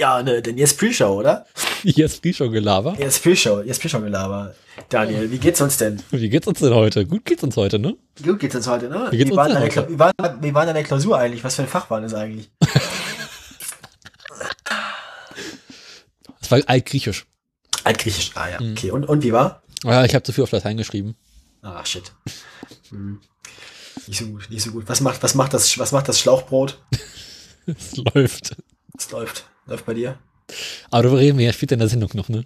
[0.00, 1.44] Ja, ne, denn jetzt Pre-Show, oder?
[1.82, 2.94] Jetzt Pre-Show-Gelaber.
[2.98, 4.54] Jetzt Pre-Show, jetzt Pre-Show-Gelaber.
[4.88, 6.00] Daniel, wie geht's uns denn?
[6.12, 7.04] Wie geht's uns denn heute?
[7.04, 7.96] Gut geht's uns heute, ne?
[8.22, 9.08] Gut geht's uns heute, ne?
[9.10, 9.88] Wie geht's uns waren denn deine heute?
[9.92, 11.42] Wie, waren, wie waren deine Klausur eigentlich?
[11.42, 12.48] Was für ein Fach war das eigentlich?
[16.40, 17.26] Das war altgriechisch.
[17.84, 18.72] Altgriechisch, ah ja, Mhm.
[18.72, 18.90] okay.
[18.90, 19.62] Und, und wie war?
[19.84, 21.14] Ja, ich habe zu viel auf Latein geschrieben.
[21.60, 22.10] Ach, shit.
[22.88, 23.20] Hm.
[24.06, 24.84] Nicht so gut, nicht so gut.
[24.88, 26.78] Was macht, was macht das, was macht das Schlauchbrot?
[27.66, 28.56] Es läuft.
[28.96, 29.44] Es läuft.
[29.68, 30.18] Läuft bei dir?
[30.90, 32.44] Aber darüber reden wir ja später in der Sendung noch, ne?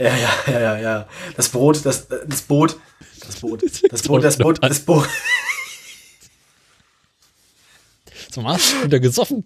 [0.00, 1.08] Ja, ja, ja, ja, ja.
[1.36, 2.76] Das Brot, das, das Boot,
[3.26, 5.08] das Boot, das Boot, das Boot, das Boot.
[8.30, 9.44] Zum Arsch wieder gesoffen.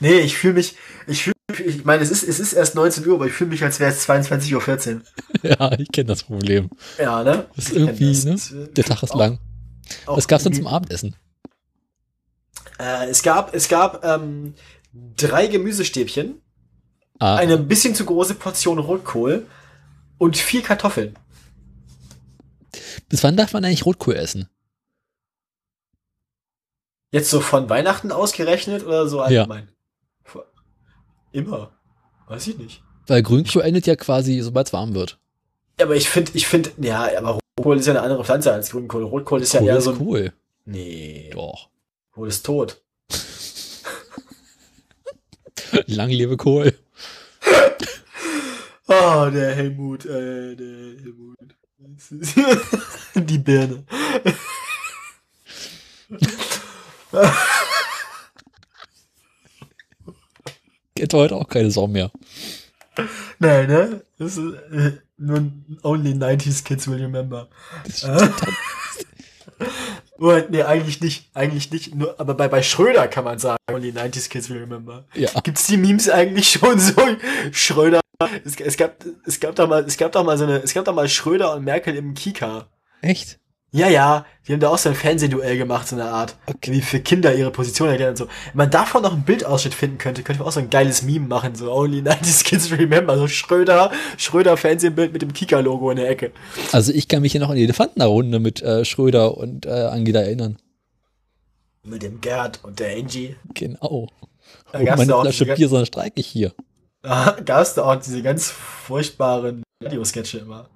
[0.00, 0.74] Nee, ich fühle mich,
[1.06, 3.62] ich fühle ich meine, es ist, es ist erst 19 Uhr, aber ich fühle mich,
[3.62, 5.02] als wäre es 22.14 Uhr.
[5.42, 6.70] Ja, ich kenne das Problem.
[6.98, 7.46] Ja, ne?
[7.54, 8.50] Das ist irgendwie, das.
[8.50, 8.62] ne?
[8.64, 9.38] Äh, Der Tag ist auch- lang.
[10.06, 11.14] auch Was gab's denn zum Abendessen?
[12.78, 14.54] Äh, es gab, es gab ähm,
[15.16, 16.40] drei Gemüsestäbchen,
[17.20, 19.46] Ah, eine ein bisschen zu große Portion Rotkohl
[20.18, 21.16] und vier Kartoffeln.
[23.08, 24.48] bis wann darf man eigentlich Rotkohl essen?
[27.12, 29.24] Jetzt so von Weihnachten ausgerechnet oder so Ja.
[29.42, 29.68] allgemein?
[30.24, 30.46] Vor-
[31.32, 31.70] Immer.
[32.26, 32.82] Weiß ich nicht.
[33.06, 35.18] Weil Grünkohl endet ja quasi, sobald es warm wird.
[35.78, 38.70] Ja, Aber ich finde, ich finde, ja, aber Rotkohl ist ja eine andere Pflanze als
[38.70, 39.04] Grünkohl.
[39.04, 40.00] Rotkohl ist ja Kohl eher ist so ein.
[40.00, 40.32] cool.
[40.64, 41.30] Nee.
[41.32, 41.68] Doch.
[42.12, 42.82] Kohl ist tot.
[45.86, 46.72] Lang lebe Kohl.
[48.86, 51.38] Oh, der Helmut, äh, der Helmut.
[53.14, 53.84] Die Birne.
[60.96, 62.10] Kennt heute auch keine Sau mehr.
[63.38, 64.04] Nein, ne?
[64.18, 65.50] Das ist, äh, nur
[65.82, 67.48] only 90s Kids will remember.
[67.84, 68.16] Das Äh?
[68.18, 68.34] stimmt.
[70.24, 71.28] Oh, nee, eigentlich nicht.
[71.34, 71.94] Eigentlich nicht.
[71.94, 75.04] Nur, aber bei, bei Schröder kann man sagen, only 90s Kids will remember.
[75.12, 75.28] Ja.
[75.42, 76.94] Gibt's die Memes eigentlich schon so?
[77.52, 78.00] Schröder.
[78.42, 80.86] Es, es gab, es gab doch mal, es gab doch mal so eine, es gab
[80.86, 82.68] doch mal Schröder und Merkel im Kika.
[83.02, 83.38] Echt?
[83.74, 86.36] Ja, ja, die haben da auch so ein Fernsehduell gemacht, so eine Art.
[86.46, 86.70] Okay.
[86.70, 88.26] Wie für Kinder ihre Position erklären und so.
[88.26, 91.26] Wenn man davon noch einen Bildausschnitt finden könnte, könnte man auch so ein geiles Meme
[91.26, 96.08] machen, so Only 90s Kids Remember, so Schröder, Schröder Fernsehbild mit dem Kika-Logo in der
[96.08, 96.30] Ecke.
[96.70, 100.20] Also ich kann mich ja noch an die Elefantenrunde mit äh, Schröder und äh, Angela
[100.20, 100.56] erinnern.
[101.82, 103.34] Mit dem Gerd und der Angie.
[103.54, 104.06] Genau.
[104.70, 106.52] Da Oh, meine da auch Flasche Bier, sondern streike ich hier.
[107.02, 110.68] da gab's da auch diese ganz furchtbaren Radiosketche immer.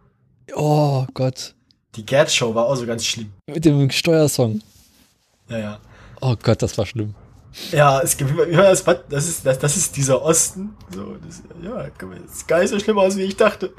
[0.56, 1.54] Oh Gott.
[1.98, 3.32] Die Gerd-Show war auch so ganz schlimm.
[3.48, 4.62] Mit dem Steuersong.
[5.48, 5.80] Ja, ja.
[6.20, 7.16] Oh Gott, das war schlimm.
[7.72, 8.30] Ja, es gibt,
[9.08, 10.76] das, ist, das, das ist dieser Osten.
[10.94, 13.74] So, das, ja, das ist gar nicht so schlimm aus, wie ich dachte.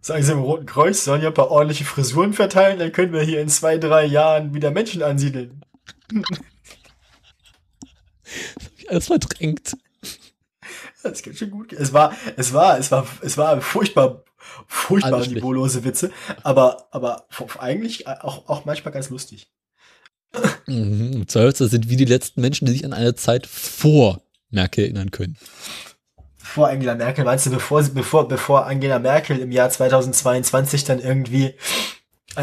[0.00, 3.22] Sagen Sie im Roten Kreuz, sollen ja ein paar ordentliche Frisuren verteilen, dann können wir
[3.22, 5.64] hier in zwei, drei Jahren wieder Menschen ansiedeln.
[8.88, 9.76] Alles verdrängt.
[11.04, 11.72] Das geht schon gut.
[11.72, 14.24] Es war, es war, es war, es war furchtbar,
[14.66, 16.10] furchtbar niveaulose Witze,
[16.42, 17.26] aber, aber
[17.58, 19.50] eigentlich auch, auch manchmal ganz lustig.
[20.66, 21.26] Mhm.
[21.28, 25.36] Zweifelsfall sind wir die letzten Menschen, die sich an eine Zeit vor Merkel erinnern können.
[26.36, 31.46] Vor Angela Merkel, meinst du, bevor bevor, bevor Angela Merkel im Jahr 2022 dann irgendwie
[31.46, 31.54] äh,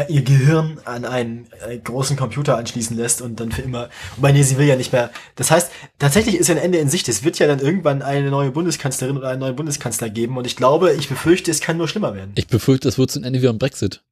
[0.08, 4.42] ihr Gehirn an einen äh, großen Computer anschließen lässt und dann für immer, wobei nee,
[4.42, 5.10] sie will ja nicht mehr.
[5.36, 7.08] Das heißt, tatsächlich ist ja ein Ende in Sicht.
[7.08, 10.56] Es wird ja dann irgendwann eine neue Bundeskanzlerin oder einen neuen Bundeskanzler geben und ich
[10.56, 12.32] glaube, ich befürchte, es kann nur schlimmer werden.
[12.34, 14.02] Ich befürchte, es wird zum Ende wie am Brexit.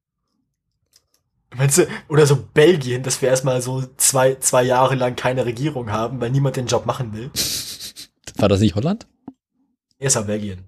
[1.55, 5.91] Meinst du, oder so Belgien, dass wir erstmal so zwei, zwei Jahre lang keine Regierung
[5.91, 7.31] haben, weil niemand den Job machen will.
[8.37, 9.06] War das nicht Holland?
[9.99, 10.65] Erst war Belgien.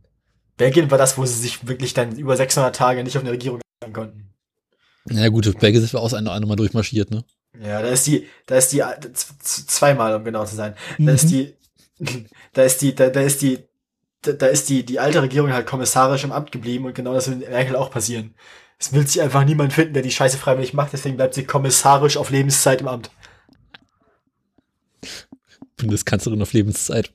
[0.57, 3.61] Belgien war das, wo sie sich wirklich dann über 600 Tage nicht auf eine Regierung
[3.81, 4.34] einigen konnten.
[5.07, 7.25] Na gut, Belgien sind wir auch eine, eine Mal durchmarschiert, ne?
[7.61, 10.75] Ja, da ist die, da ist die, äh, zweimal, um genau zu sein.
[10.99, 11.29] Da ist Mhm.
[11.29, 11.55] die,
[12.53, 13.59] da ist die, da, da ist die,
[14.23, 17.29] da, da ist die, die alte Regierung halt kommissarisch im Amt geblieben und genau das
[17.29, 18.35] wird in Merkel auch passieren.
[18.79, 22.17] Es will sich einfach niemand finden, der die Scheiße freiwillig macht, deswegen bleibt sie kommissarisch
[22.17, 23.11] auf Lebenszeit im Amt.
[25.77, 27.13] Bundeskanzlerin auf Lebenszeit.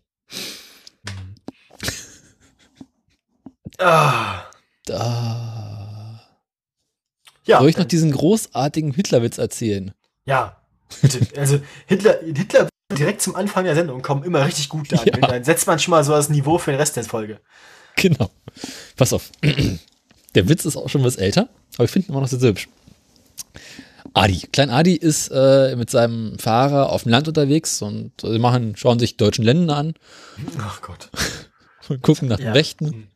[3.77, 4.43] Ah.
[4.85, 5.58] Da.
[7.49, 9.91] Ja, Soll ich noch diesen großartigen Hitlerwitz erzählen?
[10.25, 10.55] ja.
[11.03, 11.19] Bitte.
[11.39, 12.67] Also Hitler, Hitler
[12.97, 14.95] direkt zum Anfang der Sendung kommen immer richtig gut da.
[15.03, 15.17] Ja.
[15.17, 17.39] Dann setzt man schon mal so das Niveau für den Rest der Folge.
[17.95, 18.31] Genau.
[18.97, 19.29] Pass auf.
[20.33, 22.49] Der Witz ist auch schon was älter, aber ich finde ihn immer noch sehr, sehr
[22.49, 22.69] hübsch.
[24.13, 24.47] Adi.
[24.51, 28.97] Klein Adi ist äh, mit seinem Fahrer auf dem Land unterwegs und sie machen, schauen
[28.99, 29.93] sich deutschen Länder an
[30.59, 31.09] Ach Gott.
[31.89, 32.45] und gucken nach Ja.
[32.45, 33.07] den Rechten.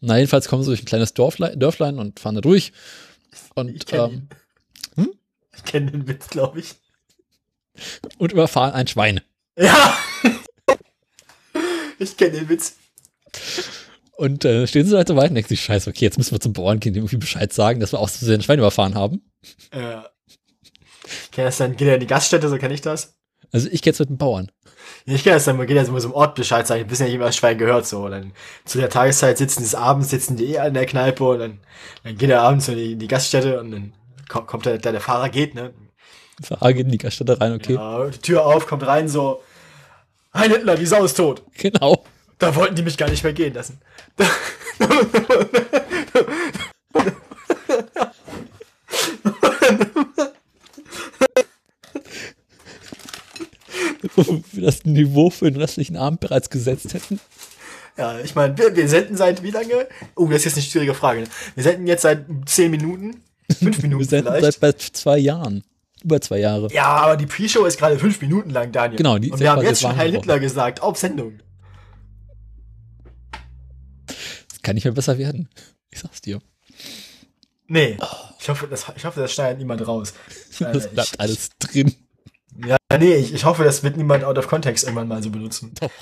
[0.00, 2.72] Na, jedenfalls kommen sie durch ein kleines Dorflein, Dörflein und fahren da durch.
[3.32, 4.28] Ich Und, kenne ähm,
[4.96, 5.14] hm?
[5.54, 6.74] Ich kenne den Witz, glaube ich.
[8.18, 9.20] und überfahren ein Schwein.
[9.58, 9.96] Ja.
[11.98, 12.76] Ich kenne den Witz.
[14.16, 16.40] Und äh, stehen sie halt so weit und denken sich, scheiße, okay, jetzt müssen wir
[16.40, 19.30] zum Bauernkind irgendwie Bescheid sagen, dass wir aus Versehen ein Schwein überfahren haben.
[19.70, 20.08] Ja.
[21.30, 23.19] Kennt das dann, geht er in die Gaststätte, so kenne ich das?
[23.52, 24.50] Also ich kenne es mit dem Bauern.
[25.06, 27.10] Ich kenne das dann, man geht ja mal so im Ort Bescheid sagen, wissen ja
[27.10, 28.04] nicht, was Schwein gehört, so.
[28.04, 28.32] Und dann
[28.64, 31.60] zu der Tageszeit sitzen des Abends, sitzen die eh in der Kneipe und dann,
[32.04, 33.92] dann geht er abends in die, in die Gaststätte und dann
[34.28, 35.72] kommt, kommt der, der, der Fahrer geht, ne?
[36.42, 37.74] Fahrer geht in die Gaststätte rein, okay.
[37.74, 39.42] Ja, die Tür auf, kommt rein, so,
[40.32, 41.42] Hein Hitler, die Sau ist tot.
[41.58, 42.04] Genau.
[42.38, 43.80] Da wollten die mich gar nicht mehr gehen lassen.
[54.52, 57.20] Wir das Niveau für den restlichen Abend bereits gesetzt hätten.
[57.96, 59.86] Ja, ich meine, wir, wir senden seit wie lange?
[60.14, 61.24] Oh, das ist jetzt eine schwierige Frage.
[61.54, 63.22] Wir senden jetzt seit zehn Minuten,
[63.58, 64.60] fünf Minuten Wir sind vielleicht.
[64.60, 65.64] seit zwei Jahren.
[66.02, 66.72] Über zwei Jahre.
[66.72, 68.96] ja, aber die Pre-Show ist gerade fünf Minuten lang, Daniel.
[68.96, 70.12] Genau, die Und wir haben jetzt schon Heil.
[70.12, 71.40] Hitler gesagt, auf Sendung.
[74.06, 75.50] Das kann nicht mehr besser werden.
[75.90, 76.40] Ich sag's dir.
[77.66, 77.98] Nee,
[78.40, 80.14] ich hoffe, das, ich hoffe, das schneidet niemand raus.
[80.58, 81.94] Das bleibt ich, alles drin.
[82.66, 85.72] Ja, nee, ich, ich hoffe, das wird niemand out of context irgendwann mal so benutzen.
[85.80, 85.90] Doch.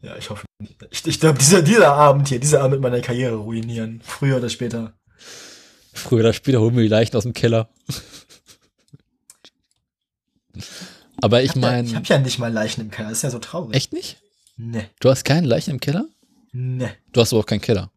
[0.00, 0.46] Ja, ich hoffe.
[0.60, 0.76] nicht.
[0.90, 4.00] Ich, ich glaube, dieser, dieser Abend hier, dieser Abend wird meine Karriere ruinieren.
[4.04, 4.92] Früher oder später.
[5.92, 7.68] Früher oder später holen wir die Leichen aus dem Keller.
[11.20, 13.08] Aber ich hab ja, meine, ich habe ja nicht mal Leichen im Keller.
[13.08, 13.74] Das ist ja so traurig.
[13.74, 14.18] echt nicht?
[14.56, 16.06] Nee, Du hast keine Leichen im Keller?
[16.52, 16.90] nee.
[17.12, 17.90] Du hast aber auch keinen Keller.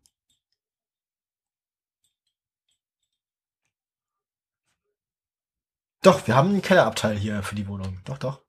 [6.02, 8.00] Doch, wir haben einen Kellerabteil hier für die Wohnung.
[8.06, 8.42] Doch, doch.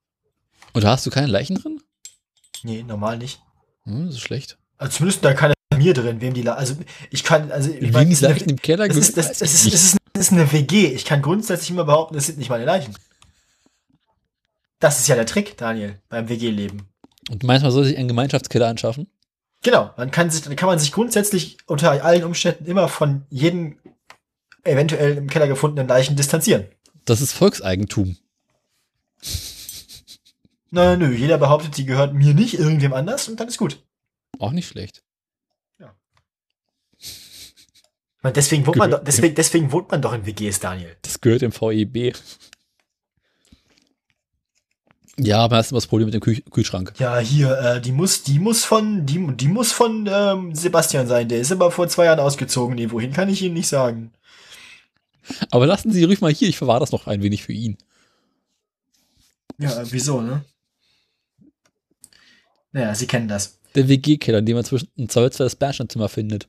[0.72, 1.82] Und da hast du keine Leichen drin?
[2.62, 3.42] Nee, normal nicht.
[3.84, 4.58] Hm, das ist schlecht.
[4.78, 6.76] Also zumindest da keine mir drin, wem die La Also
[7.10, 9.66] ich kann, also ich Wie mein, die Leichen im Keller das ist, das, das, ist,
[9.66, 10.86] das, ist, das ist eine WG.
[10.86, 12.94] Ich kann grundsätzlich immer behaupten, das sind nicht meine Leichen.
[14.78, 16.88] Das ist ja der Trick, Daniel, beim WG-Leben.
[17.30, 19.08] Und manchmal soll sich ein Gemeinschaftskeller anschaffen.
[19.62, 23.78] Genau, dann kann, sich, dann kann man sich grundsätzlich unter allen Umständen immer von jedem
[24.64, 26.66] eventuell im Keller gefundenen Leichen distanzieren.
[27.04, 28.16] Das ist Volkseigentum.
[30.70, 33.82] Na, nö, jeder behauptet, die gehört mir nicht, irgendwem anders und dann ist gut.
[34.38, 35.02] Auch nicht schlecht.
[38.22, 40.96] Ich meine, deswegen wohnt man doch, deswegen, deswegen wohnt man doch in WGs, Daniel.
[41.02, 42.16] Das gehört im VEB.
[45.18, 46.94] Ja, aber hast du das Problem mit dem Kühl Kühlschrank.
[46.98, 51.28] Ja, hier, äh, die muss, die muss von, die, die muss von ähm, Sebastian sein.
[51.28, 52.76] Der ist aber vor zwei Jahren ausgezogen.
[52.76, 54.12] Nee, wohin kann ich Ihnen nicht sagen.
[55.50, 57.78] Aber lassen Sie ruhig mal hier, ich verwahre das noch ein wenig für ihn.
[59.58, 60.44] Ja, äh, wieso, ne?
[62.72, 63.58] Naja, Sie kennen das.
[63.74, 66.48] Der WG-Keller, in dem man zwischen im Zweifelsfall das Bernsteinzimmer findet.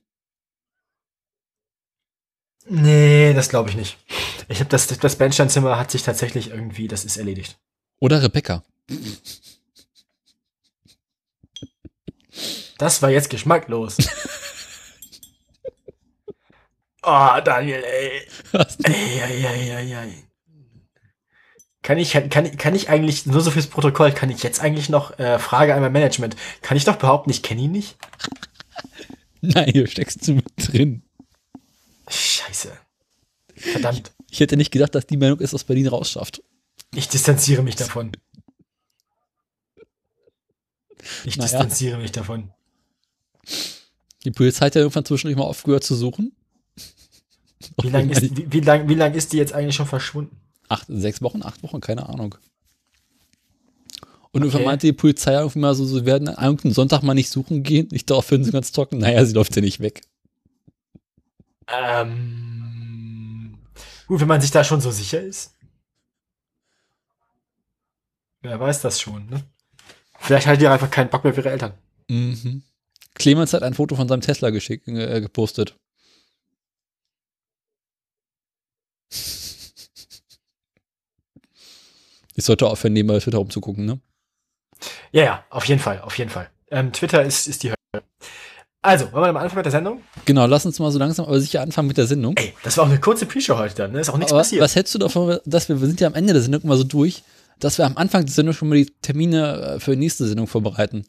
[2.66, 3.98] Nee, das glaube ich nicht.
[4.48, 7.58] Ich habe das, das Bernsteinzimmer hat sich tatsächlich irgendwie, das ist erledigt.
[8.00, 8.64] Oder Rebecca.
[12.78, 13.98] Das war jetzt geschmacklos.
[17.04, 18.28] oh, Daniel, ey.
[18.84, 20.14] Ey, ey, ey, ey, ey.
[21.82, 24.88] Kann ich, kann, ich- kann ich eigentlich, nur so fürs Protokoll, kann ich jetzt eigentlich
[24.90, 27.98] noch, äh, Frage an mein Management, kann ich doch behaupten, ich kenne ihn nicht?
[29.42, 31.04] Nein, hier steckst du mit drin.
[32.08, 32.72] Scheiße.
[33.56, 34.12] Verdammt.
[34.32, 36.42] Ich hätte nicht gedacht, dass die Meinung ist, was Berlin rausschafft.
[36.96, 38.14] Ich distanziere mich davon.
[41.26, 41.50] Ich Naja.
[41.50, 42.52] distanziere mich davon.
[44.24, 46.33] Die Polizei hat ja irgendwann zwischendurch mal aufgehört zu suchen.
[47.82, 50.36] Wie lange ist, wie, wie lang, wie lang ist die jetzt eigentlich schon verschwunden?
[50.70, 52.36] Acht, sechs Wochen, acht Wochen, keine Ahnung.
[54.32, 54.66] Und irgendwann Okay.
[54.70, 57.90] meinte die Polizei irgendwie mal so, sie werden an irgendeinem Sonntag mal nicht suchen gehen.
[57.92, 58.98] Ich darauf finden sie ganz trocken.
[58.98, 60.02] Naja, sie läuft ja nicht weg.
[61.68, 63.58] Ähm,
[64.08, 65.56] gut, wenn man sich da schon so sicher ist.
[68.42, 69.44] Wer weiß das schon, ne?
[70.20, 71.74] Vielleicht hat die einfach keinen Bock mehr für ihre Eltern.
[72.10, 72.64] Mhm.
[73.16, 75.76] Clemens hat ein Foto von seinem Tesla geschickt, äh, gepostet.
[82.36, 84.00] Ich sollte aufhören, nebenbei Twitter umzugucken, ne?
[85.12, 86.50] Ja, ja, auf jeden Fall, auf jeden Fall.
[86.72, 88.04] Ähm, Twitter ist, ist die Hölle.
[88.82, 90.02] Also, wollen wir mal anfangen mit der Sendung?
[90.26, 92.36] Genau, lass uns mal so langsam aber sicher anfangen mit der Sendung.
[92.36, 94.00] Ey, das war auch eine kurze Pre-Show heute dann, ne?
[94.02, 94.62] Ist auch nichts Aber passiert.
[94.62, 96.84] was hältst du davon, dass wir, wir sind ja am Ende der Sendung immer so
[96.84, 97.24] durch,
[97.60, 100.48] dass wir am Anfang der Sendung schon mal die Termine äh, für die nächste Sendung
[100.48, 101.06] vorbereiten?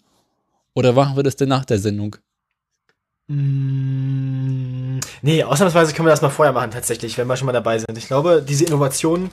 [0.75, 2.17] Oder machen wir das denn nach der Sendung?
[3.27, 4.74] Mm,
[5.23, 7.97] nee, ausnahmsweise können wir das mal vorher machen, tatsächlich, wenn wir schon mal dabei sind.
[7.97, 9.31] Ich glaube, diese Innovation,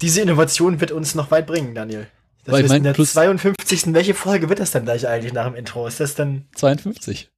[0.00, 2.06] diese Innovation wird uns noch weit bringen, Daniel.
[2.44, 3.92] Das Weil ich mein, in der plus- 52.
[3.94, 5.86] Welche Folge wird das dann gleich eigentlich nach dem Intro?
[5.86, 6.46] Ist das dann.
[6.54, 7.30] 52.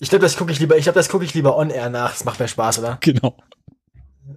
[0.00, 2.10] Ich glaube, das gucke ich lieber, ich glaube, das gucke ich lieber on air nach.
[2.12, 2.98] Das macht mehr Spaß, oder?
[3.00, 3.36] Genau.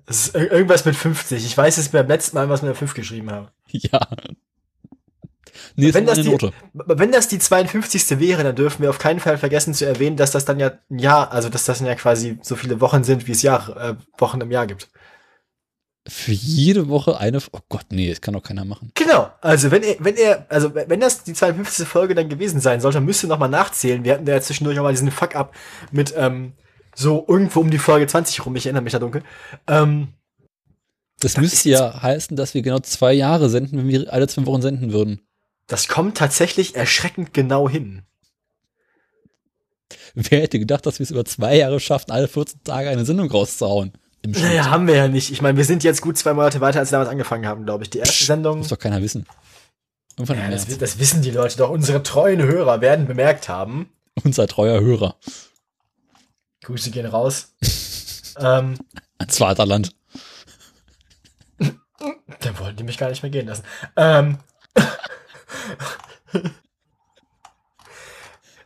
[0.06, 1.46] Ist ir- irgendwas mit 50.
[1.46, 3.48] Ich weiß es beim letzten Mal, was wir mit 5 geschrieben haben.
[3.72, 4.00] Ja.
[5.76, 6.52] Nee, Wenn das die- Note.
[6.74, 8.20] Wenn das die 52.
[8.20, 11.00] wäre, dann dürfen wir auf keinen Fall vergessen zu erwähnen, dass das dann ja ein
[11.00, 13.96] Jahr, also dass das dann ja quasi so viele Wochen sind, wie es Jahr, äh,
[14.18, 14.90] Wochen im Jahr gibt.
[16.10, 17.40] Für jede Woche eine.
[17.52, 18.92] Oh Gott, nee, das kann doch keiner machen.
[18.96, 19.30] Genau.
[19.42, 21.86] Also wenn er, wenn er, also wenn das die 52.
[21.86, 24.06] Folge dann gewesen sein sollte, dann müsst ihr noch mal nachzählen.
[24.06, 25.54] Wir hatten da ja zwischendurch auch mal diesen Fuck-up
[25.92, 26.54] mit ähm,
[26.96, 28.56] so irgendwo um die Folge 20 rum.
[28.56, 29.22] Ich erinnere mich da dunkel.
[29.68, 30.14] Ähm,
[31.20, 34.46] Das Das müsste ja heißen, dass wir genau zwei Jahre senden, wenn wir alle zwei
[34.46, 35.20] Wochen senden würden.
[35.67, 38.03] Das kommt tatsächlich erschreckend genau hin.
[40.15, 43.29] Wer hätte gedacht, dass wir es über zwei Jahre schaffen, alle 14 Tage eine Sendung
[43.29, 43.93] rauszuhauen?
[44.24, 44.45] Im Schnitt.
[44.45, 45.31] Naja, haben wir ja nicht.
[45.31, 47.83] Ich meine, wir sind jetzt gut zwei Monate weiter, als wir damals angefangen haben, glaube
[47.83, 47.89] ich.
[47.89, 48.59] Die erste Sendung.
[48.59, 49.25] Muss doch keiner wissen.
[50.19, 51.69] Ja, das, das wissen die Leute doch.
[51.69, 53.91] Unsere treuen Hörer werden bemerkt haben.
[54.24, 55.15] Unser treuer Hörer.
[56.63, 57.53] Grüße gehen raus.
[58.39, 58.77] ähm,
[59.19, 59.95] Ans Vaterland.
[61.59, 63.63] dann wollten die mich gar nicht mehr gehen lassen.
[63.95, 64.39] Ähm,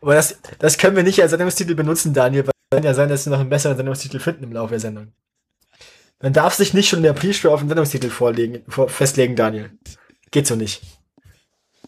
[0.02, 3.10] aber das, das können wir nicht als Sendungstitel benutzen, Daniel, weil es kann ja sein,
[3.10, 5.14] dass wir noch einen besseren Sendungstitel finden im Laufe der Sendung.
[6.22, 9.72] Man darf sich nicht schon in der Pre-Show auf den Sendungstitel vorlegen, vor, festlegen, Daniel.
[10.30, 10.82] Geht so nicht.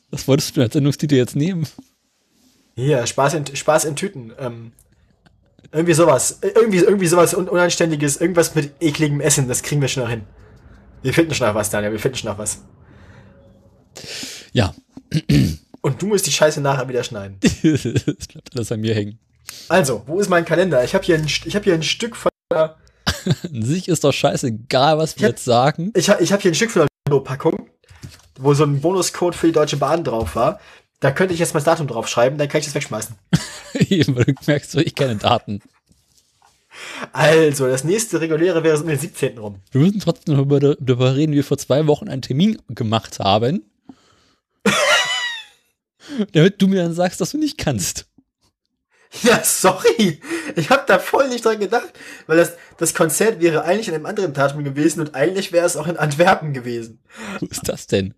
[0.10, 1.68] Was wolltest du als Sendungstitel jetzt nehmen?
[2.76, 4.34] Hier, Spaß in, Spaß in Tüten.
[4.40, 4.72] Ähm,
[5.72, 6.40] irgendwie sowas.
[6.42, 8.18] Irgendwie, irgendwie sowas Un Unanständiges.
[8.18, 9.48] Irgendwas mit ekligem Essen.
[9.48, 10.24] Das kriegen wir schon noch hin.
[11.04, 11.92] Wir finden schon noch was, Daniel.
[11.92, 12.62] Wir finden schon noch was.
[14.52, 14.74] Ja,
[15.82, 17.38] Und du musst die Scheiße nachher wieder schneiden.
[17.43, 19.20] es bleibt alles an mir hängen.
[19.67, 20.84] Also, wo ist mein Kalender?
[20.84, 22.77] Ich habe hier, ein ich hab hier ein Stück von der,
[23.43, 25.29] An sich ist doch scheißegal, was wir Ja.
[25.29, 25.91] jetzt sagen.
[25.96, 27.70] ich, ich habe hier ein Stück von der Packung,
[28.39, 30.60] wo so ein Bonuscode für die Deutsche Bahn drauf war.
[31.00, 33.15] Da könnte ich jetzt mal das Datum draufschreiben, dann kann ich das wegschmeißen.
[33.89, 35.62] Eben, du merkst, so, ich kenne Daten.
[37.12, 39.38] Also, das nächste reguläre wäre so um den 17.
[39.38, 39.60] rum.
[39.72, 43.63] Wir müssen trotzdem darüber reden, wie wir vor zwei Wochen einen Termin gemacht haben.
[46.34, 48.06] Damit du mir dann sagst, dass du nicht kannst.
[49.22, 50.20] Ja, sorry.
[50.56, 51.94] Ich habe da voll nicht dran gedacht,
[52.26, 55.78] weil das, das Konzert wäre eigentlich an einem anderen Datum gewesen und eigentlich wäre es
[55.78, 57.00] auch in Antwerpen gewesen.
[57.40, 58.16] Wo ist das denn?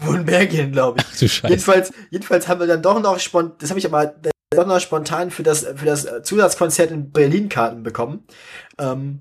[0.00, 1.06] Wo in Belgien, glaube ich.
[1.08, 1.52] Ach du Scheiße.
[1.52, 4.14] Jedenfalls, jedenfalls haben wir dann doch noch spontan, das habe ich aber
[4.50, 8.24] doch noch spontan für das, für das Zusatzkonzert in Berlin Karten bekommen.
[8.78, 9.20] Ähm,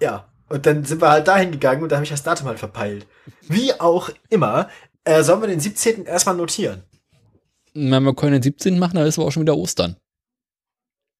[0.00, 2.58] ja, und dann sind wir halt dahin gegangen und da habe ich das Datum halt
[2.58, 3.06] verpeilt.
[3.48, 4.68] Wie auch immer,
[5.08, 6.04] äh, sollen wir den 17.
[6.04, 6.82] erstmal notieren.
[7.72, 8.78] Wenn wir können den 17.
[8.78, 9.96] machen, dann ist aber auch schon wieder Ostern.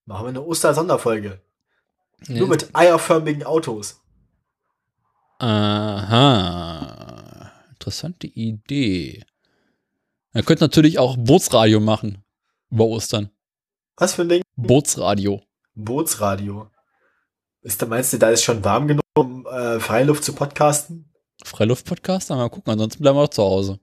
[0.05, 1.41] Machen wir eine Oster-Sonderfolge.
[2.27, 4.03] Ja, Nur mit eierförmigen Autos.
[5.39, 6.73] Aha.
[7.71, 9.25] Interessante Idee.
[10.33, 12.25] Er könnte natürlich auch Bootsradio machen.
[12.71, 13.31] Über Ostern.
[13.97, 14.43] Was für ein Ding?
[14.57, 15.43] Bootsradio.
[15.75, 16.71] Bootsradio.
[17.63, 21.08] Ist da, meinst du, da ist schon warm genug, um äh, Freiluft zu podcasten?
[21.45, 22.31] Freiluft-Podcast?
[22.31, 23.79] Mal gucken, ansonsten bleiben wir auch zu Hause.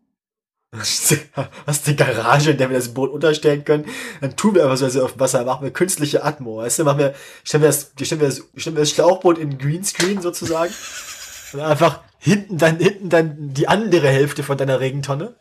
[0.75, 3.85] Hast du eine Garage, in der wir das Boot unterstellen können?
[4.21, 6.57] Dann tun wir einfach so, als wir auf dem Wasser machen wir künstliche Atmo.
[6.57, 9.57] Weißt du, machen wir, stellen wir das, stellen wir das, stellen wir das Schlauchboot in
[9.57, 10.73] Greenscreen sozusagen.
[11.53, 15.35] Und einfach hinten dann, hinten dann die andere Hälfte von deiner Regentonne.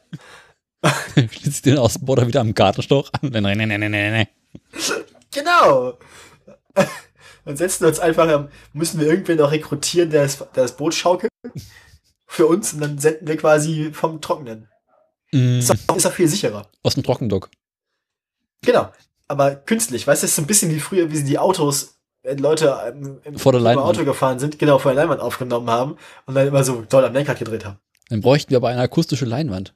[1.14, 3.30] Schließt den Außenborder wieder am Gartenstoch an.
[3.30, 4.28] Nee, nee, nee, nee, nee.
[5.32, 5.98] Genau.
[7.44, 10.94] Dann setzen wir uns einfach, müssen wir irgendwen noch rekrutieren, der das, der das Boot
[10.94, 11.30] schaukelt.
[12.26, 14.68] Für uns und dann senden wir quasi vom Trockenen.
[15.32, 16.66] Mm, Ist auch, ist auch viel sicherer.
[16.82, 17.50] aus dem Trockendock.
[18.62, 18.90] Genau.
[19.28, 21.98] Aber künstlich, weißt du, es ist so ein bisschen wie früher, wie sie die Autos,
[22.22, 23.86] wenn Leute ähm, im Vor der im Leinwand.
[23.86, 27.12] Auto gefahren sind, genau, vor der Leinwand aufgenommen haben und dann immer so toll am
[27.12, 27.78] Lenkrad gedreht haben.
[28.10, 29.74] Dann bräuchten wir aber eine akustische Leinwand.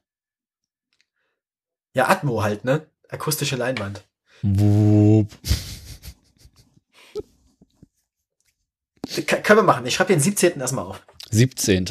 [1.95, 2.87] Ja, Atmo halt, ne?
[3.09, 4.07] Akustische Leinwand.
[4.43, 5.28] Wupp.
[9.26, 9.87] K können wir machen.
[9.87, 10.61] Ich schreibe den 17.
[10.61, 11.02] erstmal auf.
[11.31, 11.87] 17.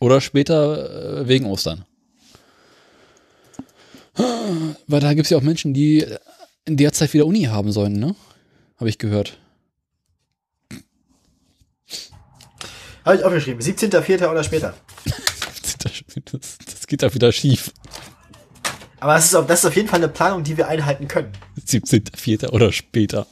[0.00, 1.84] Oder später äh, wegen Ostern.
[4.86, 6.04] Weil da gibt es ja auch Menschen, die
[6.64, 8.14] in der Zeit wieder Uni haben sollen, ne?
[8.78, 9.38] Habe ich gehört.
[13.04, 13.62] Habe ich aufgeschrieben.
[13.62, 14.30] 17.04.
[14.30, 14.74] oder später.
[16.32, 17.72] Das, das geht da wieder schief.
[18.98, 21.32] Aber das ist, auf, das ist auf jeden Fall eine Planung, die wir einhalten können.
[21.64, 22.48] 17.04.
[22.50, 23.26] oder später.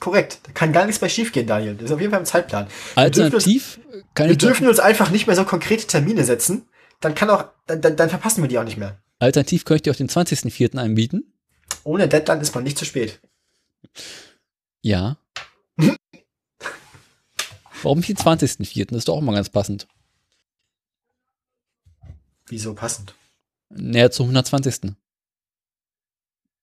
[0.00, 0.40] Korrekt.
[0.44, 1.74] Da kann gar nichts mehr schiefgehen, Daniel.
[1.74, 2.66] Das ist auf jeden Fall im Zeitplan.
[2.94, 3.80] Wir dürfen uns, Alternativ
[4.14, 6.68] kann wir dürfen uns einfach nicht mehr so konkrete Termine setzen.
[7.00, 8.98] Dann kann auch, dann, dann, dann verpassen wir die auch nicht mehr.
[9.18, 10.78] alternativ könnte ich dir auch den 20.04.
[10.78, 11.32] anbieten.
[11.84, 13.20] Ohne Deadline ist man nicht zu spät.
[14.82, 15.18] Ja.
[17.82, 18.86] Warum nicht den 20.04.?
[18.86, 19.86] Das ist doch auch mal ganz passend.
[22.46, 23.14] Wieso passend?
[23.70, 24.94] Näher zum 120.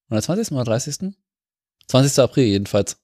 [0.09, 0.51] 120.
[0.53, 1.13] oder 30.
[1.88, 2.19] 20.
[2.19, 3.00] April jedenfalls.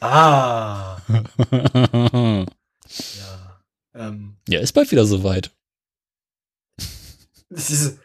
[0.00, 0.98] Ah.
[3.18, 3.60] Ja.
[3.94, 5.50] Ähm, ja, ist bald wieder soweit.
[7.50, 7.98] Ist,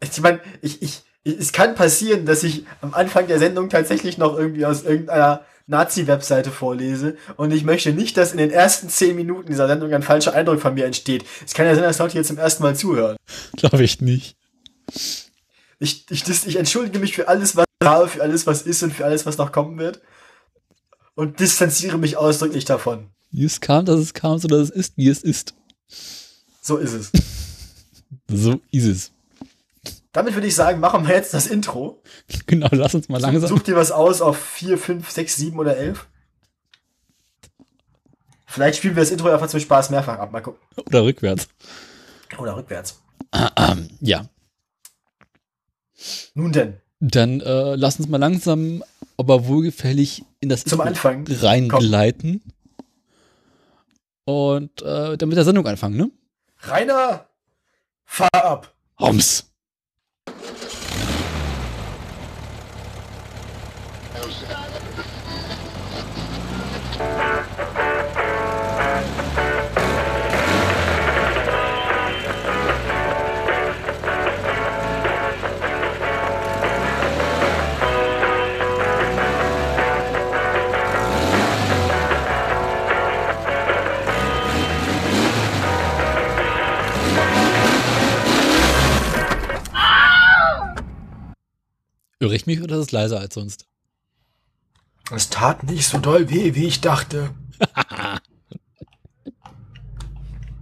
[0.00, 4.36] ich meine, ich, ich, es kann passieren, dass ich am Anfang der Sendung tatsächlich noch
[4.38, 9.48] irgendwie aus irgendeiner Nazi-Webseite vorlese und ich möchte nicht, dass in den ersten zehn Minuten
[9.48, 11.24] dieser Sendung ein falscher Eindruck von mir entsteht.
[11.44, 13.16] Es kann ja sein, dass Leute jetzt zum ersten Mal zuhören.
[13.56, 14.36] Glaube ich nicht.
[15.78, 19.04] Ich, ich, ich entschuldige mich für alles, was habe, für alles, was ist und für
[19.04, 20.00] alles, was noch kommen wird.
[21.14, 23.08] Und distanziere mich ausdrücklich davon.
[23.30, 25.54] Wie es kam, dass es kam, so dass es ist, wie es ist.
[26.60, 27.10] So ist es.
[28.28, 29.12] so ist es.
[30.12, 32.02] Damit würde ich sagen, machen wir jetzt das Intro.
[32.46, 33.48] Genau, lass uns mal langsam.
[33.48, 36.06] Such dir was aus auf 4, 5, 6, 7 oder 11.
[38.46, 40.30] Vielleicht spielen wir das Intro einfach zum Spaß mehrfach ab.
[40.30, 40.60] Mal gucken.
[40.86, 41.48] Oder rückwärts.
[42.38, 43.00] Oder rückwärts.
[44.00, 44.26] Ja.
[46.34, 46.74] Nun denn.
[47.00, 48.82] Dann äh, lass uns mal langsam,
[49.16, 51.24] aber wohlgefällig in das Zum Intro Anfang.
[51.28, 52.42] reingleiten.
[54.24, 56.10] Und äh, dann mit der Sendung anfangen, ne?
[56.58, 57.26] Rainer,
[58.04, 58.74] fahr ab.
[59.00, 59.50] Homs.
[92.22, 93.66] Irre ich mich oder ist es leiser als sonst?
[95.10, 97.34] Es tat nicht so doll weh, wie ich dachte.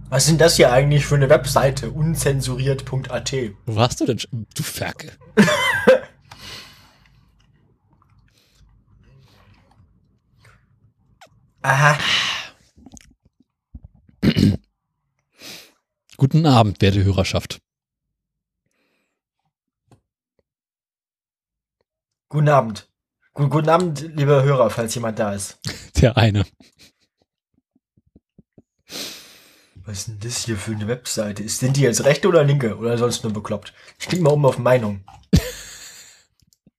[0.09, 1.91] Was sind das hier eigentlich für eine Webseite?
[1.91, 3.33] Unzensuriert.at.
[3.67, 4.17] Wo warst du denn?
[4.17, 4.47] schon?
[4.55, 5.11] Du Ferkel.
[11.61, 11.99] Aha.
[16.17, 17.61] Guten Abend, werte Hörerschaft.
[22.31, 22.89] Guten Abend.
[23.33, 25.59] Gu- Guten Abend, liebe Hörer, falls jemand da ist.
[26.01, 26.45] Der eine.
[29.83, 31.43] Was ist denn das hier für eine Webseite?
[31.43, 33.73] Ist, sind die jetzt rechte oder linke oder sonst nur bekloppt?
[33.99, 35.03] Ich klicke mal um auf Meinung.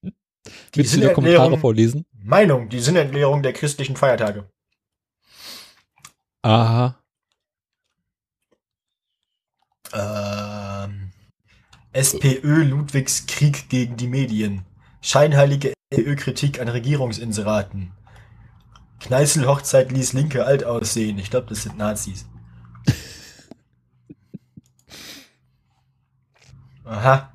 [0.03, 2.07] Die Willst du die Kommentare vorlesen?
[2.15, 4.51] Meinung, die Sinnerklärung der christlichen Feiertage.
[6.41, 6.99] Aha.
[9.93, 11.13] Ähm,
[11.93, 14.65] SPÖ Ludwigs Krieg gegen die Medien.
[15.03, 17.93] Scheinheilige SPÖ-Kritik an Regierungsinseraten.
[19.01, 21.19] Kneißl Hochzeit ließ Linke alt aussehen.
[21.19, 22.25] Ich glaube, das sind Nazis.
[26.85, 27.33] Aha.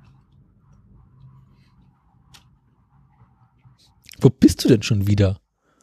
[4.22, 5.40] Wo bist du denn schon wieder?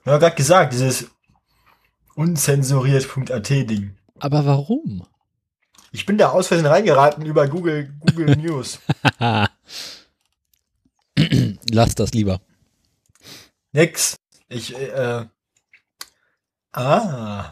[0.07, 1.11] Ja, gerade gesagt, dieses
[2.15, 3.97] unzensuriert.at-Ding.
[4.21, 5.07] Aber warum?
[5.93, 8.81] Ich bin da aus Versehen reingeraten über Google, Google News.
[11.75, 12.41] Lass das lieber.
[13.73, 14.17] Nix.
[14.49, 15.27] Ich, äh,
[16.73, 17.51] ah.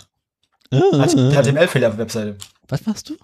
[0.71, 2.39] Äh, HTML-Fehler auf der Webseite.
[2.69, 3.17] Was machst du?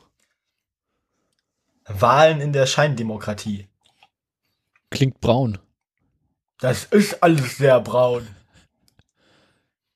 [1.85, 3.69] Wahlen in der Scheindemokratie.
[4.91, 5.59] Klingt braun.
[6.59, 8.27] Das ist alles sehr braun.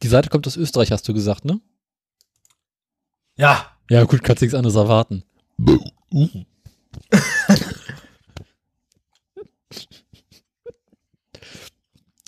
[0.04, 1.60] Die Seite kommt aus Österreich, hast du gesagt, ne?
[3.34, 5.24] Ja, Ja, gut, kannst nichts anderes erwarten.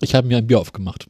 [0.05, 1.09] Ich habe mir ein Bier aufgemacht.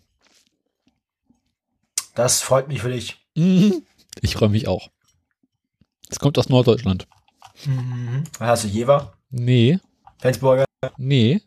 [2.14, 3.18] das freut mich für dich.
[3.34, 3.82] Mhm.
[4.20, 4.88] Ich freue mich auch.
[6.08, 7.08] Es kommt aus Norddeutschland.
[7.66, 8.22] Mhm.
[8.38, 9.14] Hast du Jever?
[9.30, 9.80] Nee,
[10.20, 10.64] Flensburger?
[10.96, 11.40] nee,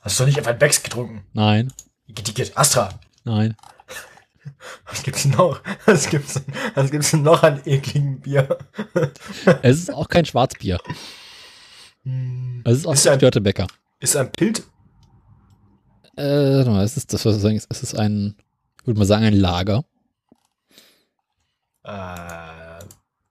[0.00, 1.24] Hast du doch nicht einfach ein Becks getrunken?
[1.34, 1.72] nein.
[2.54, 2.98] Astra.
[3.24, 3.56] nein.
[4.86, 5.60] Was gibt's noch?
[5.86, 6.40] Was gibt's,
[6.74, 8.58] was gibt's denn noch an ekligen Bier?
[9.62, 10.78] Es ist auch kein Schwarzbier.
[12.64, 13.66] Es ist auch Ist der ein- Störtebäcker.
[14.00, 14.64] Ist ein Pilt?
[16.16, 18.36] Äh, warte mal, es ist das, was ich sagen, es ist ein,
[18.80, 19.84] ich würde mal sagen, ein Lager.
[21.84, 22.84] Äh,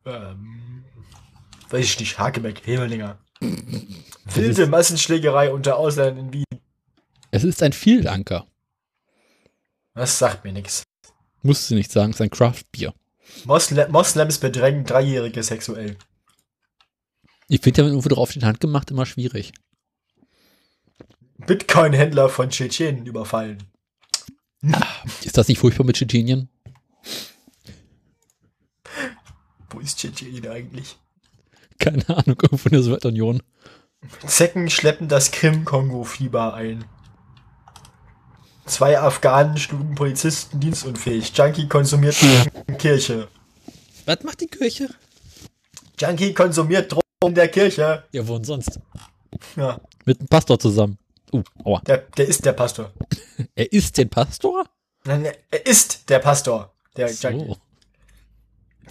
[0.06, 0.84] ähm,
[1.70, 3.20] weiß ich nicht, Hakebeck, Hemelinger.
[4.26, 6.46] Wilde Massenschlägerei unter Ausländern in Wien.
[7.32, 8.46] Es ist ein Vielanker.
[9.94, 10.84] Das sagt mir nichts.
[11.44, 12.94] Musst du nicht sagen, es ist ein Craftbier.
[13.46, 15.98] Mosle Moslems bedrängen Dreijährige sexuell.
[17.48, 19.54] Ich finde ja, wenn irgendwo drauf steht handgemacht, immer schwierig.
[21.46, 23.64] Bitcoin-Händler von Tschetschenen überfallen.
[25.24, 26.50] Ist das nicht furchtbar mit Tschetschenien?
[29.70, 30.98] Wo ist Tschetschenien eigentlich?
[31.80, 33.42] Keine Ahnung, irgendwo in der Sowjetunion.
[34.26, 36.86] Zecken schleppen das Krim-Kongo-Fieber ein.
[38.66, 41.36] Zwei Afghanen schlugen Polizisten dienstunfähig.
[41.36, 42.16] Junkie konsumiert
[42.78, 43.28] Kirche.
[44.06, 44.90] Was macht die Kirche?
[46.00, 48.04] Junkie konsumiert Drogen in der Kirche.
[48.12, 48.80] Ja, wo denn sonst?
[49.56, 50.98] Ja, Mit dem Pastor zusammen.
[51.32, 51.82] Uh, aua.
[51.82, 52.92] der, der ist der Pastor.
[53.56, 54.66] Er ist den Pastor?
[55.04, 56.74] Nein, er ist der Pastor.
[56.96, 57.58] Der So.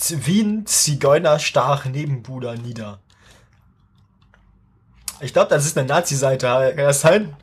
[0.09, 3.00] Wien Zigeuner stach neben Buda nieder.
[5.20, 6.46] Ich glaube, das ist eine Nazi-Seite.
[6.74, 7.37] Kann das sein?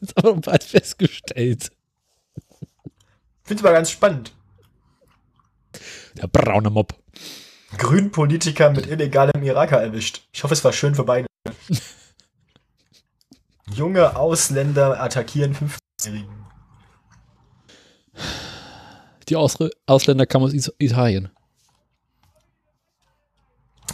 [0.00, 1.70] Jetzt aber bald festgestellt.
[3.42, 4.32] Finde ich mal ganz spannend.
[6.14, 6.94] Der braune Mob.
[7.76, 10.22] Grünpolitiker mit illegalem Iraker erwischt.
[10.32, 11.26] Ich hoffe, es war schön für beide.
[13.74, 16.46] Junge Ausländer attackieren 15-Jährigen.
[19.28, 21.30] Die Ausre Ausländer kamen aus Italien.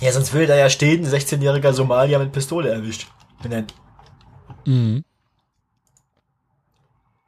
[0.00, 3.06] Ja, sonst würde da ja stehen, 16-jähriger Somalier mit Pistole erwischt.
[3.42, 3.64] Wenn er
[4.66, 5.04] Mhm.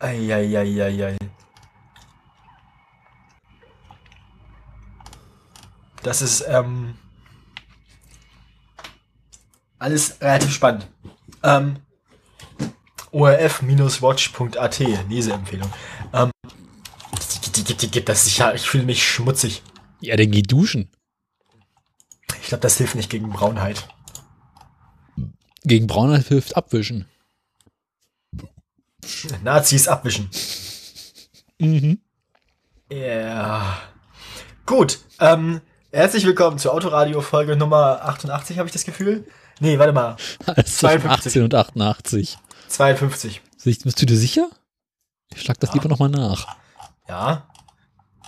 [0.00, 1.16] Eieieiei.
[6.02, 6.96] Das ist ähm,
[9.78, 10.88] alles relativ spannend.
[11.42, 11.76] Ähm,
[13.12, 15.70] orf-watch.at, Leseempfehlung.
[16.12, 16.30] Ähm,
[18.04, 19.62] das ist ja, ich fühle mich schmutzig.
[20.00, 20.90] Ja, dann geh duschen.
[22.40, 23.88] Ich glaube, das hilft nicht gegen Braunheit.
[25.64, 27.06] Gegen Braunheit hilft abwischen.
[29.42, 30.30] Nazis abwischen.
[31.58, 32.00] Mhm.
[32.90, 33.78] Ja.
[34.66, 35.00] Gut.
[35.20, 39.26] Ähm, herzlich willkommen zur Autoradio Folge Nummer 88, habe ich das Gefühl.
[39.60, 40.16] Nee, warte mal.
[40.46, 41.26] Also 52.
[41.26, 42.38] 18 und 88.
[42.68, 43.40] 52.
[43.56, 44.48] Sich- Bist du dir sicher?
[45.34, 46.56] Ich schlag das lieber nochmal nach.
[47.08, 47.48] Ja.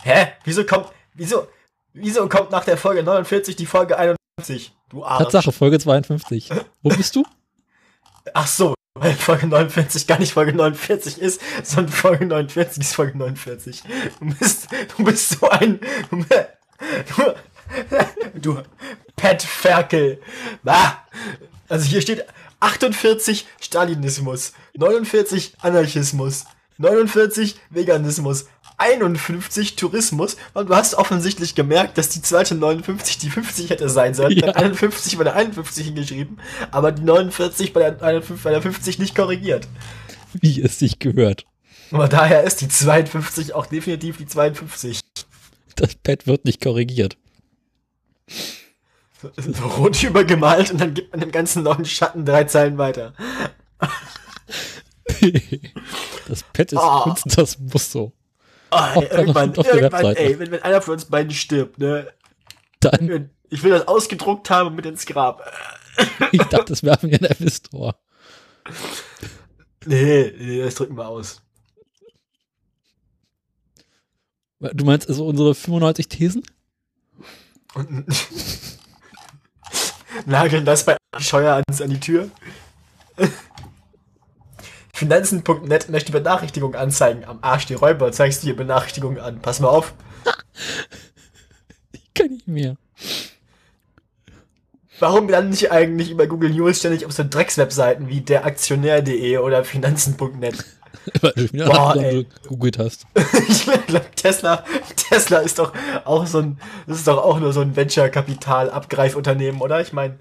[0.02, 0.32] Hä?
[0.44, 1.46] Wieso kommt wieso
[1.92, 4.74] wieso kommt nach der Folge 49 die Folge 51?
[4.88, 5.22] Du Arsch.
[5.24, 6.50] Tatsache, Folge 52.
[6.82, 7.24] Wo bist du?
[8.34, 13.16] Ach so, weil Folge 49 gar nicht Folge 49 ist, sondern Folge 49 ist Folge
[13.18, 13.82] 49.
[14.20, 16.24] Du bist, du bist so ein, du,
[18.34, 18.62] du
[19.16, 20.20] Pet Ferkel.
[20.62, 21.04] Bah.
[21.68, 22.24] Also hier steht
[22.60, 26.44] 48 Stalinismus, 49 Anarchismus,
[26.78, 28.46] 49 Veganismus,
[28.78, 34.14] 51 Tourismus und du hast offensichtlich gemerkt, dass die zweite 59 die 50 hätte sein
[34.14, 34.32] sollen.
[34.38, 34.46] Ja.
[34.46, 34.52] Ja.
[34.54, 39.14] 51 bei der 51 hingeschrieben, aber die 49 bei der, 51 bei der 50 nicht
[39.14, 39.68] korrigiert.
[40.32, 41.44] Wie es sich gehört.
[41.90, 45.00] Aber daher ist die 52 auch definitiv die 52.
[45.76, 47.16] Das Pad wird nicht korrigiert.
[49.20, 53.14] So, so rot übergemalt und dann gibt man dem ganzen neuen Schatten drei Zeilen weiter.
[56.28, 57.00] Das Pad ist Ah.
[57.02, 58.12] Kunst, das muss so.
[58.70, 62.06] Ah, Auch ey, irgendwann, irgendwann, ey, wenn, wenn einer von uns beiden stirbt, ne?
[62.78, 65.44] Dann, Ich will das ausgedruckt haben und mit ins Grab.
[66.32, 67.96] ich dachte, das werfen wir in der Store.
[69.84, 71.42] Nee, nee, das drücken wir aus.
[74.60, 76.42] Du meinst also unsere 95 Thesen?
[77.74, 78.06] Und
[80.26, 82.30] nageln das bei Scheuer ans an die Tür.
[84.94, 87.24] Finanzen.net möchte Benachrichtigung anzeigen.
[87.24, 89.40] Am Arsch die Räuber zeigst du dir Benachrichtigungen an.
[89.40, 89.94] Pass mal auf.
[91.92, 92.76] Ich kann nicht mehr.
[94.98, 100.62] Warum lande ich eigentlich über Google News ständig auf so Dreckswebseiten wie deraktionär.de oder Finanzen.net?
[101.20, 103.06] Weil du wieder Boah, gegoogelt hast.
[103.48, 104.64] ich glaube, Tesla,
[104.96, 105.72] Tesla ist doch
[106.04, 109.80] auch so ein, das ist doch auch nur so ein Venture-Kapital-Abgreifunternehmen, oder?
[109.80, 110.18] Ich meine,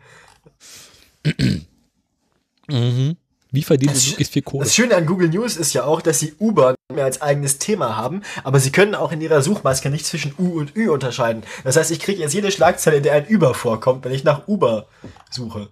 [2.69, 3.17] Mhm.
[3.51, 4.63] Wie verdienen Das sie möglichst viel Kohle?
[4.63, 7.57] Das Schöne an Google News ist ja auch, dass sie Uber nicht mehr als eigenes
[7.57, 11.41] Thema haben, aber sie können auch in ihrer Suchmaske nicht zwischen U und Ü unterscheiden.
[11.63, 14.47] Das heißt, ich kriege jetzt jede Schlagzeile, in der ein Uber vorkommt, wenn ich nach
[14.47, 14.85] Uber
[15.31, 15.69] suche.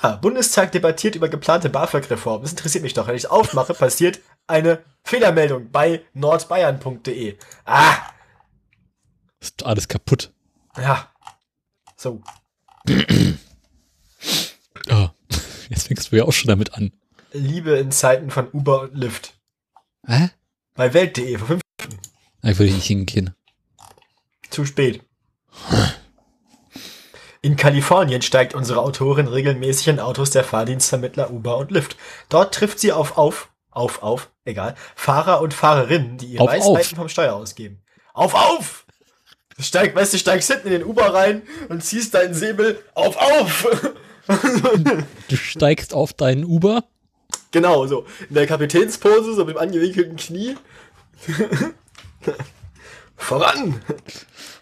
[0.00, 2.42] Ah, Bundestag debattiert über geplante BAföG-Reform.
[2.42, 3.06] Das interessiert mich doch.
[3.06, 7.36] Wenn ich aufmache, passiert eine Fehlermeldung bei nordbayern.de.
[7.64, 7.96] Ah,
[9.40, 10.32] Ist alles kaputt.
[10.76, 11.08] ja.
[11.96, 12.22] So.
[14.88, 15.10] Ah,
[15.68, 16.92] Jetzt fängst du ja auch schon damit an.
[17.32, 19.34] Liebe in Zeiten von Uber und Lyft.
[20.06, 20.30] Hä?
[20.74, 21.62] Bei Welt.de vor fünf
[22.42, 23.34] Ich würde nicht hingehen.
[24.50, 25.04] Zu spät.
[27.44, 31.96] In Kalifornien steigt unsere Autorin regelmäßig in Autos der Fahrdienstvermittler Uber und Lyft.
[32.28, 36.92] Dort trifft sie auf auf, auf, auf, egal, Fahrer und Fahrerinnen, die ihre Auf, Weisheiten
[36.92, 36.96] auf.
[36.96, 37.82] vom Steuer ausgeben.
[38.14, 38.86] Auf, auf!
[39.56, 43.16] Du steig, weißt du, steigst hinten in den Uber rein und ziehst deinen Säbel auf,
[43.16, 43.88] auf!
[45.28, 46.84] Du steigst auf deinen Uber.
[47.50, 48.06] genau, so.
[48.28, 50.56] In der Kapitänspose, so mit dem angewinkelten Knie.
[53.16, 53.82] Voran!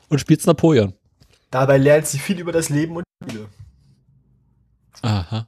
[0.08, 0.94] und spielst Napoleon.
[1.50, 3.48] Dabei lernt sie viel über das Leben und die Liebe.
[5.02, 5.46] Aha.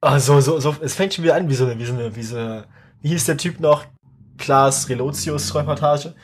[0.00, 2.14] Ah, so, so, so, es fängt schon wieder an wie so eine, wie so eine,
[2.14, 2.66] wie so eine,
[3.02, 3.84] wie hieß der Typ noch?
[4.36, 6.14] Klaas Relotius Reportage.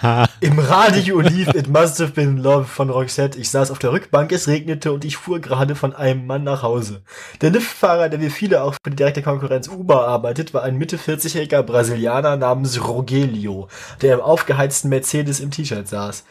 [0.40, 3.38] Im Radio lief It Must Have Been Love von Roxette.
[3.38, 6.62] Ich saß auf der Rückbank, es regnete und ich fuhr gerade von einem Mann nach
[6.62, 7.02] Hause.
[7.42, 10.96] Der Liftfahrer, der wie viele auch für die direkte Konkurrenz Uber arbeitet, war ein Mitte
[10.96, 13.68] 40-jähriger Brasilianer namens Rogelio,
[14.00, 16.24] der im aufgeheizten Mercedes im T-Shirt saß.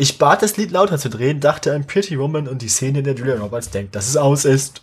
[0.00, 3.04] Ich bat das Lied lauter zu drehen, dachte an Pretty Woman und die Szene, in
[3.04, 4.82] der Julia Roberts denkt, dass es aus ist.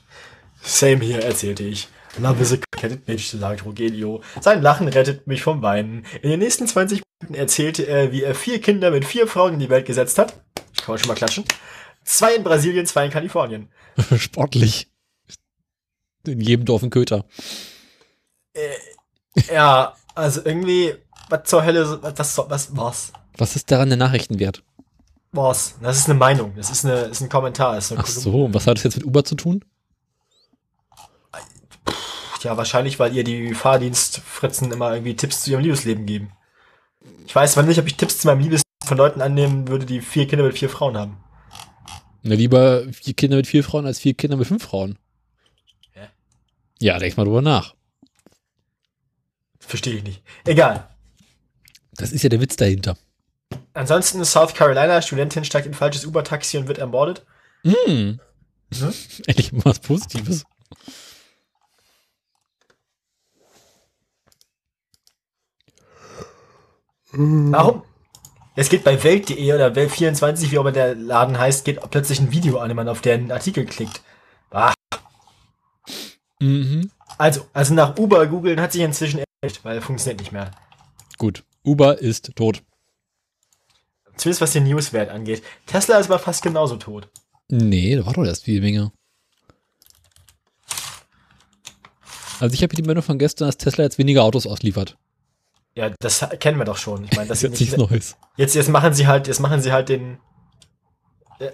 [0.62, 1.88] Same hier, erzählte ich.
[2.18, 4.22] Love is a complicated bitch, sagt Rogelio.
[4.42, 6.06] Sein Lachen rettet mich vom Weinen.
[6.22, 9.60] In den nächsten 20 Minuten erzählte er, wie er vier Kinder mit vier Frauen in
[9.60, 10.34] die Welt gesetzt hat.
[10.74, 11.46] Ich kann mal schon mal klatschen.
[12.04, 13.70] Zwei in Brasilien, zwei in Kalifornien.
[14.18, 14.92] Sportlich.
[16.28, 17.24] In jedem Dorf ein Köter.
[19.50, 20.94] Ja, also irgendwie,
[21.30, 23.14] was zur Hölle, was, was, was?
[23.38, 24.62] Was ist daran der Nachrichtenwert?
[25.36, 25.76] Was?
[25.82, 27.78] Das ist eine Meinung, das ist, eine, ist ein Kommentar.
[27.78, 29.64] Ist eine Ach so, was hat das jetzt mit Uber zu tun?
[32.42, 36.32] Ja, wahrscheinlich, weil ihr die Fahrdienstfritzen immer irgendwie Tipps zu ihrem Liebesleben geben.
[37.26, 40.00] Ich weiß zwar nicht, ob ich Tipps zu meinem Liebesleben von Leuten annehmen würde, die
[40.00, 41.18] vier Kinder mit vier Frauen haben.
[42.22, 44.98] Na, lieber vier Kinder mit vier Frauen als vier Kinder mit fünf Frauen.
[45.94, 46.08] Hä?
[46.80, 47.76] Ja, denk mal drüber nach.
[49.60, 50.22] Verstehe ich nicht.
[50.46, 50.88] Egal.
[51.94, 52.96] Das ist ja der Witz dahinter.
[53.76, 57.26] Ansonsten South Carolina, Studentin steigt in falsches Uber-Taxi und wird ermordet.
[57.64, 58.20] Hm.
[59.28, 60.46] Endlich mal was Positives.
[67.12, 67.84] Warum?
[68.56, 72.32] Es geht bei Welt.de oder Welt24, wie auch immer der Laden heißt, geht plötzlich ein
[72.32, 74.02] Video an, wenn man auf den Artikel klickt.
[74.52, 74.74] Ah.
[76.40, 76.90] Mhm.
[77.18, 80.52] Also, also nach Uber googeln hat sich inzwischen echt, weil funktioniert nicht mehr.
[81.18, 81.44] Gut.
[81.66, 82.64] Uber ist tot.
[84.18, 85.44] Zumindest was den Newswert angeht.
[85.66, 87.10] Tesla ist aber fast genauso tot.
[87.50, 88.92] Nee, da war doch erst viel Menge.
[92.40, 94.98] Also ich habe hier die Meldung von gestern, dass Tesla jetzt weniger Autos ausliefert.
[95.76, 97.06] Ja, das kennen wir doch schon.
[97.06, 98.16] Ich meine, das ist jetzt nichts Neues.
[98.38, 100.18] Jetzt, jetzt machen sie halt, jetzt machen sie halt den,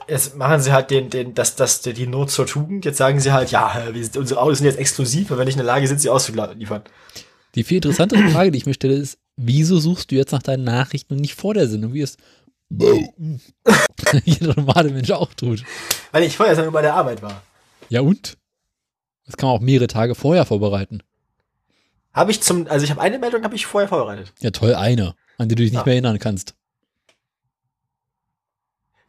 [0.07, 2.85] jetzt machen sie halt den, den, das, das, die Not zur Tugend.
[2.85, 3.83] Jetzt sagen sie halt, ja,
[4.15, 6.83] unsere Autos sind jetzt exklusiv, weil wir nicht in der Lage sind, sie auszuliefern.
[7.55, 10.63] Die viel interessantere Frage, die ich mir stelle, ist, wieso suchst du jetzt nach deinen
[10.63, 12.17] Nachrichten und nicht vor der Sendung, wie es
[14.23, 15.63] jeder normale Mensch auch tut?
[16.11, 17.41] Weil ich vorher schon bei der Arbeit war.
[17.89, 18.37] Ja und?
[19.25, 21.03] Das kann man auch mehrere Tage vorher vorbereiten.
[22.13, 24.33] Habe ich zum, also ich habe eine Meldung, habe ich vorher vorbereitet.
[24.39, 25.85] Ja toll, eine, an die du dich nicht Ja.
[25.85, 26.55] mehr erinnern kannst.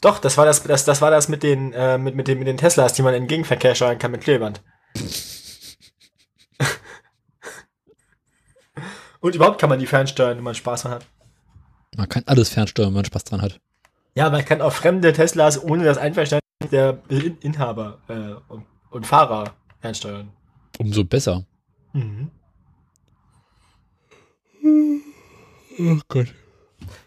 [0.01, 2.49] Doch, das war das, das, das war das mit den, äh, mit, mit den, mit
[2.49, 4.61] den Teslas, die man in den Gegenverkehr steuern kann mit Klebeband.
[9.21, 11.07] Und überhaupt kann man die fernsteuern, wenn man Spaß dran hat.
[11.97, 13.61] Man kann alles fernsteuern, wenn man Spaß dran hat.
[14.15, 19.07] Ja, man kann auch fremde Teslas ohne das Einverständnis der In Inhaber äh, und, und
[19.07, 20.31] Fahrer fernsteuern.
[20.79, 21.45] Umso besser.
[21.93, 22.31] Mhm.
[25.79, 26.29] Oh Gott.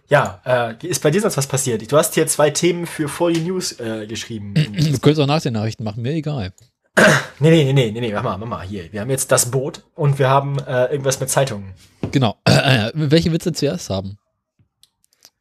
[0.07, 1.91] Ja, äh, ist bei dir sonst was passiert?
[1.91, 4.53] Du hast hier zwei Themen für For You News äh, geschrieben.
[4.75, 6.53] Du könntest auch nach den Nachrichten machen, mir egal.
[7.39, 8.91] nee, nee, nee, nee, nee, nee, mach mal, mach mal, hier.
[8.93, 11.73] Wir haben jetzt das Boot und wir haben äh, irgendwas mit Zeitungen.
[12.11, 12.37] Genau.
[12.93, 14.17] Welche Witze zuerst haben?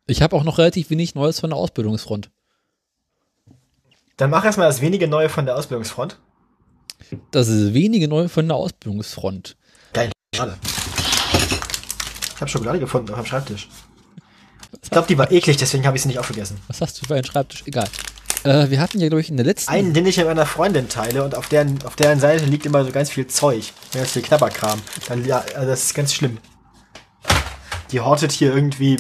[0.07, 2.31] Ich habe auch noch relativ wenig Neues von der Ausbildungsfront.
[4.17, 6.21] Dann mach erstmal das wenige Neue von der Ausbildungsfront.
[7.31, 9.57] Das ist wenige Neue von der Ausbildungsfront.
[9.93, 10.57] Geil, schade.
[12.35, 13.69] Ich habe Schokolade gefunden auf dem Schreibtisch.
[14.83, 16.59] Ich glaube, die war eklig, deswegen habe ich sie nicht aufgegessen.
[16.69, 17.63] Was hast du für einen Schreibtisch?
[17.67, 17.89] Egal.
[18.45, 19.71] Äh, wir hatten ja, glaube ich, in der letzten.
[19.71, 22.85] Einen, den ich mit meiner Freundin teile und auf deren, auf deren Seite liegt immer
[22.85, 23.73] so ganz viel Zeug.
[23.95, 24.83] Ganz viel Knabberkram.
[25.09, 26.39] Dann, ja, also das ist ganz schlimm.
[27.91, 28.99] Die hortet hier irgendwie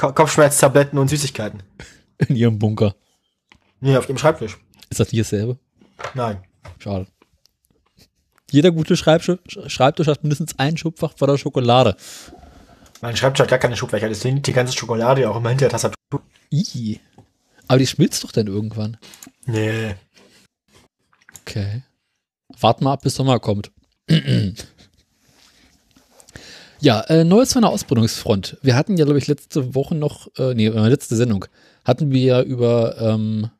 [0.00, 1.62] Kopfschmerztabletten und Süßigkeiten.
[2.28, 2.94] in ihrem Bunker.
[3.80, 4.58] Nee, auf ihrem Schreibtisch.
[4.88, 5.58] Ist das nicht dasselbe?
[6.14, 6.42] Nein.
[6.78, 7.06] Schade.
[8.50, 11.96] Jeder gute Schreibtisch, Schreibtisch hat mindestens einen Schubfach voller Schokolade.
[13.00, 15.66] Mein Schreibtisch hat gar keine Schubfächer, deswegen liegt die ganze Schokolade ja auch immer hinter
[15.68, 16.22] der Tastatur.
[16.50, 16.98] Ih.
[17.68, 18.96] Aber die schmilzt doch dann irgendwann.
[19.46, 19.94] Nee.
[21.42, 21.82] Okay.
[22.58, 23.70] Wart mal ab, bis Sommer kommt.
[26.80, 28.58] ja, äh, Neues von der Ausbildungsfront.
[28.62, 31.44] Wir hatten ja, glaube ich, letzte Woche noch, äh, nee, äh, letzte Sendung,
[31.84, 33.50] hatten wir ja über ähm,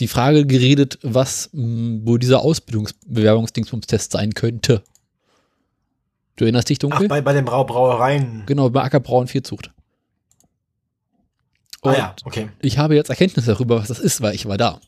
[0.00, 4.82] die Frage geredet, was mh, wo dieser Ausbildungsbewerbungsdingsbums-Test sein könnte.
[6.36, 7.08] Du erinnerst dich Ach, dunkel?
[7.08, 8.42] bei, bei den Brau Brauereien.
[8.46, 9.70] genau, bei Ackerbau und Viehzucht.
[11.82, 12.48] Ah Und ja, okay.
[12.60, 14.80] ich habe jetzt Erkenntnis darüber, was das ist, weil ich war da.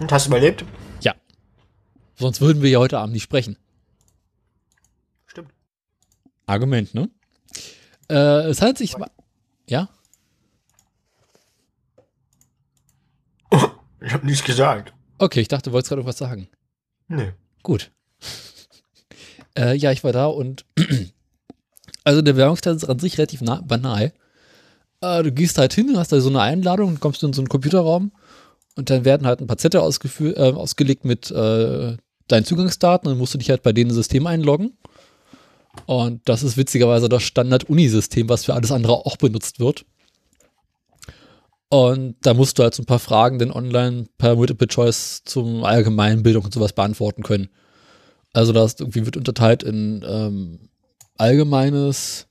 [0.00, 0.64] Und hast du überlebt?
[1.00, 1.14] Ja.
[2.16, 3.56] Sonst würden wir ja heute Abend nicht sprechen.
[6.46, 7.08] Argument, ne?
[8.08, 8.94] Äh, es handelt sich.
[9.68, 9.88] Ja?
[14.00, 14.92] Ich habe nichts gesagt.
[15.18, 16.48] Okay, ich dachte, du wolltest gerade was sagen.
[17.08, 17.32] Nee.
[17.62, 17.92] Gut.
[19.56, 20.64] äh, ja, ich war da und
[22.04, 24.12] Also der Werbungstest ist an sich relativ nah, banal.
[25.00, 28.12] Äh, du gehst halt hin, hast da so eine Einladung, kommst in so einen Computerraum
[28.76, 31.96] und dann werden halt ein paar Zettel äh, ausgelegt mit äh,
[32.28, 34.76] deinen Zugangsdaten und dann musst du dich halt bei denen im System einloggen.
[35.86, 39.84] Und das ist witzigerweise das Standard-Uni-System, was für alles andere auch benutzt wird.
[41.68, 45.64] Und da musst du halt so ein paar Fragen dann online per Multiple Choice zum
[45.64, 47.48] Allgemeinbildung und sowas beantworten können.
[48.34, 50.68] Also das irgendwie wird unterteilt in ähm,
[51.16, 52.26] allgemeines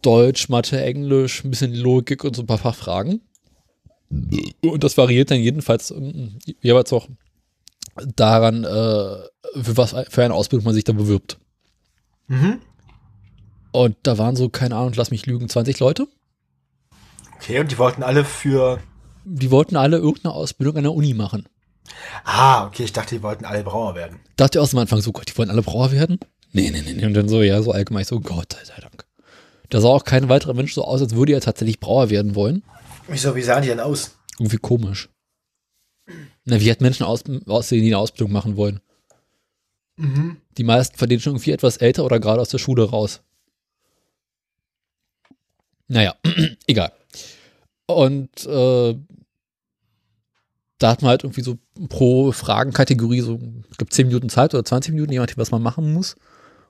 [0.00, 3.20] Deutsch, Mathe, Englisch, ein bisschen Logik und so ein paar Fachfragen.
[4.60, 7.08] Und das variiert dann jedenfalls ähm, jeweils auch
[8.16, 8.68] daran, äh,
[9.62, 11.38] für was für eine Ausbildung man sich da bewirbt.
[12.28, 12.60] Mhm.
[13.72, 16.06] Und da waren so, keine Ahnung, lass mich lügen, 20 Leute.
[17.36, 18.80] Okay, und die wollten alle für.
[19.24, 21.48] Die wollten alle irgendeine Ausbildung an der Uni machen.
[22.24, 24.20] Ah, okay, ich dachte, die wollten alle Brauer werden.
[24.36, 26.18] Dachte ich aus dem Anfang so, Gott, die wollen alle Brauer werden?
[26.52, 27.06] Nee, nee, nee, nee.
[27.06, 29.06] Und dann so, ja, so allgemein so, Gott sei Dank.
[29.70, 32.62] Da sah auch kein weiterer Mensch so aus, als würde er tatsächlich Brauer werden wollen.
[33.08, 34.16] Wieso, wie sahen die denn aus?
[34.38, 35.08] Irgendwie komisch.
[36.44, 38.80] Na, wie hat Menschen aus, aussehen, die eine Ausbildung machen wollen?
[39.96, 40.41] Mhm.
[40.58, 43.20] Die meisten von denen schon irgendwie etwas älter oder gerade aus der Schule raus.
[45.88, 46.14] Naja,
[46.66, 46.92] egal.
[47.86, 48.96] Und äh,
[50.78, 53.38] da hat man halt irgendwie so pro Fragenkategorie so,
[53.70, 56.16] ich glaube, 10 Minuten Zeit oder 20 Minuten, je nachdem, was man machen muss.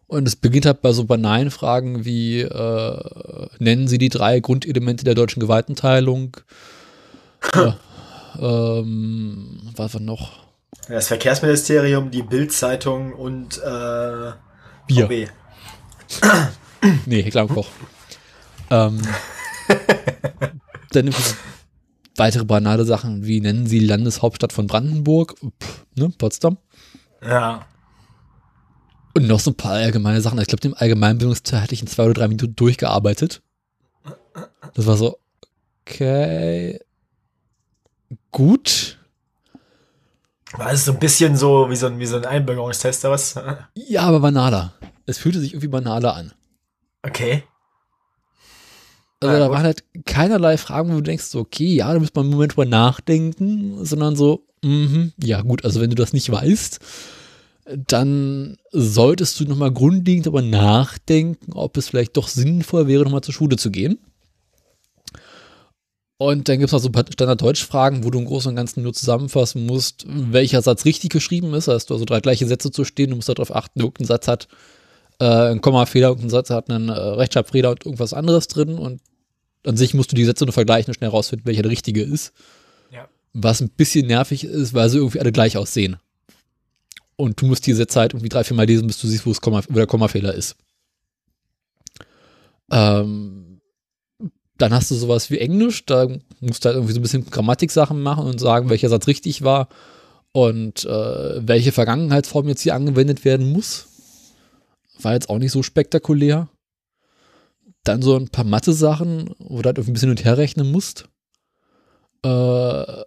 [0.06, 5.04] Und es beginnt halt bei so banalen Fragen wie, äh, nennen Sie die drei Grundelemente
[5.04, 6.36] der deutschen Gewaltenteilung?
[7.54, 7.72] äh,
[8.38, 10.41] ähm, was war noch?
[10.88, 14.32] Das Verkehrsministerium, die Bild-Zeitung und äh,
[14.86, 15.06] Bier.
[15.06, 15.28] VW.
[17.06, 17.68] Nee, Heckler und Koch.
[18.70, 19.00] ähm,
[20.90, 21.14] dann
[22.16, 25.36] weitere banale Sachen, wie nennen Sie Landeshauptstadt von Brandenburg?
[25.62, 26.58] Pff, ne, Potsdam.
[27.24, 27.66] Ja.
[29.14, 30.40] Und noch so ein paar allgemeine Sachen.
[30.40, 33.42] Ich glaube, den Allgemeinbildungsteil hatte ich in zwei oder drei Minuten durchgearbeitet.
[34.74, 35.18] Das war so,
[35.86, 36.80] okay,
[38.32, 38.98] gut.
[40.56, 43.34] War es so ein bisschen so wie so ein, wie so ein Einbürgerungstest oder was?
[43.74, 44.74] Ja, aber banaler.
[45.06, 46.32] Es fühlte sich irgendwie banaler an.
[47.02, 47.44] Okay.
[49.20, 52.18] Also Ja, da waren halt keinerlei Fragen, wo du denkst, so, okay, ja, da müsste
[52.18, 56.30] man einen Moment drüber nachdenken, sondern so, mhm, ja gut, also wenn du das nicht
[56.30, 56.80] weißt,
[57.76, 63.34] dann solltest du nochmal grundlegend darüber nachdenken, ob es vielleicht doch sinnvoll wäre, nochmal zur
[63.34, 63.98] Schule zu gehen.
[66.22, 68.84] Und dann gibt es noch so ein paar Standard-Deutsch-Fragen, wo du im Großen und Ganzen
[68.84, 71.66] nur zusammenfassen musst, welcher Satz richtig geschrieben ist.
[71.66, 74.28] Da hast du also drei gleiche Sätze zu stehen, du musst darauf achten, irgendein Satz
[74.28, 74.46] hat
[75.18, 79.00] äh, einen Kommafehler, irgendein Satz hat einen äh, Rechtschreibfehler und irgendwas anderes drin und
[79.66, 82.32] an sich musst du die Sätze nur vergleichen und schnell rausfinden, welcher der richtige ist.
[82.92, 83.08] Ja.
[83.32, 85.96] Was ein bisschen nervig ist, weil sie irgendwie alle gleich aussehen.
[87.16, 89.32] Und du musst die Sätze halt irgendwie drei, vier Mal lesen, bis du siehst, wo,
[89.32, 90.54] Komma, wo der Kommafehler ist.
[92.70, 93.51] Ähm,
[94.62, 96.06] dann hast du sowas wie Englisch, da
[96.38, 99.68] musst du halt irgendwie so ein bisschen Grammatiksachen machen und sagen, welcher Satz richtig war
[100.30, 103.88] und äh, welche Vergangenheitsform jetzt hier angewendet werden muss.
[105.00, 106.48] War jetzt auch nicht so spektakulär.
[107.82, 110.70] Dann so ein paar Mathe-Sachen, wo du halt irgendwie ein bisschen hin und her rechnen
[110.70, 111.08] musst.
[112.24, 113.02] Äh,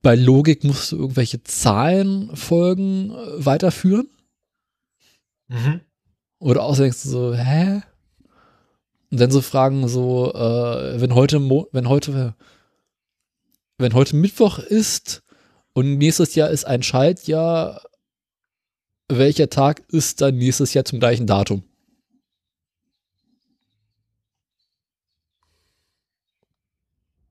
[0.00, 4.08] bei Logik musst du irgendwelche Zahlenfolgen äh, weiterführen.
[5.48, 5.82] Mhm.
[6.38, 7.82] Oder auch denkst du so, hä?
[9.10, 12.34] Und dann so Fragen so, äh, wenn heute, Mo wenn heute,
[13.78, 15.22] wenn heute Mittwoch ist
[15.72, 17.82] und nächstes Jahr ist ein Schaltjahr,
[19.08, 21.62] welcher Tag ist dann nächstes Jahr zum gleichen Datum?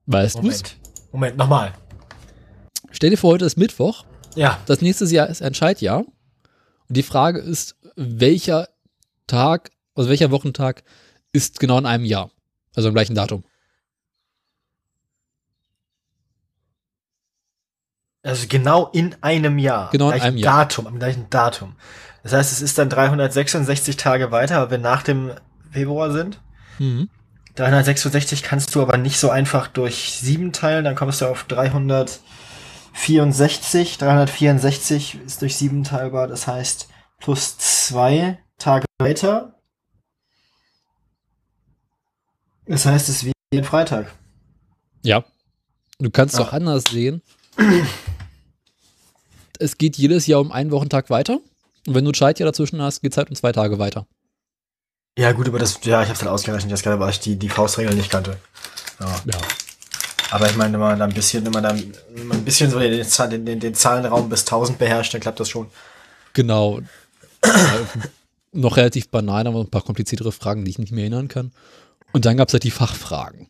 [0.06, 0.44] Weißt du's?
[0.44, 0.78] Moment.
[1.12, 1.74] Moment, nochmal.
[2.92, 4.06] Stell dir vor, heute ist Mittwoch,
[4.36, 4.60] Ja.
[4.66, 6.00] das nächste Jahr ist ein Schaltjahr.
[6.00, 8.68] Und die Frage ist, welcher
[9.28, 10.84] Tag, also welcher Wochentag
[11.34, 12.32] ist genau in einem Jahr?
[12.76, 13.44] Also am gleichen Datum.
[18.24, 19.92] Also genau in einem Jahr.
[19.92, 20.60] Genau in einem Jahr.
[20.60, 21.76] Datum, am gleichen Datum.
[22.24, 25.34] Das heißt, es ist dann 366 Tage weiter, weil wir nach dem
[25.72, 26.40] Februar sind.
[26.80, 27.10] Mhm.
[27.56, 33.98] 366 kannst du aber nicht so einfach durch sieben teilen, dann kommst du auf 364.
[33.98, 36.88] 364 ist durch sieben teilbar, das heißt
[37.20, 39.53] plus zwei Tage weiter.
[42.66, 44.14] Das heißt, es ist wie Freitag.
[45.04, 45.24] Ja.
[46.00, 46.44] Du kannst es Ah.
[46.44, 47.22] auch anders sehen.
[49.60, 51.40] Es geht jedes Jahr um einen Wochentag weiter.
[51.86, 54.08] Und wenn du ein Schaltjahr dazwischen hast, geht es halt um zwei Tage weiter.
[55.18, 57.50] Ja, gut, aber das, ja, ich hab's halt ausgerechnet, das gerade, weil ich die, die
[57.50, 58.38] Faustregel nicht kannte.
[59.00, 59.16] Ja.
[59.26, 59.38] Ja.
[60.32, 61.78] Aber ich meine, wenn man da ein bisschen, wenn man da
[62.10, 62.92] wenn man ein bisschen so den,
[63.30, 65.68] den, den, den Zahlenraum bis 1000 beherrscht, dann klappt das schon.
[66.34, 66.80] Genau.
[68.52, 71.52] noch relativ banal, aber ein paar kompliziertere Fragen, die ich nicht mehr erinnern kann.
[72.14, 73.50] Und dann gab es halt die Fachfragen.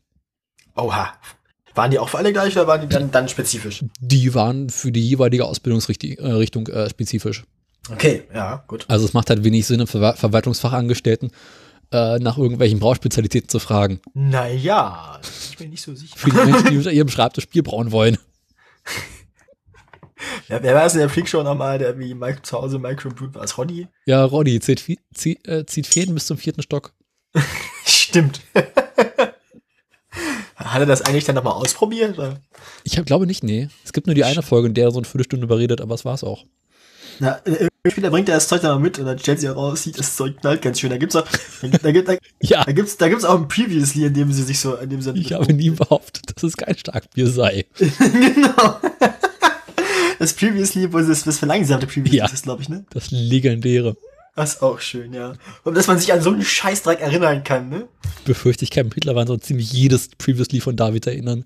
[0.76, 1.14] Oha.
[1.76, 3.84] Waren die auch für alle gleich oder waren die dann, dann spezifisch?
[4.00, 7.44] Die waren für die jeweilige Ausbildungsrichtung äh, spezifisch.
[7.92, 8.86] Okay, ja, gut.
[8.88, 11.32] Also es macht halt wenig Sinn, Ver Verwaltungsfachangestellten
[11.92, 14.00] äh, nach irgendwelchen Brauspezialitäten zu fragen.
[14.14, 16.16] Naja, ich bin nicht so sicher.
[16.18, 18.18] Für die Menschen, die unter ihrem Schreibtisch Bier brauen wollen.
[20.48, 23.44] Ja, wer war es in der Freakshow nochmal, der wie Mike, zu Hause Microbrewt war?
[23.44, 23.88] Es Roddy?
[24.06, 24.84] Ja, Roddy zieht,
[25.14, 26.94] zieht, äh, zieht Fäden bis zum vierten Stock.
[28.14, 28.42] Stimmt.
[30.56, 32.20] Hat er das eigentlich dann nochmal ausprobiert?
[32.20, 32.40] Oder?
[32.84, 33.70] Ich hab, glaube nicht, nee.
[33.84, 36.06] Es gibt nur die eine Folge, in der er so eine Viertelstunde überredet, aber das
[36.06, 36.46] war's auch.
[37.18, 39.82] Na, äh, später bringt er das Zeug dann mal mit und dann stellt sie heraus,
[39.82, 40.92] sieht das Zeug knallt ganz schön.
[40.92, 41.26] Da gibt's auch,
[41.82, 44.60] da, gibt, da, Ja, da gibt's, da gibt's auch ein Previously, in dem sie sich
[44.60, 47.66] so, in dem sie ich habe nie behauptet, dass es kein Starkbier sei.
[47.78, 48.80] genau.
[50.20, 52.28] Das Previously, wo das, das verlangsamte Previously Ja.
[52.28, 52.86] ist, glaube ich, ne?
[52.92, 53.98] Das legendäre.
[54.36, 55.34] Das ist auch schön, ja.
[55.64, 57.88] Und dass man sich an so einen Scheißdreck erinnern kann, ne?
[58.26, 61.46] Befürchte ich kann mich mittlerweile so ziemlich jedes Previously von David erinnern.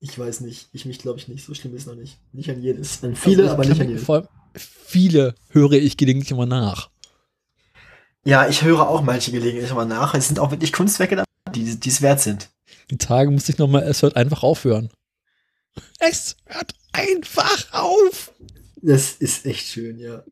[0.00, 0.68] Ich weiß nicht.
[0.72, 1.46] Ich mich glaube ich nicht.
[1.46, 2.18] So schlimm ist noch nicht.
[2.32, 3.02] Nicht an jedes.
[3.02, 4.04] An viele, Also, aber ich nicht an jedes.
[4.04, 6.90] Vor allem viele höre ich gelegentlich immer nach.
[8.24, 10.14] Ja, ich höre auch manche gelegentlich mal nach.
[10.14, 12.50] Es sind auch wirklich Kunstwerke da, die, es wert sind.
[12.90, 14.90] Die Tage muss ich nochmal, es hört einfach aufhören.
[15.98, 18.32] Es hört einfach auf.
[18.76, 19.98] Das ist echt schön.
[19.98, 20.22] Ja.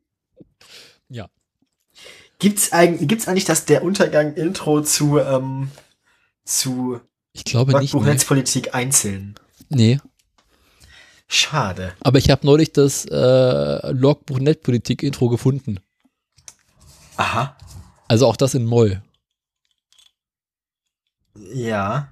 [2.41, 5.69] Gibt's eigentlich, gibt's eigentlich das der Untergang Intro zu, ähm,
[6.43, 6.99] zu
[7.33, 7.93] Ich glaube nicht.
[7.93, 8.01] Nee.
[8.01, 9.35] Netzpolitik einzeln?
[9.69, 9.99] nee.
[11.27, 11.93] Schade.
[12.01, 15.79] Aber ich habe neulich das äh, Logbuch Netzpolitik-Intro gefunden.
[17.15, 17.55] Aha.
[18.07, 19.03] Also auch das in Moll.
[21.53, 22.09] Ja.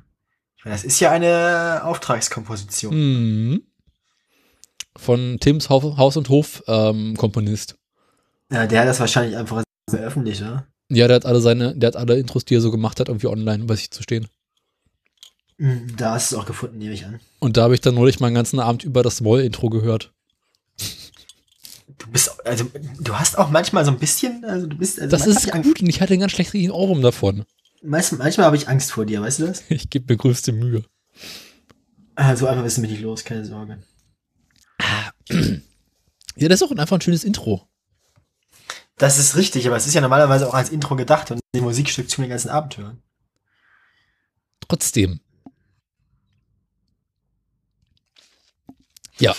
[0.64, 2.96] Das ist ja eine Auftragskomposition.
[2.96, 3.64] Mhm.
[4.96, 7.80] Von Tims Haus, und Hof ähm, Komponist.
[8.52, 10.68] Ja, der hat das wahrscheinlich einfach veröffentlicht, oder?
[10.90, 13.28] Ja, der hat alle seine, der hat alle Intros, die er so gemacht hat, irgendwie
[13.28, 14.28] online bei sich zu stehen.
[15.58, 17.20] Mhm, Da hast du es auch gefunden, nehme ich an.
[17.40, 20.14] Und da habe ich dann neulich meinen ganzen Abend über das Moll-Intro gehört.
[21.98, 22.66] Du bist, also,
[23.00, 25.82] du hast auch manchmal so ein bisschen, also du bist, also Das ist ich gut
[25.82, 27.40] und ich hatte einen ganz schlechten Ohrwurm davon.
[27.40, 29.64] Angst, manchmal, manchmal habe ich Angst vor dir, weißt du das?
[29.70, 30.84] Ich gebe mir größte Mühe.
[32.16, 33.80] Also einfach wissen wir nicht los, keine Sorge.
[36.36, 37.68] Ja, das ist auch einfach ein schönes Intro.
[39.00, 42.10] Das ist richtig, aber es ist ja normalerweise auch als Intro gedacht und die Musikstück
[42.10, 43.02] zu den ganzen Abend hören.
[44.68, 45.20] Trotzdem.
[49.20, 49.36] Ja,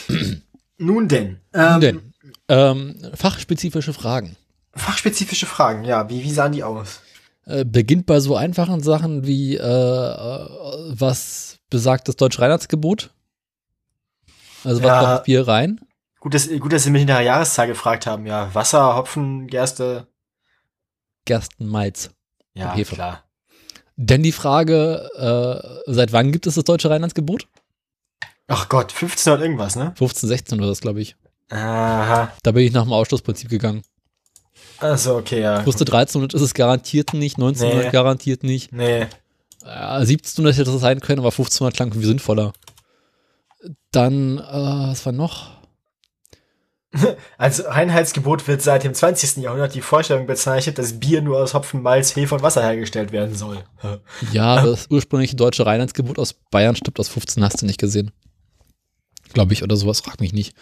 [0.79, 2.13] Nun denn, ähm, denn
[2.49, 4.37] ähm, fachspezifische Fragen.
[4.75, 7.01] fachspezifische Fragen, ja, wie, wie sahen die aus?
[7.47, 10.49] Äh, beginnt bei so einfachen Sachen wie äh, äh,
[10.99, 13.11] was besagt das deutsche Reinheitsgebot?
[14.65, 15.03] Also was Ja.
[15.03, 15.81] macht Bier rein?
[16.21, 18.55] Gut, dass, gut, dass Sie mich in der Jahreszahl gefragt haben, ja.
[18.55, 20.07] Wasser, Hopfen, Gerste,
[21.25, 22.11] Gerstenmalz.
[22.55, 22.95] ja, Hefe.
[22.95, 23.25] klar.
[23.97, 25.09] Denn die Frage,
[25.87, 27.47] äh, seit wann gibt es das deutsche Reinheitsgebot?
[28.49, 29.93] Ach Gott, 1500 irgendwas, ne?
[29.97, 31.17] 15, 16 oder das, glaube ich.
[31.51, 32.33] Aha.
[32.43, 33.83] Da bin ich nach dem Ausschlussprinzip gegangen.
[34.79, 35.61] Also okay, ja.
[35.61, 37.91] Ich wusste 1300 ist es garantiert nicht, 1900 Nee.
[37.91, 38.73] garantiert nicht.
[38.73, 39.07] Nee.
[39.65, 42.53] Ja, 1700 hätte das sein können, aber 1500 klang irgendwie sinnvoller.
[43.93, 44.43] Dann, äh,
[44.91, 45.60] was war noch?
[47.39, 49.37] Als Reinheitsgebot wird seit dem 20.
[49.37, 53.35] Jahrhundert die Vorstellung bezeichnet, dass Bier nur aus Hopfen, Malz, Hefe und Wasser hergestellt werden
[53.35, 53.65] soll.
[54.33, 58.11] Ja, das ursprüngliche deutsche Reinheitsgebot aus Bayern stimmt aus 15, hast du nicht gesehen.
[59.33, 60.55] Glaube ich, oder sowas, frag mich nicht.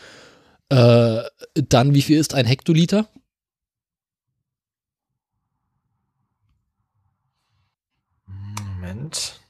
[0.69, 1.23] Äh,
[1.55, 3.09] dann, wie viel ist ein Hektoliter?
[8.27, 9.41] Moment.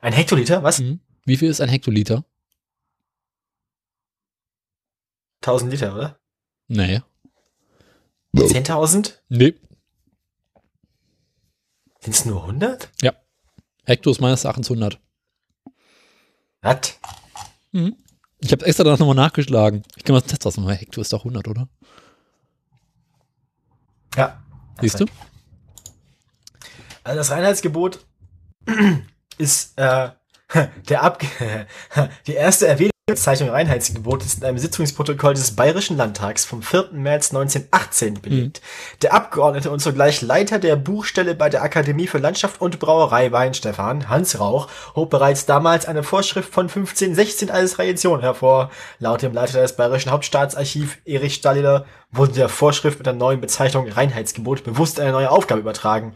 [0.00, 0.62] Ein Hektoliter?
[0.62, 0.78] Was?
[0.78, 1.00] Mhm.
[1.24, 2.24] Wie viel ist ein Hektoliter?
[5.42, 6.18] 1000 Liter, oder?
[6.68, 7.02] Nee.
[8.34, 9.18] 10.000?
[9.28, 9.54] Nee.
[12.00, 12.90] Sind es nur 100?
[13.84, 14.98] Hekto ist meines Erachtens 100.
[16.62, 16.98] Was?
[17.72, 17.96] Mhm.
[18.38, 19.82] Ich habe extra danach nochmal nachgeschlagen.
[19.96, 20.76] Ich kann mal das Test ausmachen.
[20.76, 21.68] Hekto ist doch 100, oder?
[24.16, 24.42] Ja.
[24.80, 25.06] Siehst du?
[27.04, 28.04] Also das Reinheitsgebot
[29.38, 30.10] ist äh,
[30.88, 31.22] der Ab
[32.26, 32.66] die erste
[33.08, 36.90] Erwähnungsbezeichnung Reinheitsgebot ist in einem Sitzungsprotokoll des Bayerischen Landtags vom 4.
[36.92, 38.62] März 1918 belegt.
[39.02, 44.08] Der Abgeordnete und zugleich Leiter der Buchstelle bei der Akademie für Landschaft und Brauerei Weinstefan,
[44.08, 48.70] Hans Rauch, hob bereits damals eine Vorschrift von 1516 als Tradition hervor.
[49.00, 53.88] Laut dem Leiter des Bayerischen Hauptstaatsarchiv, Erich Stalleder, wurde der Vorschrift mit der neuen Bezeichnung
[53.88, 56.14] Reinheitsgebot bewusst eine neue Aufgabe übertragen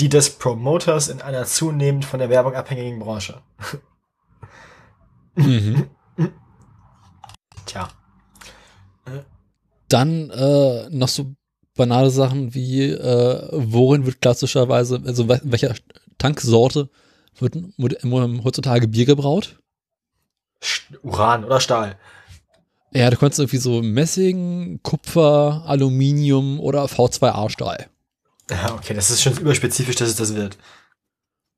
[0.00, 3.42] die des Promoters in einer zunehmend von der Werbung abhängigen Branche.
[5.38, 5.88] Mhm.
[7.66, 7.88] Tja.
[9.88, 11.34] Dann äh, noch so
[11.74, 15.74] banale Sachen wie, äh, worin wird klassischerweise, also welcher
[16.18, 16.90] Tanksorte
[17.38, 18.02] wird, wird
[18.44, 19.58] heutzutage Bier gebraut?
[21.02, 21.96] Uran oder Stahl.
[22.92, 27.86] Ja, du konntest irgendwie so Messing, Kupfer, Aluminium oder V2A-Stahl.
[28.50, 30.56] Ja, okay, das ist schon überspezifisch, dass es das wird.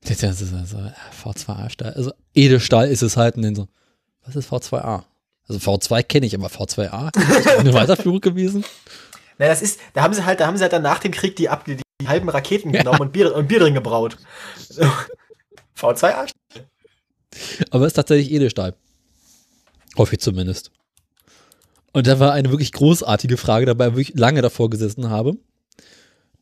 [0.03, 0.78] Das ist also
[1.22, 1.92] V2A-Stahl.
[1.92, 3.68] Also Edelstahl ist es halt und dann so,
[4.24, 5.05] was ist V2A?
[5.46, 8.64] Also V2 kenne ich, aber V2A ist eine Weiterführung gewesen.
[9.38, 11.36] Na, das ist, da haben sie halt, da haben sie halt dann nach dem Krieg
[11.36, 13.05] die, ab, die, die halben Raketen genommen ja.
[13.05, 14.16] und, Bier, und Bier drin gebraut.
[15.76, 16.30] V2A.
[17.70, 18.74] Aber es ist tatsächlich Edelstahl.
[19.96, 20.70] Hoffe ich zumindest.
[21.92, 25.36] Und da war eine wirklich großartige Frage dabei, wo ich lange davor gesessen habe.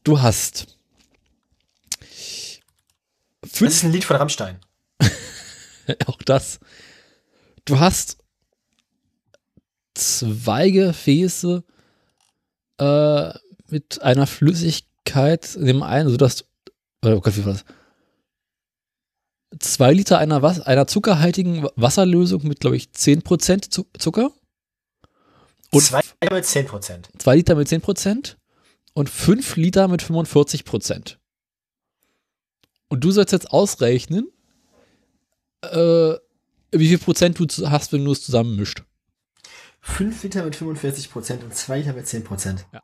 [0.05, 0.78] Du hast.
[3.53, 4.59] Das ist ein Lied von Rammstein.
[6.07, 6.61] auch das.
[7.65, 8.19] Du hast
[9.95, 11.65] zwei Gefäße
[12.79, 13.31] äh,
[13.69, 16.45] mit einer Flüssigkeit in dem einen, also das,
[17.05, 17.65] oh Gott, wie war das?
[19.61, 24.31] Zwei Liter einer, Was einer zuckerhaltigen Wasserlösung mit, glaube ich, 10% Zucker.
[25.73, 27.19] Und zwei Liter mit 10%.
[27.19, 28.37] Zwei Liter mit 10%
[28.95, 31.18] und fünf Liter mit 45%.
[32.89, 34.31] Und du sollst jetzt ausrechnen,
[35.63, 36.15] äh,
[36.73, 38.83] wie viel Prozent du hast, wenn du es zusammenmischt.
[39.81, 42.67] 5 Liter mit 45 Prozent und 2 Liter mit 10 Prozent.
[42.73, 42.83] Ja.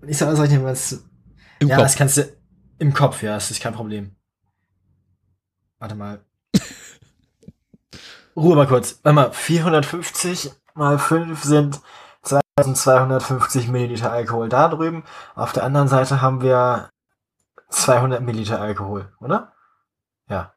[0.00, 1.04] Und ich sag ausrechnen, was.
[1.60, 1.84] Im ja, Kopf.
[1.84, 2.36] das kannst du.
[2.78, 4.16] Im Kopf, ja, das ist kein Problem.
[5.78, 6.24] Warte mal.
[8.36, 8.98] Ruhe mal kurz.
[9.02, 11.80] Warte mal, 450 mal 5 sind
[12.24, 15.04] 2250 Milliliter Alkohol da drüben.
[15.34, 16.90] Auf der anderen Seite haben wir
[17.72, 19.52] 200 Milliliter Alkohol, oder?
[20.28, 20.54] Ja.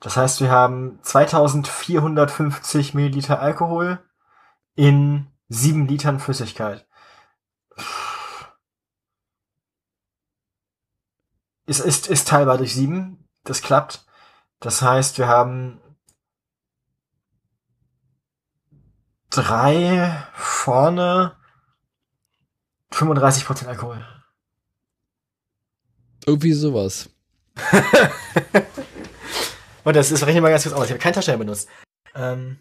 [0.00, 3.98] Das heißt, wir haben 2450 Milliliter Alkohol
[4.74, 6.86] in 7 Litern Flüssigkeit.
[11.66, 13.28] Ist, ist, ist teilbar durch 7.
[13.44, 14.04] Das klappt.
[14.60, 15.80] Das heißt, wir haben
[19.30, 21.36] drei vorne
[22.92, 24.06] 35% Alkohol.
[26.26, 27.08] Irgendwie sowas.
[29.84, 30.84] Und das ist, rechne mal ganz kurz aus.
[30.86, 31.68] Ich habe keinen Taschenrechner benutzt.
[32.14, 32.58] Ähm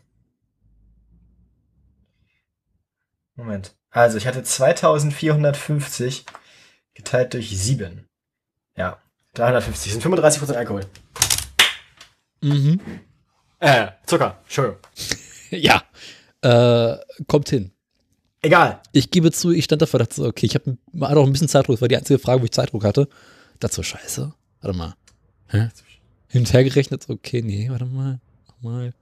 [3.35, 3.75] Moment.
[3.89, 6.25] Also, ich hatte 2450
[6.93, 8.07] geteilt durch 7.
[8.75, 8.97] Ja,
[9.33, 9.93] 350.
[9.93, 10.85] Das sind 35% Alkohol.
[12.41, 12.79] Mhm.
[13.59, 14.39] Äh, Zucker.
[14.43, 14.79] Entschuldigung.
[15.51, 15.83] ja.
[16.41, 16.97] Äh,
[17.27, 17.71] kommt hin.
[18.41, 18.81] Egal.
[18.91, 21.75] Ich gebe zu, ich stand davor, dachte so, okay, ich habe auch ein bisschen Zeitdruck.
[21.75, 23.07] Das war die einzige Frage, wo ich Zeitdruck hatte.
[23.61, 24.33] Dazu scheiße.
[24.61, 24.95] Warte mal.
[25.47, 25.69] Hä?
[26.27, 28.19] Hin und her gerechnet, okay, nee, warte mal.
[28.61, 28.93] mal.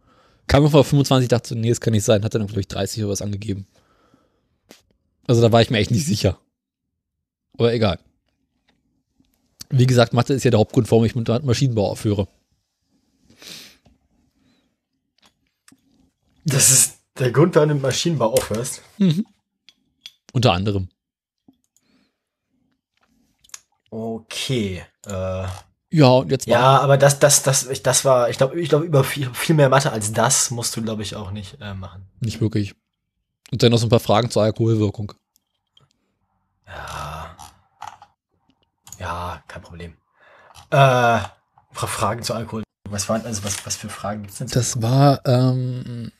[0.47, 2.23] Kam vor 25, dachte so, nee, das kann nicht sein.
[2.23, 3.67] Hat dann, glaube ich, 30 oder was angegeben.
[5.27, 6.39] Also da war ich mir echt nicht sicher.
[7.53, 7.99] Aber egal.
[9.69, 12.27] Wie gesagt, Mathe ist ja der Hauptgrund, warum ich mit Maschinenbau aufhöre.
[16.43, 18.81] Das ist der Grund, warum du mit Maschinenbau aufhörst?
[18.97, 19.25] Mhm.
[20.33, 20.89] Unter anderem.
[23.89, 24.83] Okay.
[25.05, 25.45] Äh,
[25.91, 28.85] ja, und jetzt Ja, aber das, das, das, ich, das war, ich glaube, ich glaube,
[28.85, 32.07] über viel, viel mehr Mathe als das musst du, glaube ich, auch nicht äh, machen.
[32.19, 32.75] Nicht wirklich.
[33.51, 35.13] Und dann noch so ein paar Fragen zur Alkoholwirkung.
[36.67, 37.35] Ja.
[38.99, 39.97] Ja, kein Problem.
[40.69, 41.19] Äh,
[41.73, 42.63] Fragen zu Alkohol.
[42.89, 44.47] Was waren, also was, was für Fragen gibt's denn?
[44.47, 46.11] Das war, ähm,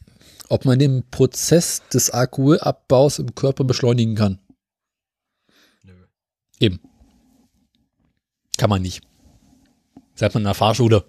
[0.47, 4.39] ob man den Prozess des Alkoholabbaus im Körper beschleunigen kann.
[5.83, 5.93] Nö.
[6.59, 6.79] Eben.
[8.59, 9.01] Kann man nicht.
[10.15, 11.05] Seid man in der Fahrschule.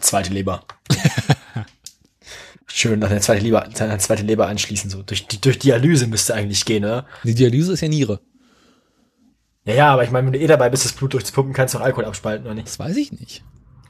[0.00, 0.64] Zweite Leber.
[2.66, 4.88] Schön nach der zweite Leber, eine zweite Leber anschließen.
[4.88, 5.02] So.
[5.02, 7.06] Durch, durch Dialyse müsste eigentlich gehen, oder?
[7.22, 8.20] Die Dialyse ist ja Niere.
[9.66, 11.78] Ja, ja, aber ich meine, wenn du eh dabei bist, das Blut durchzupumpen, kannst du
[11.78, 12.68] auch Alkohol abspalten, oder nicht?
[12.68, 13.44] Das weiß ich nicht.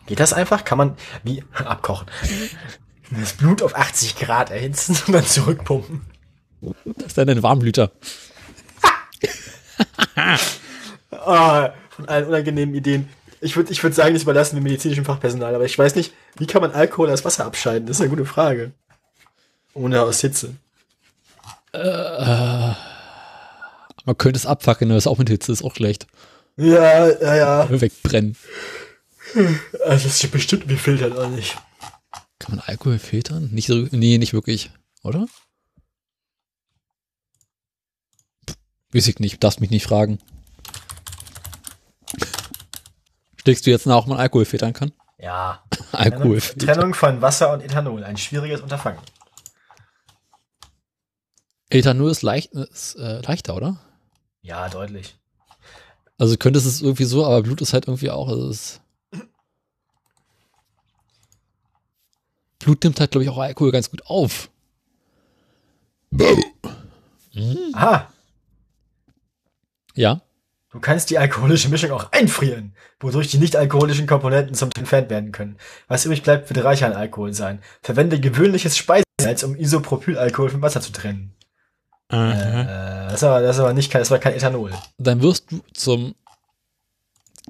[0.06, 0.64] Geht das einfach?
[0.64, 2.08] Kann man, wie, abkochen.
[3.12, 6.00] Das Blut auf 80 Grad erhitzen und dann zurückpumpen.
[6.84, 7.92] Das ist dann ein Warmblüter.
[11.12, 13.08] oh, von allen unangenehmen Ideen.
[13.40, 16.46] Ich würde ich würd sagen, das überlassen wir medizinischem Fachpersonal, aber ich weiß nicht, wie
[16.46, 17.86] kann man Alkohol aus Wasser abscheiden?
[17.86, 18.72] Das ist eine gute Frage.
[19.74, 20.56] Ohne aus Hitze.
[21.72, 22.72] Äh,
[24.04, 26.06] man könnte es abfackeln, aber es auch mit Hitze ist auch schlecht.
[26.56, 27.80] Ja, ja, ja.
[27.80, 28.36] Wegbrennen.
[29.84, 31.56] Also das ist bestimmt gefiltert, oder nicht?
[32.38, 33.50] Kann man Alkohol filtern?
[33.52, 34.70] Nicht nee, nicht wirklich,
[35.02, 35.26] oder?
[38.92, 40.18] Weiß ich nicht, darfst mich nicht fragen.
[43.44, 44.92] Steckst du jetzt nach, ob man Alkohol filtern kann?
[45.18, 45.62] Ja.
[45.92, 46.40] Alkohol.
[46.40, 48.98] Trennung von Wasser und Ethanol, ein schwieriges Unterfangen.
[51.68, 53.78] Ethanol ist, leicht, ist äh, leichter, oder?
[54.40, 55.18] Ja, deutlich.
[56.16, 58.28] Also könntest es irgendwie so, aber Blut ist halt irgendwie auch.
[58.28, 58.78] Also
[62.60, 64.48] Blut nimmt halt, glaube ich, auch Alkohol ganz gut auf.
[67.74, 68.10] Aha,
[69.94, 70.22] Ja.
[70.74, 75.56] Du kannst die alkoholische Mischung auch einfrieren, wodurch die nicht-alkoholischen Komponenten zum entfernt werden können.
[75.86, 77.62] Was übrig bleibt, wird reicher an Alkohol sein.
[77.80, 81.32] Verwende gewöhnliches Speisesalz, um Isopropylalkohol vom Wasser zu trennen.
[82.08, 84.72] Äh, das, ist aber, das aber nicht kein, das war kein Ethanol.
[84.98, 86.16] Dann wirst du zum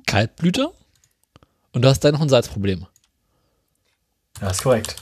[0.06, 0.72] Kaltblüter
[1.72, 2.86] und du hast dann noch ein Salzproblem.
[4.42, 4.96] Ja, ist korrekt.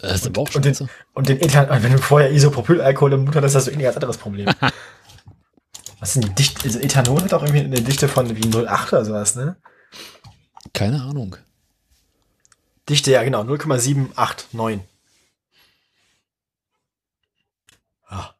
[0.00, 0.74] Das ist aber auch Und den,
[1.12, 4.02] und den Ethanol, wenn du vorher Isopropylalkohol im Blut hattest, hast du irgendwie ein ganz
[4.02, 4.48] anderes Problem.
[6.00, 6.64] Was sind die Dichte?
[6.64, 9.56] Also Ethanol hat auch irgendwie eine Dichte von wie 0,8 oder sowas, ne?
[10.72, 11.36] Keine Ahnung.
[12.88, 14.80] Dichte, ja genau, 0,789.
[18.06, 18.34] Ah.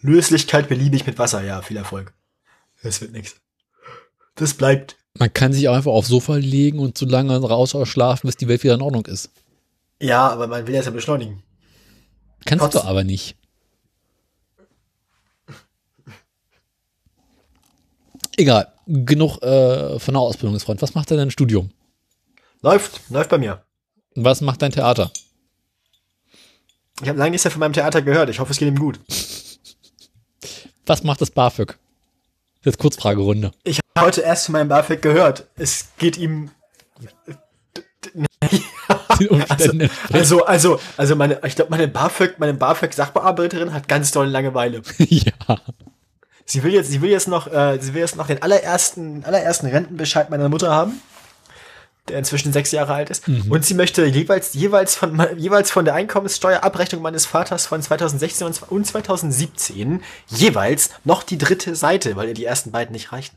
[0.00, 2.12] Löslichkeit beliebig mit Wasser, ja, viel Erfolg.
[2.82, 3.36] Das wird nix.
[4.34, 4.96] Das bleibt.
[5.18, 8.62] Man kann sich auch einfach aufs Sofa legen und so lange rausschlafen, bis die Welt
[8.64, 9.30] wieder in Ordnung ist.
[10.00, 11.42] Ja, aber man will das ja beschleunigen.
[12.44, 12.82] Kannst Trotzdem.
[12.82, 13.36] du aber nicht.
[18.36, 18.72] Egal.
[18.86, 20.82] Genug äh, von der Ausbildungsfront.
[20.82, 21.70] Was macht denn dein Studium?
[22.62, 23.62] Läuft, läuft bei mir.
[24.14, 25.10] Was macht dein Theater?
[27.02, 28.30] Ich habe lange nichts mehr von meinem Theater gehört.
[28.30, 29.00] Ich hoffe, es geht ihm gut.
[30.86, 31.76] Was macht das BAföG?
[32.64, 33.52] Jetzt Kurzfragerunde.
[33.64, 35.46] Ich habe heute erst von meinem BAföG gehört.
[35.56, 36.50] Es geht ihm.
[36.98, 37.42] Entsprechend.
[40.12, 44.82] Also, also, also meine, ich glaube, meine BAföG, meine BAföG-Sachbearbeiterin hat ganz doll Langeweile.
[44.98, 45.32] ja.
[46.46, 49.66] Sie will jetzt, sie will jetzt noch, äh, sie will jetzt noch den allerersten, allerersten
[49.66, 51.02] Rentenbescheid meiner Mutter haben,
[52.08, 53.24] der inzwischen sechs Jahre alt ist.
[53.50, 58.62] Und sie möchte jeweils, jeweils von, jeweils von der Einkommenssteuerabrechnung meines Vaters von 2016 und
[58.70, 63.36] und 2017 jeweils noch die dritte Seite, weil ihr die ersten beiden nicht reichen.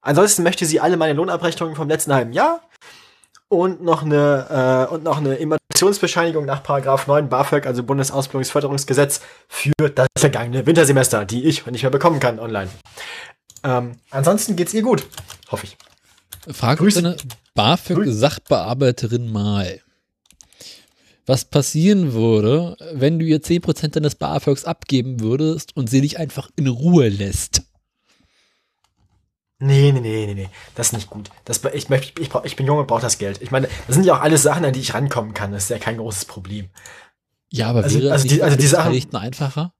[0.00, 2.62] Ansonsten möchte sie alle meine Lohnabrechnungen vom letzten halben Jahr
[3.48, 5.36] und noch eine, äh, und noch eine
[5.76, 11.90] Immatrikationsbescheinigung nach Paragraph 9 BAföG, also Bundesausbildungsförderungsgesetz, für das vergangene Wintersemester, die ich nicht mehr
[11.90, 12.70] bekommen kann online.
[13.62, 15.06] Ähm, ansonsten geht's ihr gut,
[15.50, 15.76] hoffe ich.
[16.54, 17.02] Frag Grüße.
[17.02, 17.16] deine
[17.54, 19.80] BAföG-Sachbearbeiterin mal.
[21.26, 26.48] Was passieren würde, wenn du ihr 10% deines BAföGs abgeben würdest und sie dich einfach
[26.56, 27.65] in Ruhe lässt?
[29.58, 31.30] Nee, nee, nee, nee, nee, das ist nicht gut.
[31.46, 33.40] Das, ich, ich, brauch- ich bin jung und brauche das Geld.
[33.40, 35.52] Ich meine, das sind ja auch alles Sachen, an die ich rankommen kann.
[35.52, 36.68] Das ist ja kein großes Problem.
[37.50, 39.72] Ja, aber Also- wäre also die- also die Sachen- einfacher?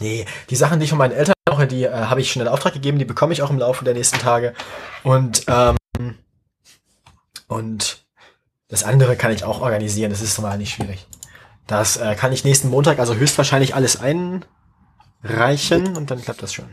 [0.00, 2.48] Nee, die Sachen, die ich von meinen Eltern brauche, die äh, habe ich schon in
[2.48, 4.52] Auftrag gegeben, die bekomme ich auch im Laufe der nächsten Tage.
[5.02, 5.76] Und, ähm,
[7.48, 8.04] und
[8.68, 11.06] das andere kann ich auch organisieren, das ist normal nicht schwierig.
[11.66, 13.96] Das äh, kann ich nächsten Montag also höchstwahrscheinlich alles
[15.22, 16.68] einreichen und dann klappt das schon.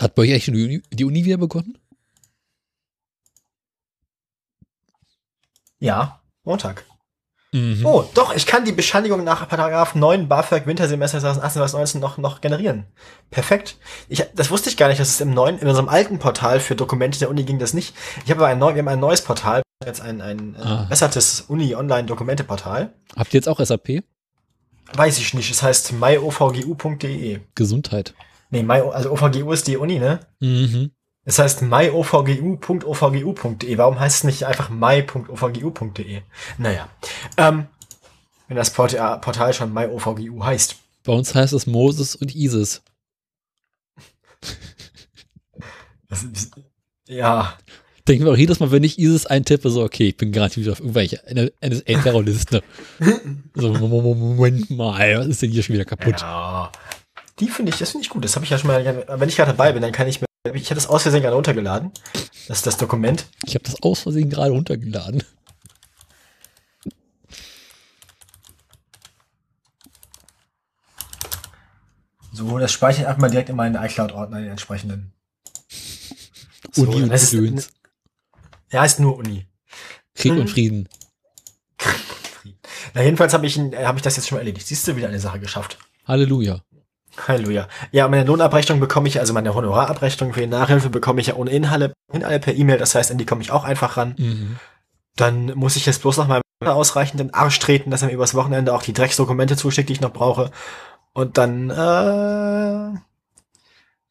[0.00, 1.78] Hat bei euch eigentlich die Uni, die Uni wieder begonnen?
[5.78, 6.84] Ja, Montag.
[7.54, 7.84] Mhm.
[7.84, 12.86] Oh, doch, ich kann die Bescheinigung nach Paragraph 9 BAföG Wintersemester 2018 noch, noch generieren.
[13.30, 13.76] Perfekt.
[14.08, 16.74] Ich, das wusste ich gar nicht, dass es im neuen, in unserem alten Portal für
[16.76, 17.94] Dokumente der Uni ging das nicht.
[18.24, 20.86] Ich habe aber ein, neu, wir haben ein neues Portal, jetzt ein, ein Ah.
[20.88, 22.94] bessertes Uni-Online-Dokumente-Portal.
[23.16, 24.02] Habt ihr jetzt auch SAP?
[24.94, 27.40] Weiß ich nicht, es heißt myovgu.de.
[27.54, 28.14] Gesundheit.
[28.52, 30.20] Nee, my, also OVGU ist die Uni, ne?
[30.40, 30.90] Mhm.
[31.24, 33.78] Es heißt myovgu.ovgu.de.
[33.78, 36.20] Warum heißt es nicht einfach my.ovgu.de?
[36.58, 36.90] Naja.
[37.38, 37.68] Ähm,
[38.48, 40.76] wenn das Portal, schon myovgu heißt.
[41.04, 42.82] Bei uns heißt es Moses und Isis.
[46.10, 46.50] Ist,
[47.08, 47.56] ja,
[48.06, 50.72] Denken wir auch jedes Mal, wenn ich Isis eintippe, so, okay, ich bin gerade wieder
[50.72, 51.20] auf irgendwelche
[51.62, 52.62] NSA-Terrorliste.
[53.54, 56.20] so, Moment mal, was ist denn hier schon wieder kaputt?
[56.20, 56.70] ja.
[57.42, 58.24] Die finde ich, das finde ich gut.
[58.24, 60.26] Das habe ich ja schon mal, wenn ich gerade dabei bin, dann kann ich mir,
[60.54, 61.90] ich habe das aus Versehen gerade runtergeladen.
[62.46, 63.26] Das ist das Dokument.
[63.44, 65.24] Ich habe das aus Versehen gerade runtergeladen.
[72.32, 75.12] So, das speichere ich einfach mal direkt in meinen iCloud-Ordner, den entsprechenden.
[76.76, 77.68] Uni und ist, Gedöns.
[78.70, 79.46] ja, ist nur Uni.
[80.14, 80.38] Krieg Mhm.
[80.40, 80.88] und Frieden.
[82.94, 84.66] Na, jedenfalls habe ich, hab ich das jetzt schon mal erledigt.
[84.66, 85.78] Siehst du, wieder eine Sache geschafft.
[86.06, 86.62] Halleluja.
[87.26, 87.68] Halleluja.
[87.90, 91.66] Ja, meine Lohnabrechnung bekomme ich, also meine Honorarabrechnung für die Nachhilfe bekomme ich ja ohnehin
[91.66, 92.78] alle, alle per E-Mail.
[92.78, 94.14] Das heißt, an die komme ich auch einfach ran.
[94.18, 94.56] Mhm.
[95.16, 98.74] Dann muss ich jetzt bloß noch meinem ausreichenden Arsch treten, dass er mir übers Wochenende
[98.74, 100.50] auch die Drecksdokumente zuschickt, die ich noch brauche.
[101.12, 102.98] Und dann, äh,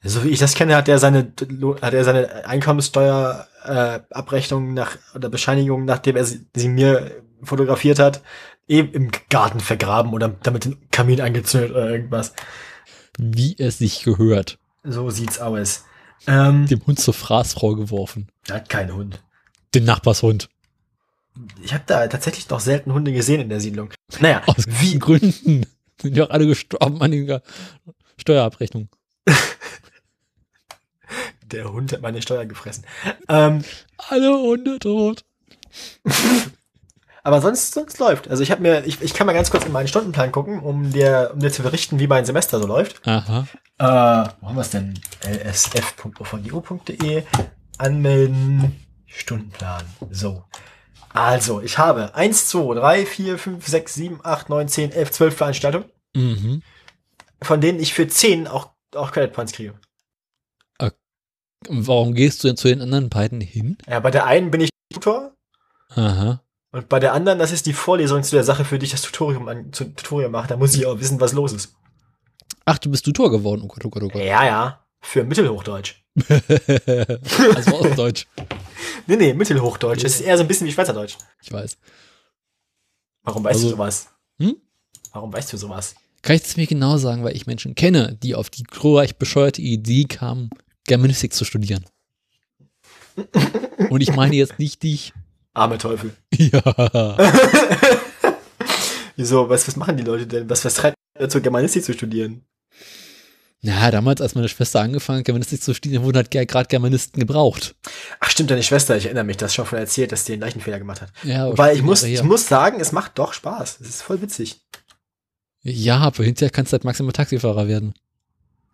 [0.03, 1.33] so wie ich das kenne, hat er seine,
[1.81, 3.99] hat er seine Einkommenssteuer, äh,
[4.59, 8.21] nach, oder Bescheinigung, nachdem er sie, sie mir fotografiert hat,
[8.67, 12.33] eben im Garten vergraben oder damit den Kamin angezündet oder irgendwas.
[13.23, 14.57] Wie es sich gehört.
[14.83, 15.85] So sieht's aus.
[16.25, 18.29] Ähm, Dem Hund zur Fraßfrau geworfen.
[18.47, 19.21] er hat keinen Hund.
[19.75, 20.49] Den Nachbarshund.
[21.61, 23.93] Ich habe da tatsächlich noch selten Hunde gesehen in der Siedlung.
[24.19, 25.67] Naja, Aus wie, Gründen.
[26.01, 27.43] Sind ja auch alle gestorben an der
[28.17, 28.89] Steuerabrechnung.
[31.43, 32.85] der Hund hat meine Steuer gefressen.
[33.27, 33.63] Ähm,
[33.97, 35.23] Alle Hunde tot.
[37.23, 38.29] aber sonst, sonst läuft.
[38.29, 40.91] Also ich habe mir, ich, ich kann mal ganz kurz in meinen Stundenplan gucken, um
[40.91, 43.07] dir, um dir zu berichten, wie mein Semester so läuft.
[43.07, 43.47] Aha.
[43.77, 43.83] Äh,
[44.41, 44.99] wo haben wir es denn?
[45.25, 47.23] lsf.ovgu.de
[47.77, 49.83] anmelden, Stundenplan.
[50.11, 50.43] So.
[51.13, 55.35] Also, ich habe 1, 2, 3, 4, 5, 6, 7, 8, 9, 10, 11, 12
[55.35, 56.61] Veranstaltungen, Mhm.
[57.41, 59.73] von denen ich für 10 auch, auch Credit Points kriege.
[61.69, 63.77] Warum gehst du denn zu den anderen beiden hin?
[63.87, 65.35] Ja, bei der einen bin ich Tutor
[65.89, 66.41] Aha.
[66.71, 69.01] Und bei der anderen, das ist die Vorlesung zu der Sache, für die ich das
[69.01, 70.47] Tutorium, an, Tutorium mache.
[70.47, 71.75] Da muss ich auch wissen, was los ist.
[72.65, 73.61] Ach, du bist Tutor geworden.
[73.63, 74.21] Oh Gott, oh Gott, oh Gott.
[74.21, 74.85] Ja, ja.
[75.01, 75.95] Für Mittelhochdeutsch.
[76.29, 78.27] also aus Deutsch.
[79.07, 80.03] Nee, nee, Mittelhochdeutsch.
[80.03, 81.17] Das ist eher so ein bisschen wie Schweizerdeutsch.
[81.41, 81.77] Ich weiß.
[83.23, 84.07] Warum weißt Also- du sowas?
[84.39, 84.55] Hm?
[85.11, 85.95] Warum weißt du sowas?
[86.21, 89.61] Kann ich das mir genau sagen, weil ich Menschen kenne, die auf die glorreich bescheuerte
[89.61, 90.51] Idee kamen,
[90.85, 91.83] Germanistik zu studieren.
[93.89, 95.13] Und ich meine jetzt nicht dich.
[95.53, 96.15] Arme Teufel.
[96.37, 97.17] Ja.
[99.15, 99.49] Wieso?
[99.49, 100.49] Was, was machen die Leute denn?
[100.49, 102.45] Was, was treibt dazu, Germanistik zu studieren?
[103.61, 107.75] Na, damals, als meine Schwester angefangen hat, Germanistik zu studieren, wurden halt gerade Germanisten gebraucht.
[108.19, 110.61] Ach, stimmt, deine Schwester, ich erinnere mich, das schon von erzählt, dass die den gleichen
[110.61, 111.11] Fehler gemacht hat.
[111.23, 113.81] Ja, aber Weil ich muss, ich muss sagen, es macht doch Spaß.
[113.81, 114.61] Es ist voll witzig.
[115.61, 117.93] Ja, aber hinterher kannst du halt maximal Taxifahrer werden.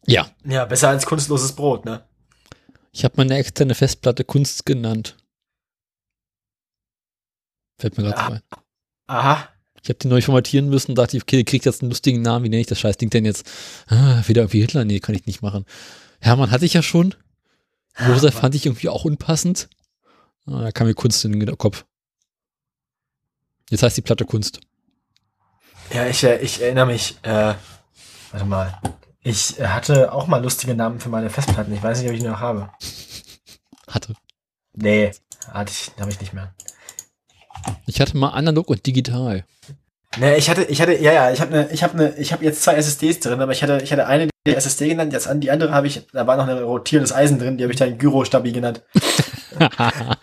[0.06, 2.04] Ja, Ja, besser als kunstloses Brot, ne?
[2.92, 5.16] ich habe meine externe Festplatte Kunst genannt.
[7.78, 8.28] Fällt mir gerade Ah.
[8.28, 8.42] so ein.
[9.08, 9.50] Aha.
[9.82, 12.50] Ich habe die neu formatieren müssen, dachte ich, okay, kriegt jetzt einen lustigen Namen, wie
[12.50, 13.50] nenne ich das scheiß Ding denn jetzt?
[13.88, 14.84] Ah, wieder irgendwie Hitler?
[14.84, 15.66] Nee, kann ich nicht machen.
[16.20, 17.16] Hermann hatte ich ja schon.
[17.98, 19.70] Josef fand ich irgendwie auch unpassend.
[20.46, 21.86] Ah, da kam mir Kunst in den Kopf.
[23.70, 24.60] Jetzt heißt die Platte Kunst.
[25.92, 27.54] Ja, ich, äh, ich erinnere mich, äh,
[28.32, 28.80] warte mal.
[29.22, 31.74] Ich äh, hatte auch mal lustige Namen für meine Festplatten.
[31.74, 32.70] Ich weiß nicht, ob ich die noch habe.
[33.88, 34.14] Hatte.
[34.74, 35.12] Nee,
[35.52, 36.54] hatte ich, habe ich nicht mehr.
[37.88, 39.46] Ich hatte mal analog und digital.
[40.18, 42.46] Nee, ich hatte, ich hatte, ja, ja, ich habe ne, ich habe ne, ich habe
[42.46, 45.42] jetzt zwei SSDs drin, aber ich hatte, ich hatte eine die SSD genannt, jetzt an
[45.42, 47.98] die andere habe ich, da war noch ein rotierendes Eisen drin, die habe ich dann
[47.98, 48.84] Gyro-Stabi genannt.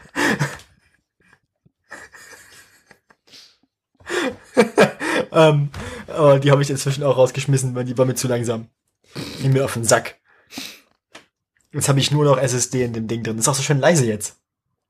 [5.36, 5.70] ähm,
[6.08, 8.68] aber die habe ich inzwischen auch rausgeschmissen, weil die war mir zu langsam.
[9.40, 10.16] Ging mir auf den Sack.
[11.72, 13.38] Jetzt habe ich nur noch SSD in dem Ding drin.
[13.38, 14.36] ist auch so schön leise jetzt.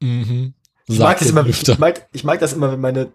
[0.01, 0.55] mhm.
[0.89, 3.13] Ich mag, das immer, ich, mag, ich mag das immer, wenn meine.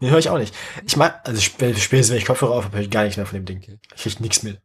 [0.00, 0.54] Nee, höre ich auch nicht.
[0.86, 3.24] Ich mag, also sp- spätestens, wenn ich Kopfhörer auf habe, höre ich gar nichts mehr
[3.24, 3.62] von dem Ding.
[3.94, 4.60] Ich krieg nichts mit.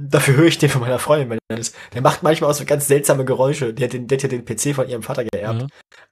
[0.00, 1.74] Dafür höre ich den von meiner Freundin, wenn er ist.
[1.92, 3.74] Der macht manchmal auch so ganz seltsame Geräusche.
[3.74, 5.66] Der hat, den, der hat ja den PC von ihrem Vater geerbt.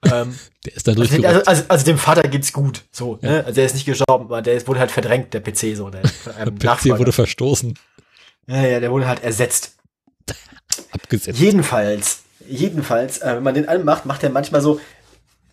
[0.05, 2.83] Ja, Ähm, der ist da also, also, also, also dem Vater geht's gut.
[2.91, 3.31] So, Ja.
[3.31, 3.39] ne?
[3.45, 5.91] Also der ist nicht gestorben, aber der ist, wurde halt verdrängt, der PC so.
[5.91, 6.03] Der,
[6.37, 6.99] einem Der PC Nachfolger.
[6.99, 7.79] wurde verstoßen,
[8.49, 9.77] ja, ja, der wurde halt ersetzt.
[10.93, 11.39] abgesetzt.
[11.39, 14.81] Jedenfalls, jedenfalls, äh, wenn man den anmacht, macht er manchmal so,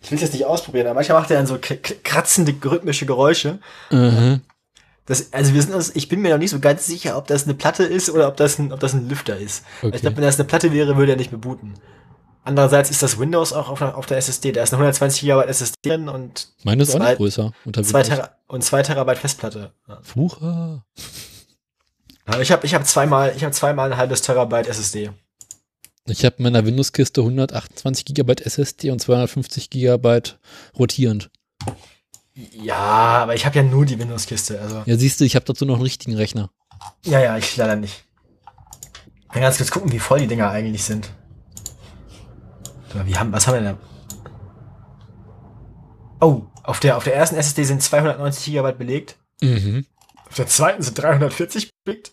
[0.02, 3.58] ich will es jetzt nicht ausprobieren, aber manchmal macht er dann so kratzende, rhythmische Geräusche.
[3.90, 4.42] Mhm.
[5.06, 7.44] Das, also wir sind uns, ich bin mir noch nicht so ganz sicher, ob das
[7.44, 9.62] eine Platte ist oder ob das ein, ob das ein Lüfter ist.
[9.82, 9.94] Okay.
[9.96, 11.74] Ich glaube, wenn das eine Platte wäre, würde er nicht mehr booten.
[12.42, 14.52] Andererseits ist das Windows auch auf der, auf der SSD.
[14.52, 17.52] Da ist eine 120 GB SSD drin und Meine ist auch zwei- nicht größer.
[17.82, 18.02] Zwei.
[18.02, 19.72] Tera und zwei Terabyte Festplatte.
[19.88, 19.98] Ja.
[20.02, 20.84] Flucher.
[22.26, 25.10] Aber Ich habe ich hab zweimal, ich habe zweimal ein halbes Terabyte SSD.
[26.06, 30.20] Ich habe in meiner Windows-Kiste 128 GB SSD und 250 GB
[30.78, 31.30] rotierend.
[32.34, 34.60] Ja, aber ich habe ja nur die Windows-Kiste.
[34.60, 36.50] Also Ja, siehst du, ich habe dazu noch einen richtigen Rechner.
[37.04, 38.04] ja, ja, ich leider nicht.
[39.20, 41.10] Ich kann ganz kurz gucken, wie voll die Dinger eigentlich sind.
[43.04, 43.76] Wie haben, was haben wir denn
[46.20, 46.26] da?
[46.26, 49.16] Oh, auf der, auf der ersten SSD sind 290 GB belegt.
[49.40, 49.84] Mhm.
[50.28, 52.12] Auf der zweiten sind 340 belegt.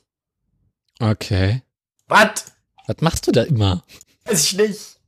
[1.00, 1.62] Okay.
[2.08, 2.46] Was?
[2.88, 3.84] Was machst du da immer?
[4.26, 5.00] Weiß ich nicht.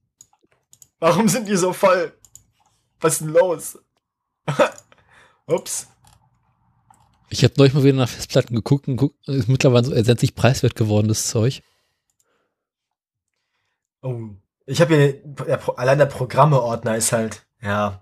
[0.99, 2.13] Warum sind die so voll?
[3.01, 3.79] Was ist denn los?
[5.53, 5.87] Ups.
[7.29, 10.75] Ich habe neulich mal wieder nach Festplatten geguckt und guck, ist mittlerweile so ersetzlich preiswert
[10.75, 11.63] geworden, das Zeug.
[14.01, 14.29] Oh.
[14.65, 18.01] Ich habe hier, allein der Programmeordner ist halt, ja,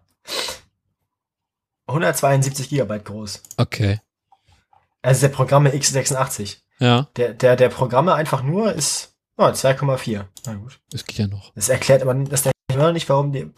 [1.88, 3.42] 172 Gigabyte groß.
[3.58, 4.00] Okay.
[5.02, 6.58] Also der Programme x86.
[6.80, 10.26] Ja, Der, der, der Programme einfach nur ist oh, 2,4.
[10.46, 10.80] Na gut.
[10.90, 11.54] das geht ja noch.
[11.54, 13.52] Das erklärt aber das erklärt immer noch nicht, warum die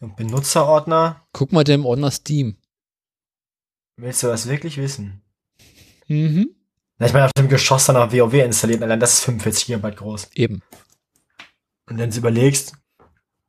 [0.00, 1.26] Benutzerordner.
[1.32, 2.57] Guck mal, der im Ordner Steam.
[3.98, 5.22] Willst du das wirklich wissen?
[6.06, 6.54] Mhm.
[6.98, 9.90] Na, ich meine, auf dem Geschoss dann noch WoW installiert, allein das ist 45 GB
[9.90, 10.30] groß.
[10.34, 10.62] Eben.
[11.86, 12.74] Und wenn du überlegst,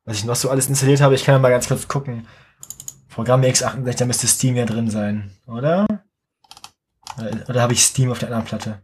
[0.05, 2.27] was ich noch so alles installiert habe, ich kann ja mal ganz kurz gucken.
[3.09, 5.85] Programm x68, da müsste Steam ja drin sein, oder?
[7.17, 8.81] Oder, oder habe ich Steam auf der anderen Platte?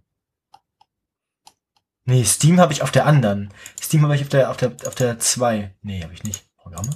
[2.04, 3.52] Nee, Steam habe ich auf der anderen.
[3.82, 5.76] Steam habe ich auf der auf der auf der 2.
[5.82, 6.46] Nee, habe ich nicht.
[6.58, 6.92] Programme?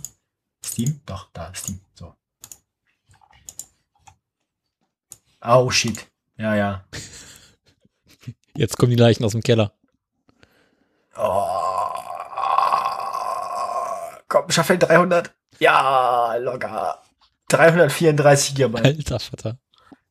[0.64, 1.02] Steam?
[1.08, 1.80] Doch, da, Steam.
[1.96, 2.14] So.
[5.42, 6.08] Oh shit.
[6.38, 6.84] Ja, ja.
[8.56, 9.74] Jetzt kommen die Leichen aus dem Keller.
[11.18, 11.48] Oh.
[14.28, 15.34] Komm, schaff den 300.
[15.60, 17.02] Ja, locker.
[17.50, 18.82] 334 GB.
[18.82, 19.58] Alter Vater.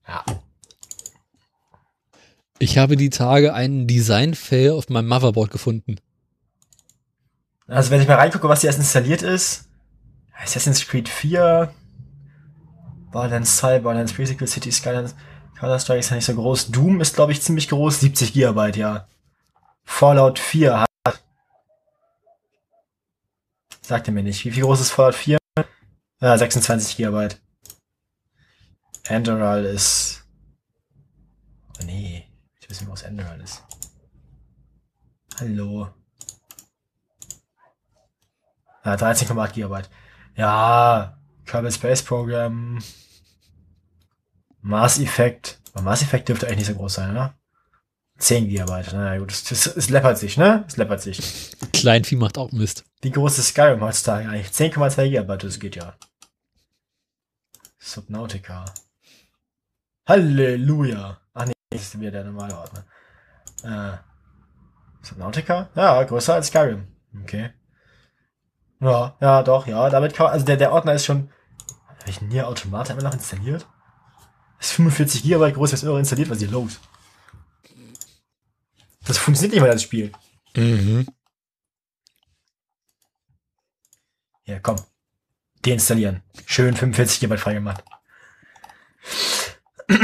[0.06, 0.24] Ja.
[2.58, 5.96] Ich habe die Tage einen Design-Fail auf meinem Motherboard gefunden.
[7.68, 9.68] Also wenn ich mal reingucke, was hier erst installiert ist.
[10.36, 11.72] Assassin's Creed 4.
[13.10, 15.14] Borderlands 2, Borderlands Pre-Sequel, City Skylines,
[15.58, 16.70] Counter-Strike ist ja nicht so groß.
[16.70, 18.00] Doom ist, glaube ich, ziemlich groß.
[18.00, 19.08] 70 GB, ja.
[19.84, 21.22] Fallout 4 hat.
[23.80, 24.44] Sagt er mir nicht.
[24.44, 25.38] Wie viel groß ist Fallout 4?
[26.20, 27.28] Ja, 26 GB.
[29.04, 30.24] Enderal ist.
[31.80, 32.30] Oh, nee.
[32.60, 33.64] Ich weiß nicht, was Enderal ist.
[35.40, 35.88] Hallo.
[38.84, 39.82] Ja, 13,8 GB.
[40.36, 41.17] Ja,
[41.48, 42.78] Kerbal Space Program.
[44.60, 45.58] Mass Effect.
[45.72, 47.34] Aber Mass Effect dürfte eigentlich nicht so groß sein, oder?
[48.18, 48.82] 10 GB.
[48.92, 50.64] Na gut, es, es, es läppert sich, ne?
[50.68, 51.52] Es läppert sich.
[51.72, 52.84] Kleinvieh macht auch Mist.
[53.00, 54.48] Wie groß ist Skyrim heutzutage eigentlich?
[54.48, 55.94] 10,2 GB, das geht ja.
[57.78, 58.64] Subnautica.
[60.06, 61.20] Halleluja.
[61.32, 62.84] Ach nee, das ist wieder der normale Ordner.
[63.62, 63.98] Äh,
[65.06, 65.70] Subnautica?
[65.74, 66.88] Ja, größer als Skyrim.
[67.22, 67.50] Okay.
[68.80, 71.30] Ja, ja, doch, ja, damit kann man, also der, der Ordner ist schon,
[72.08, 73.66] habe ich Nier Automata immer noch installiert?
[74.58, 76.80] Das ist 45 GB groß, was ist immer installiert, was hier los?
[79.06, 80.12] Das funktioniert nicht mehr, das Spiel.
[80.56, 81.06] Mhm.
[84.44, 84.76] Ja, komm.
[85.66, 86.22] Deinstallieren.
[86.46, 87.84] Schön 45 GB freigemacht.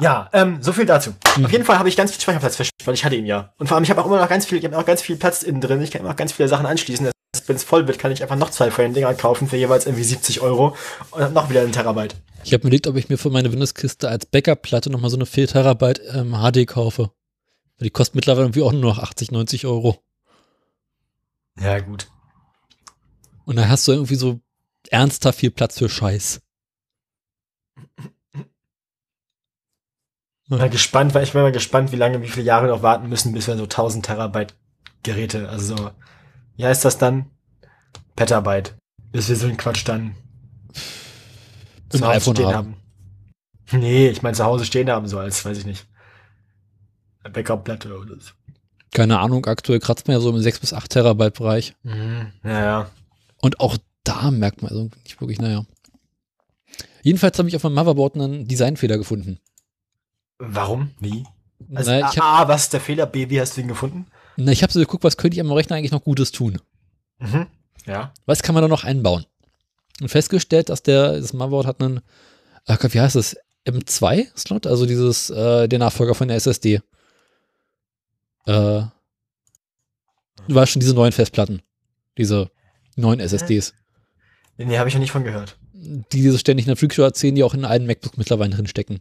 [0.00, 1.14] Ja, ähm, so viel dazu.
[1.36, 1.44] Mhm.
[1.44, 3.54] Auf jeden Fall habe ich ganz viel Speicherplatz verschwunden, weil ich hatte ihn ja.
[3.58, 5.14] Und vor allem, ich habe auch immer noch ganz viel, ich habe auch ganz viel
[5.14, 5.80] Platz innen drin.
[5.80, 7.12] Ich kann immer noch ganz viele Sachen anschließen.
[7.52, 9.84] Wenn es voll wird, kann ich einfach noch zwei von den Dingern kaufen für jeweils
[9.84, 10.74] irgendwie 70 Euro
[11.10, 12.16] und hab noch wieder einen Terabyte.
[12.44, 15.26] Ich habe mir überlegt, ob ich mir für meine Windows-Kiste als Backup-Platte nochmal so eine
[15.26, 17.10] 4 Terabyte ähm, HD kaufe.
[17.76, 20.02] Weil die kostet mittlerweile irgendwie auch nur noch 80, 90 Euro.
[21.60, 22.06] Ja, gut.
[23.44, 24.40] Und da hast du irgendwie so
[24.88, 26.40] ernsthaft viel Platz für Scheiß.
[30.48, 33.34] Mal gespannt, weil ich bin mal gespannt, wie lange, wie viele Jahre noch warten müssen,
[33.34, 34.54] bis wir so 1000 Terabyte
[35.02, 35.90] Geräte, also so,
[36.56, 37.28] wie heißt das dann?
[38.16, 38.74] Petabyte.
[39.10, 40.14] Bis wir so einen Quatsch dann
[41.92, 42.76] Im zu Hause iPhone stehen haben.
[43.72, 43.80] haben.
[43.80, 45.86] Nee, ich meine zu Hause stehen haben, so als, weiß ich nicht.
[47.22, 48.32] Backup-Platte oder so.
[48.92, 51.74] Keine Ahnung, aktuell kratzt man ja so im 6 bis 8 Terabyte Bereich.
[51.82, 52.32] Mhm.
[52.44, 52.90] Ja, ja.
[53.40, 55.64] Und auch da merkt man also nicht wirklich, naja.
[57.02, 59.38] Jedenfalls habe ich auf meinem Motherboard einen Designfehler gefunden.
[60.38, 60.90] Warum?
[61.00, 61.24] Wie?
[61.74, 63.06] Also, Na, ich habe ah, was ist der Fehler?
[63.06, 64.06] B, wie hast du ihn gefunden?
[64.36, 66.58] ich hab so geguckt, was könnte ich am Rechner eigentlich noch Gutes tun?
[67.18, 67.46] Mhm.
[67.86, 68.12] Ja.
[68.26, 69.26] Was kann man da noch einbauen?
[70.00, 72.00] Und festgestellt, dass der, das Motherboard hat einen,
[72.66, 73.36] ach Gott, wie heißt das?
[73.66, 76.74] M2-Slot, also dieses, äh, der Nachfolger von der SSD.
[76.74, 76.80] Äh,
[78.46, 78.90] du
[80.48, 81.62] weißt schon, diese neuen Festplatten.
[82.18, 82.50] Diese
[82.96, 83.74] neuen SSDs.
[84.58, 85.56] Nee, habe ich noch nicht von gehört.
[85.72, 89.00] Die diese ständig in der Freakshow erzählen, die auch in allen MacBooks mittlerweile drin stecken.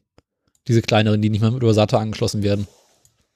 [0.67, 2.67] Diese kleineren, die nicht mehr mit über SATA angeschlossen werden.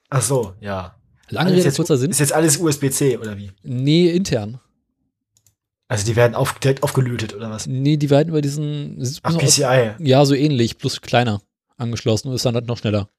[0.10, 0.96] Ach so, ja.
[1.30, 2.12] Lange Rede, jetzt, kurzer Sinn.
[2.12, 3.52] Ist jetzt alles USB-C oder wie?
[3.64, 4.60] Nee, intern.
[5.88, 7.68] Also die werden auf, direkt aufgelötet oder was?
[7.68, 9.92] Nee, die werden über diesen, Ach, PCI.
[10.00, 11.42] ja, so ähnlich, plus kleiner
[11.78, 13.10] angeschlossen und ist dann halt noch schneller.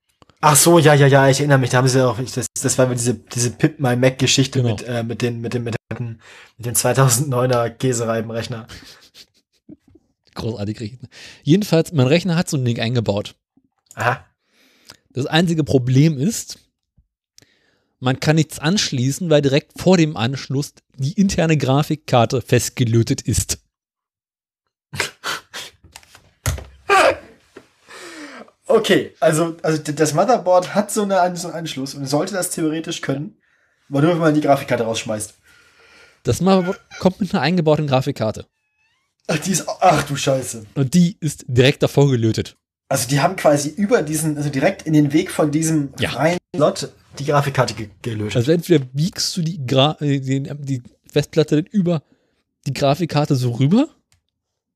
[0.41, 2.87] Ach so, ja, ja, ja, ich erinnere mich, da haben sie auch, das, das war
[2.89, 4.75] diese, diese Pip My Mac Geschichte Genau.
[4.75, 6.19] mit, äh, mit den, mit dem, mit dem,
[6.57, 8.67] mit dem 2009er Käsereibenrechner.
[10.35, 11.11] Großartig gerechnet.
[11.43, 13.35] Jedenfalls, mein Rechner hat so ein Ding eingebaut.
[13.95, 14.25] Aha.
[15.11, 16.59] Das einzige Problem ist,
[18.01, 23.59] man kann nichts anschließen, weil direkt vor dem Anschluss die interne Grafikkarte festgelötet ist.
[28.69, 33.01] Okay, also, also das Motherboard hat so, eine, so einen Anschluss und sollte das theoretisch
[33.01, 33.37] können,
[33.89, 35.35] aber nur wenn man die Grafikkarte rausschmeißt.
[36.25, 38.47] Das Motherboard kommt mit einer eingebauten Grafikkarte.
[39.29, 40.67] Ach, die ist, ach du Scheiße.
[40.75, 42.57] Und die ist direkt davor gelötet.
[42.89, 46.11] Also die haben quasi über diesen, also direkt in den Weg von diesem Ja.
[46.11, 48.37] rein Slot die Grafikkarte ge gelöscht.
[48.37, 52.03] Also entweder biegst du die, Gra äh, den, die Festplatte dann über
[52.67, 53.89] die Grafikkarte so rüber.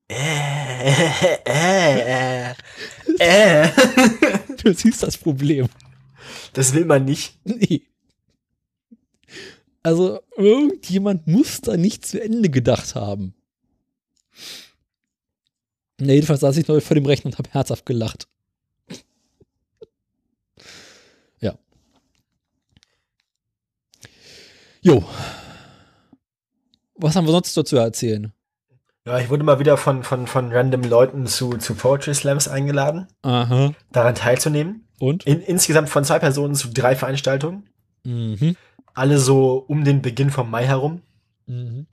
[0.08, 0.92] äh,
[1.46, 2.54] äh, äh,
[3.18, 3.68] äh.
[4.62, 5.68] Du siehst das Problem.
[6.52, 7.38] Das will man nicht.
[7.44, 7.82] Nee.
[9.82, 13.34] Also irgendjemand muss da nicht zu Ende gedacht haben.
[15.98, 18.26] Na, jedenfalls saß ich neu vor dem Rechner und habe herzhaft gelacht.
[21.40, 21.58] ja.
[24.82, 25.04] Jo.
[26.96, 28.32] Was haben wir sonst dazu erzählen?
[29.06, 33.08] Ja, ich wurde mal wieder von, von, von random Leuten zu, zu Poetry Slams eingeladen,
[33.22, 33.72] Aha.
[33.92, 34.86] daran teilzunehmen.
[34.98, 35.24] Und?
[35.24, 37.68] In, insgesamt von zwei Personen zu drei Veranstaltungen.
[38.04, 38.56] Mhm.
[38.92, 41.02] Alle so um den Beginn vom Mai herum.
[41.46, 41.86] Mhm.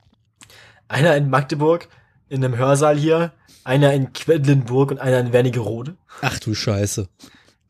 [0.89, 1.87] Einer in Magdeburg,
[2.27, 3.31] in einem Hörsaal hier,
[3.63, 5.95] einer in Quedlinburg und einer in Wernigerode.
[6.21, 7.07] Ach du Scheiße.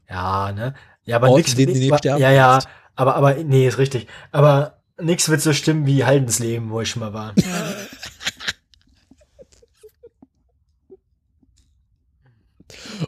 [0.10, 0.74] Ja, ne?
[1.04, 2.60] Ja, aber nix, sterben Ja, ja,
[2.96, 4.08] aber, aber, nee, ist richtig.
[4.32, 7.34] Aber nix wird so stimmen wie Haldensleben, wo ich schon mal war.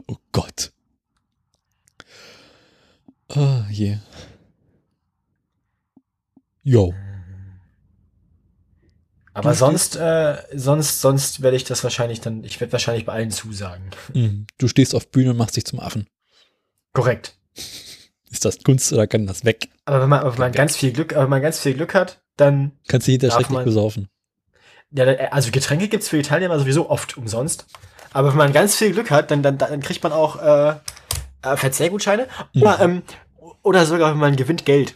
[0.07, 0.71] Oh Gott.
[3.29, 3.97] Ah, je.
[6.63, 6.93] Jo.
[9.33, 13.13] Aber Du sonst, äh, sonst, sonst werde ich das wahrscheinlich dann, ich werde wahrscheinlich bei
[13.13, 13.89] allen zusagen.
[14.13, 14.47] Mhm.
[14.57, 16.07] Du stehst auf Bühne und machst dich zum Affen.
[16.93, 17.37] Korrekt.
[18.31, 19.69] Ist das Kunst oder kann das weg?
[19.85, 22.21] Aber wenn man, wenn man ganz viel Glück, aber wenn man ganz viel Glück hat,
[22.37, 24.07] dann, Kannst du hinterher Darf schrecklich man- besaufen.
[24.91, 27.65] ja, also Getränke gibt's für die Teilnehmer sowieso oft umsonst.
[28.13, 30.69] Aber wenn man ganz viel Glück hat, dann, dann, dann kriegt man auch äh,
[31.43, 32.27] äh, Verzehrgutscheine.
[32.55, 33.01] Oder, ähm,
[33.61, 34.95] oder sogar, wenn man gewinnt, Geld.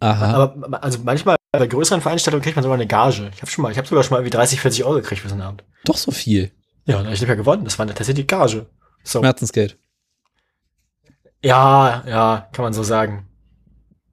[0.00, 0.34] Aha.
[0.34, 3.30] Aber also manchmal bei größeren Veranstaltungen kriegt man sogar eine Gage.
[3.34, 5.28] Ich habe schon mal, ich habe sogar schon mal irgendwie 30, 40 Euro gekriegt für
[5.28, 5.64] so einen Abend.
[5.84, 6.50] Doch so viel.
[6.86, 7.64] Ja, und ich habe ja gewonnen.
[7.64, 8.66] Das war eine tatsächlich Gage.
[9.04, 9.18] So.
[9.20, 9.78] Schmerzensgeld.
[11.44, 13.26] Ja, ja, kann man so sagen.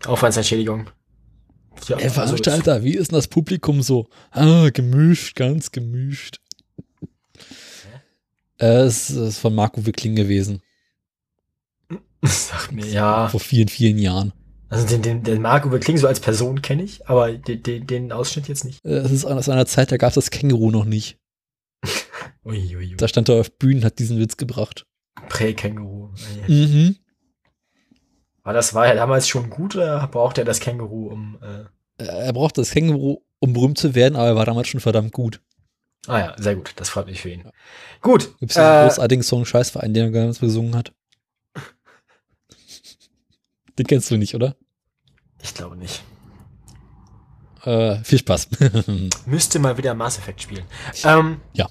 [0.05, 0.89] Aufwandsentschädigung.
[1.87, 4.07] Ja, Ey, also Veranstalter, wie ist denn das Publikum so?
[4.31, 6.39] Ah, gemischt, ganz gemischt.
[8.59, 10.61] Äh, es ist von Marco Wickling gewesen.
[12.21, 13.29] Sag mir, ja.
[13.29, 14.33] Vor vielen, vielen Jahren.
[14.69, 18.11] Also den, den, den Marco Bekling so als Person kenne ich, aber den, den, den
[18.11, 18.83] Ausschnitt jetzt nicht.
[18.85, 21.17] Äh, Es ist aus einer Zeit, da gab es das Känguru noch nicht.
[22.45, 22.95] Ui, ui, ui.
[22.97, 24.85] Da stand er auf Bühnen, hat diesen Witz gebracht.
[25.29, 26.13] Prä-Känguru.
[26.47, 26.95] Mhm.
[28.43, 31.37] Aber das war ja damals schon gut oder brauchte er das Känguru, um.
[31.41, 35.11] Äh Er brauchte das Känguru, um berühmt zu werden, aber er war damals schon verdammt
[35.13, 35.41] gut.
[36.07, 36.73] ah ja, sehr gut.
[36.77, 37.43] Das freut mich für ihn.
[38.01, 38.35] Gut.
[38.39, 40.91] Gibt es einen Äh, großartigen Song Scheißverein, den er damals gesungen hat?
[43.77, 44.55] Den kennst du nicht, oder?
[45.43, 46.03] ich glaube nicht.
[47.63, 48.47] Äh, viel Spaß.
[49.27, 50.65] Müsste mal wieder Mass Effect spielen.
[51.03, 51.67] Ähm, Ja.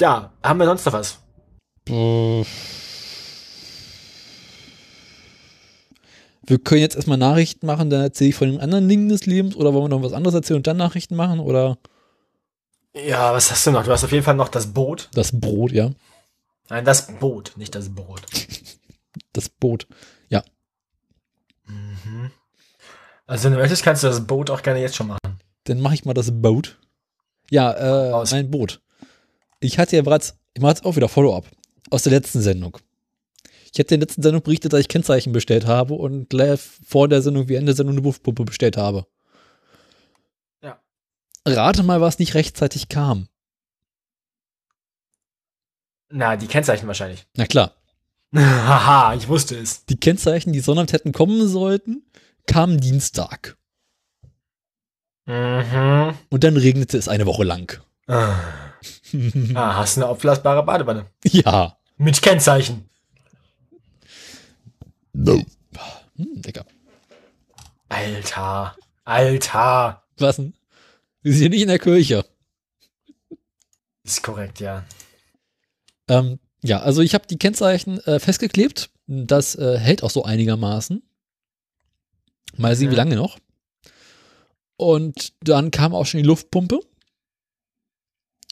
[0.00, 1.18] Ja, haben wir sonst noch was?
[6.44, 9.54] Wir können jetzt erstmal Nachrichten machen, dann erzähle ich von den anderen Dingen des Lebens
[9.56, 11.78] oder wollen wir noch was anderes erzählen und dann Nachrichten machen oder
[12.94, 13.84] Ja, was hast du noch?
[13.84, 15.08] Du hast auf jeden Fall noch das Boot.
[15.14, 15.90] das Brot, ja?
[16.68, 18.22] Nein, das Boot, nicht das Brot.
[19.34, 19.86] Das Boot.
[20.28, 20.42] Ja.
[21.66, 22.30] Mhm.
[23.26, 25.38] Also wenn du möchtest, kannst du das Boot auch gerne jetzt schon machen.
[25.64, 26.78] Dann mache ich mal das Boot.
[27.50, 27.72] Ja,
[28.22, 28.80] äh, mein Boot.
[29.60, 31.46] Ich hatte ja bereits, ich mache jetzt auch wieder Follow-up
[31.90, 32.78] aus der letzten Sendung.
[33.72, 37.08] Ich hatte in der letzten Sendung berichtet, dass ich Kennzeichen bestellt habe und gleich vor
[37.08, 39.06] der Sendung wie Ende der Sendung eine Wurfpuppe bestellt habe.
[40.62, 40.78] Ja.
[41.46, 43.28] Rate mal, was nicht rechtzeitig kam.
[46.10, 47.26] Na, die Kennzeichen wahrscheinlich.
[47.36, 47.72] Na klar.
[48.36, 49.84] Haha, ich wusste es.
[49.86, 52.02] Die Kennzeichen, die Sonnabend hätten kommen sollten,
[52.46, 53.56] kamen Dienstag.
[55.24, 56.14] Mhm.
[56.28, 57.80] Und dann regnete es eine Woche lang.
[58.06, 58.34] Ah,
[59.54, 61.06] Ah, hast eine aufblasbare Badewanne.
[61.24, 61.78] ja.
[61.96, 62.88] Mit Kennzeichen.
[65.12, 65.42] No.
[66.16, 66.66] Hm, lecker.
[67.88, 68.76] Alter.
[69.04, 70.02] Alter.
[70.18, 70.54] Was denn?
[71.22, 72.24] Wir sind hier nicht in der Kirche.
[74.04, 74.84] Ist korrekt, ja.
[76.08, 78.90] Ähm, ja, also ich habe die Kennzeichen äh, festgeklebt.
[79.06, 81.02] Das äh, hält auch so einigermaßen.
[82.56, 82.96] Mal sehen, wie Mhm.
[82.96, 83.38] lange noch.
[84.76, 86.80] Und dann kam auch schon die Luftpumpe.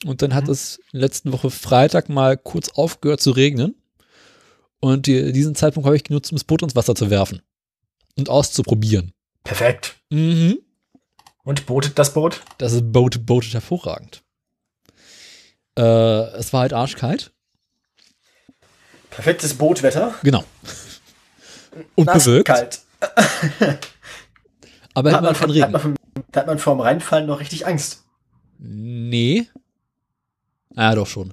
[0.05, 0.51] Und dann hat Mhm.
[0.51, 3.75] es letzte Woche Freitag mal kurz aufgehört zu regnen.
[4.81, 7.43] Und die, diesen Zeitpunkt habe ich genutzt, um das Boot ins Wasser zu werfen.
[8.17, 9.13] Und auszuprobieren.
[9.45, 9.97] Perfekt.
[10.11, 10.59] Mhm.
[11.45, 12.43] Und bootet das Boot?
[12.59, 14.23] Das Boot boatet hervorragend.
[15.79, 17.33] Äh, es war halt arschkalt.
[19.11, 20.15] Perfektes Bootwetter.
[20.23, 20.45] Genau.
[21.95, 22.47] Und Nass, bewölkt.
[22.47, 22.81] kalt.
[24.95, 25.73] Aber hat, man von, da, hat Regen.
[25.73, 25.95] man vom,
[26.35, 28.05] hat man vorm Reinfallen noch richtig Angst.
[28.59, 29.49] Nee.
[30.75, 31.33] Ah, doch schon.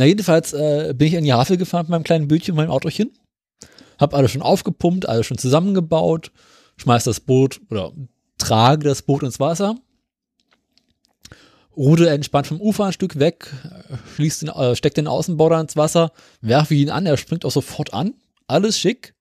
[0.00, 3.12] Na, jedenfalls äh, bin ich an die Havel gefahren mit meinem kleinen Bötchen, meinem Autochen.
[3.98, 6.32] Hab alles schon aufgepumpt, alles schon zusammengebaut,
[6.78, 7.92] schmeiß das Boot oder
[8.38, 9.74] trage das Boot ins Wasser,
[11.76, 13.52] ruder entspannt vom Ufer ein Stück weg,
[14.14, 17.92] schließt den, äh, steckt den Außenborder ins Wasser, werfe ihn an, er springt auch sofort
[17.92, 18.14] an,
[18.46, 19.14] alles schick.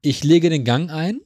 [0.00, 1.20] Ich lege den Gang ein,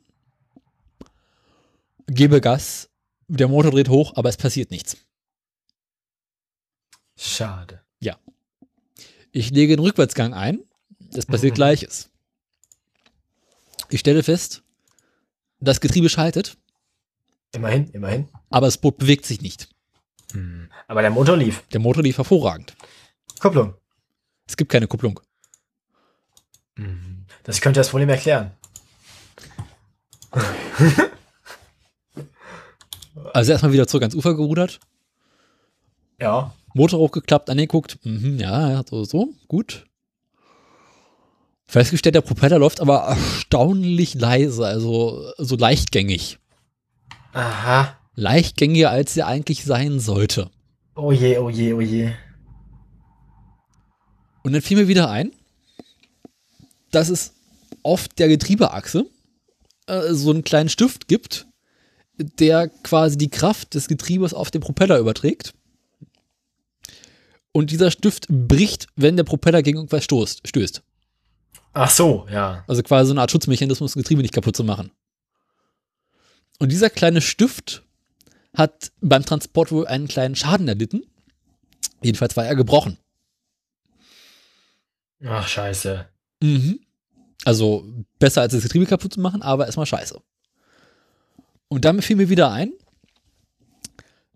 [2.09, 2.91] gebe Gas,
[3.27, 4.99] der Motor dreht hoch, aber es passiert nichts.
[7.17, 7.81] Schade.
[9.37, 10.61] Ich lege den Rückwärtsgang ein.
[11.15, 11.57] Es passiert Mhm.
[11.57, 12.09] Gleiches.
[13.91, 14.63] Ich stelle fest,
[15.61, 16.57] das Getriebe schaltet,
[17.55, 18.29] Immerhin, immerhin.
[18.49, 19.69] aber das Boot bewegt sich nicht.
[20.33, 20.71] Hm.
[20.89, 21.63] Aber der Motor lief.
[21.69, 22.75] Der Motor lief hervorragend.
[23.39, 23.75] Kupplung.
[24.49, 25.21] Es gibt keine Kupplung.
[26.77, 27.27] Mhm.
[27.45, 28.53] Das könnte das Problem erklären.
[33.35, 34.81] Also erstmal wieder zurück ans Ufer gerudert,
[36.19, 36.55] Ja.
[36.77, 37.99] Motor hochgeklappt, angeguckt.
[38.05, 39.87] Mhm, ja, ja, so, so, gut.
[41.67, 46.39] Festgestellt, der Propeller läuft aber erstaunlich leise, also so leichtgängig.
[47.33, 47.97] Aha.
[48.15, 50.51] Leichtgängiger, als er eigentlich sein sollte.
[50.95, 52.13] Oh je, oh je, oh je.
[54.45, 55.33] Und dann fiel mir wieder ein,
[56.91, 57.33] dass es
[57.83, 59.07] auf der Getriebeachse
[59.87, 61.47] äh, so einen kleinen Stift gibt,
[62.19, 65.55] der quasi die Kraft des Getriebes auf den Propeller überträgt.
[67.57, 70.83] Und dieser Stift bricht, wenn der Propeller gegen irgendwas stoßt, stößt.
[71.73, 72.63] Ach so, ja.
[72.69, 74.91] Also quasi so eine Art Schutzmechanismus, das Getriebe nicht kaputt zu machen.
[76.59, 77.83] Und dieser kleine Stift
[78.53, 81.07] hat beim Transport wohl einen kleinen Schaden erlitten.
[82.03, 82.99] Jedenfalls war er gebrochen.
[85.25, 86.07] Ach, scheiße.
[86.43, 86.81] Mhm.
[87.47, 90.21] Also besser als das Getriebe kaputt zu machen, aber erstmal scheiße.
[91.69, 92.75] Und damit fiel mir wieder ein,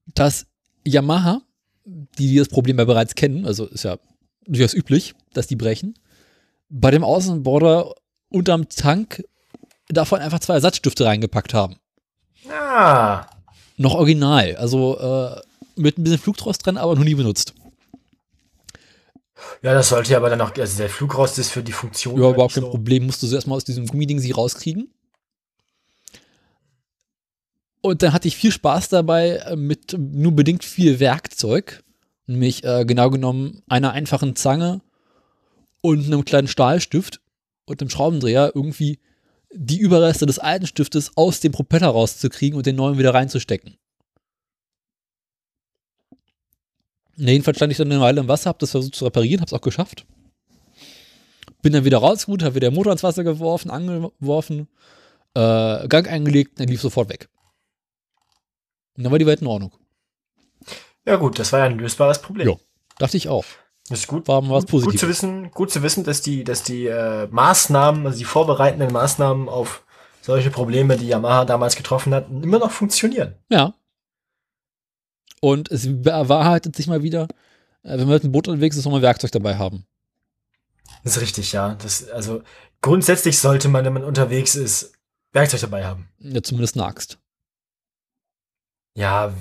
[0.06, 0.46] dass
[0.86, 1.42] Yamaha,
[2.18, 3.98] die das Problem ja bereits kennen, also ist ja
[4.46, 5.94] durchaus üblich, dass die brechen,
[6.68, 7.94] bei dem Außenborder
[8.30, 9.24] unterm Tank
[9.88, 11.76] davon einfach zwei Ersatzstifte reingepackt haben.
[12.48, 13.26] Ah.
[13.76, 15.40] Noch original, also äh,
[15.76, 17.54] mit ein bisschen Flugtrost dran, aber noch nie benutzt.
[19.62, 22.16] Ja, das sollte ja aber dann auch, also der Flugrost ist für die Funktion.
[22.16, 24.92] Ja, halt überhaupt nicht kein Problem, musst du sie erstmal aus diesem Gummiding sie rauskriegen.
[27.82, 31.82] Und dann hatte ich viel Spaß dabei äh, mit nur bedingt viel Werkzeug.
[32.26, 34.82] Nämlich äh, genau genommen einer einfachen Zange
[35.80, 37.20] und einem kleinen Stahlstift
[37.64, 39.00] und einem Schraubendreher irgendwie
[39.52, 43.76] die Überreste des alten Stiftes aus dem Propeller rauszukriegen und den neuen wieder reinzustecken.
[47.16, 49.52] Na, jedenfalls stand ich dann eine Weile im Wasser, hab das versucht zu reparieren, hab's
[49.52, 50.06] auch geschafft.
[51.62, 54.68] Bin dann wieder rausgeruht, hab wieder den Motor ins Wasser geworfen, angeworfen,
[55.34, 57.28] äh, Gang eingelegt, dann lief sofort weg.
[58.96, 59.72] Und dann war die Welt in Ordnung.
[61.04, 62.46] Ja, gut, das war ja ein lösbares Problem.
[62.46, 62.60] Jo.
[62.98, 63.44] Dachte ich auch.
[63.88, 64.28] Das ist gut.
[64.28, 65.00] War was gut, gut Positives.
[65.00, 69.48] zu wissen, gut zu wissen, dass die, dass die äh, Maßnahmen, also die vorbereitenden Maßnahmen
[69.48, 69.82] auf
[70.20, 73.34] solche Probleme, die Yamaha damals getroffen hat, immer noch funktionieren.
[73.48, 73.74] Ja.
[75.40, 77.22] Und es bewahrheitet sich mal wieder,
[77.82, 79.86] äh, wenn wir mit dem Boot unterwegs sind, nochmal Werkzeug dabei haben.
[81.02, 81.74] Das ist richtig, ja.
[81.82, 82.42] Das, also
[82.82, 84.92] grundsätzlich sollte man, wenn man unterwegs ist,
[85.32, 86.08] Werkzeug dabei haben.
[86.18, 87.18] Ja, zumindest eine Axt.
[88.94, 89.32] Ja,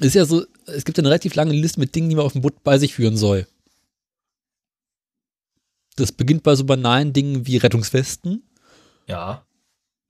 [0.00, 2.40] Ist ja so, es gibt eine relativ lange Liste mit Dingen, die man auf dem
[2.40, 3.46] Boot bei sich führen soll.
[5.96, 8.42] Das beginnt bei so banalen Dingen wie Rettungswesten.
[9.06, 9.44] ja.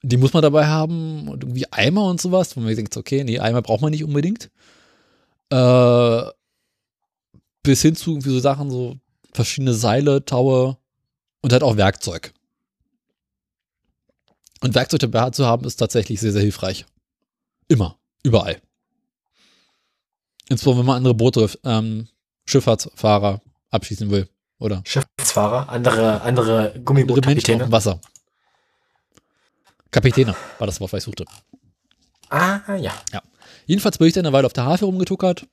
[0.02, 3.38] Die muss man dabei haben und irgendwie Eimer und sowas, wo man denkt, okay, nee,
[3.38, 4.50] Eimer braucht man nicht unbedingt.
[5.50, 6.22] Äh,
[7.62, 8.96] bis hin zu irgendwie so Sachen, so
[9.34, 10.78] verschiedene Seile, Taue
[11.42, 12.32] und halt auch Werkzeug.
[14.62, 16.86] Und Werkzeug dabei zu haben, ist tatsächlich sehr, sehr hilfreich.
[17.70, 17.96] Immer.
[18.24, 18.60] Überall.
[20.48, 22.08] Insbesondere, wenn man andere Boote, ähm,
[22.44, 23.40] Schifffahrtsfahrer
[23.70, 24.28] abschießen will.
[24.58, 27.64] Oder Schiffsfahrer, andere, andere andere Gummibootkapitäne.
[27.64, 28.00] dem Wasser.
[29.92, 31.24] Kapitäne war das Wort, was ich suchte.
[32.28, 32.92] Ah, ja.
[33.66, 35.46] Jedenfalls bin ich dann eine Weile auf der Havel rumgetuckert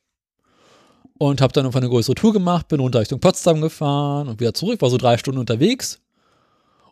[1.20, 4.56] und habe dann auf eine größere Tour gemacht, bin runter Richtung Potsdam gefahren und wieder
[4.56, 6.00] zurück, war so drei Stunden unterwegs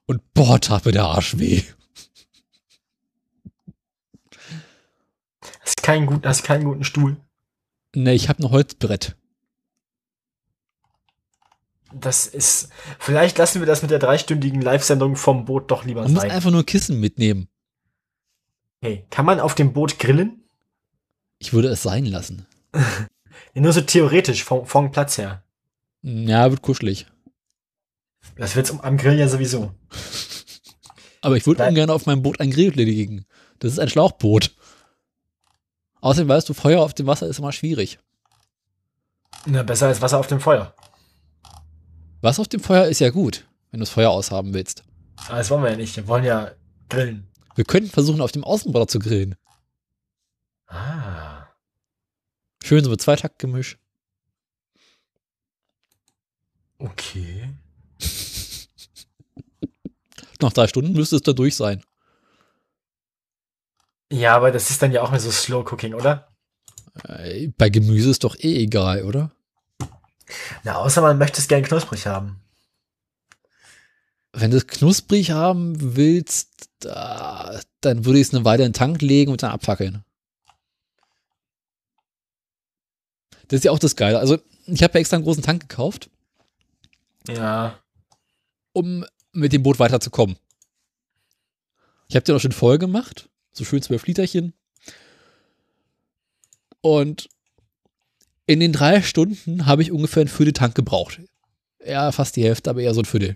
[0.06, 1.64] und boah, tat mir der Arsch weh.
[5.66, 7.18] Hast keinen guten, hast keinen guten Stuhl.
[7.96, 9.16] Ne, ich habe ein Holzbrett.
[11.94, 12.70] Das ist,
[13.00, 16.32] vielleicht lassen wir das mit der dreistündigen Live-Sendung vom Boot doch lieber Man muss sein.
[16.32, 17.48] einfach nur Kissen mitnehmen.
[18.82, 20.44] Hey, kann man auf dem Boot grillen?
[21.40, 22.46] Ich würde es sein lassen.
[23.54, 25.44] Nur so theoretisch, vom, vom Platz her.
[26.02, 27.08] Ja, wird kuschelig.
[28.36, 29.74] Das wird's am Grill ja sowieso.
[31.22, 33.26] Aber ich würde ungern auf meinem Boot ein Grill legen.
[33.60, 34.54] Das ist ein Schlauchboot.
[36.06, 37.98] Außerdem weißt du, Feuer auf dem Wasser ist immer schwierig.
[39.48, 40.72] Na, besser als Wasser auf dem Feuer.
[42.22, 43.48] Was auf dem Feuer ist ja gut.
[43.72, 44.84] wenn du das Feuer aushaben willst.
[45.28, 45.96] Aber das wollen wir ja nicht.
[45.96, 46.52] Wir wollen ja
[46.90, 47.28] grillen.
[47.56, 49.34] Wir könnten versuchen, auf dem Außenborder zu grillen.
[50.68, 51.48] Ah.
[52.64, 53.80] Schön so mit Zweitaktgemisch.
[56.78, 57.50] Okay.
[60.40, 61.84] Nach drei Stunden müsste es da durch sein.
[64.16, 66.28] Ja, aber das ist dann ja auch mehr so Slow Cooking, oder?
[67.04, 69.32] Äh, Bei Gemüse ist doch eh egal, oder?
[70.64, 72.40] Na, außer man möchte es gern knusprig haben.
[74.32, 78.78] Wenn du es knusprig haben willst, da, dann würde ich es eine Weile in den
[78.78, 80.04] Tank legen und dann abfackeln.
[83.48, 84.20] Das ist ja auch das Geile.
[84.20, 86.10] Also, ich habe ja extra einen großen Tank gekauft,
[87.28, 87.80] Ja.
[88.74, 90.38] um mit dem Boot weiterzukommen.
[92.08, 93.30] Ich habe den auch schon voll gemacht.
[93.56, 94.54] So schön zwölf Literchen.
[96.82, 97.30] Und
[98.46, 101.22] in den drei Stunden habe ich ungefähr ein Viertel Tank gebraucht.
[101.84, 103.36] Ja, fast die Hälfte, aber eher so ein Viertel.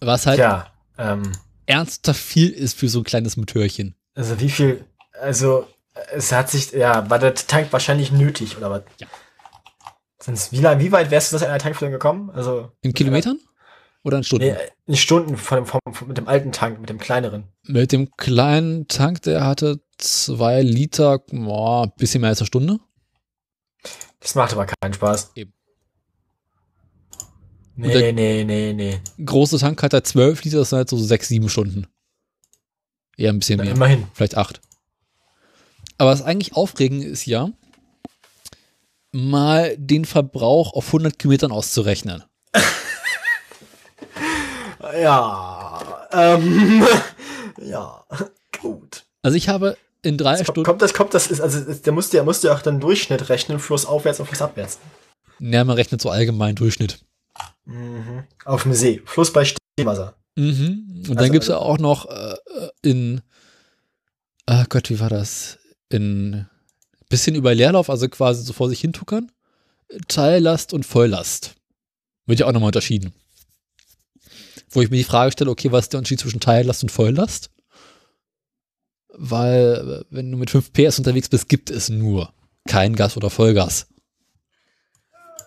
[0.00, 1.32] Was halt Tja, ähm,
[1.66, 3.96] ernsthaft viel ist für so ein kleines Motörchen.
[4.14, 4.84] also wie viel,
[5.20, 5.66] also
[6.12, 8.82] es hat sich, ja, war der Tank wahrscheinlich nötig, oder was?
[8.98, 9.08] Ja.
[10.20, 12.30] Sonst, wie, lang, wie weit wärst du das in einer Tankfüllung gekommen?
[12.30, 13.40] Also, In Kilometern?
[14.04, 14.46] Oder in Stunden?
[14.46, 14.56] nee,
[14.86, 17.44] in Stunden von, vom, vom, mit dem alten Tank, mit dem kleineren.
[17.64, 22.78] Mit dem kleinen Tank, der hatte zwei Liter, boah, bisschen mehr als eine Stunde.
[24.20, 25.32] Das macht aber keinen Spaß.
[25.34, 25.52] Eben.
[27.76, 29.00] Nee, der- nee, nee, nee.
[29.24, 31.86] Große Tank hat er zwölf Liter, das sind halt so sechs, sieben Stunden.
[33.16, 33.74] Eher ein bisschen Na, mehr.
[33.74, 34.06] immerhin.
[34.14, 34.60] Vielleicht acht.
[35.96, 37.50] Aber was eigentlich aufregend ist ja,
[39.12, 42.24] mal den Verbrauch auf 100 Kilometern auszurechnen.
[44.96, 46.82] Ja, ähm,
[47.62, 48.04] ja,
[48.60, 49.04] gut.
[49.22, 52.16] Also ich habe in drei Das Stunden, kommt das, kommt das, ist, also, der musste
[52.16, 54.78] ja, musste ja auch dann Durchschnitt rechnen, Fluss aufwärts und Fluss abwärts.
[55.38, 56.98] ne, man rechnet so allgemein Durchschnitt.
[57.64, 58.24] Mhm.
[58.44, 59.02] Auf dem See.
[59.04, 60.14] Fluss bei Stehwasser.
[60.36, 61.04] Mhm.
[61.08, 62.36] Und dann Also- gibt es ja auch noch äh,
[62.82, 63.20] in,
[64.46, 65.58] ah Gott, wie war das?
[65.90, 66.46] In
[67.08, 69.30] bisschen über Leerlauf, also quasi so vor sich hintuckern.
[70.08, 71.54] Teillast und Volllast.
[72.26, 73.14] Wird ja auch nochmal unterschieden.
[74.70, 77.50] Wo ich mir die Frage stelle, okay, was ist der Unterschied zwischen Teillast und Volllast?
[79.08, 82.32] Weil, wenn du mit 5 PS unterwegs bist, gibt es nur
[82.68, 83.86] kein Gas oder Vollgas.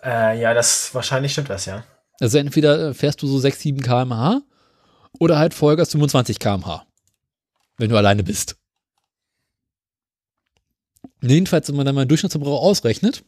[0.04, 1.84] Äh, ja, das, wahrscheinlich stimmt das, ja.
[2.20, 4.42] Also entweder äh, fährst du so 6, 7 km/h
[5.20, 6.86] oder halt Vollgas 25 km/h.
[7.78, 8.58] Wenn du alleine bist.
[11.22, 13.24] Jedenfalls, wenn man dann mal einen Durchschnittsverbrauch ausrechnet,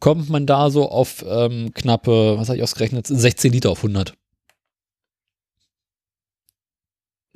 [0.00, 4.14] kommt man da so auf ähm, knappe, was habe ich ausgerechnet, 16 Liter auf 100.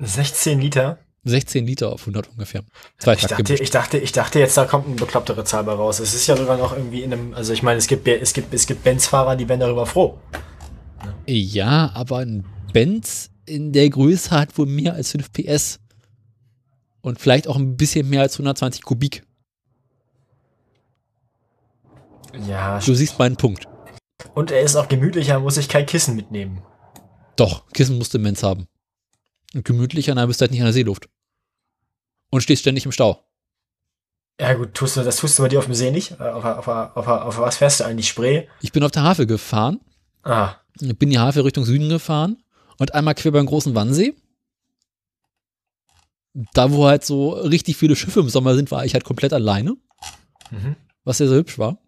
[0.01, 0.99] 16 Liter.
[1.25, 2.63] 16 Liter auf 100 ungefähr.
[2.97, 3.61] Zwei Ich dachte, gemischt.
[3.61, 5.99] ich dachte, ich dachte jetzt, da kommt eine beklopptere Zahl bei raus.
[5.99, 8.53] Es ist ja sogar noch irgendwie in einem, also ich meine, es gibt, es gibt,
[8.53, 10.17] es gibt Benz-Fahrer, die werden darüber froh.
[11.27, 15.79] Ja, aber ein Benz in der Größe hat wohl mehr als 5 PS.
[17.01, 19.23] Und vielleicht auch ein bisschen mehr als 120 Kubik.
[22.47, 23.67] Ja, Du siehst meinen Punkt.
[24.35, 26.61] und er ist auch gemütlicher, muss ich kein Kissen mitnehmen.
[27.35, 28.67] Doch, Kissen musst du Mensch haben.
[29.53, 31.09] Und gemütlicher, dann bist du halt nicht an der Seeluft.
[32.29, 33.23] Und stehst ständig im Stau.
[34.39, 36.11] Ja gut, tust du, das tust du bei dir auf dem See nicht.
[36.19, 38.07] Äh, Auf, auf, auf, auf, was fährst du eigentlich?
[38.07, 38.47] Spree?
[38.61, 39.79] Ich bin auf der Havel gefahren,
[40.23, 42.43] Ah, bin die Havel Richtung Süden gefahren
[42.77, 44.15] und einmal quer beim großen Wannsee.
[46.53, 49.75] Da, wo halt so richtig viele Schiffe im Sommer sind, war ich halt komplett alleine,
[50.51, 50.75] mhm.
[51.03, 51.79] was sehr, sehr hübsch war.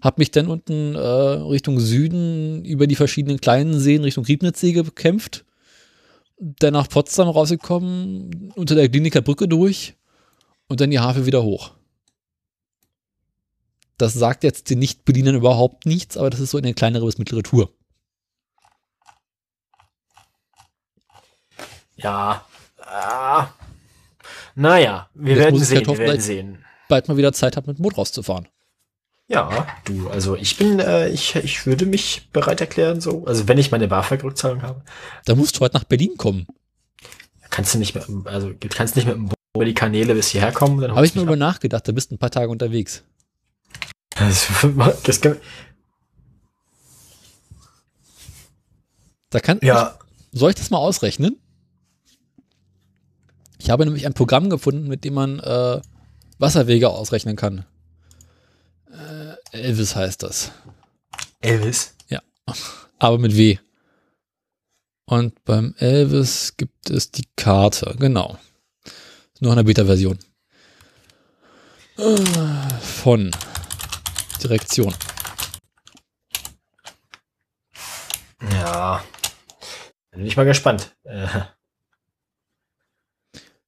[0.00, 5.44] Hab mich dann unten äh, Richtung Süden über die verschiedenen kleinen Seen Richtung Riebnitzsee gekämpft.
[6.38, 9.94] Dann nach Potsdam rausgekommen, unter der Kliniker Brücke durch
[10.68, 11.72] und dann die Havel wieder hoch.
[13.98, 17.42] Das sagt jetzt den Nicht-Berlinern überhaupt nichts, aber das ist so eine kleinere bis mittlere
[17.42, 17.70] Tour.
[21.96, 22.46] Ja.
[22.78, 23.48] Ah.
[24.54, 26.64] Naja, wir Jetzt werden sehen, wir werden sehen.
[26.88, 28.48] Bald mal wieder Zeit habe, mit dem Boot rauszufahren.
[29.30, 33.24] Ja, du, also ich bin, äh, ich, ich würde mich bereit erklären, so.
[33.26, 34.82] Also wenn ich meine BAföG-Rückzahlung habe,
[35.24, 36.48] Da musst du heute nach Berlin kommen.
[37.48, 40.50] kannst du nicht mit, also kannst nicht mit dem Boot über die Kanäle bis hierher
[40.50, 40.80] kommen.
[40.80, 43.04] Dann Habe ich mir über nachgedacht, da bist du ein paar Tage unterwegs.
[44.16, 44.48] Das,
[45.04, 45.36] das kann,
[49.30, 49.96] Da kann, ja,
[50.32, 51.36] Soll ich das mal ausrechnen?
[53.58, 55.80] Ich habe nämlich ein Programm gefunden, mit dem man äh,
[56.38, 57.64] Wasserwege ausrechnen kann.
[59.52, 60.52] Elvis heißt das.
[61.40, 61.94] Elvis?
[62.08, 62.22] Ja.
[62.98, 63.58] Aber mit W.
[65.06, 68.38] Und beim Elvis gibt es die Karte, genau.
[69.40, 70.18] Nur in der Beta-Version.
[72.80, 73.30] Von
[74.42, 74.94] Direktion.
[78.52, 79.04] Ja.
[80.12, 80.94] Bin ich mal gespannt.
[81.04, 81.26] Äh.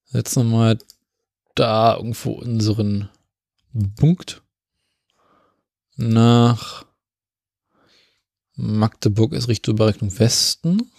[0.05, 0.79] Setzen wir mal
[1.55, 3.09] da irgendwo unseren
[3.97, 4.43] Punkt
[5.97, 6.85] nach
[8.55, 10.90] Magdeburg ist Richtung Berechnung Westen.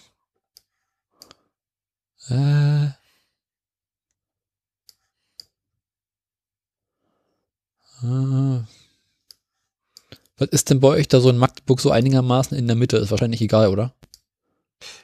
[2.29, 2.89] Äh.
[8.01, 8.63] Ah.
[10.37, 12.97] Was ist denn bei euch da so in Magdeburg so einigermaßen in der Mitte?
[12.97, 13.93] Ist wahrscheinlich egal, oder?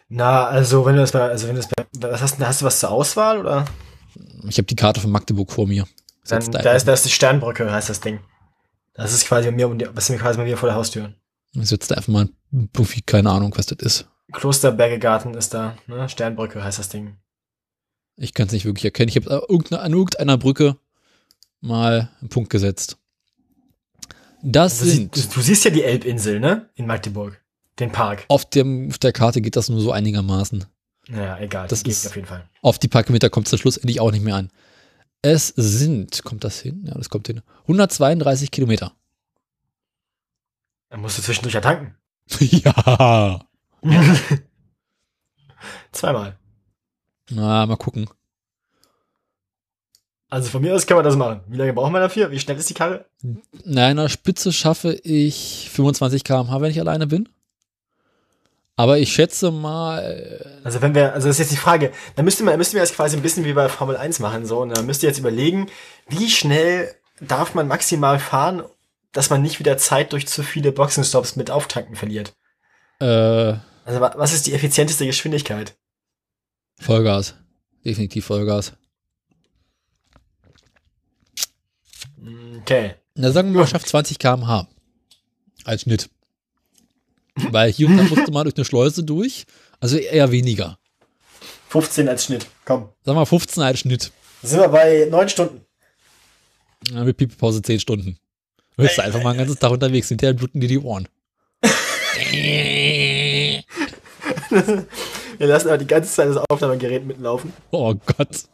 [0.10, 2.62] na, also wenn du das bei, also wenn du das bei, was hast, du- hast
[2.62, 3.66] du was zur Auswahl oder?
[4.48, 5.86] Ich habe die Karte von Magdeburg vor mir.
[6.28, 8.20] Dann, da, da ist, da ist die Sternbrücke, heißt das Ding.
[9.00, 11.14] Das ist quasi bei mir, das ist quasi bei mir vor der Haustür.
[11.54, 14.08] Ich setze da einfach mal ein Profi, keine Ahnung, was das ist.
[14.32, 16.08] Klosterbergegarten ist da, ne?
[16.10, 17.16] Sternbrücke heißt das Ding.
[18.18, 19.10] Ich kann es nicht wirklich erkennen.
[19.10, 19.32] Ich habe
[19.82, 20.78] an irgendeiner Brücke
[21.62, 22.98] mal einen Punkt gesetzt.
[24.42, 26.70] Das Du, sind, du, du siehst ja die Elbinsel, ne?
[26.76, 27.42] In Magdeburg.
[27.80, 28.26] Den Park.
[28.28, 30.66] auf, dem, auf der Karte geht das nur so einigermaßen.
[31.08, 31.68] Ja, egal.
[31.70, 32.50] Das ist- Gegend auf jeden Fall.
[32.62, 34.50] Auf die Parkmeter kommt es dann schlussendlich auch nicht mehr an.
[35.22, 36.86] Es sind, kommt das hin?
[36.86, 37.42] Ja, das kommt hin.
[37.64, 38.94] 132 Kilometer.
[40.90, 41.96] Dann musst du zwischendurch ja tanken.
[42.40, 43.46] ja.
[45.92, 46.38] Zweimal.
[47.30, 48.10] Na, mal gucken.
[50.30, 51.42] Also von mir aus kann man das machen.
[51.48, 52.32] Wie lange brauchen wir dafür?
[52.32, 53.06] Wie schnell ist die Karre?
[53.66, 57.28] Na, in der Spitze schaffe ich 25 km/h, wenn ich alleine bin.
[58.80, 62.24] Aber ich schätze mal, äh, Also wenn wir, also das ist jetzt die Frage, dann
[62.24, 64.70] müssten wir, müssten wir das quasi ein bisschen wie bei Formel 1 machen, so, und
[64.70, 65.68] dann müsst ihr jetzt überlegen,
[66.08, 68.64] wie schnell darf man maximal fahren,
[69.12, 72.32] dass man nicht wieder Zeit durch zu viele Boxenstops mit Auftanken verliert.
[73.02, 73.06] äh,
[73.84, 75.76] Also wa- was ist die effizienteste Geschwindigkeit?
[76.80, 77.36] Vollgas.
[77.84, 78.72] Definitiv Vollgas.
[82.62, 82.96] Okay.
[83.16, 84.68] Na, sagen wir mal, schafft 20 km/h.
[85.66, 86.10] Als Schnitt.
[87.52, 89.46] Weil hier und da musste man durch eine Schleuse durch.
[89.80, 90.78] Also eher weniger.
[91.70, 92.48] 15 als Schnitt.
[92.66, 92.90] Komm.
[93.04, 94.12] Wir mal 15 als Schnitt.
[94.42, 95.62] Sind wir bei 9 Stunden.
[96.92, 98.18] Dann mit Pipi-Pause 10 Stunden.
[98.76, 101.08] Du bist einfach mal einen ganzen Tag unterwegs, hinterher bluten dir die Ohren.
[104.50, 107.54] Wir lassen aber die ganze Zeit das Aufnahmegerät mitlaufen.
[107.72, 108.46] Oh Gott.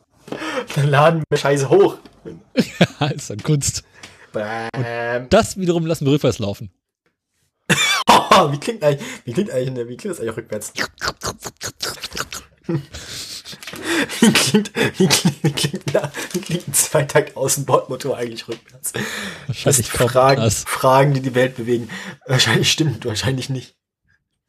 [0.76, 1.98] Dann laden wir Scheiße hoch.
[3.16, 3.84] ist dann Kunst.
[4.34, 5.30] Bäm.
[5.30, 6.72] Das wiederum lassen wir rückwärts laufen.
[8.52, 10.74] Wie klingt eigentlich, wie klingt eigentlich, wie klingt das eigentlich rückwärts?
[14.20, 18.94] Wie klingt, wie klingt, wie klingt, na, wie klingt ein Zweitakt Außenbordmotor eigentlich rückwärts?
[18.94, 19.04] Das
[19.48, 20.64] Wahrscheinlich kaum Fragen, anders.
[20.68, 21.90] Fragen, die die Welt bewegen.
[22.26, 23.76] Wahrscheinlich stimmt, wahrscheinlich nicht.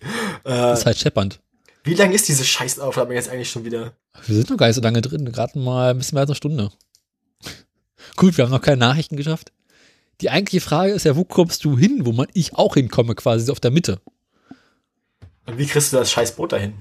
[0.00, 0.06] Äh,
[0.44, 1.40] Das ist halt scheppernd.
[1.84, 3.92] wie lang ist diese Scheißaufnahme jetzt eigentlich schon wieder?
[4.26, 5.30] Wir sind noch gar nicht so lange drin.
[5.30, 6.70] Gerade mal ein bisschen mehr als eine Stunde.
[8.16, 9.52] Gut, wir haben noch keine Nachrichten geschafft.
[10.20, 13.50] Die eigentliche Frage ist ja, wo kommst du hin, wo man ich auch hinkomme, quasi
[13.50, 14.00] auf der Mitte.
[15.46, 16.74] Und wie kriegst du das Scheißboot dahin?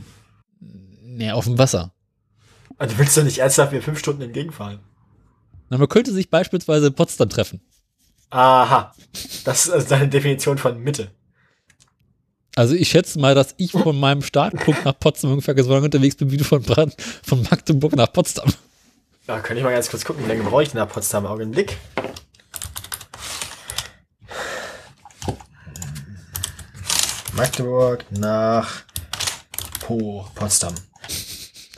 [0.60, 1.94] Nee, auf dem Wasser.
[2.78, 4.80] Also du willst doch nicht ernsthaft mir fünf Stunden entgegenfahren.
[5.70, 7.62] Na, man könnte sich beispielsweise in Potsdam treffen.
[8.30, 8.94] Aha.
[9.44, 11.12] Das ist also deine Definition von Mitte.
[12.56, 16.16] Also ich schätze mal, dass ich von meinem Startpunkt nach Potsdam ungefähr so lange unterwegs
[16.16, 18.52] bin, wie du von, Brand, von Magdeburg nach Potsdam.
[19.28, 21.26] Ja, kann ich mal ganz kurz gucken, wie lange brauche ich denn nach Potsdam?
[21.26, 21.78] Augenblick.
[27.36, 28.84] Magdeburg nach
[29.82, 30.74] Po, Potsdam.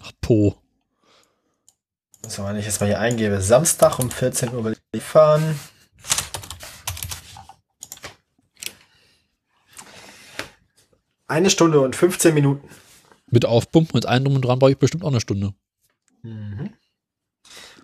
[0.04, 0.56] Ach, Po.
[2.28, 5.60] So, wenn ich jetzt mal hier eingebe, Samstag um 14 Uhr will ich fahren.
[11.28, 12.70] Eine Stunde und 15 Minuten.
[13.26, 15.54] Mit Aufpumpen, mit allem drum und dran brauche ich bestimmt auch eine Stunde.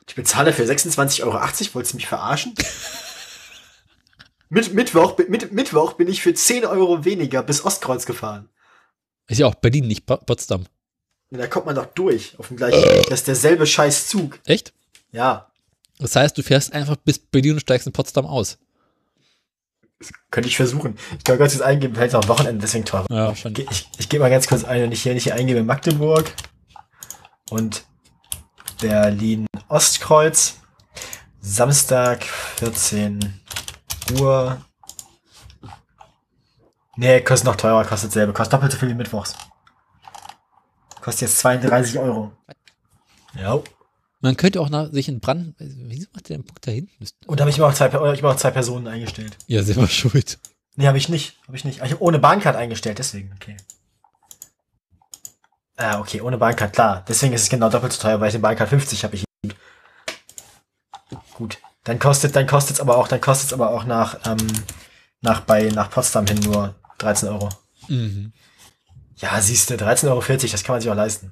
[0.08, 1.34] Ich bezahle für 26,80 Euro.
[1.74, 2.54] Wolltest du mich verarschen?
[4.54, 8.50] mit, Mittwoch, mit, Mittwoch bin ich für 10 Euro weniger bis Ostkreuz gefahren.
[9.28, 10.66] Ist ja auch Berlin, nicht Po- Potsdam.
[11.32, 12.82] Da kommt man doch durch auf dem gleichen.
[13.10, 14.40] Das ist derselbe scheiß Zug.
[14.46, 14.74] Echt?
[15.12, 15.52] Ja,
[16.00, 18.58] Das heißt, du fährst einfach bis Berlin und steigst in Potsdam aus.
[20.32, 20.98] könnte ich versuchen.
[21.18, 23.06] Ich kann ganz kurz eingeben, vielleicht auch am Wochenende, deswegen teurer.
[23.10, 23.68] Ja, Ich, wahrscheinlich.
[23.72, 26.32] ich, ich gebe mal ganz kurz ein, wenn ich hier nicht hier eingebe, Magdeburg
[27.50, 27.86] und
[28.82, 30.56] Berlin Ostkreuz.
[31.42, 32.24] Samstag
[32.58, 33.42] 14
[34.12, 34.62] Uhr.
[36.96, 39.34] Nee, kostet noch teurer, kostet selbe, kostet doppelt so viel wie Mittwochs.
[41.02, 42.32] Kostet jetzt 32 Euro.
[43.36, 43.60] Ja.
[44.22, 45.56] Man könnte auch nach, sich in Brand.
[45.58, 47.06] Wieso macht der den Punkt da hinten?
[47.26, 49.38] Und da habe ich immer auch zwei, ich auch zwei Personen eingestellt.
[49.48, 50.40] Ja, selber schuld.
[50.76, 51.38] Nee, habe ich nicht.
[51.48, 51.82] Habe ich nicht.
[51.82, 53.58] Ah, Ich habe ohne Bahncard eingestellt, deswegen, okay.
[55.76, 57.04] Ah, okay, ohne Bahncard, klar.
[57.08, 59.26] Deswegen ist es genau doppelt so teuer, weil ich den Bahncard 50 habe ich.
[61.84, 64.38] Dann kostet, dann kostet's aber auch, dann kostet's aber auch nach, ähm,
[65.22, 67.50] nach bei, nach Potsdam hin nur 13 Euro.
[67.88, 68.32] Mhm.
[69.18, 71.32] Ja, siehst du, 13,40 Euro, das kann man sich auch leisten.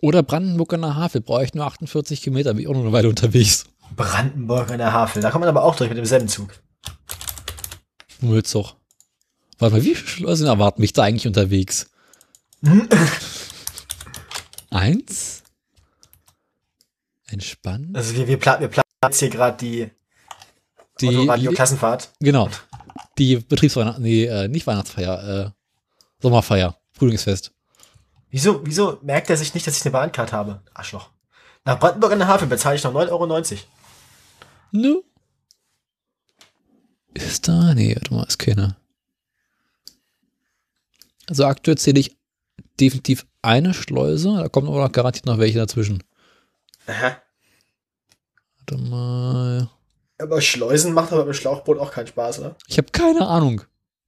[0.00, 2.92] Oder Brandenburg an der Havel, brauche ich nur 48 Kilometer, bin ich auch noch eine
[2.92, 3.64] Weile unterwegs.
[3.96, 6.50] Brandenburg an der Havel, da kann man aber auch durch mit demselben Zug.
[8.20, 8.74] Müllzug.
[9.58, 11.90] Warte mal, wie viele Schleusen erwarten mich da eigentlich unterwegs?
[14.70, 15.43] Eins?
[17.34, 17.96] Entspannt.
[17.96, 19.90] Also wir, wir, pla wir planen jetzt hier gerade die,
[21.00, 22.12] Die, Radio-Klassenfahrt.
[22.20, 22.48] genau.
[23.18, 25.50] Die Betriebsweihnacht, nee, äh, nicht Weihnachtsfeier, äh,
[26.20, 27.52] Sommerfeier, Frühlingsfest.
[28.30, 30.62] Wieso, wieso merkt er sich nicht, dass ich eine Bahncard habe?
[30.72, 31.10] Arschloch.
[31.64, 33.58] Nach Brandenburg an der Havel bezahle ich noch 9,90 Euro.
[34.72, 35.00] Nö.
[37.14, 37.74] Ist da?
[37.74, 38.76] Nee, warte mal, ist keiner.
[41.28, 42.16] Also aktuell zähle ich
[42.80, 46.02] definitiv eine Schleuse, da kommt aber noch garantiert noch welche dazwischen.
[46.86, 47.16] Aha.
[48.66, 49.68] Warte mal.
[50.18, 52.56] Aber Schleusen macht aber mit Schlauchboot auch keinen Spaß, oder?
[52.66, 53.62] Ich habe keine Ahnung.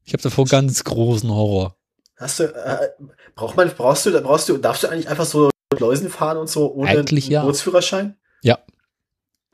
[0.04, 1.76] Ich habe davor ganz großen Horror.
[2.16, 2.88] Hast du, äh,
[3.34, 6.72] braucht man, brauchst du, brauchst du, darfst du eigentlich einfach so Schleusen fahren und so
[6.72, 7.44] ohne Eigentlich ja.
[7.44, 8.16] Bootsführerschein?
[8.42, 8.58] Ja.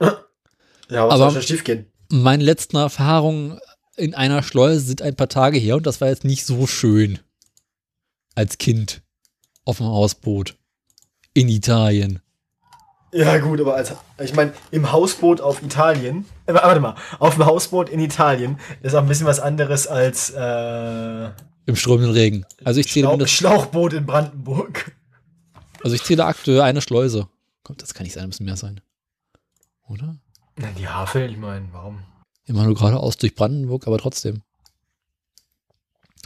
[0.01, 1.91] Ja, was Aber- soll schon schief gehen?
[2.11, 3.59] Meine letzten Erfahrungen
[3.97, 7.19] in einer Schleuse sind ein paar Tage her und das war jetzt nicht so schön.
[8.35, 9.03] Als Kind.
[9.65, 10.57] Auf dem Hausboot.
[11.33, 12.21] In Italien.
[13.15, 17.45] Ja, gut, aber als, ich meine, im Hausboot auf Italien, äh, warte mal, auf dem
[17.45, 21.31] Hausboot in Italien ist auch ein bisschen was anderes als, äh,
[21.67, 22.47] Im strömenden Regen.
[22.65, 24.97] Also ich zähle Schlau mindestens Schlauchboot in Brandenburg.
[25.83, 27.29] Also ich zähle aktuell eine Schleuse.
[27.65, 28.81] Kommt, das kann nicht sein, müssen mehr sein.
[29.89, 30.17] Oder?
[30.57, 32.03] Na, die Havel, ich meine, warum?
[32.47, 34.43] Immer nur geradeaus durch Brandenburg, aber trotzdem.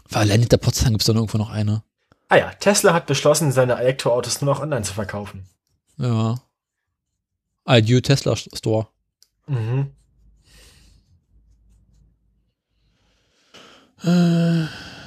[0.09, 1.83] Weil allein hinter Potsdam gibt es dann irgendwo noch eine.
[2.29, 5.47] Ah ja, Tesla hat beschlossen, seine Elektroautos nur noch online zu verkaufen.
[5.99, 6.37] Ja.
[7.66, 8.88] Adieu Tesla Store.
[9.47, 9.90] Mhm.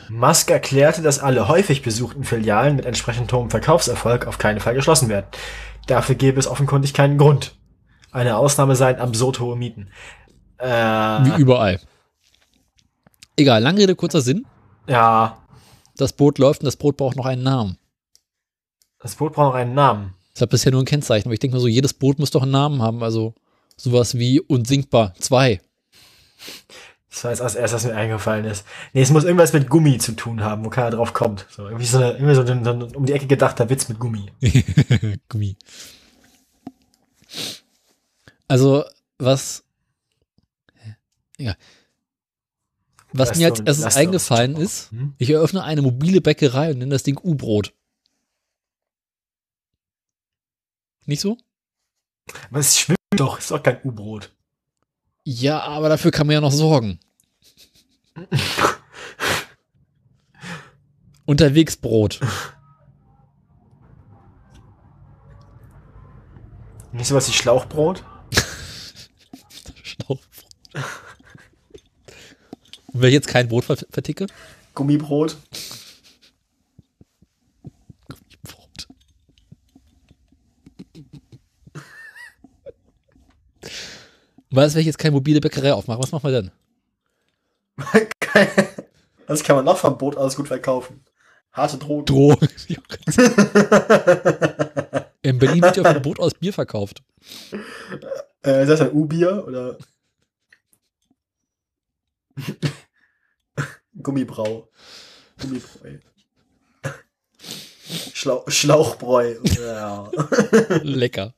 [0.10, 5.10] Musk erklärte, dass alle häufig besuchten Filialen mit entsprechend hohem Verkaufserfolg auf keinen Fall geschlossen
[5.10, 5.28] werden.
[5.88, 7.56] Dafür gäbe es offenkundig keinen Grund.
[8.12, 9.90] Eine Ausnahme seien absurd hohe Mieten.
[10.58, 11.80] Äh, Wie überall.
[13.38, 14.46] Egal, lange Rede, kurzer Sinn.
[14.88, 15.38] ja,
[15.96, 17.78] Das Boot läuft und das Boot braucht noch einen Namen.
[19.00, 20.16] das Boot braucht noch einen Namen.
[20.34, 22.44] Das hat bisher nur ein Kennzeichen, aber ich denke mal so, jedes Boot muss doch
[22.44, 23.04] einen Namen haben.
[23.04, 23.34] Also
[23.78, 25.60] sowas wie Unsinkbar 2.
[27.10, 28.66] Das war jetzt als erstes, was mir eingefallen ist.
[28.94, 31.48] Nee, es muss irgendwas mit Gummi zu tun haben, wo keiner drauf kommt.
[31.50, 34.00] So, irgendwie so, eine, irgendwie so ein, so ein um die Ecke gedachter Witz mit
[34.00, 34.32] Gummi.
[35.30, 35.58] Gummi.
[38.48, 38.84] Also,
[39.18, 39.64] was.
[41.38, 41.56] Egal.
[43.12, 45.14] Was Lass mir als erstes eingefallen ist, Hm?
[45.18, 47.74] ich eröffne eine mobile Bäckerei und nenne das Ding U-Brot.
[51.10, 51.38] Nicht so?
[52.52, 54.32] Aber es schwimmt doch, ist doch kein U-Brot.
[55.24, 57.00] Ja, aber dafür kann man ja noch sorgen.
[61.26, 62.20] Unterwegs Brot.
[66.92, 68.04] Nicht sowas wie Schlauchbrot?
[69.84, 70.46] Schlauchbrot.
[72.94, 74.28] Und wenn ich jetzt kein Brot ver- verticke?
[74.76, 75.38] Gummibrot?
[84.52, 86.00] Was, wenn ich jetzt keine mobile Bäckerei aufmache?
[86.00, 86.52] Was machen wir denn?
[89.28, 91.06] Das kann man noch vom Boot aus gut verkaufen.
[91.52, 92.06] Harte Drogen.
[92.06, 92.48] Drogen.
[95.22, 97.04] In Berlin wird ja auf dem Boot aus Bier verkauft.
[98.44, 99.78] Äh, ist das ein U-Bier oder?
[104.02, 104.68] Gummibrau.
[105.40, 106.00] Gummibräu.
[108.14, 109.36] Schlau Schlauchbräu.
[109.44, 110.10] Ja.
[110.82, 111.36] Lecker.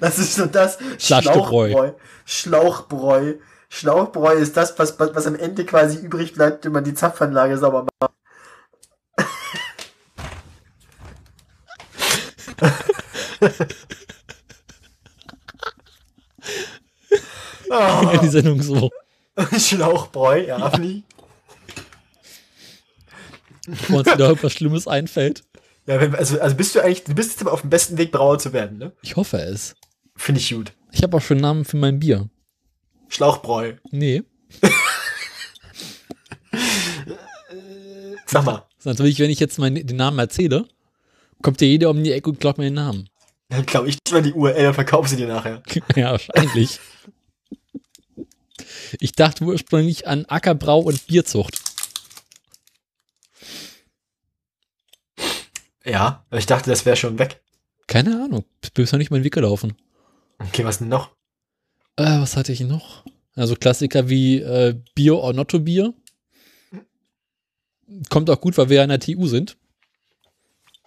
[0.00, 0.78] Das ist so das.
[0.98, 1.92] Schlauchbräu.
[2.24, 3.34] Schlauchbräu.
[3.68, 7.86] Schlauchbräu ist das, was, was, am Ende quasi übrig bleibt, wenn man die Zapfanlage sauber
[8.00, 8.12] macht.
[18.12, 18.90] In die Sendung so.
[19.58, 21.04] Schlauchbräu, ja, Afni.
[23.88, 25.44] Wo uns wieder etwas Schlimmes einfällt.
[25.86, 28.12] Ja, wenn, also, also bist du eigentlich, du bist jetzt aber auf dem besten Weg,
[28.12, 28.92] Brauer zu werden, ne?
[29.02, 29.74] Ich hoffe es.
[30.14, 30.72] Finde ich gut.
[30.92, 32.28] Ich habe auch schon einen Namen für mein Bier.
[33.08, 33.74] Schlauchbräu.
[33.90, 34.22] Nee.
[38.26, 38.66] Sag mal.
[38.84, 40.66] Natürlich, wenn ich jetzt meinen, den Namen erzähle,
[41.42, 43.08] kommt ja jeder um die Ecke und glaubt mir den Namen.
[43.48, 45.62] Dann glaube ich mal die URL und verkauf sie dir nachher.
[45.96, 46.80] ja, wahrscheinlich.
[49.00, 51.71] Ich dachte ursprünglich an Ackerbrau und Bierzucht.
[55.84, 57.42] Ja, ich dachte, das wäre schon weg.
[57.86, 58.44] Keine Ahnung.
[58.74, 59.76] Bisher nicht meinen Weg gelaufen.
[60.38, 61.10] Okay, was denn noch?
[61.96, 63.04] Äh, was hatte ich noch?
[63.34, 65.94] Also Klassiker wie äh, Bier or Notto Bier.
[68.08, 69.56] kommt auch gut, weil wir ja in der TU sind.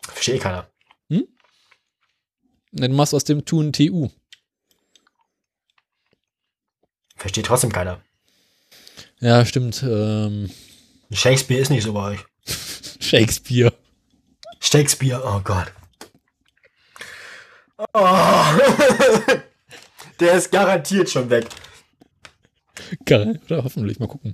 [0.01, 0.69] Verstehe keiner.
[2.75, 4.09] Dann machst du aus dem Tun TU.
[7.15, 8.01] Versteht trotzdem keiner.
[9.21, 9.81] Ja, stimmt.
[9.81, 10.51] Ähm,
[11.11, 12.19] Shakespeare ist nicht so bei euch.
[12.99, 13.73] Shakespeare.
[14.65, 15.71] Shakespeare, oh Gott.
[17.93, 17.99] Oh.
[20.19, 21.45] Der ist garantiert schon weg.
[23.05, 23.39] Geil.
[23.45, 23.99] Oder hoffentlich.
[23.99, 24.33] Mal gucken.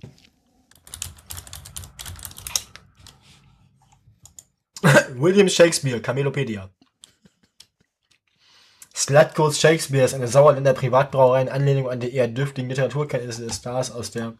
[5.16, 6.70] William Shakespeare, Camelopedia.
[8.96, 13.92] Slutcodes Shakespeare ist eine Sauerländer Privatbrauerei in Anlehnung an die eher dürftigen Literaturkenntnisse des Stars
[13.92, 14.38] aus der.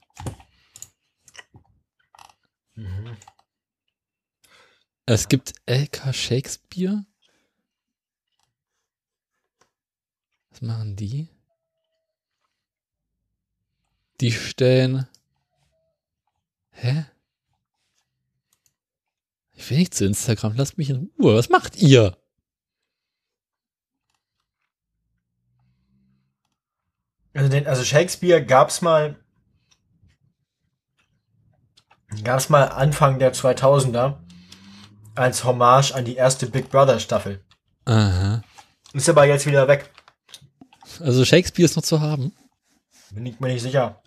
[5.14, 7.06] Es gibt LK Shakespeare.
[10.52, 11.28] Was machen die?
[14.22, 15.10] Die stellen.
[16.70, 17.08] Hä?
[19.52, 20.56] Ich will nicht zu Instagram.
[20.56, 21.36] Lasst mich in Ruhe.
[21.36, 22.18] Was macht ihr?
[27.34, 29.22] Also, den, also Shakespeare gab's mal.
[32.24, 34.31] Gab's mal Anfang der 2000er
[35.16, 37.44] als Hommage an die erste Big Brother Staffel.
[37.86, 38.42] Aha.
[38.94, 39.92] Ist aber jetzt wieder weg.
[41.00, 42.34] Also Shakespeare ist noch zu haben.
[43.12, 44.02] Bin ich mir nicht sicher.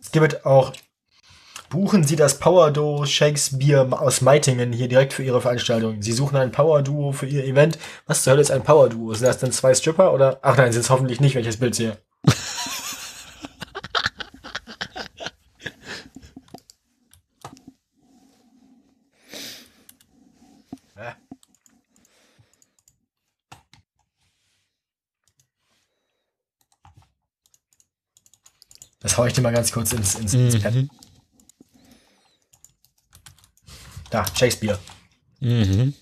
[0.00, 0.72] Es gibt auch.
[1.70, 6.00] Buchen Sie das Power Duo Shakespeare aus Meitingen hier direkt für Ihre Veranstaltung.
[6.00, 7.78] Sie suchen ein Power Duo für Ihr Event.
[8.06, 9.12] Was zur Hölle ist ein Power Duo?
[9.12, 10.38] Sind das dann zwei Stripper oder?
[10.40, 11.98] Ach nein, sind es hoffentlich nicht, wenn ich das Bild sehe.
[29.18, 30.74] Hau ich dir mal ganz kurz ins, ins, ins Pad.
[30.74, 30.90] Mhm.
[34.10, 34.78] Da, Shakespeare.
[35.40, 35.92] Mhm.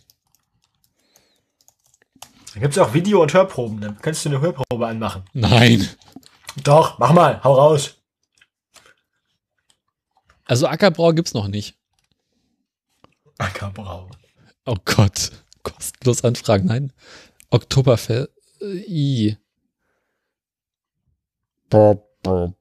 [2.53, 3.81] Da gibt es auch Video- und Hörproben.
[3.81, 5.25] Dann könntest du eine Hörprobe anmachen.
[5.33, 5.89] Nein.
[6.63, 7.95] Doch, mach mal, hau raus.
[10.45, 11.75] Also Ackerbrau gibt's noch nicht.
[13.39, 14.11] Ackerbrau.
[14.67, 15.33] Oh Gott.
[15.63, 16.67] Kostenlos anfragen.
[16.67, 16.93] Nein.
[17.49, 18.29] Oktoberfest.
[18.61, 19.39] Äh, I.
[22.27, 22.55] Ein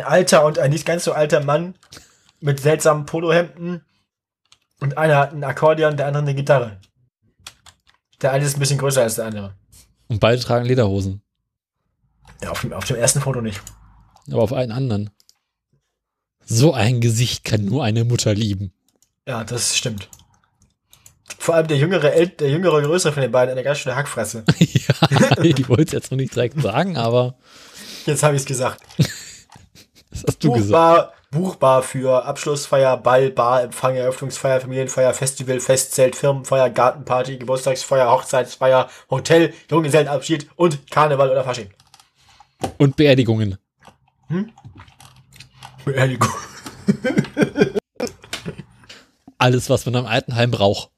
[0.00, 1.74] alter und ein nicht ganz so alter Mann
[2.40, 3.84] mit seltsamen Polohemden
[4.80, 6.80] und einer hat ein Akkordeon, der andere eine Gitarre.
[8.22, 9.54] Der eine ist ein bisschen größer als der andere.
[10.08, 11.22] Und beide tragen Lederhosen.
[12.42, 13.60] Ja, auf dem, auf dem ersten Foto nicht.
[14.30, 15.10] Aber auf einen anderen.
[16.44, 18.72] So ein Gesicht kann nur eine Mutter lieben.
[19.26, 20.08] Ja, das stimmt.
[21.38, 24.44] Vor allem der jüngere, El der jüngere, größere von den beiden, eine ganz schöne Hackfresse.
[24.58, 27.36] ja, ich wollte es jetzt noch nicht direkt sagen, aber
[28.06, 28.82] Jetzt habe ich es gesagt.
[30.10, 30.68] das hast du gesagt.
[30.70, 38.88] Buchbar, buchbar für Abschlussfeier, Ball, Bar, Empfang, Eröffnungsfeier, Familienfeier, Festival, Festzelt, Firmenfeier, Gartenparty, Geburtstagsfeier, Hochzeitsfeier,
[39.10, 41.70] Hotel, Junggesellenabschied und Karneval oder Fasching.
[42.78, 43.58] Und Beerdigungen.
[45.84, 46.30] Beerdigung.
[49.38, 50.90] Alles, was man am Altenheim braucht.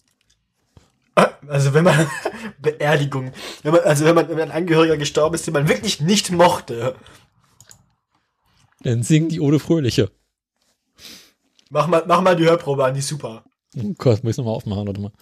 [1.49, 2.09] Also wenn man
[2.59, 3.33] Beerdigung,
[3.63, 6.95] wenn man, also wenn man, wenn ein Angehöriger gestorben ist, den man wirklich nicht mochte,
[8.81, 10.11] Dann singen die Ode Fröhliche.
[11.71, 13.45] mach mal, mach mal die Hörprobe an, die ist super.
[13.77, 15.13] Oh Gott, muss ich nochmal aufmachen, warte mal.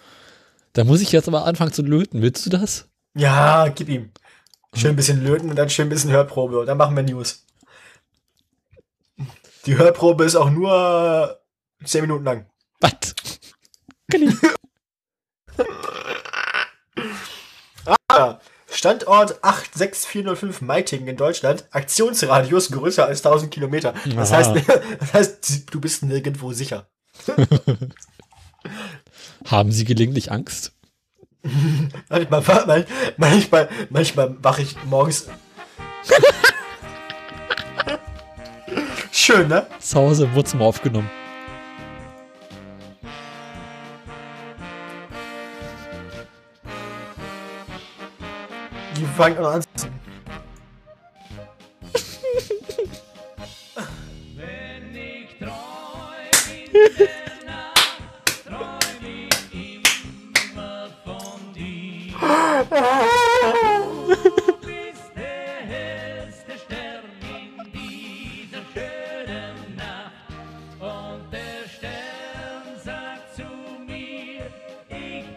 [0.73, 2.21] Da muss ich jetzt aber anfangen zu löten.
[2.21, 2.87] Willst du das?
[3.13, 4.11] Ja, gib ihm.
[4.73, 7.45] Schön ein bisschen löten und dann schön ein bisschen Hörprobe und dann machen wir News.
[9.65, 11.41] Die Hörprobe ist auch nur
[11.83, 12.45] 10 Minuten lang.
[12.79, 13.13] Was?
[18.09, 18.39] Ah,
[18.81, 21.65] Standort 86405 Meitingen in Deutschland.
[21.69, 23.93] Aktionsradius größer als 1000 Kilometer.
[24.15, 24.37] Das Aha.
[24.37, 24.55] heißt,
[24.99, 26.87] das heißt, du bist nirgendwo sicher.
[29.45, 30.71] Haben Sie gelegentlich Angst?
[32.09, 32.87] Manchmal,
[33.17, 35.27] manchmal, manchmal, wache ich morgens.
[39.11, 39.67] Schön, ne?
[39.79, 41.11] Zu Hause im Wohnzimmer aufgenommen.
[49.29, 49.35] Ich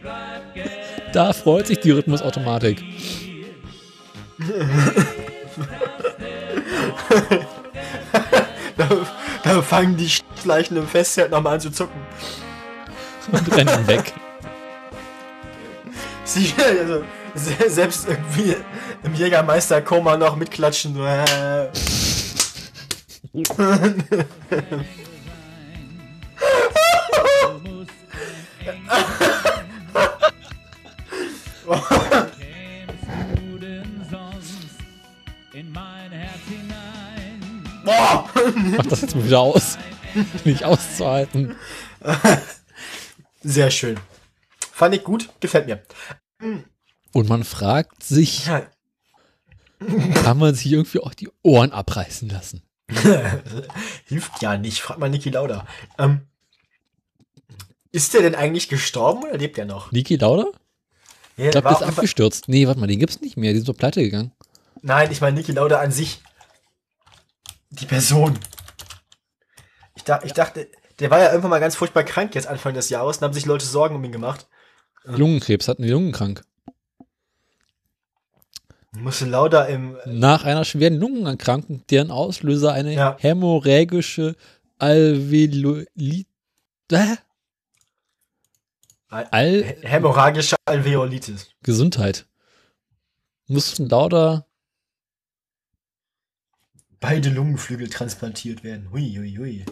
[0.00, 0.68] bleib gern.
[1.12, 2.93] Da freut sich die Rhythmusautomatik.
[9.64, 10.10] Fangen die
[10.44, 12.00] Leichen im Festzelt nochmal an zu zucken.
[13.32, 14.12] Und rennen weg.
[16.24, 17.04] Sie, also,
[17.34, 18.56] se- selbst irgendwie
[19.02, 20.96] im Jägermeister-Koma noch mitklatschen.
[38.76, 39.78] Mach das jetzt mal wieder aus.
[40.44, 41.56] Nicht auszuhalten.
[43.42, 43.98] Sehr schön.
[44.72, 45.82] Fand ich gut, gefällt mir.
[47.12, 48.66] Und man fragt sich, Ja,
[50.22, 52.62] kann man sich irgendwie auch die Ohren abreißen lassen?
[54.04, 55.66] hilft ja nicht, fragt mal Niki Lauda.
[55.98, 56.22] Ähm,
[57.92, 59.92] ist der denn eigentlich gestorben oder lebt er noch?
[59.92, 60.46] Niki Lauda?
[61.36, 62.48] Ja, Ich glaube, der ist abgestürzt.
[62.48, 63.52] Nee, warte mal, den gibt's nicht mehr.
[63.52, 64.32] Die sind so pleite gegangen.
[64.82, 66.20] Nein, ich meine Niki Lauda an sich.
[67.70, 68.38] Die Person.
[70.04, 70.68] Ich, dach, ich dachte,
[70.98, 73.46] der war ja irgendwann mal ganz furchtbar krank jetzt Anfang des Jahres und haben sich
[73.46, 74.46] Leute Sorgen um ihn gemacht.
[75.04, 76.44] Lungenkrebs, hatten die Lungenkrank.
[78.92, 79.96] Musste Lauda im.
[80.04, 83.16] Nach einer schweren Lungenerkrankung, deren Auslöser eine Ja.
[83.18, 84.36] hämorrhagische
[84.78, 86.28] Alveolit...
[86.92, 87.16] Äh?
[89.08, 91.48] Al- Hämorrhagische Alveolitis.
[91.62, 92.26] Gesundheit.
[93.46, 94.46] Mussten Lauda
[97.00, 98.90] Beide Lungenflügel transplantiert werden.
[98.90, 99.64] Hui, hui, hui.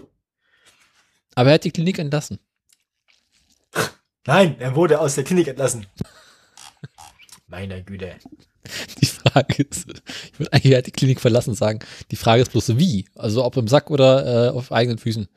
[1.34, 2.38] Aber er hat die Klinik entlassen.
[4.26, 5.86] Nein, er wurde aus der Klinik entlassen.
[7.46, 8.16] Meine Güte.
[9.00, 11.80] Die Frage ist, ich würde eigentlich er hat die Klinik verlassen sagen.
[12.10, 13.06] Die Frage ist bloß wie.
[13.14, 15.28] Also ob im Sack oder äh, auf eigenen Füßen.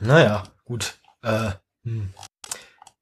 [0.00, 0.98] Naja, gut.
[1.22, 1.50] Äh,
[1.84, 2.14] hm.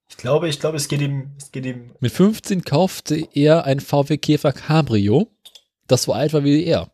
[0.09, 1.93] Ich glaube, ich glaube, es geht ihm, es geht ihm.
[2.01, 5.31] Mit 15 kaufte er ein VW Käfer Cabrio,
[5.87, 6.91] das so alt war wie er.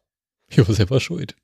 [0.51, 1.35] Jo, selber schuld.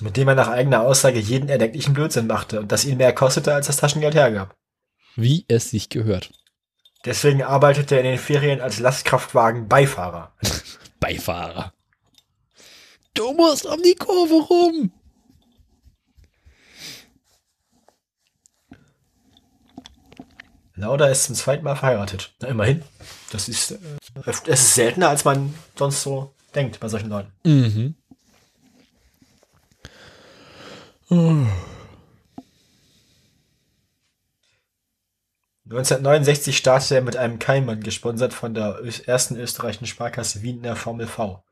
[0.00, 3.54] Mit dem er nach eigener Aussage jeden erdenklichen Blödsinn machte und das ihn mehr kostete,
[3.54, 4.56] als das Taschengeld hergab.
[5.14, 6.32] Wie es sich gehört.
[7.04, 10.32] Deswegen arbeitete er in den Ferien als Lastkraftwagen-Beifahrer.
[11.00, 11.72] Beifahrer.
[13.12, 14.92] Du musst um die Kurve rum.
[20.76, 22.34] Lauda ist zum zweiten Mal verheiratet.
[22.40, 22.82] Na, immerhin.
[23.30, 23.78] Das ist, äh,
[24.26, 27.32] es ist seltener, als man sonst so denkt bei solchen Leuten.
[27.44, 27.94] Mhm.
[35.64, 40.76] 1969 startete er mit einem Keimann, gesponsert von der ersten österreichischen Sparkasse Wien in der
[40.76, 41.42] Formel V.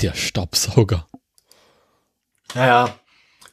[0.00, 1.08] Der Staubsauger.
[2.54, 2.98] Naja,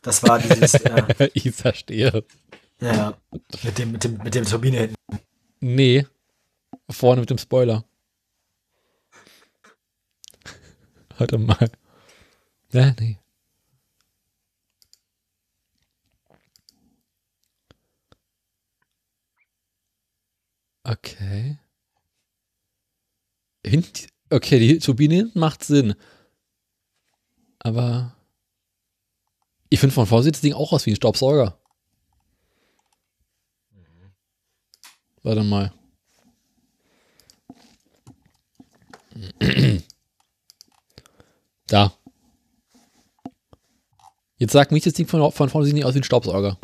[0.02, 2.26] das war dieses, äh, ich verstehe.
[2.82, 3.18] Ja,
[3.64, 4.96] mit dem, mit dem, mit dem Turbine hinten.
[5.60, 6.06] Nee.
[6.90, 7.84] Vorne mit dem Spoiler.
[11.18, 11.70] Warte mal.
[12.72, 13.18] Ja, nee.
[20.84, 21.60] Okay.
[23.66, 25.94] Hint, okay, die Turbine hinten macht Sinn.
[27.60, 28.16] Aber
[29.70, 31.59] ich finde von vorne sieht das Ding auch aus wie ein Staubsauger.
[35.24, 35.72] Warte mal.
[41.68, 41.94] Da.
[44.38, 46.58] Jetzt sagt mich das Ding von, von vorne sieht nicht aus wie ein Staubsauger.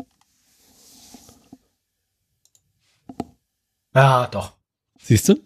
[3.94, 4.52] Ja, doch.
[4.98, 5.36] Siehst du?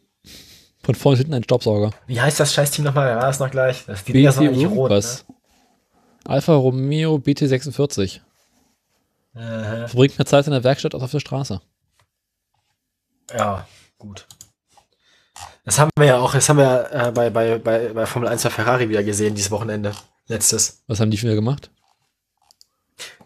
[0.83, 1.91] Von vorne hinten ein Staubsauger.
[2.07, 3.07] Wie heißt das Scheißteam nochmal?
[3.09, 3.85] Wer war das noch gleich?
[3.87, 5.27] Das die Dinger BT sind eigentlich rot, irgendwas.
[6.25, 8.21] Alfa Romeo BT46.
[9.35, 9.89] ne?
[9.89, 11.61] Verbringt mehr Zeit in der Werkstatt als auf der Straße.
[13.37, 13.67] Ja,
[13.99, 14.27] gut.
[15.65, 18.43] Das haben wir ja auch, das haben wir äh, bei, bei, bei, bei Formel 1
[18.43, 19.93] bei Ferrari wieder gesehen, dieses Wochenende.
[20.27, 20.83] Letztes.
[20.87, 21.71] Was haben die wieder gemacht?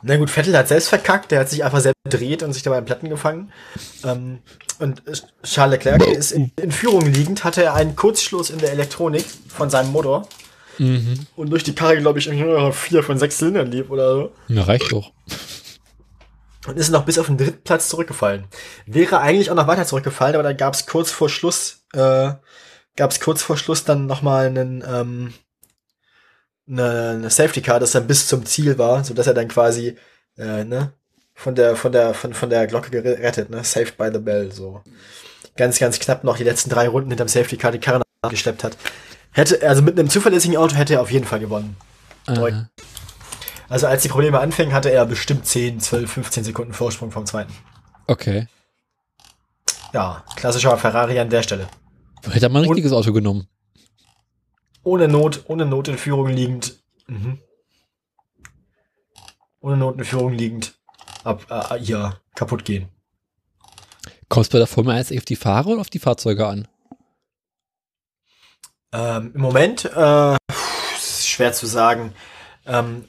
[0.03, 2.79] Na gut, Vettel hat selbst verkackt, der hat sich einfach selbst gedreht und sich dabei
[2.79, 3.53] in Platten gefangen.
[4.05, 4.41] Ähm,
[4.79, 5.03] und
[5.43, 9.71] Charles Leclerc ist in, in Führung liegend, hatte er einen Kurzschluss in der Elektronik von
[9.71, 10.29] seinem Motor.
[10.79, 11.27] Mhm.
[11.37, 14.33] Und durch die Karre, glaube ich, irgendwie nur vier von sechs Zylindern lief oder so.
[14.49, 15.13] Na, reicht doch.
[16.67, 18.47] Und ist noch bis auf den dritten Platz zurückgefallen.
[18.87, 22.33] Wäre eigentlich auch noch weiter zurückgefallen, aber dann gab es kurz vor Schluss, äh,
[22.97, 25.35] gab es kurz vor Schluss dann nochmal einen, ähm,
[26.67, 29.97] eine, eine Safety Car, das dann bis zum Ziel war, so dass er dann quasi,
[30.39, 30.95] äh, ne,
[31.35, 34.83] von der, von der, von, von der Glocke gerettet, ne, saved by the bell, so.
[35.57, 38.77] Ganz, ganz knapp noch die letzten drei Runden hinterm Safety Car die Karre geschleppt hat.
[39.33, 41.77] Hätte, also mit einem zuverlässigen Auto hätte er auf jeden Fall gewonnen.
[42.27, 42.69] Aha.
[43.75, 47.53] Also als die Probleme anfingen, hatte er bestimmt 10, 12, 15 Sekunden Vorsprung vom zweiten.
[48.07, 48.47] Okay.
[49.93, 51.67] Ja, klassischer Ferrari an der Stelle.
[52.23, 53.49] Hätte er mal ein richtiges Auto genommen.
[54.85, 56.85] Ohne Not, ohne Not in Führung liegend.
[57.09, 57.41] Mhm.
[59.59, 60.79] Ohne Not in Führung liegend.
[61.25, 62.91] Ab, äh, ja, kaputt gehen.
[64.31, 66.69] Es bei der Formel 1 auf die Fahrer oder auf die Fahrzeuge an?
[68.93, 70.37] Ähm, Im Moment, äh,
[70.97, 72.15] schwer zu sagen.
[72.67, 73.07] Ähm,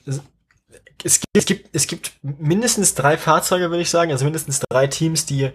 [1.03, 4.87] es, gibt, es, gibt, es gibt mindestens drei Fahrzeuge, würde ich sagen, also mindestens drei
[4.87, 5.51] Teams, die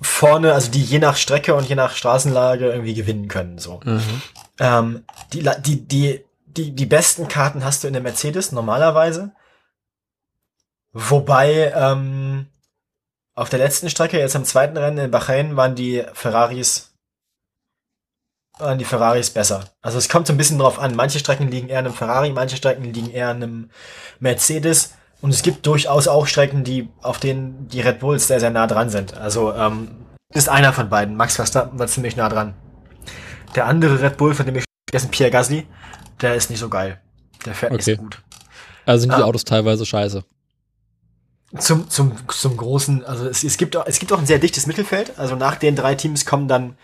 [0.00, 3.58] vorne, also die je nach Strecke und je nach Straßenlage irgendwie gewinnen können.
[3.58, 3.80] So.
[3.84, 4.22] Mhm.
[4.58, 9.32] Ähm, die, die, die, die, die besten Karten hast du in der Mercedes normalerweise.
[10.92, 12.46] Wobei ähm,
[13.34, 16.85] auf der letzten Strecke, jetzt am zweiten Rennen in Bahrain, waren die Ferraris
[18.58, 19.64] waren die Ferraris besser.
[19.82, 20.94] Also es kommt so ein bisschen drauf an.
[20.96, 23.70] Manche Strecken liegen eher in einem Ferrari, manche Strecken liegen eher in einem
[24.20, 24.94] Mercedes.
[25.20, 28.66] Und es gibt durchaus auch Strecken, die auf denen die Red Bulls sehr, sehr nah
[28.66, 29.14] dran sind.
[29.16, 29.88] Also ähm,
[30.32, 31.16] ist einer von beiden.
[31.16, 32.54] Max Verstappen war ziemlich nah dran.
[33.54, 35.66] Der andere Red Bull, von dem ich vergessen, Pierre Gasly,
[36.20, 37.00] der ist nicht so geil.
[37.44, 37.96] Der fährt nicht Okay.
[37.96, 38.22] so gut.
[38.84, 39.26] Also sind die Ah.
[39.26, 40.24] Autos teilweise scheiße.
[41.58, 44.66] Zum, zum, zum großen, also es, es, gibt auch, es gibt auch ein sehr dichtes
[44.66, 45.18] Mittelfeld.
[45.18, 46.76] Also nach den drei Teams kommen dann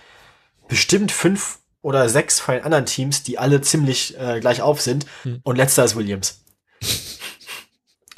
[0.69, 5.07] bestimmt fünf oder sechs von den anderen Teams, die alle ziemlich äh, gleich auf sind.
[5.25, 5.41] Hm.
[5.43, 6.45] Und letzter ist Williams.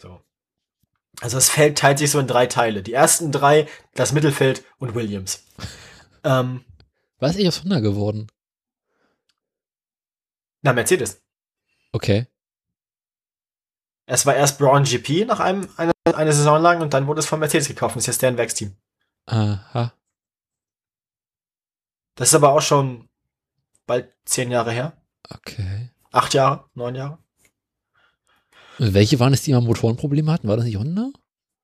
[0.00, 0.20] so.
[1.20, 2.82] Also das Feld teilt sich so in drei Teile.
[2.82, 5.44] Die ersten drei, das Mittelfeld und Williams.
[6.24, 6.64] ähm,
[7.18, 8.28] Was ist eigentlich aus Honda geworden?
[10.64, 11.22] na, Mercedes.
[11.92, 12.26] Okay.
[14.06, 17.26] Es war erst Braun GP nach einem, eine, eine Saison lang und dann wurde es
[17.26, 18.76] von Mercedes gekauft und ist jetzt deren Werksteam.
[19.26, 19.94] Aha.
[22.16, 23.08] Das ist aber auch schon
[23.86, 24.92] bald zehn Jahre her.
[25.30, 25.90] Okay.
[26.12, 27.18] Acht Jahre, neun Jahre.
[28.78, 30.48] Und welche waren es, die immer Motorenprobleme hatten?
[30.48, 31.10] War das nicht Honda?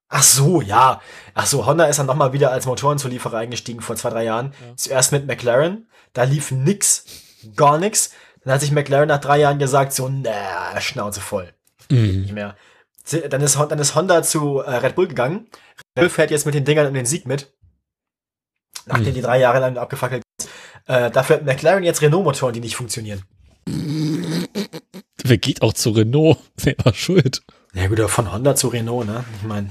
[0.09, 1.01] Ach so, ja.
[1.35, 4.53] Ach so, Honda ist dann nochmal wieder als Motorenzulieferer eingestiegen vor zwei, dray Jahren.
[4.67, 4.77] Ja.
[4.77, 5.89] Zuerst mit McLaren.
[6.13, 7.05] Da lief nix.
[7.57, 8.11] Gar nix.
[8.45, 11.53] Dann hat sich McLaren nach drei Jahren gesagt, so, na, Schnauze voll.
[11.91, 12.35] Nicht Mhm.
[12.35, 12.57] mehr.
[13.05, 15.49] Sie- Dann ist, dann ist Honda zu äh, Red Bull gegangen.
[15.79, 17.53] Red Bull fährt jetzt mit den Dingern um den Sieg mit.
[18.87, 19.15] Nachdem Mhm.
[19.15, 20.23] die drei Jahre lang abgefackelt.
[20.87, 23.23] Äh, dafür hat McLaren jetzt Renault-Motoren, die nicht funktionieren.
[25.23, 26.39] Wer geht auch zu Renault?
[26.57, 27.43] Selber schuld.
[27.75, 29.25] Ja gut, aber von Honda zu Renault, ne?
[29.41, 29.71] Ich meine,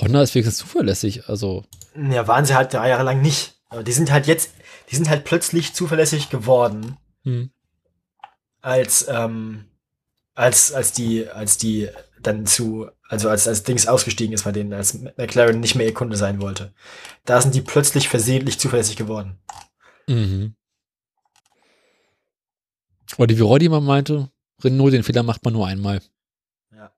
[0.00, 1.28] Honda ist wenigstens zuverlässig.
[1.28, 1.64] Also,
[1.96, 3.54] ja, waren sie halt drei Jahre lang nicht.
[3.68, 4.52] Aber die sind halt jetzt,
[4.90, 7.50] die sind halt plötzlich zuverlässig geworden, hm.
[8.60, 9.66] als, ähm,
[10.34, 11.88] als, als die, als die
[12.20, 15.94] dann zu, also als, als Dings ausgestiegen ist bei denen, als McLaren nicht mehr ihr
[15.94, 16.72] Kunde sein wollte.
[17.24, 19.38] Da sind die plötzlich versehentlich zuverlässig geworden.
[20.08, 20.54] Mhm.
[23.18, 24.30] Oder wie Roddy mal meinte,
[24.62, 26.00] Renault, den Fehler macht man nur einmal.
[26.74, 26.92] Ja.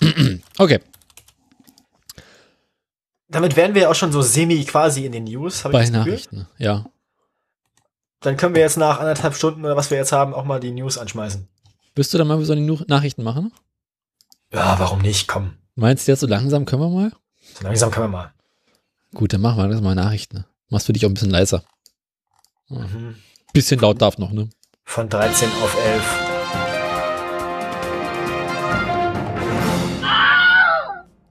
[0.58, 0.78] Okay,
[3.28, 5.96] Damit wären wir auch schon so semi quasi in den News, habe bei ich das
[5.98, 6.12] Gefühl.
[6.12, 6.48] Nachrichten.
[6.58, 6.84] Ja.
[8.20, 10.70] Dann können wir jetzt nach anderthalb Stunden oder was wir jetzt haben, auch mal die
[10.70, 11.48] News anschmeißen.
[11.96, 13.52] Willst du dann mal so eine Nu- Nachrichten machen?
[14.52, 15.26] Ja, warum nicht?
[15.26, 15.56] Komm.
[15.74, 17.12] Meinst du jetzt so langsam können wir mal?
[17.54, 18.33] So langsam können wir mal.
[19.14, 20.44] Gut, dann machen wir das mal Nachrichten.
[20.70, 21.64] Machst für dich auch ein bisschen leiser.
[22.68, 23.16] Mhm.
[23.52, 24.50] Bisschen laut darf noch, ne?
[24.84, 26.34] Von 13 auf 11.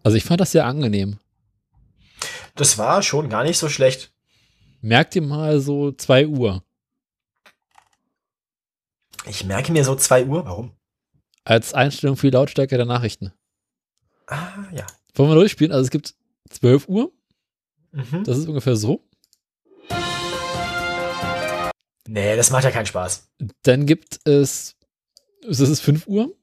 [0.03, 1.19] Also ich fand das sehr angenehm.
[2.55, 4.13] Das war schon gar nicht so schlecht.
[4.81, 6.63] Merkt ihr mal so 2 Uhr.
[9.25, 10.45] Ich merke mir so 2 Uhr.
[10.45, 10.71] Warum?
[11.43, 13.33] Als Einstellung für die Lautstärke der Nachrichten.
[14.27, 14.85] Ah, ja.
[15.15, 15.73] Wollen wir durchspielen?
[15.73, 16.15] Also es gibt
[16.49, 17.11] 12 Uhr.
[17.93, 18.23] Mhm.
[18.23, 19.01] Das ist ungefähr so.
[22.07, 23.29] Nee, das macht ja keinen Spaß.
[23.61, 24.75] Dann gibt es,
[25.47, 26.35] es ist 5 Uhr.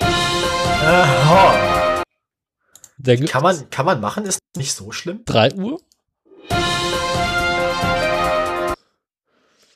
[0.00, 2.02] Aha.
[2.98, 5.22] Dann Kann man, kann man machen, ist nicht so schlimm.
[5.24, 5.80] 3 Uhr.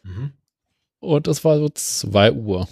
[0.03, 0.33] Mhm.
[0.99, 2.69] Und das war so 2 Uhr.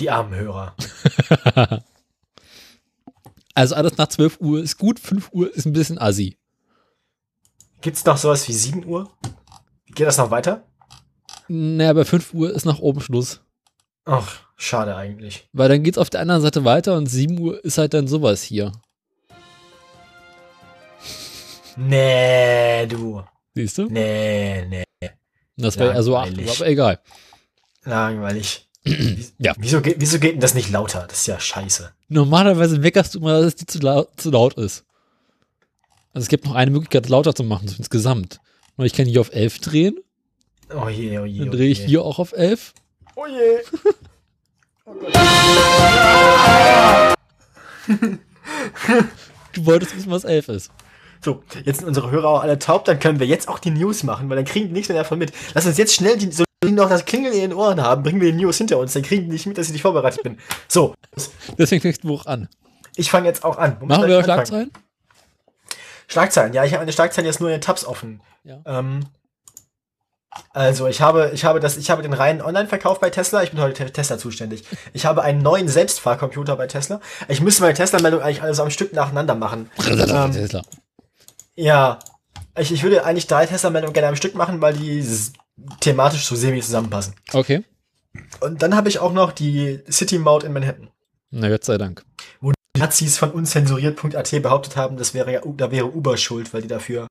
[0.00, 0.74] Die armen Hörer.
[3.52, 6.38] Also alles nach 12 Uhr ist gut, 5 Uhr ist ein bisschen assi.
[7.82, 9.10] Gibt's noch sowas wie 7 Uhr?
[9.86, 10.64] Geht das noch weiter?
[11.48, 13.42] Naja, bei 5 Uhr ist nach oben Schluss.
[14.06, 15.48] Ach, schade eigentlich.
[15.52, 18.42] Weil dann geht's auf der anderen Seite weiter und 7 Uhr ist halt dann sowas
[18.42, 18.72] hier.
[21.76, 23.22] Nee, du.
[23.54, 23.86] Siehst du?
[23.86, 24.84] Nee, nee.
[25.56, 27.00] Das wäre also 8 Uhr, aber egal.
[27.82, 28.69] Langweilig.
[29.38, 29.52] Ja.
[29.58, 31.06] Wieso, geht- wieso geht denn das nicht lauter?
[31.08, 31.92] Das ist ja scheiße.
[32.08, 34.84] Normalerweise weckerst du mal, dass die zu laut, zu laut ist.
[36.12, 38.40] Also es gibt noch eine Möglichkeit, lauter zu machen, so insgesamt.
[38.76, 39.98] Und ich kann hier auf 11 drehen,
[40.74, 41.40] Oh je, oh je.
[41.40, 42.72] dann oh drehe ich hier auch auf 11.
[43.16, 43.58] Oh je.
[49.52, 50.70] Du wolltest wissen, was elf ist.
[51.22, 54.04] So, jetzt sind unsere Hörer auch alle taub, dann können wir jetzt auch die News
[54.04, 55.32] machen, weil dann kriegen die nichts mehr davon mit.
[55.54, 58.20] Lass uns jetzt schnell die, so die noch das Klingeln in den Ohren haben, bringen
[58.20, 60.38] wir die News hinter uns, dann kriegen die nicht mit, dass ich nicht vorbereitet bin.
[60.68, 60.94] So,
[61.58, 62.48] Deswegen fängst du hoch an.
[62.96, 63.76] ich fange jetzt auch an.
[63.80, 64.22] Wo Machen wir?
[64.22, 64.70] Schlagzeilen?
[66.06, 68.20] Schlagzeilen, ja, ich habe meine Schlagzeilen jetzt nur in den Tabs offen.
[68.44, 68.60] Ja.
[68.66, 69.06] Ähm,
[70.52, 73.42] also ich habe, ich habe das, ich habe den reinen Online-Verkauf bei Tesla.
[73.42, 74.64] Ich bin heute Te- Tesla zuständig.
[74.92, 77.00] Ich habe einen neuen Selbstfahrcomputer bei Tesla.
[77.28, 79.70] Ich müsste meine Tesla-Meldung eigentlich alles am Stück nacheinander machen.
[79.88, 80.62] Ähm, Tesla.
[81.56, 81.98] Ja,
[82.58, 85.04] ich, ich würde eigentlich drei Tesla-Meldungen gerne am Stück machen, weil die
[85.80, 87.14] thematisch so semi zusammenpassen.
[87.32, 87.64] Okay.
[88.40, 90.90] Und dann habe ich auch noch die City Maut in Manhattan.
[91.30, 92.04] Na Gott sei Dank.
[92.40, 96.62] Wo die Nazis von unzensuriert.at behauptet haben, das wäre ja, da wäre Uber schuld, weil
[96.62, 97.06] die dafür,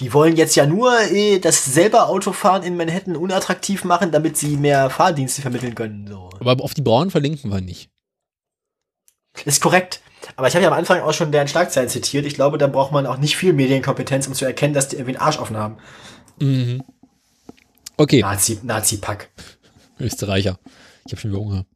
[0.00, 4.56] die wollen jetzt ja nur äh, das selber Autofahren in Manhattan unattraktiv machen, damit sie
[4.56, 6.06] mehr Fahrdienste vermitteln können.
[6.08, 6.30] So.
[6.40, 7.90] Aber auf die Braunen verlinken wir nicht.
[9.44, 10.00] Ist korrekt.
[10.36, 12.26] Aber ich habe ja am Anfang auch schon deren Schlagzeilen zitiert.
[12.26, 15.16] Ich glaube, da braucht man auch nicht viel Medienkompetenz, um zu erkennen, dass die irgendwie
[15.16, 15.78] einen Arsch offen haben.
[16.38, 16.82] Mhm.
[17.96, 19.30] Okay, Nazi, Nazi-Pack.
[20.00, 20.58] Österreicher.
[21.06, 21.66] Ich habe schon wieder Hunger.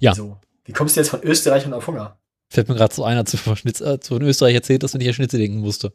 [0.00, 0.14] Ja.
[0.14, 0.38] So.
[0.64, 2.18] Wie kommst du jetzt von Österreich und auf Hunger?
[2.48, 5.40] Fällt mir gerade so einer zu, Schnitz, äh, zu Österreich erzählt, dass man an Schnitzel
[5.40, 5.92] denken musste.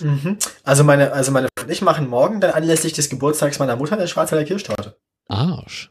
[0.00, 0.38] Mhm.
[0.64, 3.92] Also meine, also meine Freundin und ich machen morgen dann anlässlich des Geburtstags meiner Mutter
[3.92, 4.96] eine Schwarzwälder Kirschtorte.
[5.28, 5.90] Arsch.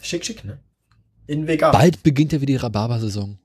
[0.00, 0.58] Schick, schick, ne?
[1.26, 1.72] In vegan.
[1.72, 3.38] Bald beginnt ja wieder die Rhabarber-Saison.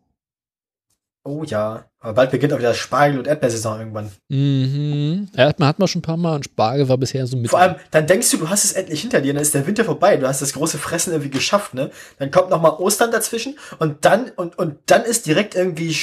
[1.24, 1.86] Oh ja.
[2.00, 4.10] Aber bald beginnt auch wieder Spargel- und Erdbeersaison irgendwann.
[4.30, 5.30] Mhm.
[5.36, 7.52] Erdbeeren hat man schon ein paar Mal und Spargel war bisher so mit.
[7.52, 9.86] Vor allem, dann denkst du, du hast es endlich hinter dir, dann ist der Winter
[9.86, 11.92] vorbei, du hast das große Fressen irgendwie geschafft, ne?
[12.18, 15.96] Dann kommt noch mal Ostern dazwischen und dann und und dann ist direkt irgendwie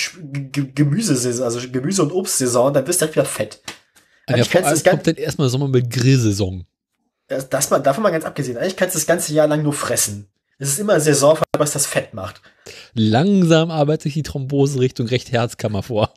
[0.52, 3.60] Gemüsesaison, also Gemüse- und Obstsaison, dann wirst du direkt wieder fett.
[4.28, 6.64] ja, Eigentlich vor allem kommt dann erstmal Sommer mit Grillsaison.
[7.26, 8.56] das, das mal, davon mal ganz abgesehen.
[8.56, 10.28] Eigentlich kannst du das ganze Jahr lang nur fressen.
[10.58, 12.42] Es ist immer Saison, was das Fett macht.
[12.94, 16.12] Langsam arbeitet sich die Thrombose Richtung recht Herzkammer vor.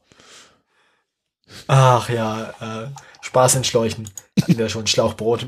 [1.67, 2.87] Ach ja, äh,
[3.21, 4.09] Spaß in Schläuchen.
[4.41, 5.47] Hatten wir schon, Schlauchbrot.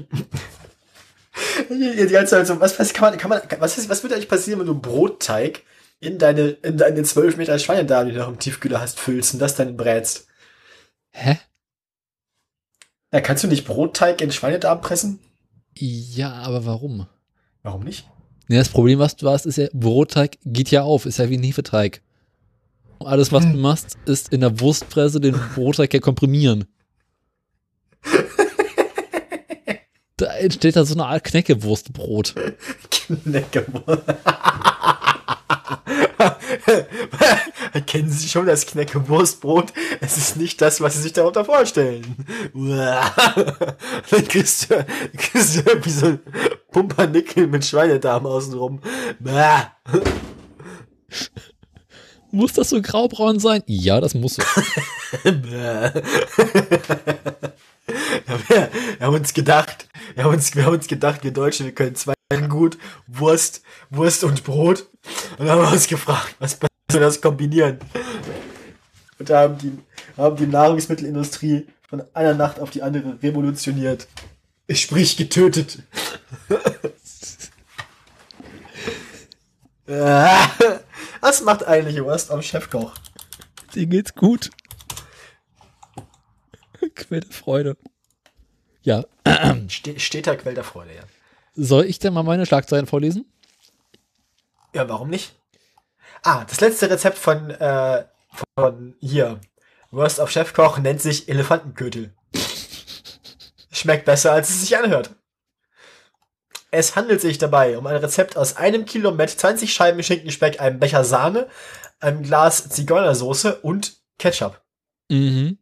[1.70, 4.30] die, ganze Zeit so, was, was kann man, kann man, was, ist, was würde eigentlich
[4.30, 5.64] passieren, wenn du Brotteig
[6.00, 9.40] in deine, in deine 12 Meter Schweinedarm, die du noch im Tiefkühler hast, füllst und
[9.40, 10.28] das dann brätst?
[11.12, 11.40] Hä?
[13.12, 15.20] Ja, kannst du nicht Brotteig in Schweinedarm pressen?
[15.76, 17.08] Ja, aber warum?
[17.64, 18.06] Warum nicht?
[18.48, 21.38] Nee, das Problem, was du hast, ist ja, Brotteig geht ja auf, ist ja wie
[21.38, 22.02] ein Hefeteig.
[23.00, 26.66] Und alles, was du machst, ist in der Wurstpresse den Brotteig ja komprimieren.
[30.18, 32.36] Da entsteht da so eine Art Knäckewurstbrot.
[32.92, 34.04] Knäckewurst.
[37.88, 39.74] Kennen Sie schon das Knäckewurstbrot?
[40.02, 42.16] Es ist nicht das, was Sie sich darunter vorstellen.
[42.54, 44.86] Dann kriegst du,
[45.18, 46.20] kriegst du irgendwie so ein
[46.72, 48.82] Pumpernickel mit Schweinedarm außenrum.
[52.32, 53.62] Muss das so graubraun sein?
[53.68, 54.42] Ja, das muss so.
[55.24, 55.94] Wir,
[58.48, 58.70] wir
[59.00, 62.14] haben uns gedacht, wir haben uns, wir haben uns gedacht, wir Deutsche, wir können zwei
[62.42, 62.78] gut,
[63.08, 64.88] Wurst, Wurst und Brot.
[65.38, 67.80] Und dann haben wir uns gefragt, was wir das kombinieren?
[69.20, 69.78] Und da haben die,
[70.18, 74.08] haben die Nahrungsmittelindustrie von einer Nacht auf die andere revolutioniert.
[74.70, 75.80] Sprich, getötet.
[81.22, 82.94] Was macht eigentlich Wurst am Chefkoch?
[83.76, 84.50] Dir geht's gut.
[86.96, 87.78] Quelle der Freude.
[88.82, 89.04] Ja,
[89.70, 91.04] Ste steter Quell der Freude, ja.
[91.56, 93.26] Soll ich denn mal meine Schlagzeilen vorlesen?
[94.74, 95.34] Ja, warum nicht?
[96.24, 98.06] Ah, das letzte Rezept von, äh,
[98.56, 99.40] von hier.
[99.92, 102.14] Wurst auf Chefkoch nennt sich Elefantenkötel.
[103.72, 105.12] Schmeckt besser, als es sich anhört.
[106.72, 110.80] Es handelt sich dabei um ein Rezept aus einem Kilo Met, 20 Scheiben Schinkenspeck, einem
[110.80, 111.48] Becher Sahne,
[112.00, 114.60] einem Glas Zigeunersoße und Ketchup.
[115.10, 115.60] Mhm.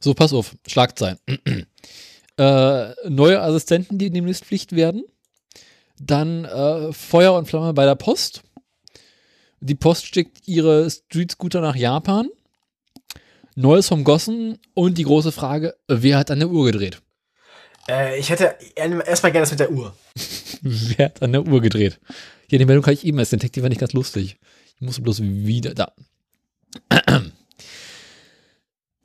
[0.00, 1.18] So, pass auf, Schlagzeilen.
[2.36, 5.04] Äh, neue Assistenten, die demnächst Pflicht werden.
[5.98, 8.42] Dann äh, Feuer und Flamme bei der Post.
[9.60, 12.28] Die Post schickt ihre Street Scooter nach Japan.
[13.56, 17.00] Neues vom Gossen und die große Frage, wer hat an der Uhr gedreht?
[17.88, 19.94] Äh, ich hätte erstmal gerne das mit der Uhr.
[20.62, 22.00] Wer hat an der Uhr gedreht?
[22.50, 24.38] Ja, die Meldung kann ich eben erst entdeckt, die war nicht ganz lustig.
[24.76, 25.92] Ich muss bloß wieder da.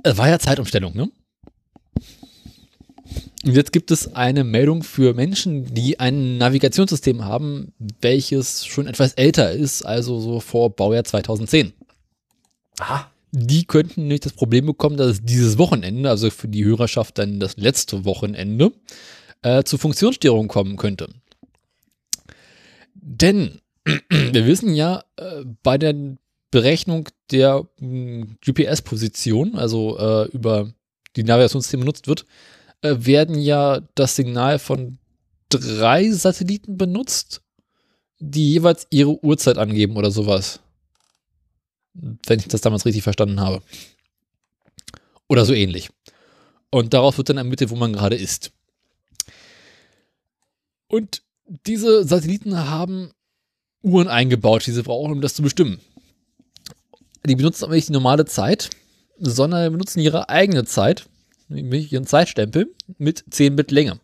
[0.04, 1.12] Es war ja Zeitumstellung, ne?
[3.46, 9.14] Und jetzt gibt es eine Meldung für Menschen, die ein Navigationssystem haben, welches schon etwas
[9.14, 11.72] älter ist, also so vor Baujahr 2010.
[12.80, 13.10] Aha.
[13.32, 17.40] Die könnten nicht das Problem bekommen, dass es dieses Wochenende, also für die Hörerschaft dann
[17.40, 18.74] das letzte Wochenende,
[19.42, 21.08] äh, zu Funktionsstörungen kommen könnte.
[22.94, 23.62] Denn
[24.10, 25.96] wir wissen ja, äh, bei der
[26.52, 30.74] Berechnung der mh, GPS-Position, also äh, über
[31.16, 32.26] die Navigationssysteme benutzt wird,
[32.82, 35.00] äh, werden ja das Signal von
[35.50, 37.42] drei Satelliten benutzt,
[38.20, 40.60] die jeweils ihre Uhrzeit angeben oder sowas.
[41.94, 43.62] Wenn ich das damals richtig verstanden habe.
[45.28, 45.90] Oder so ähnlich.
[46.72, 48.52] Und darauf wird dann ermittelt, wo man gerade ist.
[50.88, 51.24] Und
[51.66, 53.12] diese Satelliten haben
[53.82, 55.80] Uhren eingebaut, die sie brauchen, um das zu bestimmen.
[57.26, 58.70] Die benutzen aber nicht die normale Zeit,
[59.18, 61.09] sondern benutzen ihre eigene Zeit,
[61.50, 64.00] nämlich ihren Zeitstempel mit 10 Bit Länge.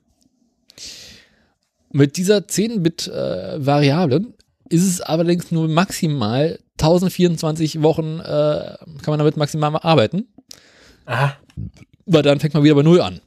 [1.92, 4.34] Mit dieser 10-Bit-Variable
[4.70, 10.28] ist es allerdings nur maximal 1024 Wochen, äh, kann man damit maximal arbeiten,
[11.06, 11.38] Aha.
[12.06, 13.22] weil dann fängt man wieder bei Null an.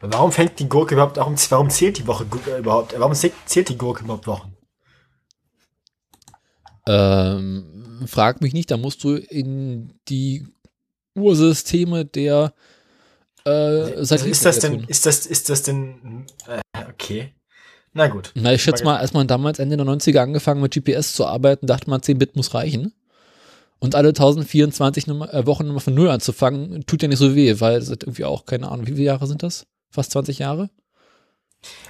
[0.00, 3.70] Warum fängt die Gurke überhaupt, warum, warum zählt die Woche äh, überhaupt, warum zählt, zählt
[3.70, 4.54] die Gurke überhaupt Wochen?
[6.86, 10.46] Ähm, frag mich nicht, da musst du in die
[11.14, 12.52] Ursysteme der
[13.46, 13.50] äh,
[13.98, 16.60] Also ist das denn, Satelliten- ist das, ist das denn, äh,
[16.90, 17.32] okay.
[17.92, 18.32] Na gut.
[18.34, 21.66] Na, ich schätze mal, als man damals Ende der 90er angefangen mit GPS zu arbeiten,
[21.66, 22.92] dachte man, 10 Bit muss reichen.
[23.78, 27.58] Und alle 1024 Nummer, äh, Wochen nochmal von Null anzufangen, tut ja nicht so weh,
[27.60, 29.66] weil es sind irgendwie auch, keine Ahnung, wie viele Jahre sind das?
[29.90, 30.68] Fast 20 Jahre?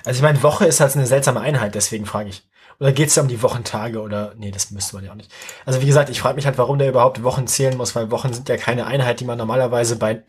[0.04, 2.42] Also ich meine, Woche ist halt eine seltsame Einheit, deswegen frage ich.
[2.78, 5.30] Oder geht es da um die Wochentage oder, nee, das müsste man ja auch nicht.
[5.64, 8.32] Also wie gesagt, ich frage mich halt, warum der überhaupt Wochen zählen muss, weil Wochen
[8.32, 10.22] sind ja keine Einheit, die man normalerweise bei,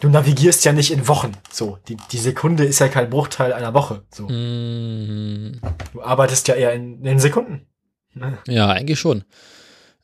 [0.00, 1.78] du navigierst ja nicht in Wochen, so.
[1.88, 4.24] Die, die Sekunde ist ja kein Bruchteil einer Woche, so.
[4.28, 5.60] Mm,
[5.92, 7.66] Du arbeitest ja eher in, in Sekunden.
[8.14, 8.38] Ne?
[8.46, 9.24] ja, eigentlich schon.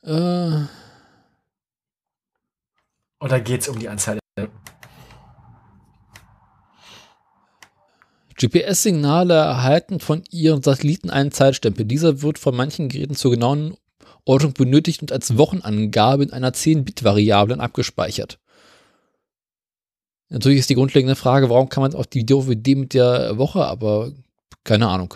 [0.03, 0.61] Äh,
[3.19, 4.49] Oder geht es um die Anzahl der
[8.37, 11.85] GPS-Signale erhalten von ihren Satelliten einen Zeitstempel.
[11.85, 13.77] Dieser wird von manchen Geräten zur genauen
[14.25, 18.39] Ortung benötigt und als Wochenangabe in einer 10-Bit-Variablen abgespeichert.
[20.29, 24.11] Natürlich ist die grundlegende Frage, warum kann man auch die Idee mit der Woche, aber
[24.63, 25.13] keine Ahnung.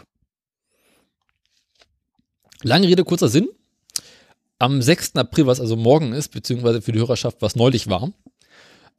[2.62, 3.50] Lange Rede, kurzer Sinn.
[4.60, 5.16] Am 6.
[5.16, 8.12] April, was also morgen ist, beziehungsweise für die Hörerschaft, was neulich war,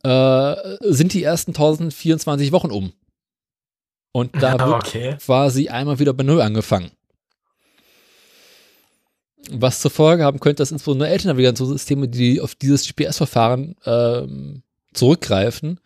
[0.03, 2.93] äh, sind die ersten 1024 Wochen um.
[4.13, 5.17] Und da wird Okay.
[5.25, 6.91] quasi einmal wieder bei Null angefangen.
[9.51, 14.63] Was zur Folge haben könnte, dass insbesondere ältere Navigationssysteme, die auf dieses GPS-Verfahren ähm,
[14.93, 15.81] zurückgreifen,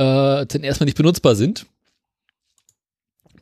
[0.00, 1.66] äh, dann erstmal nicht benutzbar sind.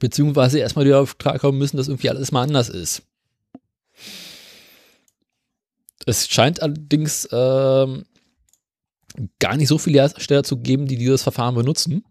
[0.01, 3.03] Beziehungsweise erstmal wieder auf klarkommen müssen, dass irgendwie alles mal anders ist.
[6.07, 8.05] Es scheint allerdings ähm,
[9.39, 12.05] gar nicht so viele Hersteller zu geben, die dieses Verfahren benutzen.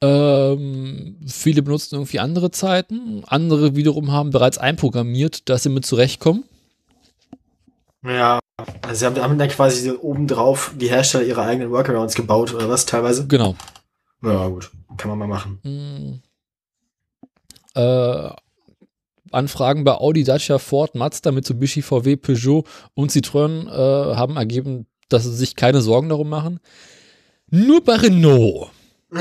[0.00, 3.24] Ähm, viele benutzen irgendwie andere Zeiten.
[3.26, 6.44] Andere wiederum haben bereits einprogrammiert, dass sie mit zurechtkommen.
[8.04, 8.38] Ja.
[8.82, 12.86] Also sie haben, haben dann quasi obendrauf die Hersteller ihre eigenen Workarounds gebaut oder was
[12.86, 13.26] teilweise?
[13.26, 13.56] Genau.
[14.22, 14.70] Ja, gut.
[14.96, 15.60] Kann man mal machen.
[15.64, 16.20] Mm.
[17.78, 18.30] Äh,
[19.32, 22.64] Anfragen bei Audi, Dacia, Ford, Mazda, Mitsubishi, VW, Peugeot
[22.94, 26.60] und Citroën äh, haben ergeben, dass sie sich keine Sorgen darum machen.
[27.50, 28.70] Nur bei Renault,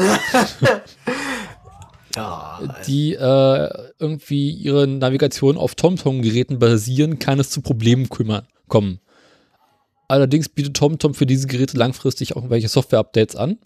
[2.15, 2.59] Ja.
[2.87, 8.99] die äh, irgendwie ihre Navigation auf TomTom-Geräten basieren, kann es zu Problemen kümmern, kommen.
[10.07, 13.57] Allerdings bietet TomTom für diese Geräte langfristig auch irgendwelche Software-Updates an.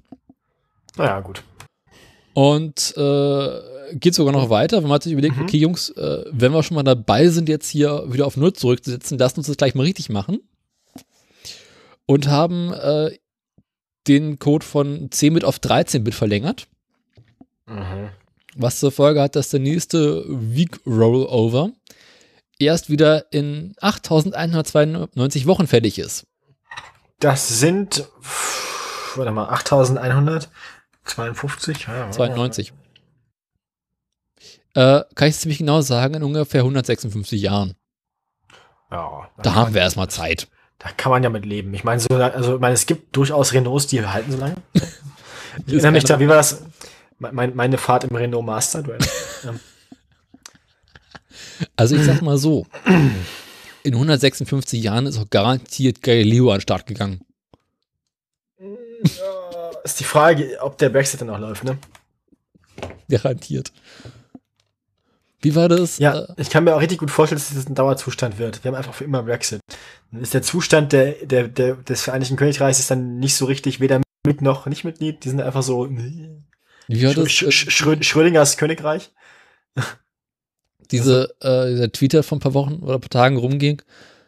[0.97, 1.43] Naja, gut.
[2.33, 5.43] Und äh, geht sogar noch weiter, wenn man sich überlegt, Mhm.
[5.43, 9.17] okay, Jungs, äh, wenn wir schon mal dabei sind, jetzt hier wieder auf Null zurückzusetzen,
[9.17, 10.39] lasst uns das gleich mal richtig machen.
[12.05, 13.11] Und haben äh,
[14.07, 16.67] den Code von 10-Bit auf 13-Bit verlängert,
[17.65, 18.09] Mhm.
[18.55, 21.71] was zur Folge hat, dass der nächste Week Rollover
[22.59, 26.25] erst wieder in 8192 Wochen fertig ist.
[27.19, 28.07] Das sind,
[29.15, 31.87] warte mal, 8152?
[31.87, 32.73] Ja, 92.
[34.75, 37.75] Äh, kann ich ziemlich genau sagen, in ungefähr 156 Jahren.
[38.91, 40.47] Ja, Da haben wir erstmal Zeit.
[40.79, 41.73] Da kann man ja mit leben.
[41.73, 44.55] Ich meine, so, also, ich meine, es gibt durchaus Renaults, die halten so lange.
[45.65, 46.61] Ich erinnere mich da, wie war das?
[47.17, 49.59] Mein, meine Fahrt im Renault Master, du erinnerst- ähm,
[51.75, 52.65] Also ich sag mal so,
[53.83, 57.21] in 156 Jahren ist auch garantiert Galileo an den Start gegangen.
[59.83, 61.77] ist die Frage, ob der Brexit dann auch läuft, ne?
[63.09, 63.71] Garantiert.
[65.41, 65.99] Wie war das?
[65.99, 68.63] Ja, Äh, ich kann mir auch richtig gut vorstellen, dass das ein Dauerzustand wird.
[68.63, 69.61] Wir haben einfach für immer Brexit.
[70.11, 73.79] Dann ist der Zustand der, der, der, des Vereinigten Königreichs ist dann nicht so richtig
[73.79, 75.23] weder mit noch nicht Mitglied.
[75.23, 75.87] Die sind einfach so.
[75.89, 77.31] Wie war das?
[77.31, 79.11] Sch Äh, Sch Schrö Schrödingers Königreich.
[80.91, 83.81] Diese, äh, dieser Tweeter von ein paar Wochen oder ein paar Tagen rumging,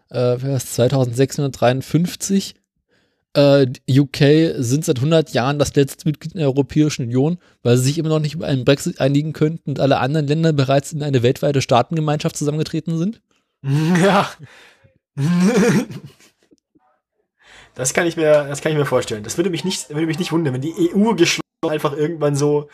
[0.09, 2.55] äh, wer ist 2653.
[3.33, 7.83] Äh, UK sind seit 100 Jahren das letzte Mitglied in der Europäischen Union, weil sie
[7.83, 11.03] sich immer noch nicht über einen Brexit einigen könnten und alle anderen Länder bereits in
[11.03, 13.21] eine weltweite Staatengemeinschaft zusammengetreten sind.
[14.01, 14.29] Ja.
[17.75, 19.23] Das kann ich mir, das kann ich mir vorstellen.
[19.23, 22.67] Das würde mich nicht, würde mich nicht wundern, wenn die EU geschlossen einfach irgendwann so.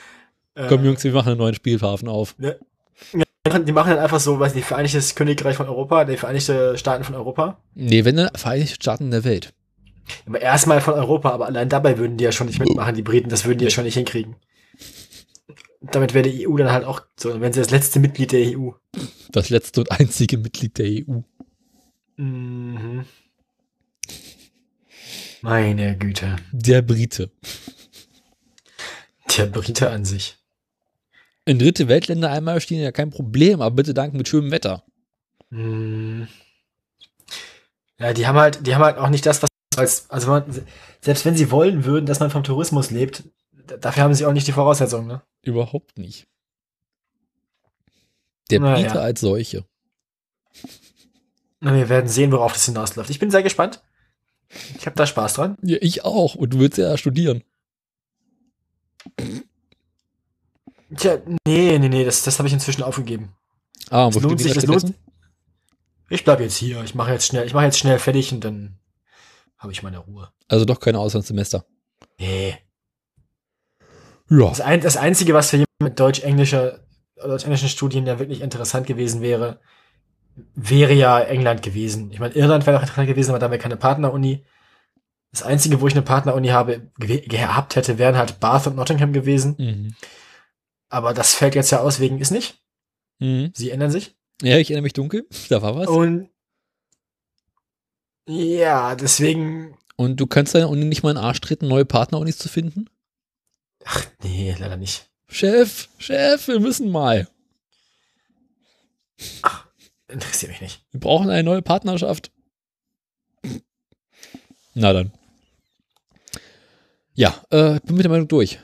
[0.55, 2.35] Äh, Komm, Jungs, wir machen einen neuen Spielhafen auf.
[3.45, 7.15] Die machen dann einfach so, weiß nicht, Vereinigtes Königreich von Europa, die Vereinigte Staaten von
[7.15, 7.59] Europa.
[7.75, 9.53] Nee, wenn dann Vereinigte Staaten der Welt.
[10.25, 13.29] Aber erstmal von Europa, aber allein dabei würden die ja schon nicht mitmachen, die Briten,
[13.29, 14.35] das würden die ja schon nicht hinkriegen.
[15.81, 18.57] Damit wäre die EU dann halt auch so, dann wären sie das letzte Mitglied der
[18.57, 18.71] EU.
[19.31, 21.21] Das letzte und einzige Mitglied der EU.
[22.17, 23.05] Mhm.
[25.41, 26.37] Meine Güte.
[26.51, 27.29] Der Brite.
[29.37, 30.37] Der Brite an sich.
[31.45, 34.83] In dritte Weltländer einmal stehen ja kein Problem, aber bitte danken mit schönem Wetter.
[35.51, 36.27] Hm.
[37.99, 40.43] Ja, die haben halt, die haben halt auch nicht das, was als, also man,
[41.01, 43.23] selbst wenn sie wollen würden, dass man vom Tourismus lebt,
[43.79, 45.21] dafür haben sie auch nicht die Voraussetzungen, ne?
[45.43, 46.27] Überhaupt nicht.
[48.49, 49.01] Der Na Brite ja.
[49.01, 49.65] als solche.
[51.59, 53.09] Na, wir werden sehen, worauf das hinausläuft.
[53.09, 53.81] Ich bin sehr gespannt.
[54.77, 55.57] Ich habe da Spaß dran.
[55.61, 56.35] Ja, ich auch.
[56.35, 57.43] Und du willst ja studieren.
[60.97, 61.17] Tja,
[61.47, 63.35] nee, nee, nee, das, das habe ich inzwischen aufgegeben.
[63.89, 64.93] Ah, Das wo lohnt sich, das lohnt?
[66.09, 66.83] Ich bleib jetzt hier.
[66.83, 68.79] Ich mache jetzt schnell, ich mache jetzt schnell fertig und dann
[69.57, 70.29] habe ich meine Ruhe.
[70.47, 71.65] Also doch keine Auslandssemester.
[72.19, 72.57] Nee.
[74.29, 74.49] Ja.
[74.49, 76.79] Das, ein, das Einzige, was für jemanden mit deutsch-englischer,
[77.15, 79.59] deutsch-englischen Studien ja wirklich interessant gewesen wäre,
[80.53, 82.11] wäre ja England gewesen.
[82.11, 84.45] Ich meine, Irland wäre auch interessant gewesen, aber da haben wir keine Partneruni.
[85.31, 89.55] Das Einzige, wo ich eine Partneruni habe, gehabt hätte, wären halt Bath und Nottingham gewesen.
[89.57, 89.95] Mhm.
[90.89, 92.61] Aber das fällt jetzt ja aus wegen ist nicht.
[93.19, 93.51] Mhm.
[93.55, 94.15] Sie ändern sich.
[94.41, 95.27] Ja, ich erinnere mich dunkel.
[95.49, 95.87] Da war was.
[95.87, 96.29] Und
[98.27, 102.37] ja, deswegen, Und du kannst deiner Uni nicht mal in den Arsch treten, neue Partnerunis
[102.37, 102.89] zu finden?
[103.83, 105.09] ach nee, leider nicht.
[105.27, 107.27] Chef, Chef, wir müssen mal.
[110.07, 110.85] Interessiert mich nicht.
[110.91, 112.31] Wir brauchen eine neue Partnerschaft.
[114.73, 115.11] Na dann.
[117.13, 118.59] Ja, äh, bin mit der Meinung durch.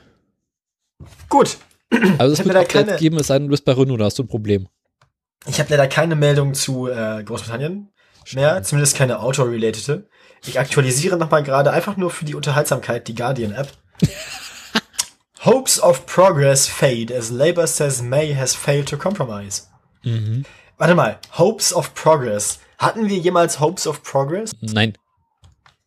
[1.28, 1.56] Gut,
[2.18, 4.18] Also Ich es wird keine- geben, es sei denn, du bist bei Renault, da hast
[4.18, 4.68] du ein Problem.
[5.46, 7.88] Ich habe leider keine Meldung zu äh, Großbritannien
[8.32, 10.08] mehr, zumindest keine Auto-relatede.
[10.46, 13.68] Ich aktualisiere nochmal gerade einfach nur für die Unterhaltsamkeit die Guardian-App.
[15.44, 19.64] Hopes of progress fade as Labour says May has failed to compromise.
[20.04, 20.44] Mhm.
[20.78, 22.60] Warte mal, Hopes of progress.
[22.78, 24.52] Hatten wir jemals Hopes of progress?
[24.60, 24.96] Nein,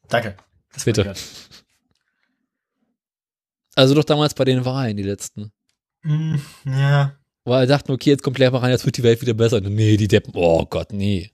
[0.10, 0.36] Danke.
[0.74, 1.14] Das Bitte.
[3.76, 5.52] also doch damals bei den Wahlen, die letzten.
[6.06, 7.18] Mm, ja.
[7.46, 9.58] Weil wir dachten, okay, jetzt kommt Lehrer rein, jetzt wird die Welt wieder besser.
[9.58, 11.32] Und Nee, die Deppen, oh Gott, nee.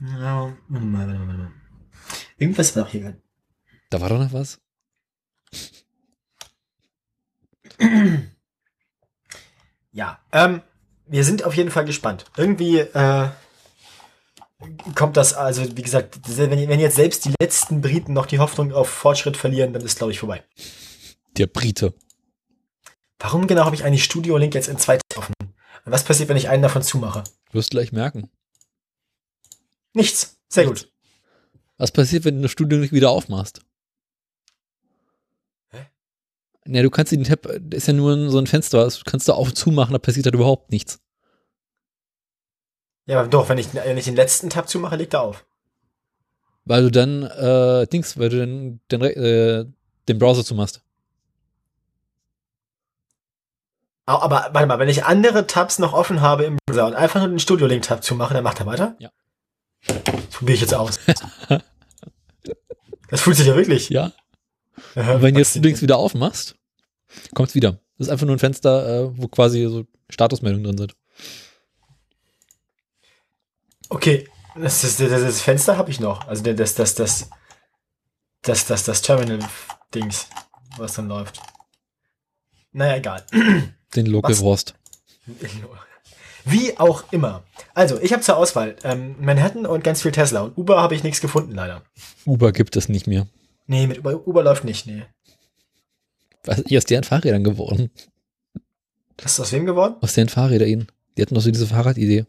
[0.00, 0.52] ja.
[0.68, 1.52] Warte mal, warte mal, warte mal.
[2.38, 3.16] Irgendwas war noch hier.
[3.90, 4.60] Da war doch noch was.
[9.92, 10.60] Ja, ähm,
[11.06, 12.26] wir sind auf jeden Fall gespannt.
[12.36, 13.28] Irgendwie äh,
[14.94, 18.74] kommt das, also wie gesagt, wenn, wenn jetzt selbst die letzten Briten noch die Hoffnung
[18.74, 20.44] auf Fortschritt verlieren, dann ist, glaube ich, vorbei.
[21.36, 21.94] Der Brite.
[23.18, 25.34] Warum genau habe ich eigentlich Studio Link jetzt in zwei offen?
[25.40, 27.24] Und was passiert, wenn ich einen davon zumache?
[27.52, 28.30] Wirst gleich merken.
[29.94, 30.38] Nichts.
[30.48, 30.92] Sehr gut.
[31.78, 33.60] Was passiert, wenn du das Studio nicht wieder aufmachst?
[35.70, 35.86] Hä?
[36.66, 39.32] Ja, du kannst den Tab, das ist ja nur so ein Fenster, das kannst du
[39.32, 41.00] auf und zu machen, da passiert halt überhaupt nichts.
[43.06, 45.46] Ja, aber doch, wenn ich, wenn ich den letzten Tab zumache, legt er auf.
[46.64, 49.66] Weil du dann, äh, Dings, weil du dann den, äh,
[50.08, 50.82] den Browser zumachst.
[54.06, 57.28] Aber warte mal, wenn ich andere Tabs noch offen habe im Browser und einfach nur
[57.28, 58.94] den Studio Link Tab zumache, dann macht er weiter?
[59.00, 59.10] Ja.
[59.86, 61.00] Das probiere ich jetzt aus.
[63.10, 63.90] das fühlt sich ja wirklich.
[63.90, 64.12] Ja.
[64.94, 65.60] Und wenn jetzt du.
[65.60, 66.56] Dings wieder aufmachst,
[67.34, 67.80] kommt's wieder.
[67.98, 70.96] Das ist einfach nur ein Fenster, äh, wo quasi so Statusmeldungen drin sind.
[73.88, 76.28] Okay, das, das, das, das Fenster habe ich noch.
[76.28, 77.28] Also das, das, das,
[78.42, 80.28] das, das, das Terminal-Dings,
[80.76, 81.40] was dann läuft.
[82.72, 83.24] Naja, egal.
[83.96, 84.12] Den?
[84.12, 84.74] Wurst.
[86.44, 87.42] Wie auch immer.
[87.74, 90.42] Also, ich habe zur Auswahl ähm, Manhattan und ganz viel Tesla.
[90.42, 91.82] Und Uber habe ich nichts gefunden, leider.
[92.24, 93.26] Uber gibt es nicht mehr.
[93.66, 95.02] Nee, mit Uber, Uber läuft nicht, nee.
[96.44, 97.90] Was ist aus deren Fahrrädern geworden?
[99.20, 99.96] Was ist aus wem geworden?
[100.00, 100.86] Aus deren Fahrrädern ihnen.
[101.16, 102.26] Die hatten doch so diese Fahrradidee.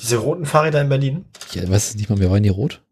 [0.00, 1.24] Diese roten Fahrräder in Berlin?
[1.54, 2.82] Ich weiß es nicht mal, wer waren die rot?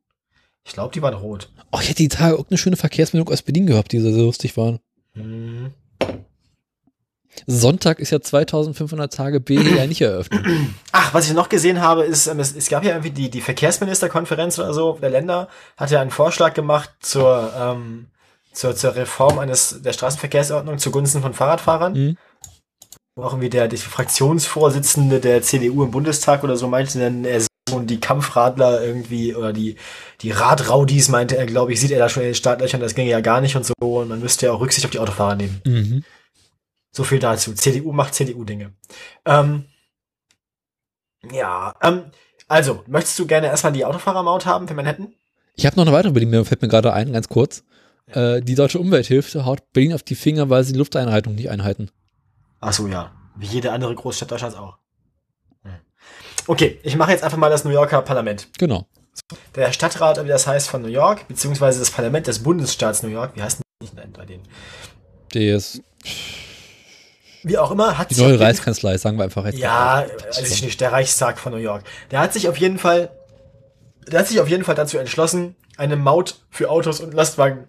[0.65, 1.51] Ich glaube, die waren rot.
[1.73, 4.57] Oh, ich hätte die Tage irgendeine schöne Verkehrsmeldung aus Berlin gehabt, die so so lustig
[4.57, 4.79] waren.
[5.15, 5.73] Mhm.
[7.47, 10.45] Sonntag ist ja 2500 Tage BWR nicht eröffnet.
[10.93, 13.41] Ach, was ich noch gesehen habe, ist, ähm, es, es gab ja irgendwie die, die
[13.41, 18.07] Verkehrsministerkonferenz oder so der Länder, hat ja einen Vorschlag gemacht zur, ähm,
[18.53, 21.93] zur, zur Reform eines der Straßenverkehrsordnung zugunsten von Fahrradfahrern.
[21.93, 22.17] Mhm.
[23.15, 27.41] Wo auch irgendwie der, der Fraktionsvorsitzende der CDU im Bundestag oder so meinte, dann er
[27.73, 29.77] und die Kampfradler irgendwie oder die,
[30.21, 33.11] die Radraudis, meinte er, glaube ich, sieht er da schon in den Startlöchern, das ginge
[33.11, 33.75] ja gar nicht und so.
[33.79, 35.61] Und man müsste ja auch Rücksicht auf die Autofahrer nehmen.
[35.65, 36.05] Mhm.
[36.91, 37.55] So viel dazu.
[37.55, 38.73] CDU macht CDU-Dinge.
[39.25, 39.67] Ähm,
[41.33, 42.11] ja, ähm,
[42.49, 45.13] also, möchtest du gerne erstmal die Autofahrermaut haben für Manhattan?
[45.55, 47.65] Ich habe noch eine weitere Berlin, fällt mir gerade ein, ganz kurz.
[48.07, 51.91] Äh, die Deutsche Umwelthilfe haut Berlin auf die Finger, weil sie die Lufteinhaltung nicht einhalten.
[52.61, 53.13] Ach so, ja.
[53.37, 54.79] Wie jede andere Großstadt Deutschlands auch.
[55.63, 55.73] Hm.
[56.47, 58.49] Okay, ich mache jetzt einfach mal das New Yorker Parlament.
[58.59, 58.87] Genau.
[59.55, 63.37] Der Stadtrat, wie das heißt, von New York, beziehungsweise das Parlament des Bundesstaats New York,
[63.37, 63.61] wie heißt
[63.97, 64.45] denn bei denen?
[65.35, 65.83] Der ist
[67.43, 69.59] Wie auch immer, hat die sich auf neue Reichskanzlei, sagen wir einfach jetzt.
[69.59, 70.05] Ja,
[70.41, 71.85] ich nicht, der Reichstag von New York.
[72.11, 73.11] Der hat sich auf jeden Fall,
[74.07, 77.69] der hat sich auf jeden Fall dazu entschlossen, eine Maut für Autos und Lastwagen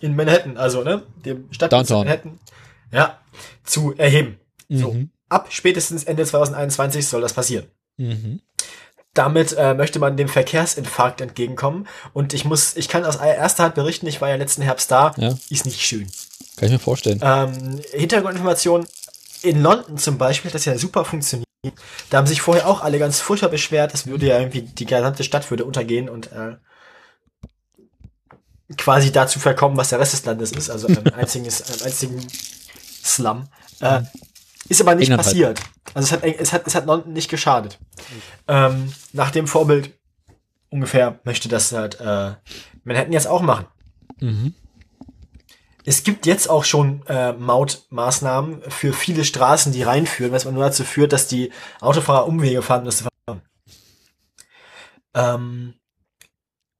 [0.00, 2.06] in Manhattan, also ne, dem Downtown.
[2.06, 2.38] Manhattan,
[2.92, 3.18] ja,
[3.64, 4.38] zu erheben.
[4.70, 5.10] So, Mhm.
[5.28, 7.66] ab spätestens Ende 2021 soll das passieren.
[7.98, 8.40] Mhm.
[9.12, 11.86] Damit äh, möchte man dem Verkehrsinfarkt entgegenkommen.
[12.12, 15.14] Und ich muss, ich kann aus erster Hand berichten, ich war ja letzten Herbst da,
[15.16, 15.34] Ja.
[15.50, 16.08] ist nicht schön.
[16.56, 17.20] Kann ich mir vorstellen.
[17.22, 18.86] Ähm, Hintergrundinformation,
[19.42, 21.48] in London zum Beispiel hat das ja super funktioniert.
[22.10, 25.24] Da haben sich vorher auch alle ganz furchtbar beschwert, es würde ja irgendwie, die gesamte
[25.24, 26.56] Stadt würde untergehen und äh,
[28.76, 32.26] quasi dazu verkommen, was der Rest des Landes ist, also ein einziges, einen einzigen
[33.02, 33.48] Slum.
[33.80, 34.02] Äh,
[34.68, 35.26] ist aber nicht England halt.
[35.26, 35.60] passiert.
[35.92, 37.78] Also es hat, es hat, es hat London nicht geschadet.
[38.48, 39.92] Ähm, nach dem Vorbild
[40.70, 42.32] ungefähr möchte das halt äh,
[42.84, 43.66] Manhattan jetzt auch machen.
[44.20, 44.54] Mhm.
[45.84, 50.64] Es gibt jetzt auch schon äh, Mautmaßnahmen für viele Straßen, die reinführen, was man nur
[50.64, 53.42] dazu führt, dass die Autofahrer Umwege fahren, fahren.
[55.14, 55.74] Ähm,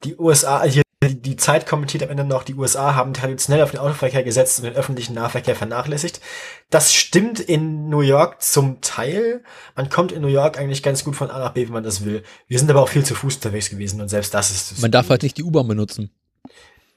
[0.04, 3.72] die USA, hier, die, die Zeit kommentiert am Ende noch, die USA haben traditionell auf
[3.72, 6.22] den Autoverkehr gesetzt und den öffentlichen Nahverkehr vernachlässigt.
[6.70, 9.42] Das stimmt in New York zum Teil.
[9.76, 12.06] Man kommt in New York eigentlich ganz gut von A nach B, wenn man das
[12.06, 12.22] will.
[12.48, 14.80] Wir sind aber auch viel zu Fuß unterwegs gewesen und selbst das ist.
[14.80, 16.10] Man darf halt nicht die U-Bahn benutzen.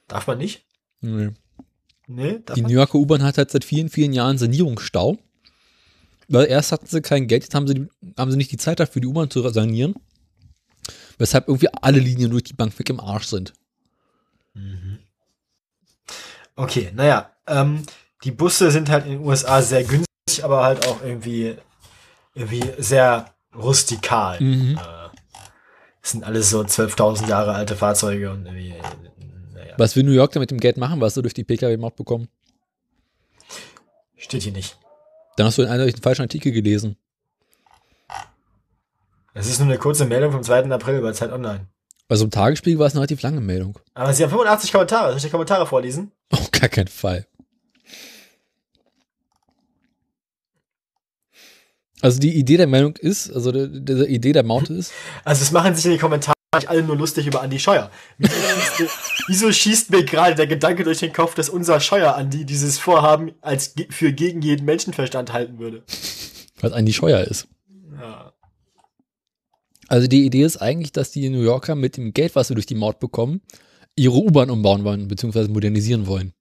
[0.07, 0.65] darf man nicht?
[1.01, 1.31] Nee.
[2.07, 2.61] Nee, Die?
[2.61, 5.17] New Yorker U-Bahn hat halt seit vielen, vielen Jahren Sanierungsstau.
[6.29, 9.01] Weil erst hatten sie kein Geld, jetzt haben sie, haben sie nicht die Zeit dafür,
[9.01, 9.95] die U-Bahn zu sanieren.
[11.17, 13.53] Weshalb irgendwie alle Linien durch die Bank weg im Arsch sind.
[16.55, 17.83] Okay, naja, ähm,
[18.23, 21.55] die Busse sind halt in den USA sehr günstig, aber halt auch irgendwie,
[22.33, 24.41] irgendwie sehr rustikal.
[24.41, 24.77] Mhm.
[24.77, 25.09] Äh,
[26.01, 28.73] sind alles so 12.000 Jahre alte Fahrzeuge und irgendwie,
[29.67, 31.95] naja, Was will New York denn mit dem Geld machen, was sie durch die Pkw-Maut
[31.95, 32.27] bekommen?
[34.15, 34.77] steht hier nicht.
[35.37, 36.97] Dann hast du in eindeutig den falschen Artikel gelesen.
[39.33, 40.63] Es ist nur eine kurze Meldung vom 2.
[40.71, 41.67] April bei Zeit Online.
[42.07, 43.77] Bei so einem Tagesspiegel war es eine relativ lange Meldung.
[43.93, 45.09] Aber sie haben 85 Kommentare.
[45.09, 46.11] Soll ich die Kommentare vorlesen?
[46.31, 47.27] Auf gar keinen Fall.
[52.01, 54.91] Also die Idee der Meldung ist, also die, die Idee der Maut ist,
[55.23, 57.91] Also es machen sich in den Kommentaren nicht alle nur lustig über Andi Scheuer.
[59.27, 63.33] Wieso schießt mir- gerade der Gedanke durch den Kopf, dass unser Scheuer Andi dieses Vorhaben
[63.41, 65.83] als für gegen jeden Menschenverstand halten würde?
[66.59, 67.47] was eigentlich Scheuer ist.
[67.99, 68.33] Ja.
[69.87, 72.65] Also die Idee ist eigentlich, dass die New Yorker mit dem Geld, was sie durch
[72.65, 73.41] die Maut bekommen,
[73.95, 76.33] ihre U-Bahn umbauen wollen, beziehungsweise modernisieren wollen.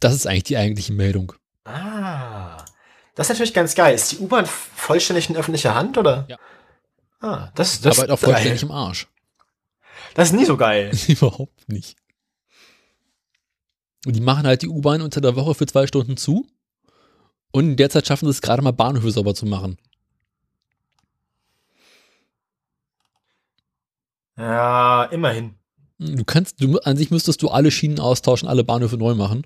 [0.00, 1.32] Das ist eigentlich die eigentliche Meldung.
[1.64, 2.37] Ah.
[3.18, 3.96] Das ist natürlich ganz geil.
[3.96, 6.24] Ist die U-Bahn vollständig in öffentlicher Hand, oder?
[6.28, 6.38] Ja.
[7.18, 8.30] Ah, das, das, Aber halt auch geil.
[8.30, 9.08] vollständig im Arsch.
[10.14, 10.92] das ist nie so geil.
[11.08, 11.96] Überhaupt nicht.
[14.06, 16.46] Und die machen halt die U-Bahn unter der Woche für zwei Stunden zu.
[17.50, 19.78] Und in der Zeit schaffen sie es gerade mal Bahnhöfe sauber zu machen.
[24.36, 25.56] Ja, immerhin.
[25.98, 29.44] Du kannst, du, an sich müsstest du alle Schienen austauschen, alle Bahnhöfe neu machen.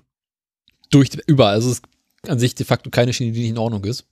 [0.91, 1.55] Durch, überall.
[1.55, 1.81] Also es
[2.27, 4.05] an sich de facto keine Schiene, die nicht in Ordnung ist.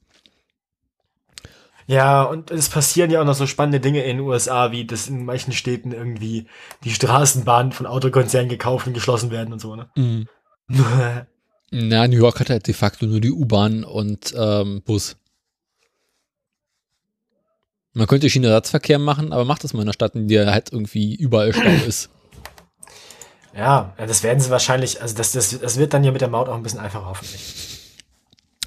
[1.87, 5.07] Ja, und es passieren ja auch noch so spannende Dinge in den USA, wie dass
[5.07, 6.47] in manchen Städten irgendwie
[6.83, 9.89] die Straßenbahnen von Autokonzernen gekauft und geschlossen werden und so, ne?
[11.71, 15.17] Na, New York hat halt de facto nur die U-Bahn und ähm, Bus.
[17.93, 21.15] Man könnte Schienenersatzverkehr machen, aber macht das mal in einer Stadt, in der halt irgendwie
[21.15, 22.09] überall Stau ist.
[23.55, 26.47] ja, das werden sie wahrscheinlich, also das, das, das wird dann ja mit der Maut
[26.47, 27.80] auch ein bisschen einfacher hoffentlich.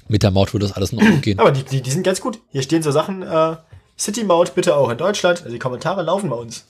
[0.07, 1.39] Mit der Maut würde das alles in Ordnung gehen.
[1.39, 2.39] Aber die, die, die sind ganz gut.
[2.49, 3.57] Hier stehen so Sachen, äh,
[3.97, 5.39] City-Maut bitte auch in Deutschland.
[5.39, 6.65] Also die Kommentare laufen bei uns.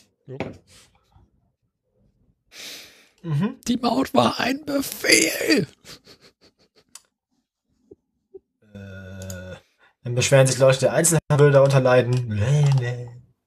[3.24, 3.56] Mhm.
[3.68, 5.68] Die Maut war ein Befehl.
[8.74, 9.56] Äh,
[10.04, 12.40] dann beschweren sich Leute, der Einzelhandel darunter leiden.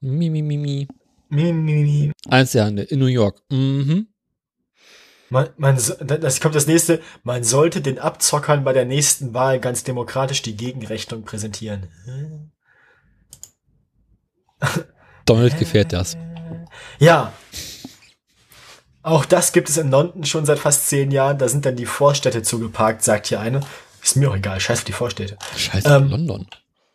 [0.00, 0.88] Mi, mi, mi, mi.
[1.30, 2.12] Mi, mi, mi.
[2.28, 3.40] Einzelhandel in New York.
[3.50, 4.08] Mhm.
[5.30, 7.02] Man, man, das kommt das nächste.
[7.22, 11.88] Man sollte den Abzockern bei der nächsten Wahl ganz demokratisch die Gegenrechnung präsentieren.
[15.26, 16.16] Donald gefällt das.
[16.98, 17.32] Ja.
[19.02, 21.38] Auch das gibt es in London schon seit fast zehn Jahren.
[21.38, 23.60] Da sind dann die Vorstädte zugeparkt, sagt hier eine.
[24.02, 24.60] Ist mir auch egal.
[24.60, 25.38] Scheiß auf die Vorstädte.
[25.56, 26.46] Scheiße, Ähm, London.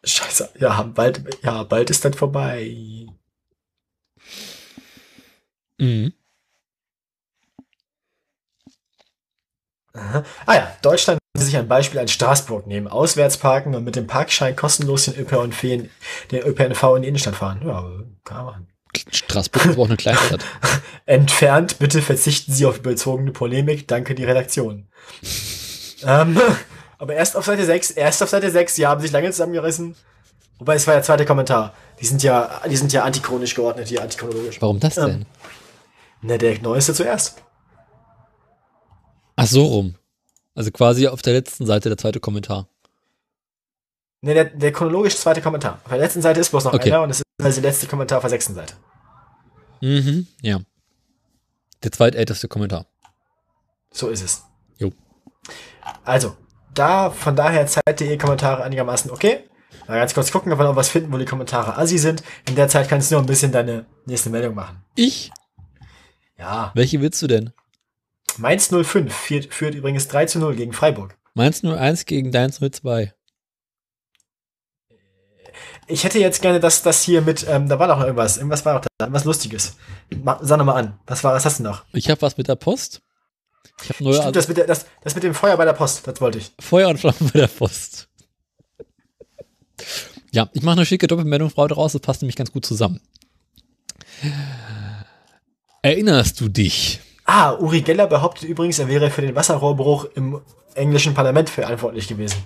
[0.03, 0.49] Scheiße.
[0.59, 3.07] Ja, bald, ja, bald ist das vorbei.
[5.77, 6.13] Mhm.
[9.93, 10.23] Aha.
[10.45, 12.87] Ah ja, Deutschland will sich ein Beispiel an Straßburg nehmen.
[12.87, 15.89] Auswärts parken und mit dem Parkschein kostenlos den ÖPNV, in-
[16.31, 17.61] den ÖPNV in die Innenstadt fahren.
[17.65, 17.85] Ja,
[18.23, 18.67] kann man.
[19.11, 20.43] Straßburg ist auch eine Kleinstadt.
[21.05, 23.87] Entfernt, bitte verzichten Sie auf überzogene Polemik.
[23.87, 24.87] Danke, die Redaktion.
[26.05, 26.39] ähm,
[26.99, 29.95] aber erst auf Seite 6, erst auf Seite 6, die haben sich lange zusammengerissen.
[30.59, 31.73] Wobei, es war der zweite Kommentar.
[31.99, 34.61] Die sind ja, die sind ja antichronisch geordnet, die antichronologisch.
[34.61, 35.09] Warum das denn?
[35.09, 35.25] Ähm.
[36.21, 37.41] Ne, der neueste zuerst.
[39.35, 39.95] Ach so rum.
[40.55, 42.67] Also quasi auf der letzten Seite der zweite Kommentar.
[44.21, 45.79] Ne, der, der chronologisch zweite Kommentar.
[45.83, 46.91] Auf der letzten Seite ist bloß noch Okay.
[46.91, 48.75] einer und es ist also der letzte Kommentar auf der sechsten Seite.
[49.81, 50.59] Mhm, ja.
[51.83, 52.85] Der zweitälteste Kommentar.
[53.91, 54.43] So ist es.
[54.77, 54.91] Jo.
[56.05, 56.37] Also,
[56.73, 59.43] da, von daher Zeit.de Kommentare einigermaßen okay.
[59.87, 62.23] Mal ganz kurz gucken, ob wir noch was finden, wo die Kommentare assi sind.
[62.47, 64.81] In der Zeit kannst du noch ein bisschen deine nächste Meldung machen.
[64.95, 65.31] Ich?
[66.37, 66.71] Ja.
[66.75, 67.51] Welche willst du denn?
[68.37, 71.17] Mainz 05 führt, führt übrigens 3 zu 0 gegen Freiburg.
[71.33, 73.13] Mainz 01 gegen Deins 02.
[75.87, 78.75] Ich hätte jetzt gerne, dass das hier mit, ähm, da war noch irgendwas, irgendwas war
[78.75, 79.75] noch da, irgendwas Lustiges.
[80.23, 80.99] Ma, sag noch mal an.
[81.05, 81.83] Was war, was hast du noch?
[81.93, 83.01] Ich habe was mit der Post.
[83.81, 86.07] Ich habe neue Stimmt, das, mit der, das, das mit dem Feuer bei der Post,
[86.07, 86.51] das wollte ich.
[86.59, 88.07] Feuer und Flammen bei der Post.
[90.31, 93.01] Ja, ich mache eine schicke Doppelmeldung Frau draus, das passt nämlich ganz gut zusammen.
[95.81, 97.01] Erinnerst du dich?
[97.25, 100.41] Ah, Uri Geller behauptet übrigens, er wäre für den Wasserrohrbruch im
[100.75, 102.43] englischen Parlament verantwortlich gewesen.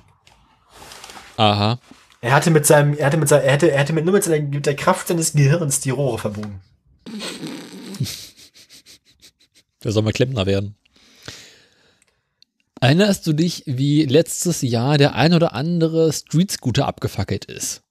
[1.38, 1.80] Aha.
[2.22, 4.24] Er hatte mit seinem, er hatte mit seinem, er hätte, er hätte mit nur mit,
[4.24, 6.62] seiner, mit der Kraft seines Gehirns die Rohre verbogen.
[9.82, 10.76] Wer soll mal Klempner werden?
[12.80, 17.82] Erinnerst du dich, wie letztes Jahr der ein oder andere Street-Scooter abgefackelt ist?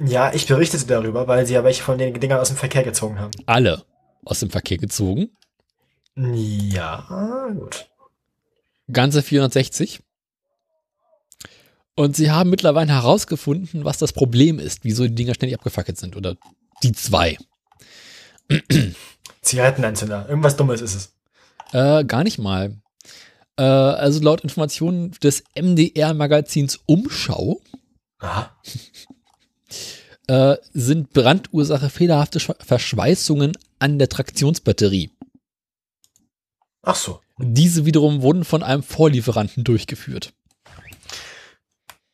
[0.00, 3.20] Ja, ich berichtete darüber, weil sie ja welche von den Dingern aus dem Verkehr gezogen
[3.20, 3.30] haben.
[3.46, 3.84] Alle
[4.24, 5.30] aus dem Verkehr gezogen.
[6.16, 7.88] Ja, gut.
[8.92, 10.00] Ganze 460.
[11.96, 16.16] Und sie haben mittlerweile herausgefunden, was das Problem ist, wieso die Dinger ständig abgefackelt sind.
[16.16, 16.36] Oder
[16.82, 17.38] die zwei.
[19.42, 20.28] Zigarettenanzünder.
[20.28, 21.12] Irgendwas Dummes ist es.
[21.72, 22.76] Äh, gar nicht mal.
[23.56, 27.60] Äh, also laut Informationen des MDR-Magazins Umschau
[28.18, 28.56] Aha.
[30.26, 35.10] äh, sind Brandursache fehlerhafte Verschweißungen an der Traktionsbatterie.
[36.84, 37.20] Ach so.
[37.38, 40.32] Diese wiederum wurden von einem Vorlieferanten durchgeführt.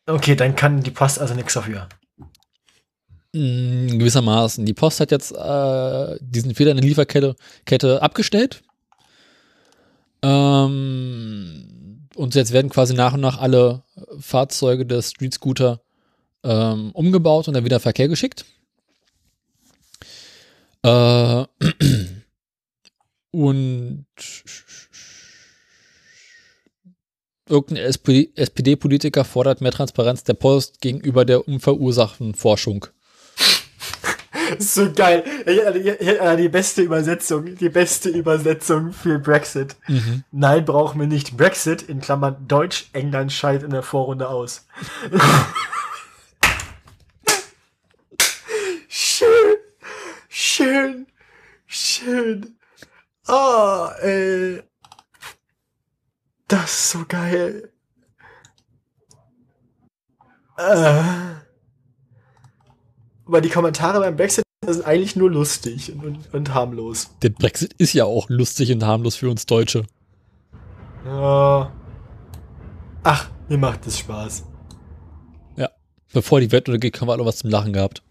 [0.06, 1.88] Okay, dann kann die Post also nichts dafür.
[3.32, 4.64] Mm, gewissermaßen.
[4.64, 8.62] Die Post hat jetzt äh, diesen Fehler in der Lieferkette Kette abgestellt.
[10.22, 13.82] Ähm, und jetzt werden quasi nach und nach alle
[14.18, 15.80] Fahrzeuge des Street Scooter
[16.42, 18.44] ähm, umgebaut und dann wieder Verkehr geschickt.
[20.82, 21.44] Äh,
[23.30, 24.06] und
[27.50, 32.86] irgendein SPD SPD-Politiker fordert mehr Transparenz der Post gegenüber der unverursachten Forschung.
[34.58, 35.22] So geil.
[35.46, 39.76] Die beste Übersetzung, die beste Übersetzung für Brexit.
[39.86, 40.24] Mhm.
[40.32, 41.36] Nein, brauchen wir nicht.
[41.36, 44.66] Brexit, in Klammern Deutsch, England scheidet in der Vorrunde aus.
[48.88, 49.56] schön,
[50.28, 51.06] schön,
[51.68, 52.56] schön.
[53.30, 54.62] Ah, ey.
[56.48, 57.72] Das ist so geil.
[60.58, 61.02] Äh.
[63.26, 67.10] Aber die Kommentare beim Brexit sind eigentlich nur lustig und, und harmlos.
[67.22, 69.84] Der Brexit ist ja auch lustig und harmlos für uns Deutsche.
[71.04, 71.72] Ja.
[73.04, 74.44] Ach, mir macht es Spaß.
[76.12, 78.02] Bevor die Welt untergeht, haben wir alle was zum Lachen gehabt.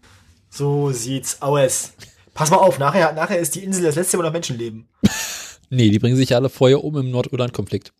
[0.48, 1.92] So sieht's aus.
[2.40, 4.88] Pass mal auf, nachher, nachher ist die Insel das letzte, wo noch Menschen leben.
[5.72, 7.92] Nee, die bringen sich ja alle vorher um im Nordirland-Konflikt.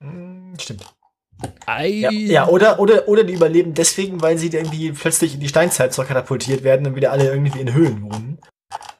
[0.00, 0.84] Hm, stimmt.
[1.66, 1.80] Ja,
[2.12, 6.06] ja oder, oder, oder die überleben deswegen, weil sie irgendwie plötzlich in die Steinzeit zurück
[6.06, 8.38] katapultiert werden und wieder alle irgendwie in Höhlen wohnen.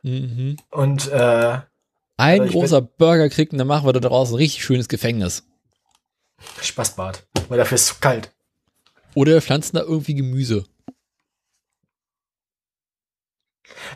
[0.02, 0.56] Mhm.
[0.73, 1.59] Und äh,
[2.16, 5.44] Ein ich großer Burger kriegt und dann machen wir da draußen ein richtig schönes Gefängnis.
[6.60, 7.24] Spaßbad.
[7.48, 8.32] Weil dafür ist es zu kalt.
[9.14, 10.64] Oder wir pflanzen da irgendwie Gemüse.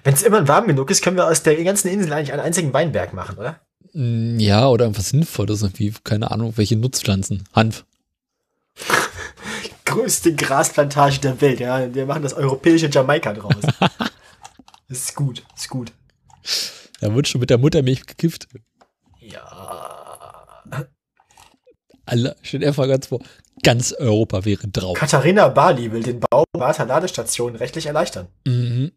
[0.05, 2.73] Wenn es immer warm genug ist, können wir aus der ganzen Insel eigentlich einen einzigen
[2.73, 3.61] Weinberg machen, oder?
[3.93, 7.45] Mm, Ja, oder irgendwas Sinnvolles, irgendwie, keine Ahnung, welche Nutzpflanzen.
[7.55, 7.85] Hanf.
[9.85, 11.95] Größte Grasplantage der Welt, ja.
[11.95, 13.55] Wir machen das europäische Jamaika draus.
[13.61, 13.79] das
[14.89, 15.93] ist gut, ist gut.
[17.01, 18.49] Da wird schon mit der Muttermilch gekifft.
[19.21, 19.43] Ja.
[22.05, 23.21] Alle, dir einfach ganz vor,
[23.63, 24.97] ganz Europa wäre drauf.
[24.97, 28.29] Katharina Bali will den Bau privater Ladestationen rechtlich erleichtern.
[28.47, 28.93] Mhm.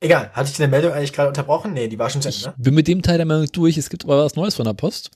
[0.00, 1.72] Egal, hatte ich die Meldung eigentlich gerade unterbrochen?
[1.72, 2.64] Nee, die war schon zu Ich Ende, ne?
[2.64, 5.10] bin mit dem Teil der Meinung durch, es gibt aber was Neues von der Post.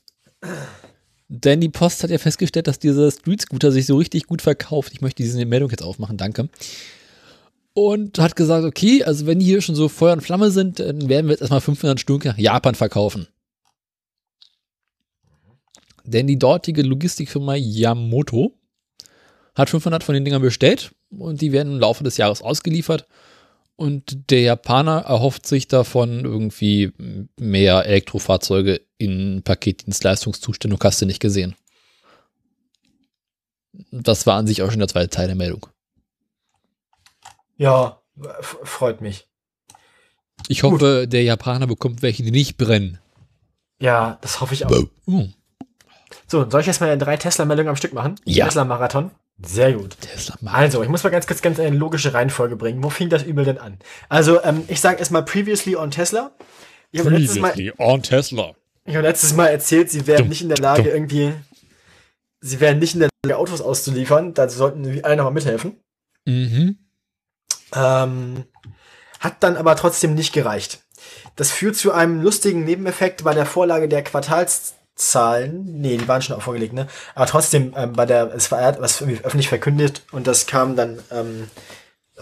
[1.28, 4.92] Denn die Post hat ja festgestellt, dass dieser Street Scooter sich so richtig gut verkauft.
[4.92, 6.48] Ich möchte diese Meldung jetzt aufmachen, danke.
[7.72, 11.08] Und hat gesagt, okay, also wenn die hier schon so Feuer und Flamme sind, dann
[11.08, 13.28] werden wir jetzt erstmal 500 Stück nach Japan verkaufen.
[16.04, 18.54] Denn die dortige Logistikfirma Yamamoto
[19.54, 23.06] hat 500 von den Dingern bestellt und die werden im Laufe des Jahres ausgeliefert.
[23.80, 26.92] Und der Japaner erhofft sich davon irgendwie
[27.38, 31.56] mehr Elektrofahrzeuge in Paketdienstleistungszuständen und hast du nicht gesehen.
[33.90, 35.66] Das war an sich auch schon der zweite Teil der Meldung.
[37.56, 38.02] Ja,
[38.42, 39.26] freut mich.
[40.48, 42.98] Ich hoffe, der Japaner bekommt welche, die nicht brennen.
[43.80, 44.70] Ja, das hoffe ich auch.
[45.06, 45.28] Uh,
[46.26, 48.16] So, soll ich jetzt mal drei Tesla-Meldungen am Stück machen?
[48.26, 48.44] Ja.
[48.44, 49.10] Tesla-Marathon?
[49.42, 49.96] Sehr gut.
[50.44, 52.82] Also, ich muss mal ganz kurz ganz eine logische Reihenfolge bringen.
[52.84, 53.78] Wo fing das übel denn an?
[54.08, 56.32] Also, ähm, ich sage erstmal previously on Tesla.
[56.92, 58.54] Ich letztes Mal, Previously on Tesla.
[58.84, 60.92] ich habe letztes Mal erzählt, sie wären Dumm, nicht in der Lage, dumm.
[60.92, 61.32] irgendwie,
[62.40, 64.34] sie wären nicht in der Lage, Autos auszuliefern.
[64.34, 65.80] Da sollten alle nochmal mithelfen.
[66.26, 66.78] Mhm.
[67.74, 68.44] Ähm,
[69.20, 70.80] hat dann aber trotzdem nicht gereicht.
[71.36, 74.02] Das führt zu einem lustigen Nebeneffekt bei der Vorlage der
[75.00, 75.80] Quartalszahlen.
[75.80, 76.86] Nee, die waren schon auch vorgelegt, ne?
[77.14, 81.00] Aber trotzdem, ähm, bei der, es war was irgendwie öffentlich verkündet und das kam dann
[81.10, 81.48] ähm,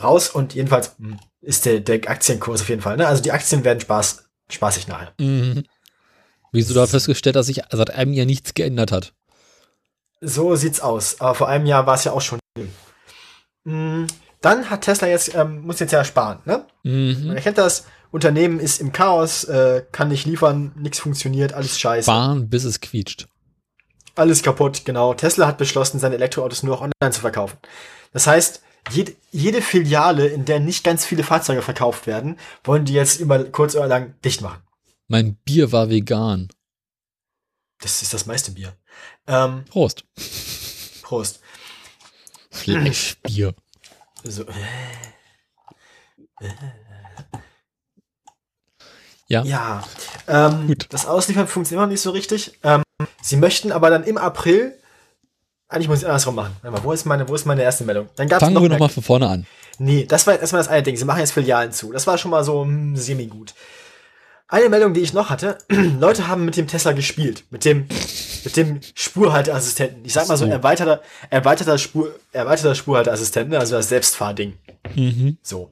[0.00, 0.96] raus und jedenfalls
[1.40, 3.06] ist der, der Aktienkurs auf jeden Fall, ne?
[3.06, 5.12] Also die Aktien werden Spaß, spaßig nachher.
[5.18, 5.64] Mhm.
[6.52, 9.12] Wieso da festgestellt, dass sich seit einem Jahr nichts geändert hat?
[10.20, 11.20] So sieht's aus.
[11.20, 12.38] Aber vor einem Jahr war es ja auch schon.
[13.64, 14.06] Mm,
[14.40, 16.64] Dann hat Tesla jetzt, ähm, muss jetzt ja sparen, ne?
[16.84, 17.26] Mhm.
[17.26, 22.06] Man erkennt das, Unternehmen ist im Chaos, äh, kann nicht liefern, nichts funktioniert, alles scheiße.
[22.06, 23.28] Fahren, bis es quietscht.
[24.14, 25.14] Alles kaputt, genau.
[25.14, 27.58] Tesla hat beschlossen, seine Elektroautos nur noch online zu verkaufen.
[28.12, 32.94] Das heißt, jede, jede Filiale, in der nicht ganz viele Fahrzeuge verkauft werden, wollen die
[32.94, 34.62] jetzt über kurz oder lang dicht machen.
[35.06, 36.48] Mein Bier war vegan.
[37.80, 38.74] Das ist das meiste Bier.
[39.26, 40.04] Ähm, Prost.
[41.02, 41.40] Prost.
[42.50, 43.54] Fleischbier.
[44.24, 44.44] So,
[49.28, 49.42] Ja.
[49.44, 49.84] ja,
[50.26, 50.86] ähm, Gut.
[50.88, 52.58] das Ausliefern funktioniert noch nicht so richtig.
[52.64, 52.82] Ähm,
[53.20, 54.74] sie möchten aber dann im April,
[55.68, 56.56] eigentlich muss ich andersrum machen.
[56.62, 58.08] Mal, wo ist meine, wo ist meine erste Meldung?
[58.16, 59.46] Dann gab's Fangen noch wir nochmal von vorne an.
[59.78, 60.96] Nee, das war erstmal das eine Ding.
[60.96, 61.92] Sie machen jetzt Filialen zu.
[61.92, 63.54] Das war schon mal so hm, semi-gut.
[64.48, 67.44] Eine Meldung, die ich noch hatte, Leute haben mit dem Tesla gespielt.
[67.50, 67.86] Mit dem,
[68.44, 70.06] mit dem Spurhalteassistenten.
[70.06, 70.50] Ich sag mal so, So.
[70.50, 73.58] erweiterter, erweiterter Spur, erweiterter Spurhalteassistent, ne?
[73.58, 74.54] also das Selbstfahrding.
[74.96, 75.36] Mhm.
[75.42, 75.70] So.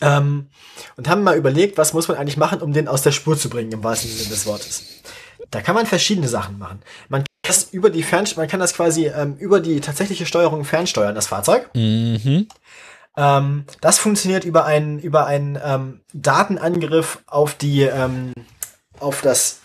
[0.00, 0.48] Ähm,
[0.96, 3.48] und haben mal überlegt, was muss man eigentlich machen, um den aus der Spur zu
[3.48, 4.82] bringen, im wahrsten Sinne des Wortes.
[5.50, 6.82] Da kann man verschiedene Sachen machen.
[7.08, 10.64] Man kann das über die Fern, man kann das quasi ähm, über die tatsächliche Steuerung
[10.64, 11.70] fernsteuern, das Fahrzeug.
[11.74, 12.48] Mhm.
[13.16, 18.32] Ähm, das funktioniert über einen, über einen ähm, Datenangriff auf die, ähm,
[19.00, 19.60] auf das,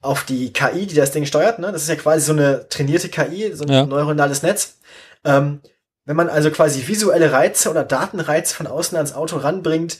[0.00, 1.58] auf die KI, die das Ding steuert.
[1.60, 1.70] Ne?
[1.70, 3.86] Das ist ja quasi so eine trainierte KI, so ein Ja.
[3.86, 4.78] neuronales Netz.
[5.24, 5.60] Ähm,
[6.08, 9.98] wenn man also quasi visuelle Reize oder Datenreize von außen ans Auto ranbringt,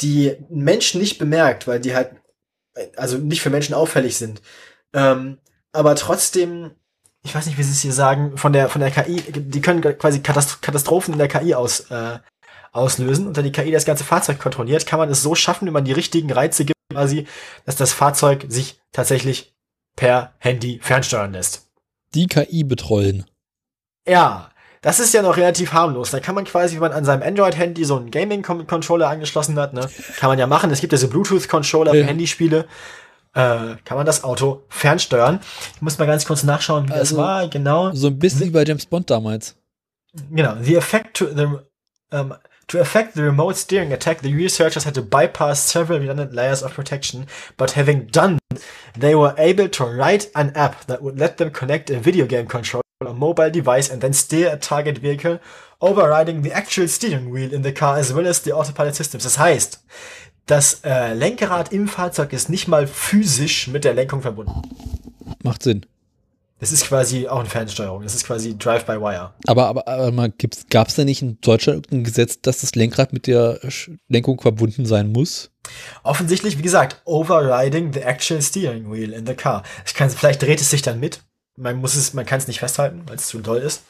[0.00, 2.12] die ein Mensch nicht bemerkt, weil die halt,
[2.94, 4.40] also nicht für Menschen auffällig sind,
[4.94, 5.38] ähm,
[5.72, 6.70] aber trotzdem,
[7.24, 9.82] ich weiß nicht, wie sie es hier sagen, von der, von der KI, die können
[9.98, 12.20] quasi Katast Katastrophen in der KI aus, äh,
[12.70, 15.72] auslösen und da die KI das ganze Fahrzeug kontrolliert, kann man es so schaffen, wenn
[15.72, 17.26] man die richtigen Reize gibt, quasi,
[17.66, 19.56] dass das Fahrzeug sich tatsächlich
[19.96, 21.68] per Handy fernsteuern lässt.
[22.14, 23.24] Die KI betreuen.
[24.06, 24.52] Ja,
[24.82, 26.10] das ist ja noch relativ harmlos.
[26.10, 29.88] Da kann man quasi, wenn man an seinem Android-Handy so einen Gaming-Controller angeschlossen hat, ne,
[30.18, 30.70] kann man ja machen.
[30.70, 32.06] Es gibt ja so Bluetooth-Controller für Ja.
[32.06, 32.66] Handyspiele.
[33.34, 35.40] Äh, kann man das Auto fernsteuern.
[35.76, 37.48] Ich muss mal ganz kurz nachschauen, wie das Also- war.
[37.48, 37.92] Genau.
[37.94, 39.54] So ein bisschen wie bei James Bond damals.
[40.30, 40.54] Genau.
[40.60, 41.46] The effect to the
[42.10, 42.34] um,
[42.68, 46.74] to affect the remote steering attack, the researchers had to bypass several redundant layers of
[46.74, 47.26] protection.
[47.56, 48.38] But having done,
[48.98, 52.46] they were able to write an app that would let them connect a video game
[52.46, 55.38] controller on a mobile device and then steer a target vehicle,
[55.80, 59.22] overriding the actual steering wheel in the car as well as the autopilot systems.
[59.22, 59.80] Das heißt,
[60.46, 64.62] Das äh, Lenkrad im Fahrzeug ist nicht mal physisch mit der Lenkung verbunden.
[65.42, 65.84] Macht Sinn.
[66.58, 68.02] Das ist quasi auch eine Fernsteuerung.
[68.02, 69.34] Das ist quasi Drive-by-Wire.
[69.46, 73.26] Aber, aber, aber gibt's, gab's da nicht in Deutschland irgendein Gesetz, dass das Lenkrad mit
[73.26, 73.60] der
[74.08, 75.50] Lenkung verbunden sein muss?
[76.02, 79.62] Offensichtlich, wie gesagt, overriding the actual steering wheel in the car.
[79.86, 81.20] Ich kann, vielleicht dreht es sich dann mit.
[81.58, 83.82] Man muss es, man kann es nicht festhalten, weil es zu doll ist.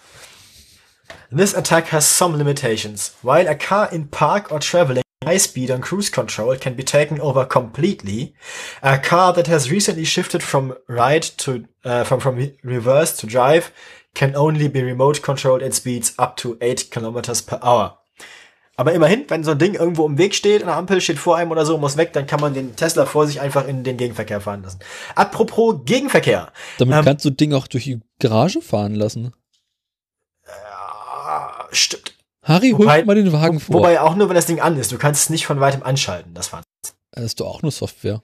[1.30, 3.14] This attack has some limitations.
[3.22, 7.20] While a car in park or traveling high speed on cruise control can be taken
[7.20, 8.34] over completely,
[8.82, 13.70] a car that has recently shifted from right to uh, from from reverse to drive
[14.14, 17.97] can only be remote controlled at speeds up to 8 kilometers per hour.
[18.78, 21.50] Aber immerhin, wenn so ein Ding irgendwo im Weg steht, der Ampel steht vor einem
[21.50, 24.40] oder so, muss weg, dann kann man den Tesla vor sich einfach in den Gegenverkehr
[24.40, 24.78] fahren lassen.
[25.16, 26.52] Apropos Gegenverkehr.
[26.78, 29.32] Damit Ähm, kannst du Ding auch durch die Garage fahren lassen.
[30.46, 32.14] Ah, stimmt.
[32.44, 33.74] Harry, hol mal den Wagen vor.
[33.74, 34.92] Wobei auch nur, wenn das Ding an ist.
[34.92, 36.62] Du kannst es nicht von weitem anschalten, das Fahren.
[37.10, 38.22] das ist doch auch nur Software.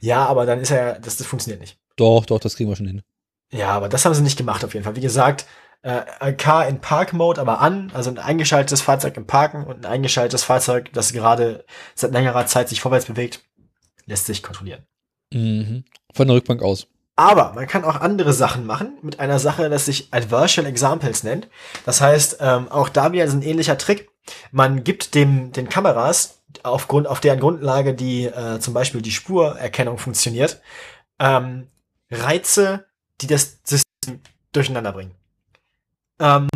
[0.00, 1.78] Ja, aber dann ist er, das, das funktioniert nicht.
[1.94, 3.02] Doch, doch, das kriegen wir schon hin.
[3.52, 4.96] Ja, aber das haben sie nicht gemacht auf jeden Fall.
[4.96, 5.46] Wie gesagt,
[5.82, 9.92] äh, Car in Park Mode, aber an, also ein eingeschaltetes Fahrzeug im Parken und ein
[9.92, 11.64] eingeschaltetes Fahrzeug, das gerade
[11.94, 13.40] seit längerer Zeit sich vorwärts bewegt,
[14.06, 14.84] lässt sich kontrollieren.
[15.32, 15.84] Mhm.
[16.14, 16.86] Von der Rückbank aus.
[17.16, 21.48] Aber man kann auch andere Sachen machen mit einer Sache, das sich Adversarial Examples nennt.
[21.84, 24.08] Das heißt, ähm, auch da wieder so ein ähnlicher Trick.
[24.52, 29.98] Man gibt dem, den Kameras, aufgrund, auf deren Grundlage die, äh, zum Beispiel die Spurerkennung
[29.98, 30.60] funktioniert,
[31.18, 31.66] ähm,
[32.10, 32.86] Reize,
[33.20, 34.20] die das System
[34.52, 35.14] durcheinander bringen.
[36.20, 36.48] Ähm,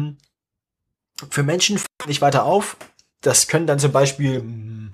[1.30, 2.76] für Menschen fällt nicht weiter auf.
[3.20, 4.92] Das können dann zum Beispiel, hm,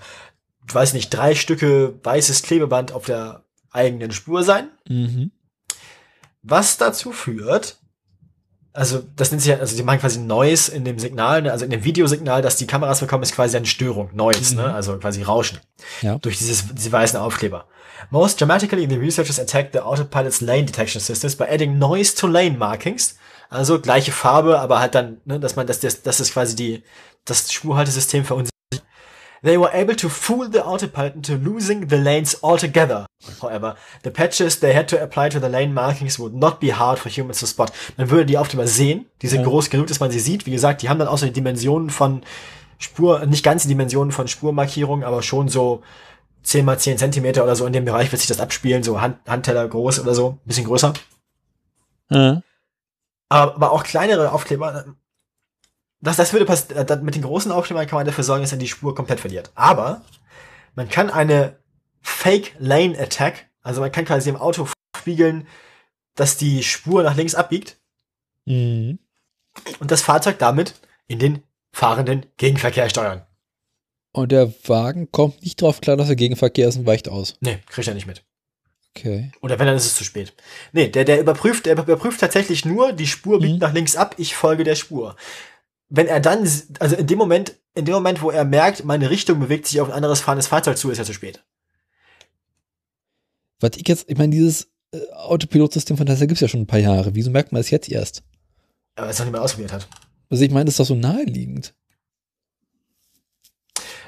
[0.66, 4.68] ich weiß nicht, drei Stücke weißes Klebeband auf der eigenen Spur sein.
[4.88, 5.30] Mhm.
[6.42, 7.78] Was dazu führt,
[8.72, 11.64] also das nennt sich ja, also die machen quasi Noise in dem Signal, ne, also
[11.64, 14.60] in dem Videosignal, das die Kameras bekommen, ist quasi eine Störung, Noise, Mhm.
[14.60, 15.58] ne, also quasi Rauschen.
[16.02, 16.18] Ja.
[16.18, 17.66] Durch dieses, diese weißen Aufkleber.
[18.10, 22.56] Most dramatically, the researchers attacked the autopilot's lane detection systems by adding noise to lane
[22.56, 23.16] markings.
[23.50, 26.82] Also gleiche Farbe, aber halt dann, ne, dass man, dass das, das ist quasi die,
[27.24, 28.52] das Spurhaltesystem verunsichert.
[29.42, 33.06] They were able to fool the autopilot into losing the lanes altogether.
[33.40, 36.98] However, the patches they had to apply to the lane markings would not be hard
[36.98, 37.70] for humans to spot.
[37.96, 39.46] Man würde die Aufkleber sehen, die sind Ja.
[39.46, 40.44] groß genug, dass man sie sieht.
[40.44, 42.22] Wie gesagt, die haben dann auch so die Dimensionen von
[42.78, 45.82] Spur, nicht ganz die Dimensionen von Spurmarkierungen, aber schon so
[46.42, 49.18] 10 mal 10 Zentimeter oder so in dem Bereich wird sich das abspielen, so Hand,
[49.28, 50.94] Handteller groß oder so, bisschen größer.
[52.10, 52.42] Ja.
[53.28, 54.90] Aber, auch kleinere Aufkleber, äh,
[56.00, 58.68] das, das würde passieren, mit den großen Aufklebern kann man dafür sorgen, dass er die
[58.68, 59.50] Spur komplett verliert.
[59.54, 60.02] Aber
[60.74, 61.58] man kann eine
[62.00, 65.46] Fake Lane Attack, also man kann quasi im Auto spiegeln,
[66.14, 67.78] dass die Spur nach links abbiegt
[68.46, 68.98] Mhm.
[69.80, 70.74] und das Fahrzeug damit
[71.06, 71.42] in den
[71.72, 73.26] fahrenden Gegenverkehr steuern.
[74.12, 77.36] Und der Wagen kommt nicht drauf klar, dass er Gegenverkehr ist und weicht aus.
[77.40, 78.24] Nee, kriegt er nicht mit.
[78.98, 79.30] Okay.
[79.40, 80.32] Oder wenn, dann ist es zu spät.
[80.72, 83.58] Nee, der, der überprüft, der überprüft tatsächlich nur, die Spur biegt Mhm.
[83.60, 85.16] nach links ab, ich folge der Spur.
[85.88, 86.40] Wenn er dann,
[86.80, 89.88] also in dem Moment, in dem Moment, wo er merkt, meine Richtung bewegt sich auf
[89.88, 91.42] ein anderes fahrendes Fahrzeug zu, ist er zu spät.
[93.60, 96.66] Was ich jetzt, ich meine, dieses äh, Autopilotsystem von Tesla gibt es ja schon ein
[96.66, 97.14] paar Jahre.
[97.14, 98.22] Wieso merkt man es jetzt erst?
[98.96, 99.88] Aber er es noch nicht mehr ausprobiert hat.
[100.30, 101.74] Also ich meine, das ist doch so naheliegend.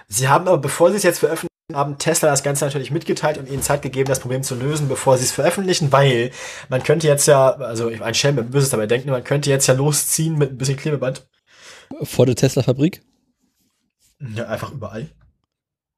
[0.09, 3.48] Sie haben aber, bevor sie es jetzt veröffentlichen, haben Tesla das Ganze natürlich mitgeteilt und
[3.48, 6.30] ihnen Zeit gegeben, das Problem zu lösen, bevor sie es veröffentlichen, weil
[6.68, 9.74] man könnte jetzt ja, also ein Schelm wird böses dabei denken, man könnte jetzt ja
[9.74, 11.26] losziehen mit ein bisschen Klebeband.
[12.02, 13.02] Vor der Tesla-Fabrik.
[14.34, 15.09] Ja, einfach überall.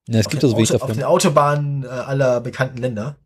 [0.08, 1.04] Ja, es auf gibt also Auto, auf den.
[1.04, 3.16] Autobahnen äh, aller bekannten Länder.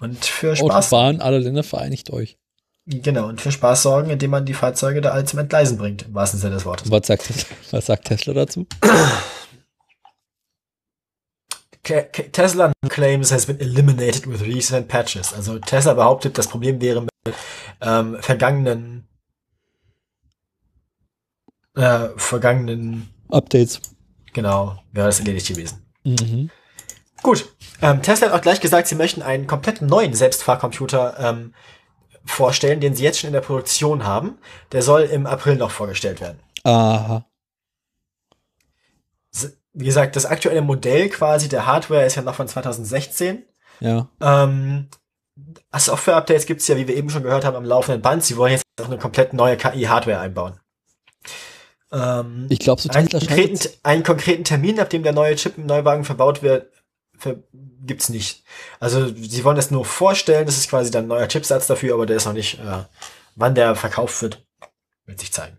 [0.00, 2.38] Und für Spaß, Autobahn, alle Länder vereinigt euch.
[2.86, 6.14] genau, und für Spaß sorgen, indem man die Fahrzeuge da alle zum Entgleisen bringt, im
[6.14, 6.90] wahrsten Sinne des Wortes.
[6.90, 8.66] Was sagt, Tesla- was sagt Tesla dazu?
[12.32, 15.32] Tesla claims has been eliminated with recent patches.
[15.32, 17.34] Also Tesla behauptet, das Problem wäre mit
[17.80, 19.06] ähm, vergangenen
[21.76, 23.80] äh, vergangenen, Updates.
[24.32, 25.86] genau, wäre das erledigt gewesen.
[26.04, 26.50] Mhm.
[27.22, 27.52] Gut.
[27.82, 31.54] Ähm, Tesla hat auch gleich gesagt, sie möchten einen komplett neuen Selbstfahrcomputer ähm,
[32.24, 34.38] vorstellen, den sie jetzt schon in der Produktion haben.
[34.72, 36.40] Der soll im April noch vorgestellt werden.
[36.64, 37.24] Aha.
[39.72, 43.44] Wie gesagt, das aktuelle Modell quasi der Hardware ist ja noch von 2016.
[43.80, 44.08] Ja.
[44.20, 44.88] Ähm,
[45.74, 48.24] Software-Updates gibt's ja, wie wir eben schon gehört haben, am laufenden Band.
[48.24, 50.60] Sie wollen jetzt auch eine komplett neue KI-Hardware einbauen.
[51.92, 55.66] Ähm, Ich glaube, so einen, konkreten, einen konkreten Termin, ab dem der neue Chip im
[55.66, 56.70] Neuwagen verbaut wird,
[57.16, 57.36] ver
[57.82, 58.44] gibt's nicht.
[58.78, 62.04] Also sie wollen das nur vorstellen, das ist quasi dann ein neuer Chipsatz dafür, aber
[62.04, 62.84] der ist noch nicht, äh,
[63.36, 64.44] wann der verkauft wird,
[65.06, 65.56] wird sich zeigen.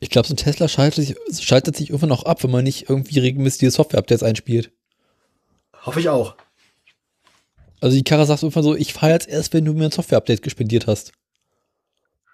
[0.00, 2.88] Ich glaube, so ein Tesla schaltet sich, schaltet sich irgendwann auch ab, wenn man nicht
[2.88, 4.70] irgendwie regelmäßig die Software-Updates einspielt.
[5.84, 6.36] Hoffe ich auch.
[7.80, 10.42] Also die Karre sagt irgendwann so, ich fahre jetzt erst, wenn du mir ein Software-Update
[10.42, 11.12] gespendiert hast.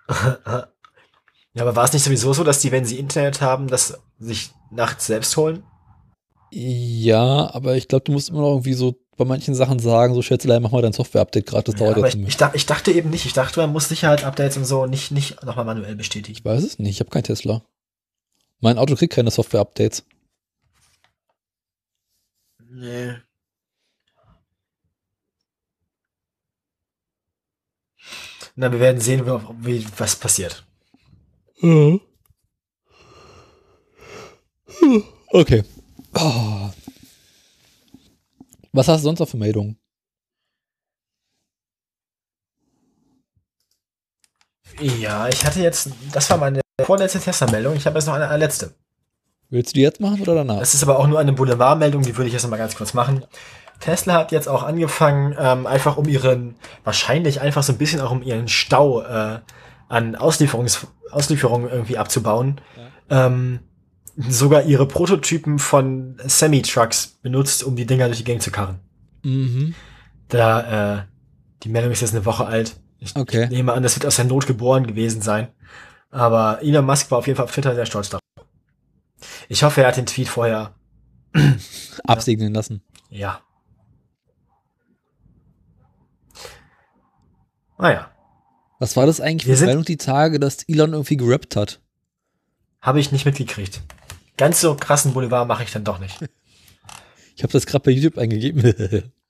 [1.57, 4.51] Ja, aber war es nicht sowieso so, dass die, wenn sie Internet haben, das sich
[4.73, 5.63] nachts selbst holen?
[6.51, 10.23] Ja, aber ich glaube, du musst immer noch irgendwie so bei manchen Sachen sagen, so
[10.23, 12.93] Schätzelein, mach mal dein Software-Update gerade, das Ja, dauert aber jetzt ich, ich, ich dachte
[12.93, 13.27] eben nicht.
[13.27, 16.37] Ich dachte, man muss Sicherheitsupdates und so nicht, nicht nochmal manuell bestätigen.
[16.37, 17.63] Ich weiß es nicht, ich habe kein Tesla.
[18.61, 20.05] Mein Auto kriegt keine Software-Updates.
[22.71, 23.15] Nee.
[28.57, 29.27] Na, wir werden sehen,
[29.61, 30.65] wie, was passiert.
[35.29, 35.65] Okay.
[36.15, 36.71] Oh.
[38.75, 39.79] Was hast du sonst noch für Meldungen?
[44.81, 47.77] Ja, ich hatte jetzt, das war meine vorletzte Tesla-Meldung.
[47.77, 48.75] Ich habe jetzt noch eine, eine letzte.
[49.49, 50.59] Willst du die jetzt machen oder danach?
[50.59, 52.95] Das ist aber auch nur eine Boulevardmeldung, die würde ich jetzt noch mal ganz kurz
[52.95, 53.25] machen.
[53.79, 58.11] Tesla hat jetzt auch angefangen, ähm, einfach um ihren, wahrscheinlich einfach so ein bisschen auch
[58.11, 59.39] um ihren Stau äh,
[59.89, 62.61] an Auslieferungs Auslieferungen irgendwie abzubauen,
[63.09, 63.61] ähm,
[64.17, 68.79] sogar ihre Prototypen von Semi-Trucks benutzt, um die Dinger durch die Gegend zu karren.
[69.25, 69.75] Mhm.
[70.29, 71.03] Da, äh,
[71.63, 72.77] die Meldung ist jetzt eine Woche alt.
[72.99, 73.49] Ich Okay.
[73.49, 75.49] nehme an, das wird aus der Not geboren gewesen sein.
[76.11, 78.21] Aber Elon Musk war auf jeden Fall auf Twitter sehr stolz darauf.
[79.49, 80.75] Ich hoffe, er hat den Tweet vorher,
[82.07, 82.83] Absegnen lassen.
[83.11, 83.41] ja.
[87.77, 88.11] Naja,
[88.79, 91.81] Was war das eigentlich für Meldung die Tage, dass Elon irgendwie gerappt hat?
[92.85, 93.81] Habe ich nicht mitgekriegt.
[94.37, 96.19] Ganz so krassen Boulevard mache ich dann doch nicht.
[97.35, 99.13] Ich habe das gerade bei YouTube eingegeben.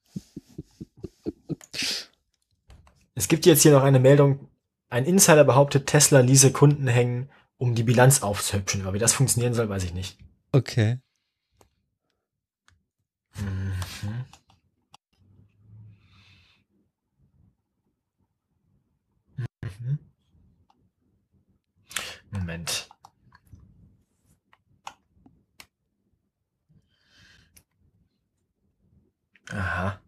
[3.16, 4.48] Es gibt jetzt hier noch eine Meldung.
[4.88, 8.82] Ein Insider behauptet, Tesla ließe Kunden hängen, um die Bilanz aufzuhübschen.
[8.82, 10.18] Aber wie das funktionieren soll, weiß ich nicht.
[10.50, 10.98] okay.
[22.32, 22.88] Moment.
[29.52, 30.00] Aha.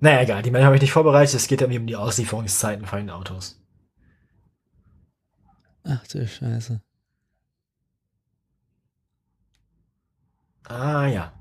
[0.00, 0.42] Naja, egal.
[0.42, 1.34] Die Meldung habe ich nicht vorbereitet.
[1.34, 3.60] Es geht irgendwie um die Auslieferungszeiten von den Autos.
[5.84, 6.80] Ach du Scheiße.
[10.64, 11.32] Ah ja.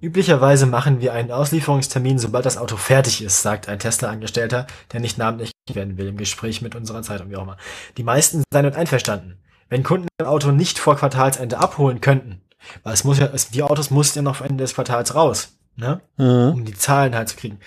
[0.00, 5.18] Üblicherweise machen wir einen Auslieferungstermin, sobald das Auto fertig ist, sagt ein Tesla-Angestellter, der nicht
[5.18, 7.56] namentlich werden will im Gespräch mit unserer Zeitung, wie auch immer.
[7.96, 9.38] Die meisten seien damit einverstanden.
[9.68, 12.40] Wenn Kunden ein Auto nicht vor Quartalsende abholen könnten,
[12.82, 16.00] weil es muss ja, es, die Autos mussten ja noch Ende des Quartals raus, ne?
[16.16, 16.52] Mhm.
[16.54, 17.58] um die Zahlen halt zu kriegen.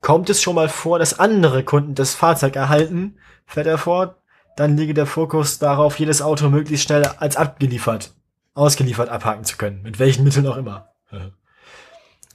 [0.00, 4.16] Kommt es schon mal vor, dass andere Kunden das Fahrzeug erhalten, fährt er fort,
[4.56, 8.12] dann liege der Fokus darauf, jedes Auto möglichst schnell als abgeliefert,
[8.54, 10.90] ausgeliefert abhaken zu können, mit welchen Mitteln auch immer.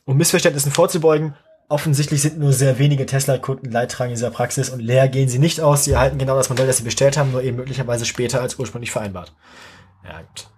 [0.05, 1.35] Um Missverständnissen vorzubeugen,
[1.67, 5.83] offensichtlich sind nur sehr wenige Tesla-Kunden Leidtragende dieser Praxis und leer gehen sie nicht aus,
[5.83, 8.89] sie erhalten genau das Modell, das sie bestellt haben, nur eben möglicherweise später als ursprünglich
[8.89, 9.35] vereinbart.
[10.03, 10.49] Ja, gut.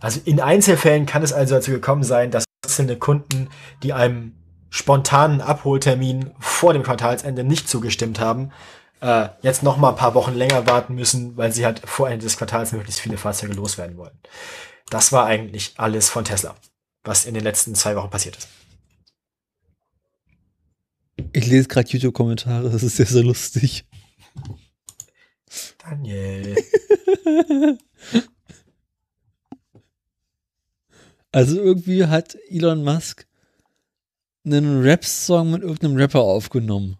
[0.00, 3.48] Also in Einzelfällen kann es also dazu gekommen sein, dass einzelne Kunden,
[3.82, 4.34] die einem
[4.70, 8.52] spontanen Abholtermin vor dem Quartalsende nicht zugestimmt haben,
[9.00, 12.24] äh, jetzt noch mal ein paar Wochen länger warten müssen, weil sie halt vor Ende
[12.24, 14.18] des Quartals möglichst viele Fahrzeuge loswerden wollen.
[14.90, 16.54] Das war eigentlich alles von Tesla,
[17.04, 18.48] was in den letzten zwei Wochen passiert ist.
[21.32, 23.84] Ich lese gerade YouTube-Kommentare, das ist sehr, sehr lustig.
[25.78, 26.56] Daniel.
[31.32, 33.26] Also irgendwie hat Elon Musk
[34.44, 36.98] einen Rap-Song mit irgendeinem Rapper aufgenommen.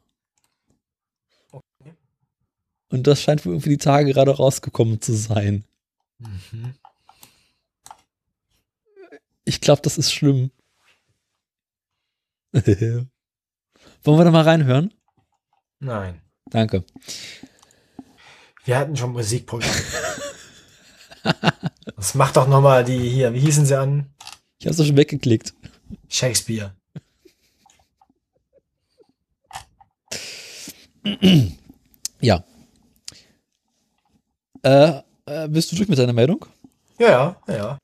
[2.90, 5.64] Und das scheint wohl irgendwie die Tage gerade rausgekommen zu sein.
[6.18, 6.74] Mhm.
[9.44, 10.50] Ich glaube, das ist schlimm.
[12.52, 13.08] Wollen
[14.04, 14.92] wir da mal reinhören?
[15.80, 16.20] Nein.
[16.46, 16.84] Danke.
[18.64, 19.70] Wir hatten schon Musikprogramm.
[21.96, 24.10] Das macht doch noch mal die hier, wie hießen sie an?
[24.58, 25.54] Ich habe es schon weggeklickt.
[26.08, 26.72] Shakespeare.
[32.20, 32.44] Ja.
[34.62, 36.44] Äh, äh, bist du durch mit deiner Meldung?
[36.98, 37.78] Ja, ja, ja,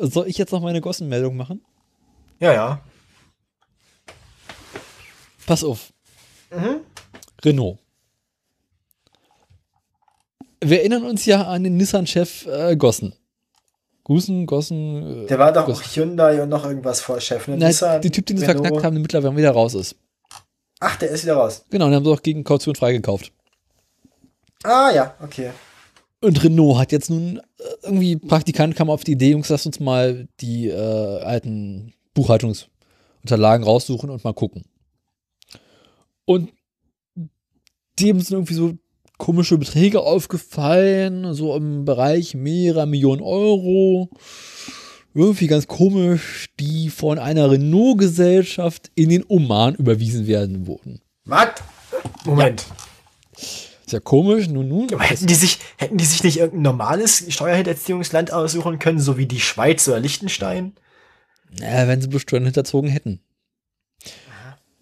[0.00, 1.64] Soll ich jetzt noch meine Gossen-Meldung machen?
[2.38, 2.84] ja, ja.
[5.46, 5.92] Pass auf.
[6.50, 6.80] Mhm.
[7.44, 7.78] Renault.
[10.62, 13.14] Wir erinnern uns ja an den Nissan-Chef äh, Gossen.
[14.04, 15.24] Gusen, Gossen.
[15.24, 15.82] Äh, Der war doch Gossen.
[15.84, 17.46] auch Hyundai und noch irgendwas vor Chef.
[17.48, 17.56] Ne?
[17.56, 19.96] Nissan, die Typ, den sie verknackt haben, der mittlerweile wieder raus ist.
[20.80, 21.64] Ach, der ist wieder raus.
[21.70, 23.32] Genau, den haben sie auch gegen Kaution freigekauft.
[24.62, 25.50] Ah, ja, okay.
[26.22, 27.42] Und Renault hat jetzt nun äh,
[27.82, 30.74] irgendwie, Praktikant kam auf die Idee, Jungs, lasst uns mal die äh,
[31.22, 34.64] alten Buchhaltungsunterlagen raussuchen und mal gucken.
[36.26, 36.50] Und
[37.98, 38.72] dem sind irgendwie so
[39.20, 44.10] komische Beträge aufgefallen, so im Bereich mehrerer Millionen Euro.
[45.14, 51.00] Irgendwie ganz komisch, die von einer Renault-Gesellschaft in den Oman überwiesen werden wurden.
[51.24, 51.50] Was?
[52.24, 52.64] Moment.
[53.36, 54.92] Ist ja komisch, nun, nun.
[54.94, 59.26] Aber hätten die sich, hätten die sich nicht irgendein normales Steuerhinterziehungsland aussuchen können, so wie
[59.26, 60.74] die Schweiz oder Liechtenstein?
[61.60, 63.20] Ja, wenn sie Steuern hinterzogen hätten.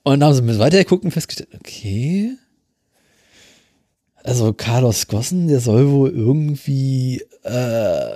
[0.05, 2.36] Und dann haben sie mit weitergeguckt und festgestellt, okay.
[4.28, 8.12] Also Carlos Gossen, der soll wohl irgendwie äh,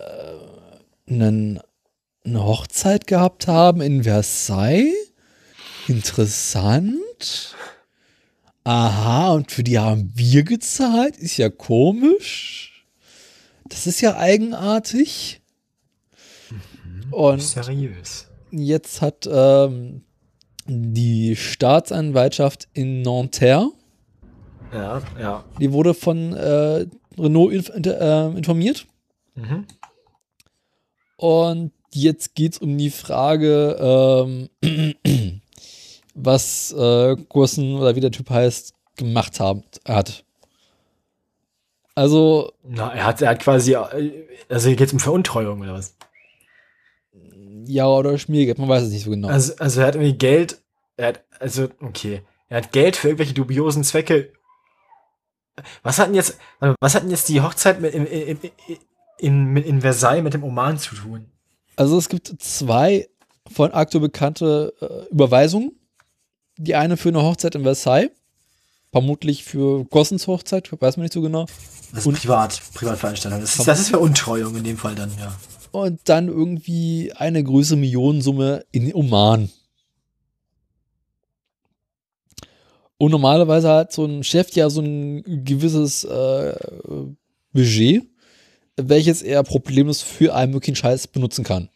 [1.09, 1.59] einen,
[2.23, 4.93] eine Hochzeit gehabt haben in Versailles.
[5.89, 7.57] Interessant.
[8.63, 11.17] Aha, und für die haben wir gezahlt.
[11.17, 12.87] Ist ja komisch.
[13.71, 15.41] Das ist ja eigenartig.
[17.11, 18.27] Und Seriös.
[18.51, 20.03] jetzt hat ähm,
[20.67, 23.71] die Staatsanwaltschaft in Nanterre,
[24.73, 25.45] Ja, ja.
[25.61, 26.87] die wurde von äh,
[27.19, 28.87] Renault inf äh, informiert.
[29.35, 29.67] Mhm.
[31.17, 34.49] Und jetzt geht es um die Frage, ähm,
[36.15, 40.25] was äh, Gursen oder wie der Typ heißt, gemacht haben, hat.
[41.95, 45.97] Also, Na, er hat, er hat quasi, äh, also hier geht's um Veruntreuung oder was?
[47.67, 49.29] ja oder Schmiergeld, man weiß es nicht so genau.
[49.29, 50.61] Also, also er hat irgendwie Geld,
[50.97, 52.23] er hat, also, okay.
[52.49, 54.31] Er hat Geld für irgendwelche dubiosen Zwecke.
[55.83, 56.39] Was hatten jetzt,
[56.81, 58.39] was hatten jetzt die Hochzeit mit, in, in,
[59.19, 61.27] in, in, Versailles mit dem Oman zu tun?
[61.77, 63.09] Also es gibt zwei
[63.53, 65.73] von aktuell bekannte äh, Überweisungen.
[66.59, 68.11] Die eine für eine Hochzeit in Versailles,
[68.93, 71.47] vermutlich für Gossens Hochzeit, weiß man nicht so genau.
[71.91, 73.41] Das ist Und- privat, Privatveranstaltung.
[73.41, 75.35] Das ist, das ist Veruntreuung in dem Fall dann, ja.
[75.73, 79.51] Und dann irgendwie eine größere Millionensumme in Oman.
[83.03, 86.55] Und normalerweise hat so ein Chef ja so ein gewisses äh,
[87.53, 88.05] Budget,
[88.77, 91.69] welches er problemlos für einen möglichen Scheiß benutzen kann.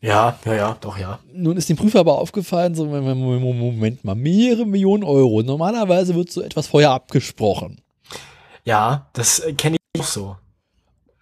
[0.00, 1.18] Ja, ja, ja, doch, ja.
[1.30, 5.42] Nun ist dem Prüfer aber aufgefallen, so Moment mal, mehrere Millionen Euro.
[5.42, 7.82] Normalerweise wird so etwas vorher abgesprochen.
[8.64, 10.36] Ja, das äh, kenne ich auch so.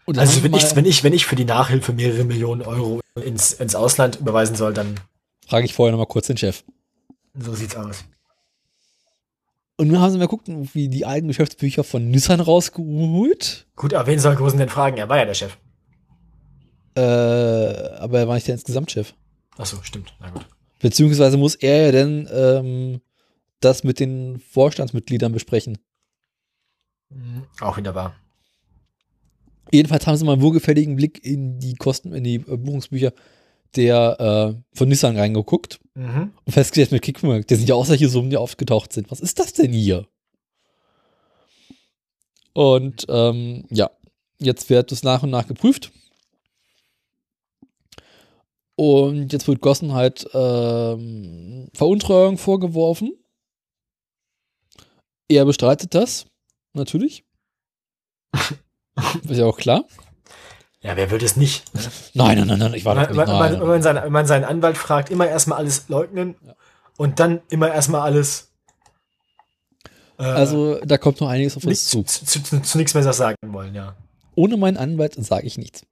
[0.05, 3.53] Und Also wenn ich, wenn ich, wenn ich für die Nachhilfe mehrere Millionen Euro ins,
[3.55, 5.01] ins Ausland überweisen soll, dann
[5.49, 6.63] frage ich vorher nochmal kurz den Chef.
[7.37, 8.05] so sieht's aus.
[9.77, 13.67] Und nun haben sie mal geguckt, wie die alten Geschäftsbücher von Nissan rausgeholt.
[13.75, 14.97] Gut, aber wen soll Gosen denn fragen?
[14.99, 15.57] Er war ja der Chef.
[16.97, 19.15] Äh, aber er war nicht der Insgesamtchef.
[19.59, 20.15] Ach so, stimmt.
[20.21, 20.47] Na gut.
[20.81, 23.01] Beziehungsweise muss er ja dann ähm,
[23.61, 25.79] das mit den Vorstandsmitgliedern besprechen.
[27.11, 28.15] Mhm, Auch wieder wahr.
[29.73, 33.13] Jedenfalls haben sie mal einen wohlgefälligen Blick in die Kosten, in die äh, Buchungsbücher
[33.77, 36.33] der äh, von Nissan reingeguckt Mhm.
[36.45, 39.13] und festgestellt mit Kick mal, das sind ja auch solche Summen, die aufgetaucht sind.
[39.13, 40.09] Was ist das denn hier?
[42.53, 43.91] Und ähm, ja,
[44.39, 45.93] jetzt wird es nach und nach geprüft.
[48.77, 53.13] Und jetzt wird Gossen halt ähm, Veruntreuung vorgeworfen.
[55.29, 56.27] Er bestreitet das,
[56.73, 57.25] natürlich.
[59.29, 59.85] Ist ja auch klar.
[60.85, 61.65] Ja, wer will das nicht?
[62.13, 63.17] Nein, nein, nein, nein, ich war man, nicht.
[63.17, 66.35] wenn man, wenn man, seinen, wenn man seinen Anwalt fragt, immer erstmal alles leugnen
[66.99, 68.53] und dann immer erstmal alles.
[70.19, 72.03] Äh, Also, da kommt noch einiges auf uns zu.
[72.03, 73.97] zu, zu, zu, zu nichts mehr sagen wollen, ja.
[74.35, 75.87] Ohne meinen Anwalt sage ich nichts.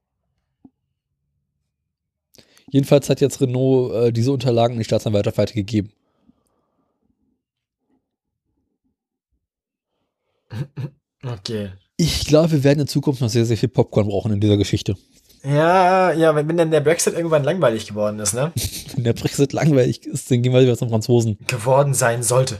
[2.69, 5.91] Jedenfalls hat jetzt Renault äh, diese Unterlagen an die Staatsanwaltschaft weitergegeben.
[11.25, 11.71] Okay.
[11.97, 14.95] Ich glaube, wir werden in Zukunft noch sehr, sehr viel Popcorn brauchen in dieser Geschichte.
[15.43, 18.53] Ja, ja, wenn, wenn dann der Brexit irgendwann langweilig geworden ist, ne?
[18.95, 21.37] Wenn der Brexit langweilig ist, dann gehen wir wieder zum Franzosen.
[21.47, 22.59] Geworden sein sollte.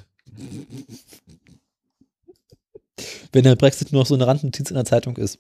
[3.32, 5.40] Wenn der Brexit nur noch so eine Randnotiz in der Zeitung ist.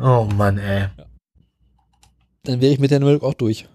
[0.00, 0.88] Oh Mann, ey.
[2.44, 3.68] Dann wäre ich mit der Meldung auch durch.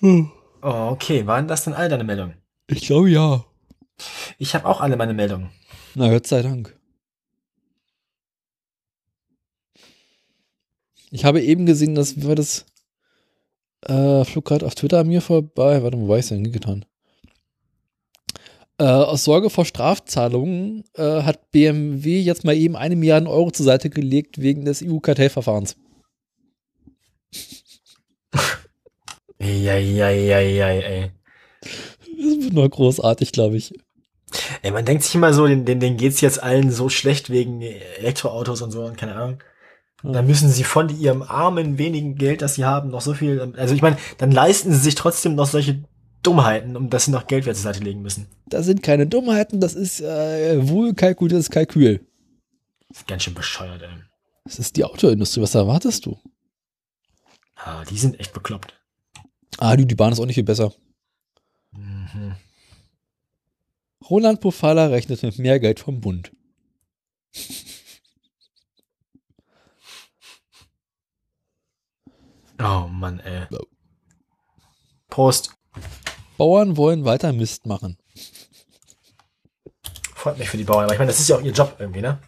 [0.00, 0.26] Oh,
[0.62, 2.34] okay, waren das denn all deine Meldungen?
[2.68, 3.44] Ich glaube ja.
[4.38, 5.50] Ich habe auch alle meine Meldungen.
[5.94, 6.78] Na, Gott sei Dank.
[11.10, 12.66] Ich habe eben gesehen, dass war das
[13.82, 15.82] äh, flog gerade auf Twitter an mir vorbei.
[15.82, 16.84] Warte, wo war ich denn hingetan?
[18.78, 23.64] Äh, aus Sorge vor Strafzahlungen äh, hat BMW jetzt mal eben eine Milliarde Euro zur
[23.64, 25.76] Seite gelegt wegen des EU-Kartellverfahrens.
[29.40, 31.12] Eieieiei, ey.
[32.42, 33.72] wird noch großartig, glaube ich.
[34.62, 37.62] Ey, man denkt sich immer so, den, den, denen geht's jetzt allen so schlecht wegen
[37.62, 39.42] Elektroautos und so und keine Ahnung.
[40.02, 43.52] Und dann müssen sie von ihrem armen, wenigen Geld, das sie haben, noch so viel,
[43.56, 45.82] also ich meine, dann leisten sie sich trotzdem noch solche
[46.22, 48.26] Dummheiten, um dass sie noch Geld zur Seite legen müssen.
[48.46, 52.06] Das sind keine Dummheiten, das ist äh, wohl kalkuliertes Kalkül.
[52.88, 53.88] Das ist ganz schön bescheuert, ey.
[54.44, 56.16] Das ist die Autoindustrie, was erwartest du?
[57.56, 58.77] Ah, die sind echt bekloppt.
[59.56, 60.72] Ah, du, die Bahn ist auch nicht viel besser.
[61.72, 62.36] Mhm.
[64.08, 66.32] Roland Pofalla rechnet mit mehr Geld vom Bund.
[72.60, 73.46] Oh Mann, ey.
[75.08, 75.54] Prost.
[76.36, 77.98] Bauern wollen weiter Mist machen.
[80.14, 82.00] Freut mich für die Bauern, aber ich meine, das ist ja auch ihr Job irgendwie,
[82.00, 82.20] ne?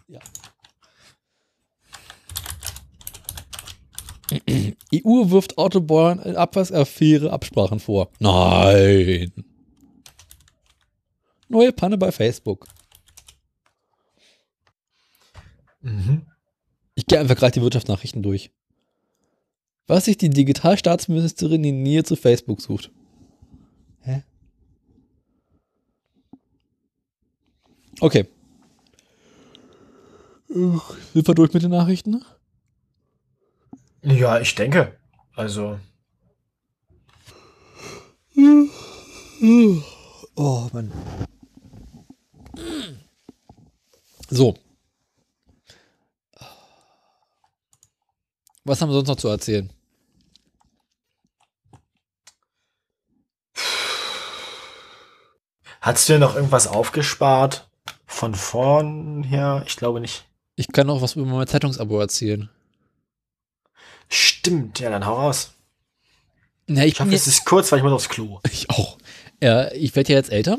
[4.31, 8.09] EU wirft Autobauern in Abwasaffäre Absprachen vor.
[8.19, 9.31] Nein.
[11.49, 12.67] Neue Panne bei Facebook.
[15.81, 16.25] Mhm.
[16.95, 18.51] Ich gehe einfach gerade die Wirtschaftsnachrichten durch.
[19.87, 22.91] Was sich die Digitalstaatsministerin in Nähe zu Facebook sucht.
[24.01, 24.23] Hä?
[27.99, 28.27] Okay.
[30.47, 32.23] Sind wir durch mit den Nachrichten?
[34.03, 34.97] Ja, ich denke.
[35.35, 35.79] Also,
[40.35, 40.91] Oh, Mann.
[44.29, 44.55] So.
[48.63, 49.71] Was haben wir sonst noch zu erzählen?
[55.81, 57.67] hast du dir noch irgendwas aufgespart?
[58.05, 59.63] Von vorn her?
[59.65, 60.25] Ich glaube nicht.
[60.55, 62.49] Ich kann noch was über mein Zeitungsabo erzählen.
[64.13, 65.51] Stimmt, ja, dann hau raus.
[66.67, 68.39] Na, ich, Ich hoffe, es ist kurz, weil ich muss aufs Klo.
[68.51, 68.97] ich auch.
[69.41, 70.57] Ja, ich werde ja jetzt älter.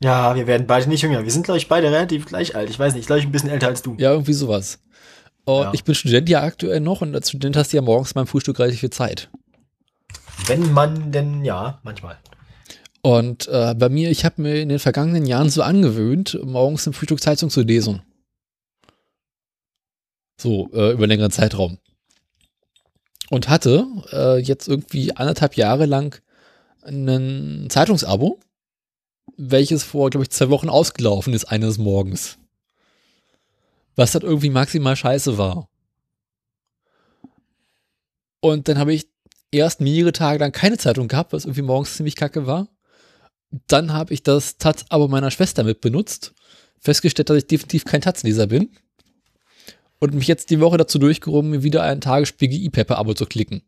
[0.00, 1.24] Ja, wir werden beide nicht jünger.
[1.24, 2.70] Wir sind, glaube ich, beide relativ gleich alt.
[2.70, 3.96] Ich weiß nicht, ich glaube, ich ein bisschen älter als du.
[3.98, 4.78] Ja, irgendwie sowas.
[5.44, 5.72] Und Ja.
[5.74, 8.58] ich bin Student ja aktuell noch und als Student hast du ja morgens beim Frühstück
[8.58, 9.28] relativ viel Zeit.
[10.46, 12.18] Wenn man denn, ja, manchmal.
[13.02, 16.92] Und äh, bei mir, ich habe mir in den vergangenen Jahren so angewöhnt, morgens im
[16.92, 18.02] Frühstück Zeitung zu lesen.
[20.40, 21.78] So, äh, über längeren Zeitraum.
[23.34, 26.22] Und hatte äh, jetzt irgendwie anderthalb Jahre lang
[26.84, 28.38] ein Zeitungsabo,
[29.36, 32.38] welches vor, glaube ich, zwei Wochen ausgelaufen ist eines Morgens.
[33.96, 35.68] Was dann irgendwie maximal scheiße war.
[38.38, 39.08] Und dann habe ich
[39.50, 42.68] erst mehrere Tage lang keine Zeitung gehabt, was irgendwie morgens ziemlich kacke war.
[43.66, 46.34] Dann habe ich das Taz-Abo meiner Schwester mit benutzt,
[46.78, 48.70] festgestellt, dass ich definitiv kein Taz-Leser bin
[49.98, 53.62] und mich jetzt die Woche dazu durchgerungen, mir wieder ein Tagesspiegel E-Paper-Abo zu klicken,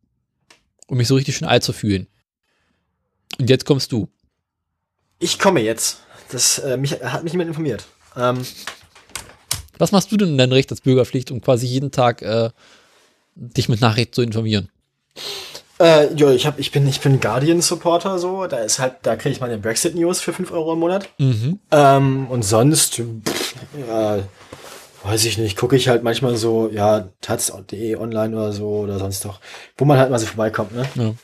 [0.86, 2.06] um mich so richtig schön alt zu fühlen.
[3.38, 4.08] Und jetzt kommst du.
[5.18, 6.00] Ich komme jetzt.
[6.30, 7.86] Das äh, mich, hat mich jemand informiert.
[8.16, 8.38] Ähm,
[9.78, 12.50] Was machst du denn in deinem Recht als Bürgerpflicht, um quasi jeden Tag äh,
[13.34, 14.68] dich mit Nachrichten zu informieren?
[15.78, 18.46] äh, ja, ich, hab, ich bin, ich bin Guardian-Supporter, so.
[18.46, 21.08] Da ist halt, da kriege ich meine Brexit-News für 5 Euro im Monat.
[21.18, 21.60] Mhm.
[21.70, 23.54] Ähm, und sonst, pff,
[23.88, 24.18] ja,
[25.06, 29.24] weiß ich nicht, gucke ich halt manchmal so, ja, taz.de online oder so oder sonst
[29.24, 29.40] doch,
[29.76, 30.86] wo man halt mal so vorbeikommt, ne?
[30.94, 31.14] Ja.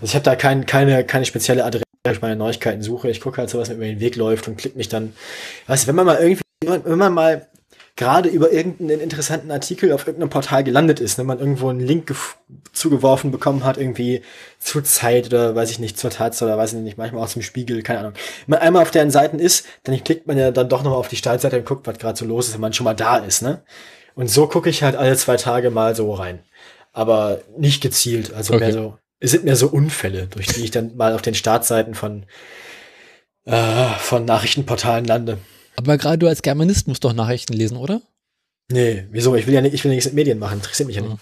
[0.00, 3.08] Also ich habe da kein, keine, keine spezielle Adresse, wo ich meine Neuigkeiten suche.
[3.08, 5.14] Ich gucke halt so, was mir über den Weg läuft und klicke mich dann.
[5.66, 7.48] Weißt du, wenn man mal irgendwie, wenn man mal
[8.00, 12.14] gerade über irgendeinen interessanten Artikel auf irgendeinem Portal gelandet ist, wenn man irgendwo einen Link
[12.72, 14.22] zugeworfen bekommen hat, irgendwie
[14.58, 17.42] zur Zeit oder weiß ich nicht, zur Taz oder weiß ich nicht, manchmal auch zum
[17.42, 18.12] Spiegel, keine Ahnung.
[18.46, 21.08] Wenn man einmal auf deren Seiten ist, dann klickt man ja dann doch nochmal auf
[21.08, 23.42] die Startseite und guckt, was gerade so los ist, wenn man schon mal da ist,
[23.42, 23.62] ne?
[24.14, 26.40] Und so gucke ich halt alle zwei Tage mal so rein.
[26.92, 28.64] Aber nicht gezielt, also Okay.
[28.64, 31.94] mehr so, es sind mehr so Unfälle, durch die ich dann mal auf den Startseiten
[31.94, 32.24] von,
[33.44, 35.36] äh, von Nachrichtenportalen lande.
[35.80, 38.02] Aber gerade du als Germanist musst doch Nachrichten lesen, oder?
[38.70, 39.34] Nee, wieso?
[39.34, 41.16] Ich will ja nicht, ich will ja nichts mit Medien machen, interessiert mich ja nicht.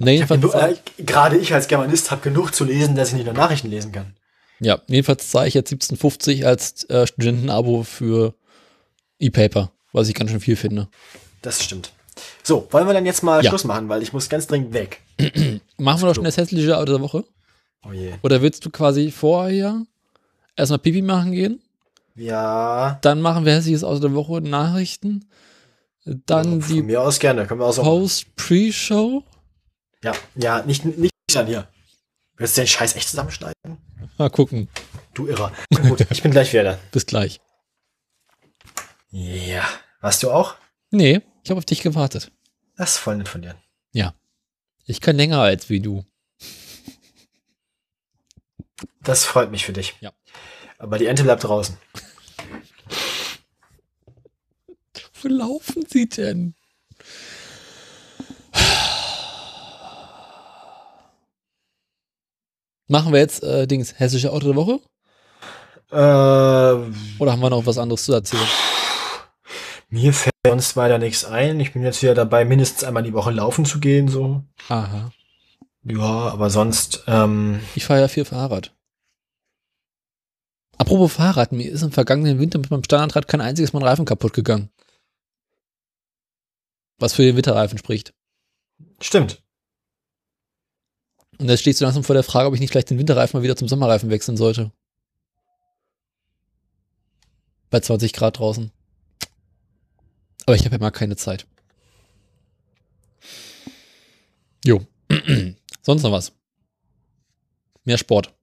[0.00, 3.08] Na, Ich hab jedenfalls, genug, äh, Gerade ich als Germanist habe genug zu lesen, dass
[3.08, 4.14] ich nicht nur Nachrichten lesen kann.
[4.60, 8.34] ja, jedenfalls zahle ich jetzt 17,50 als äh, Studentenabo für
[9.18, 10.88] E-Paper, was ich ganz schön viel finde.
[11.42, 11.92] Das stimmt.
[12.42, 13.50] So, wollen wir dann jetzt mal Ja.
[13.50, 15.00] Schluss machen, weil ich muss ganz dringend weg.
[15.76, 17.24] Machen wir doch schon das hässliche Auto der Woche?
[17.86, 18.14] Oh je.
[18.22, 19.82] Oder willst du quasi vorher
[20.56, 21.60] erstmal Pipi machen gehen?
[22.16, 25.28] Ja, Dann machen wir hässliches Auto der Woche Nachrichten.
[26.04, 27.46] Dann von die mir aus gerne.
[27.46, 27.88] Können wir machen.
[27.88, 29.22] Post-Pre-Show.
[30.02, 31.68] Ja, ja, nicht, nicht dann hier.
[32.36, 33.78] Willst du den Scheiß echt zusammenschneiden?
[34.16, 34.68] Mal gucken.
[35.14, 35.52] Du Irrer.
[35.88, 36.78] Gut, ich bin gleich wieder da.
[36.92, 37.40] Bis gleich.
[39.10, 39.64] Ja.
[40.00, 40.54] Warst du auch?
[40.90, 42.30] Nee, ich habe auf dich gewartet.
[42.76, 43.56] Das ist voll nett von dir.
[43.92, 44.14] Ja.
[44.84, 46.04] Ich kann länger als wie du.
[49.02, 49.94] Das freut mich für dich.
[50.00, 50.12] Ja.
[50.86, 51.76] Aber die Ente bleibt draußen.
[55.20, 56.54] Wo laufen sie denn?
[62.88, 64.78] Machen wir jetzt äh, Dings hessische Auto der Woche?
[65.90, 65.96] Äh,
[67.20, 68.46] Oder haben wir noch was anderes zu erzählen?
[69.88, 71.58] mir fällt sonst weiter nichts ein.
[71.58, 74.44] Ich bin jetzt wieder dabei, mindestens einmal die Woche laufen zu gehen, so.
[74.68, 75.10] Aha.
[75.82, 75.98] Ja,
[76.30, 78.72] aber sonst, ähm, Ich fahre ja viel Fahrrad.
[80.86, 84.04] Apropos Fahrrad, mir ist im vergangenen Winter mit meinem Standardrad kein einziges Mal ein Reifen
[84.04, 84.70] kaputt gegangen.
[87.00, 88.14] Was für den Winterreifen spricht.
[89.00, 89.42] stimmt.
[91.38, 93.42] Und jetzt stehst du langsam vor der Frage, ob ich nicht vielleicht den Winterreifen mal
[93.42, 94.70] wieder zum Sommerreifen wechseln sollte.
[97.68, 98.70] Bei 20 Grad draußen.
[100.46, 101.48] Aber ich habe ja mal keine Zeit.
[104.64, 104.86] Jo.
[105.82, 106.30] Sonst noch was?
[107.82, 108.35] Mehr Sport.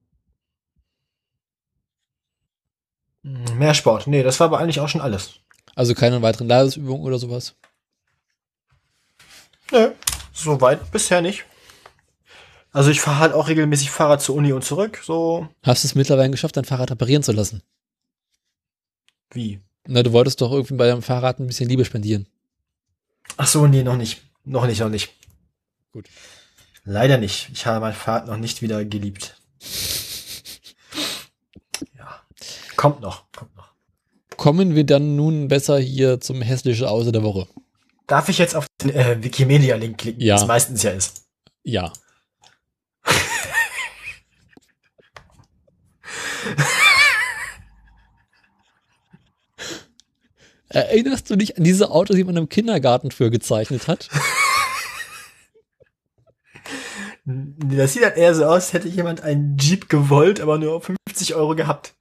[3.24, 4.06] Mehr Sport.
[4.06, 5.34] Nee, das war aber eigentlich auch schon alles.
[5.74, 7.56] Also keine weiteren Leistungsübungen oder sowas.
[9.72, 9.90] Nö,
[10.32, 11.44] soweit bisher nicht.
[12.70, 15.94] Also ich fahre halt auch regelmäßig Fahrrad zur Uni und zurück, so Hast du es
[15.94, 17.62] mittlerweile geschafft, dein Fahrrad reparieren zu lassen?
[19.32, 19.60] wie.
[19.86, 22.26] Na, du wolltest doch irgendwie bei deinem Fahrrad ein bisschen Liebe spendieren.
[23.36, 24.22] Ach so, nee, noch nicht.
[24.44, 25.12] Noch nicht, noch nicht.
[25.92, 26.08] Gut.
[26.84, 27.48] Leider nicht.
[27.52, 29.36] Ich habe mein Fahrrad noch nicht wieder geliebt.
[32.76, 33.72] Kommt noch, kommt noch.
[34.36, 37.46] Kommen wir dann nun besser hier zum hässlichen Außer der Woche.
[38.06, 40.36] Darf ich jetzt auf den äh, Wikimedia-Link klicken, Ja.
[40.36, 41.24] es meistens ja ist?
[41.62, 41.92] Ja.
[50.68, 54.08] Erinnerst du dich an diese Autos, die man im Kindergarten für gezeichnet hat?
[57.26, 61.34] Das sieht halt eher so aus, als hätte jemand einen Jeep gewollt, aber nur 50
[61.34, 61.94] Euro gehabt.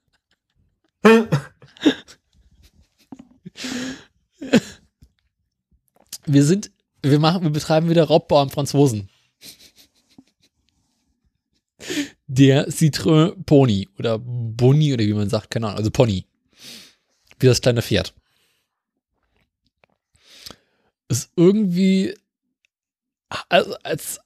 [6.26, 9.10] Wir sind, wir machen, wir betreiben wieder Raubbau am Franzosen.
[12.28, 16.26] Der Citroën Pony oder Boni oder wie man sagt, keine Ahnung, also Pony.
[17.40, 18.14] Wie das kleine Pferd.
[21.10, 22.16] Ist irgendwie,
[23.50, 24.22] also als,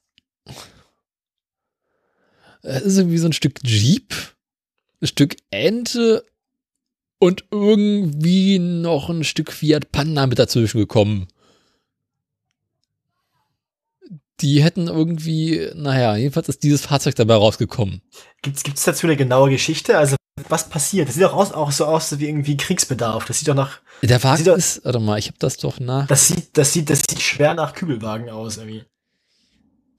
[2.62, 4.14] es ist irgendwie so ein Stück Jeep,
[5.00, 6.24] ein Stück Ente
[7.18, 11.28] und irgendwie noch ein Stück Fiat Panda mit dazwischen gekommen
[14.40, 18.02] die hätten irgendwie, naja, jedenfalls ist dieses Fahrzeug dabei rausgekommen.
[18.42, 19.98] Gibt's, gibt's dazu eine genaue Geschichte?
[19.98, 20.14] Also,
[20.48, 21.08] was passiert?
[21.08, 23.24] Das sieht doch aus, auch so aus wie irgendwie Kriegsbedarf.
[23.24, 26.06] Das sieht doch nach, Der Wagen doch- ist, warte mal, ich habe das doch nach.
[26.06, 28.84] das sieht, das sieht, das sieht schwer nach Kübelwagen aus, irgendwie.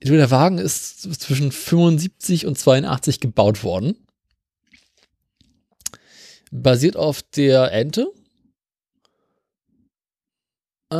[0.02, 3.94] Der Wagen ist zwischen 75 und 82 gebaut worden.
[6.50, 8.12] Basiert auf der Ente.
[10.92, 10.96] Äh,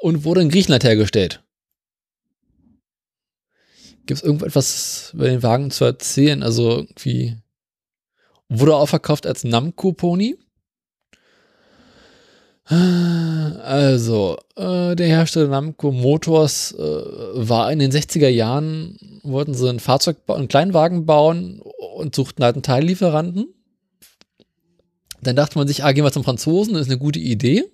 [0.00, 1.42] und wurde in Griechenland hergestellt.
[4.06, 6.42] Gibt es irgendetwas über den Wagen zu erzählen?
[6.42, 7.36] Also irgendwie
[8.48, 10.36] wurde auch verkauft als Namco Pony.
[12.64, 19.80] Also, äh, der Hersteller Namco Motors äh, war in den 60er Jahren, wollten sie ein
[19.80, 21.60] Fahrzeug, einen Kleinwagen bauen
[21.96, 23.52] und suchten halt einen Teillieferanten.
[25.22, 27.64] Dann dachte man sich, ah, gehen wir zum Franzosen, das ist eine gute Idee.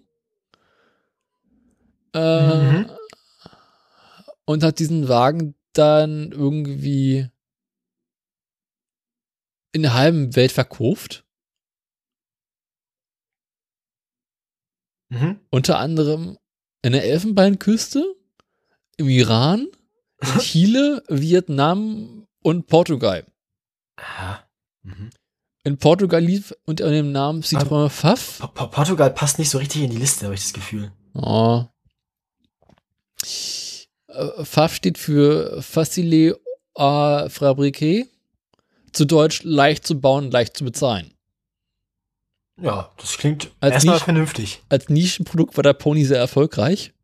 [2.14, 2.90] Äh, Mhm.
[4.44, 7.28] Und hat diesen Wagen dann irgendwie
[9.72, 11.26] in der halben Welt verkauft.
[15.10, 15.40] Mhm.
[15.50, 16.38] Unter anderem
[16.82, 18.14] in der Elfenbeinküste,
[18.96, 19.68] im Iran,
[20.20, 23.26] in Chile, Vietnam und Portugal.
[23.96, 24.48] Aha.
[24.82, 25.10] Mhm.
[25.68, 28.38] In Portugal lief unter dem Namen Citroën Pfaff.
[28.38, 30.90] Po- Po- Portugal passt nicht so richtig in die Liste, habe ich das Gefühl.
[31.12, 31.64] Oh.
[34.08, 36.40] Äh, Pfaff steht für Facile
[36.74, 38.06] à Fabriquer.
[38.92, 41.12] Zu Deutsch leicht zu bauen, leicht zu bezahlen.
[42.58, 44.62] Ja, das klingt Als erstmal vernünftig.
[44.70, 46.94] Als Nischenprodukt war der Pony sehr erfolgreich.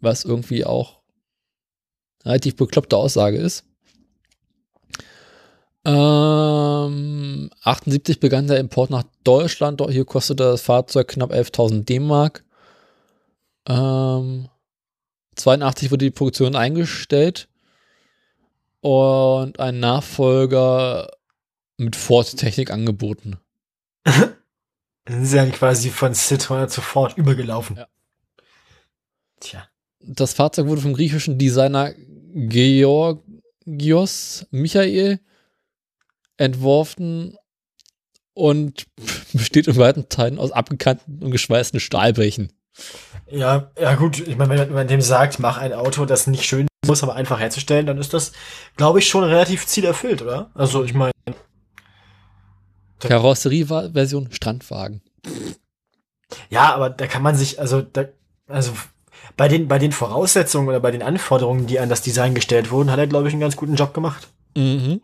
[0.00, 1.00] Was irgendwie auch
[2.22, 3.64] eine relativ bekloppte Aussage ist.
[5.84, 9.80] Ähm, 78 begann der Import nach Deutschland.
[9.80, 12.44] Dort Hier kostete das Fahrzeug knapp 11.000 D-Mark.
[13.66, 14.48] Ähm,
[15.36, 17.48] 82 wurde die Produktion eingestellt.
[18.80, 21.08] Und ein Nachfolger
[21.76, 23.38] mit Ford-Technik angeboten.
[24.04, 27.76] Dann sind sie quasi von Citroën zu Ford übergelaufen.
[27.76, 27.86] Ja.
[29.40, 29.68] Tja.
[30.00, 31.92] Das Fahrzeug wurde vom griechischen Designer
[32.34, 33.16] Georgios
[34.50, 35.20] Michael
[36.36, 37.36] entworfen
[38.34, 38.86] und
[39.32, 42.52] besteht in weiten Teilen aus abgekannten und geschweißten Stahlbrechen.
[43.30, 46.66] Ja, ja gut, ich meine, wenn man dem sagt, mach ein Auto, das nicht schön
[46.86, 48.32] muss, aber einfach herzustellen, dann ist das,
[48.76, 50.50] glaube ich, schon relativ zielerfüllt, oder?
[50.54, 51.12] Also ich meine,
[53.08, 55.02] Karosserieversion Strandwagen.
[56.50, 58.04] ja, aber da kann man sich, also da,
[58.46, 58.72] also
[59.36, 62.90] bei den, bei den Voraussetzungen oder bei den Anforderungen, die an das Design gestellt wurden,
[62.90, 64.28] hat er, glaube ich, einen ganz guten Job gemacht.
[64.56, 65.00] Mhm.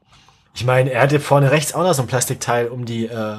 [0.58, 3.38] Ich meine, er hatte vorne rechts auch noch so ein Plastikteil, um die, äh,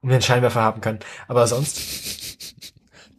[0.00, 1.00] um den Scheinwerfer haben können.
[1.26, 2.38] Aber sonst,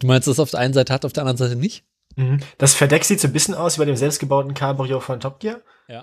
[0.00, 1.84] Du meinst, dass es auf der einen Seite hat, auf der anderen Seite nicht?
[2.16, 2.40] mhm.
[2.58, 5.60] das Verdeck sieht so ein bisschen aus wie bei dem selbstgebauten Cabrio von Top Gear.
[5.86, 6.02] Ja.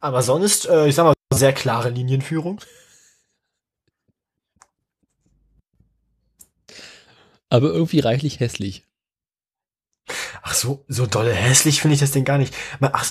[0.00, 2.60] Aber sonst, äh, ich sag mal, sehr klare Linienführung.
[7.48, 8.84] Aber irgendwie reichlich hässlich.
[10.42, 12.52] Ach so, so dolle hässlich finde ich das Ding gar nicht.
[12.80, 13.04] Ach,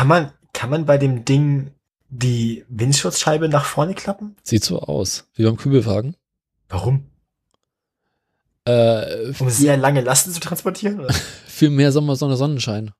[0.00, 1.74] kann man, kann man bei dem Ding
[2.08, 4.34] die Windschutzscheibe nach vorne klappen?
[4.42, 6.16] Sieht so aus, wie beim Kübelwagen.
[6.70, 7.04] Warum?
[8.64, 11.06] Äh, Um sehr lange Lasten zu transportieren?
[11.46, 12.92] Für mehr Sommersonne, Sonnenschein.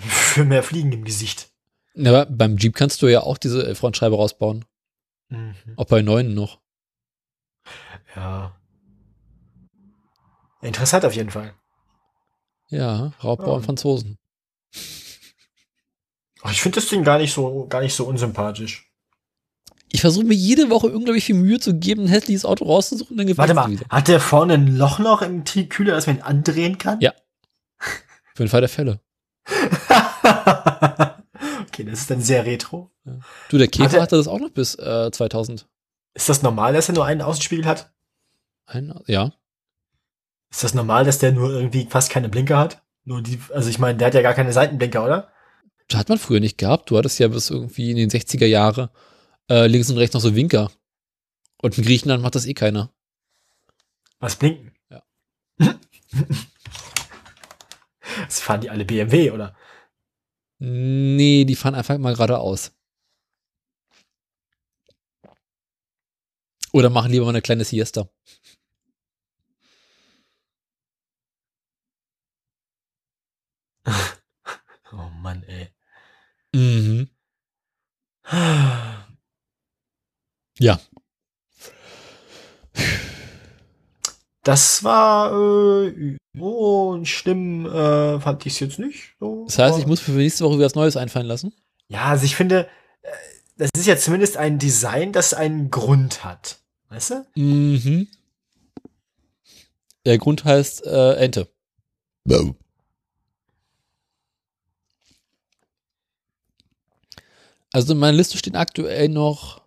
[0.00, 1.52] Für mehr Fliegen im Gesicht.
[1.96, 4.64] Aber beim Jeep kannst du ja auch diese äh, Frontscheibe rausbauen.
[5.28, 5.54] Mhm.
[5.76, 6.60] Auch bei neuen noch.
[8.16, 8.56] Ja.
[10.60, 11.54] Interessant auf jeden Fall.
[12.68, 13.52] Ja, Raubbau Ja.
[13.52, 14.18] und Franzosen.
[16.42, 18.86] Ach, ich finde das Ding gar nicht so, gar nicht so unsympathisch.
[19.92, 23.36] Ich versuche mir jede Woche unglaublich viel Mühe zu geben, ein hässliches Auto rauszusuchen, dann
[23.36, 23.84] Warte mal, wieder.
[23.90, 27.00] hat der vorne ein Loch noch im Kühler, dass man ihn andrehen kann?
[27.00, 27.12] Ja.
[28.34, 29.00] Für den Fall der Fälle.
[31.62, 32.90] okay, das ist dann sehr retro.
[33.48, 35.66] Du, der Käfer Hat er- hatte das auch noch bis äh, 2000.
[36.14, 37.92] Ist das normal, dass er nur einen Außenspiegel hat?
[38.66, 39.32] Ein, ja.
[40.50, 42.82] Ist das normal, dass der nur irgendwie fast keine Blinker hat?
[43.04, 45.32] Nur die, also ich meine, der hat ja gar keine Seitenblinker, oder?
[45.90, 46.88] Das hat man früher nicht gehabt.
[46.88, 48.90] Du hattest ja bis irgendwie in den 60er Jahre
[49.50, 50.70] äh, links und rechts noch so Winker.
[51.60, 52.94] Und in Griechenland macht das eh keiner.
[54.20, 54.72] Was blinken?
[54.88, 55.02] Ja.
[58.24, 59.56] das fahren die alle BMW, oder?
[60.58, 62.70] Nee, die fahren einfach mal geradeaus.
[66.72, 68.08] Oder machen lieber mal eine kleine Siesta.
[74.92, 75.72] Oh Mann, ey.
[76.54, 77.08] Mhm.
[80.58, 80.78] Ja.
[84.42, 89.14] Das war äh, so schlimm, äh, fand ich es jetzt nicht.
[89.18, 89.44] So.
[89.46, 91.54] Das heißt, ich muss für nächste Woche wieder was Neues einfallen lassen.
[91.88, 92.68] Ja, also ich finde,
[93.02, 93.08] äh,
[93.56, 96.58] das ist ja zumindest ein Design, das einen Grund hat.
[96.88, 97.26] Weißt du?
[97.36, 98.08] Mhm.
[100.04, 101.48] Der Grund heißt äh, Ente.
[107.72, 109.62] Also in meiner Liste stehen aktuell noch.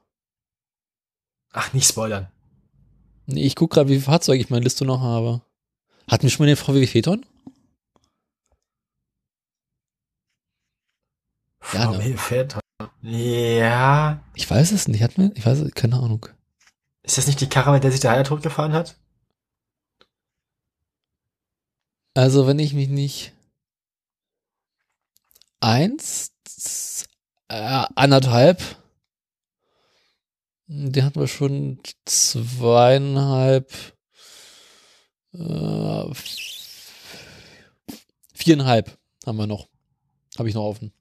[1.52, 2.30] Ach, nicht spoilern.
[3.26, 5.42] Nee, ich gucke gerade, wie viele Fahrzeuge ich in meiner Liste noch habe.
[6.10, 7.26] Hatten wir schon mal den VW Phaeton?
[11.72, 12.02] Ja, ne?
[12.02, 12.62] VW Phaeton.
[13.02, 14.22] Ja.
[14.36, 15.02] Ich weiß es nicht.
[15.02, 15.32] Hatten wir?
[15.36, 16.28] Ich weiß es, keine Ahnung.
[17.04, 18.98] Ist das nicht die Karre, mit der sich der Heiler totgefahren hat?
[22.16, 23.34] Also, wenn ich mich nicht.
[25.62, 26.34] Eins,
[27.54, 28.62] äh, anderthalb.
[30.68, 33.72] Den hatten wir schon zweieinhalb.
[35.34, 36.06] Äh,
[38.34, 39.68] viereinhalb haben wir noch.
[40.38, 40.92] Habe ich noch offen.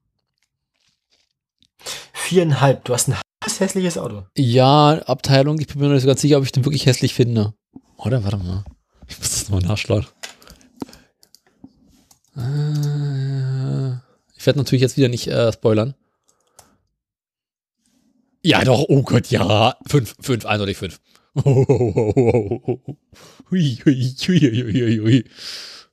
[2.12, 2.84] Viereinhalb.
[2.84, 3.16] Du hast ein
[3.58, 4.26] hässliches Auto.
[4.36, 7.14] Ja, Abteilung, ich bin mir noch nicht so ganz sicher, ob ich den wirklich hässlich
[7.14, 7.54] finde.
[7.96, 8.24] Oder?
[8.24, 8.64] Warte mal.
[9.08, 10.06] Ich muss das nochmal nachschlagen.
[12.36, 13.98] Äh,
[14.36, 15.94] Ich werde natürlich jetzt wieder nicht äh, spoilern.
[18.42, 19.76] Ja, doch, oh Gott, ja.
[19.86, 21.00] Fünf, fünf, eindeutig fünf.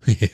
[0.05, 0.29] Ich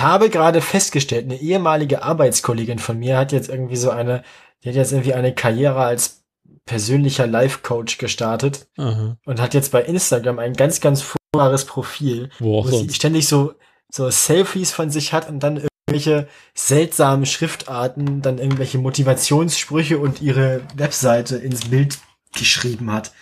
[0.00, 4.22] habe gerade festgestellt, eine ehemalige Arbeitskollegin von mir hat jetzt irgendwie so eine,
[4.62, 6.24] die hat jetzt irgendwie eine Karriere als
[6.66, 9.16] persönlicher Life-Coach gestartet Aha.
[9.24, 13.26] und hat jetzt bei Instagram ein ganz, ganz furchtbares Profil, Wo auch wo sie ständig
[13.26, 13.54] so,
[13.90, 20.62] so Selfies von sich hat und dann irgendwelche seltsamen Schriftarten, dann irgendwelche Motivationssprüche und ihre
[20.76, 21.98] Webseite ins Bild
[22.34, 23.12] geschrieben hat.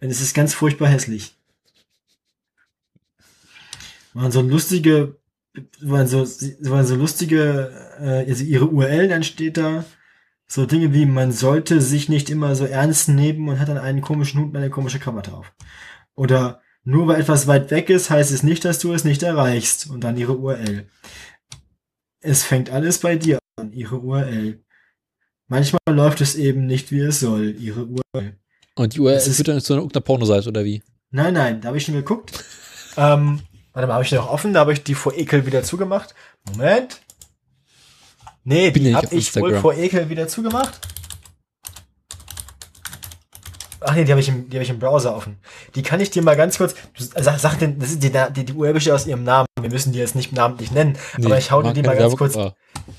[0.00, 1.34] Und es ist ganz furchtbar hässlich.
[4.12, 5.16] Waren so lustige,
[5.80, 6.26] waren so,
[6.60, 9.84] waren so lustige, äh, also ihre URL, dann steht da
[10.46, 14.00] so Dinge wie, man sollte sich nicht immer so ernst nehmen und hat dann einen
[14.00, 15.52] komischen Hut und eine komische Kamera drauf.
[16.14, 19.90] Oder nur weil etwas weit weg ist, heißt es nicht, dass du es nicht erreichst.
[19.90, 20.86] Und dann ihre URL.
[22.20, 23.72] Es fängt alles bei dir an.
[23.72, 24.62] Ihre URL.
[25.48, 27.54] Manchmal läuft es eben nicht, wie es soll.
[27.58, 28.36] Ihre URL.
[28.74, 30.82] Und die URL Das ist- führt dann zu einer irgendeiner Pornoseite oder wie?
[31.10, 32.44] Nein, nein, da habe ich schon geguckt.
[32.96, 33.40] ähm,
[33.72, 34.52] warte mal, habe ich noch offen?
[34.54, 36.14] Da habe ich die vor Ekel wieder zugemacht.
[36.50, 37.00] Moment.
[38.44, 40.80] Nee, Bin die habe ich wohl vor Ekel wieder zugemacht.
[43.88, 45.38] Ach nee, die habe ich, im- die hab ich im Browser offen.
[45.74, 46.74] Die kann ich dir mal ganz kurz.
[46.96, 49.46] Sag, sag den, das ist die, die, die URL besteht aus ihrem Namen.
[49.60, 50.98] Wir müssen die jetzt nicht namentlich nennen.
[51.24, 52.36] aber ich hau dir die mal ganz Werbung, kurz.
[52.36, 52.54] aber-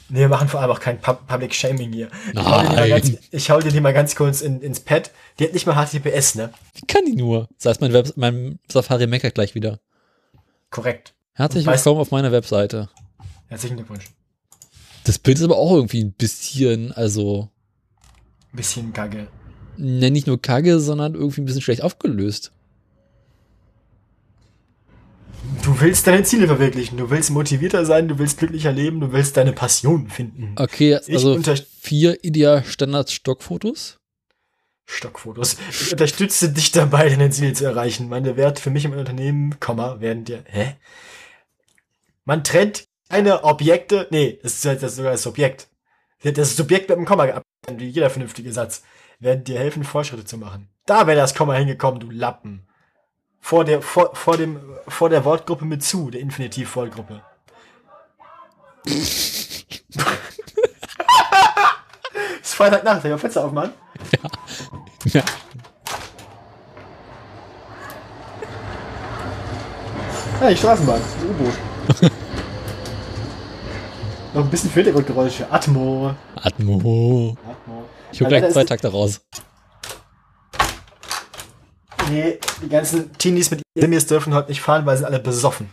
[0.09, 2.09] Nee, wir machen vor allem auch kein Pub Public Shaming hier.
[2.33, 2.89] Ich hau, dir die mal Nein.
[2.89, 5.11] ganz, ich hau dir die mal ganz kurz in, ins Pad.
[5.39, 6.51] Die hat nicht mal HTTPS, ne?
[6.75, 7.47] Wie kann die nur?
[7.57, 9.79] Das heißt, mein, Web mein Safari meckert gleich wieder.
[10.71, 11.13] Korrekt.
[11.33, 12.89] Herzlich willkommen auf meiner Webseite.
[13.47, 14.05] Herzlichen Glückwunsch.
[15.03, 17.49] Das Bild ist aber auch irgendwie ein bisschen, also,
[18.53, 19.27] Bisschen kacke.
[19.77, 22.51] Ne, nicht nur kacke, sondern irgendwie ein bisschen schlecht aufgelöst.
[25.63, 26.97] Du willst deine Ziele verwirklichen.
[26.97, 30.55] Du willst motivierter sein, du willst glücklicher leben, du willst deine Passion finden.
[30.57, 31.39] Okay, also
[31.79, 33.97] vier ideal Standard Stockfotos.
[34.85, 35.57] Stockfotos.
[35.69, 38.07] Ich unterstütze dich dabei, deine Ziele zu erreichen.
[38.07, 40.43] Meine Werte für mich im Unternehmen, Komma, werden dir.
[40.45, 40.75] Hä?
[42.23, 44.07] Man trennt keine Objekte.
[44.09, 45.67] Nee, das ist halt das sogar das Subjekt.
[46.23, 48.83] Das Subjekt mit dem Komma abtrennen, wie jeder vernünftige Satz.
[49.19, 50.69] Werden dir helfen, Fortschritte zu machen.
[50.85, 52.67] Da wäre das Komma hingekommen, du Lappen.
[53.39, 57.21] Vor der, vor, vor dem, vor der Wortgruppe mit zu, der Infinitiv-Wortgruppe.
[62.41, 63.73] Es ist Freitagnacht, ich mal Fenster aufmachen?
[65.05, 65.23] Ja.
[70.41, 72.11] Ja, die Straßenbahn, das U-Boot.
[74.33, 75.51] Noch ein bisschen Hintergrundgeräusche.
[75.51, 76.13] Atmo.
[76.35, 77.35] Atmo.
[77.43, 77.85] Atmo.
[78.11, 79.21] Ich hol Alter, gleich zwei Takte raus.
[82.09, 85.69] Nee, die ganzen Teenies mit Semis dürfen heute nicht fahren, weil sie alle besoffen.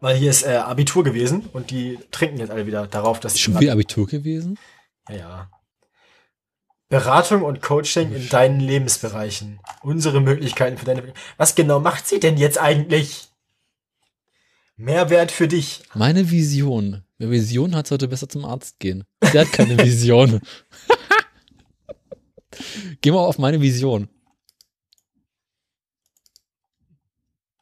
[0.00, 3.40] Weil hier ist äh, Abitur gewesen und die trinken jetzt alle wieder darauf, dass Ist
[3.40, 4.58] schon wieder Abitur gewesen?
[5.08, 5.50] Ja, ja.
[6.88, 9.60] Beratung und Coaching in deinen Lebensbereichen.
[9.82, 11.12] Unsere Möglichkeiten für deine.
[11.36, 13.29] Was genau macht sie denn jetzt eigentlich?
[14.80, 15.82] Mehrwert für dich.
[15.94, 17.04] Meine Vision.
[17.18, 19.04] Wer Vision hat, sollte besser zum Arzt gehen.
[19.34, 20.40] Der hat keine Vision.
[23.02, 24.08] Geh mal auf meine Vision.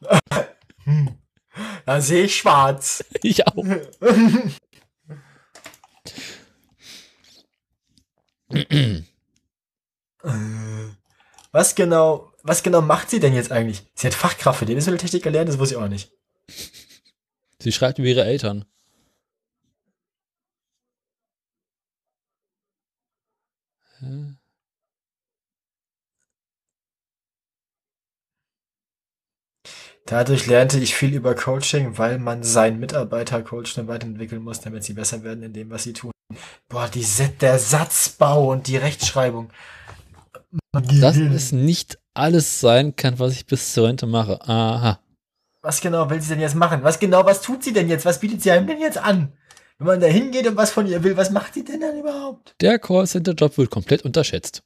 [1.84, 3.05] Da sehe ich schwarz.
[3.22, 3.64] Ich auch.
[11.50, 13.82] Was genau, was genau macht sie denn jetzt eigentlich?
[13.94, 16.12] Sie hat Fachkraft für Lebensmitteltechnik gelernt, das wusste ich auch nicht.
[17.60, 18.64] Sie schreibt über ihre Eltern.
[24.00, 24.34] Hä?
[30.06, 34.82] Dadurch lernte ich viel über Coaching, weil man seinen Mitarbeiter coachen und weiterentwickeln muss, damit
[34.82, 36.12] sie besser werden in dem, was sie tun.
[36.68, 37.04] Boah, die,
[37.40, 39.50] der Satzbau und die Rechtschreibung.
[40.72, 44.40] Dass es nicht alles sein kann, was ich bis zur Rente mache.
[44.48, 44.98] Aha.
[45.62, 46.82] Was genau will sie denn jetzt machen?
[46.82, 48.04] Was genau, was tut sie denn jetzt?
[48.04, 49.32] Was bietet sie einem denn jetzt an?
[49.78, 52.54] Wenn man da hingeht und was von ihr will, was macht sie denn dann überhaupt?
[52.60, 54.62] Der Callcenter-Job wird komplett unterschätzt.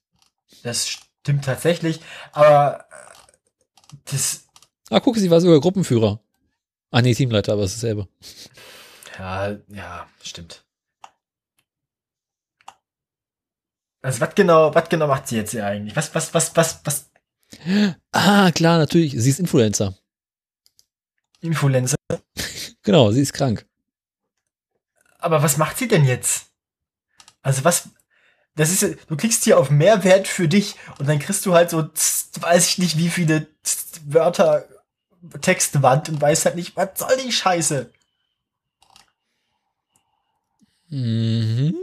[0.63, 2.01] Das stimmt tatsächlich,
[2.33, 4.45] aber äh, das,
[4.91, 6.21] Ah, guck, sie war sogar Gruppenführer.
[6.91, 8.09] Ah, nee, Teamleiter, aber es ist dasselbe.
[9.19, 10.65] ja, ja, stimmt.
[14.03, 15.95] Also was genau, was genau macht sie jetzt hier eigentlich?
[15.97, 17.11] Was, was, was, was, was?
[18.11, 19.13] Ah, klar, natürlich.
[19.17, 19.95] Sie ist Influencer.
[21.43, 21.97] Influencer.
[22.83, 23.67] Genau, sie ist krank.
[25.19, 26.47] Aber was macht sie denn jetzt?
[27.43, 27.91] Also was?
[28.55, 31.89] Das ist, du klickst hier auf Mehrwert für dich und dann kriegst du halt so,
[32.41, 33.47] weiß ich nicht, wie viele
[34.05, 34.69] Wörter
[35.41, 37.91] Textwand und weißt halt nicht, was soll die Scheiße?
[40.89, 41.75] Mhm.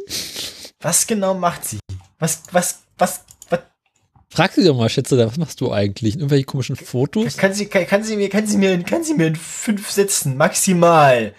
[0.80, 1.80] Was genau macht sie?
[2.20, 3.26] Was, was, was?
[4.32, 6.16] Frag sie doch mal, Schätze, was machst du eigentlich?
[6.16, 7.36] Irgendwelche komischen Fotos?
[7.38, 10.38] Kann sie, kann, kann sie mir, kann sie mir, kann sie mir in fünf Sätzen
[10.38, 11.34] maximal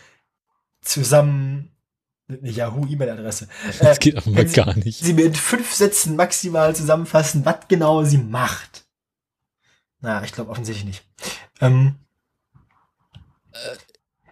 [0.82, 1.70] zusammen
[2.28, 3.44] eine Yahoo-E-Mail-Adresse.
[3.80, 4.98] Äh, Das geht aber mal kann sie- gar nicht.
[5.04, 8.84] sie mir in fünf Sätzen maximal zusammenfassen, was genau sie macht.
[10.00, 11.04] Na, ich glaube offensichtlich nicht.
[11.60, 11.96] Ähm,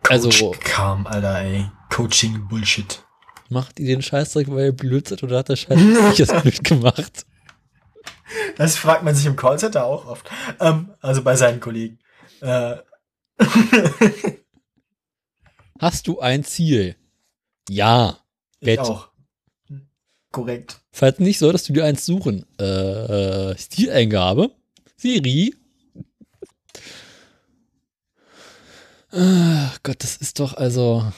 [0.09, 1.71] Also, Coach Calm, Alter, ey.
[1.91, 3.03] Coaching Bullshit.
[3.51, 7.27] macht ihr den Scheißdreck, weil ihr blöd seid oder hat der Scheißdreck das blöd gemacht?
[8.57, 10.31] Das fragt man sich im Callcenter auch oft.
[10.61, 11.99] Ähm, also bei seinen Kollegen.
[12.41, 12.77] Äh,
[15.81, 16.97] Hast du ein Ziel?
[17.69, 18.19] Ja.
[18.61, 18.81] ich Bett.
[18.81, 19.09] auch.
[20.33, 20.81] Korrekt.
[20.93, 22.45] Falls nicht, solltest du dir eins suchen.
[22.59, 24.51] Äh, Stileingabe.
[24.97, 25.55] Siri.
[29.11, 31.11] Ach Gott, das ist doch also.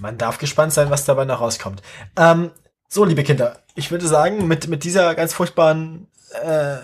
[0.00, 1.82] Man darf gespannt sein, was dabei noch rauskommt.
[2.16, 2.50] Ähm,
[2.88, 6.08] so, liebe Kinder, ich würde sagen, mit, mit dieser ganz furchtbaren,
[6.42, 6.78] äh,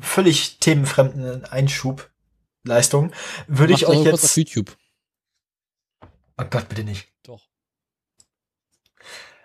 [0.00, 3.12] völlig themenfremden Einschubleistung
[3.46, 4.36] würde ich euch irgendwas auf jetzt.
[4.54, 4.76] YouTube.
[6.38, 7.08] Oh Gott, bitte nicht.
[7.22, 7.42] Doch.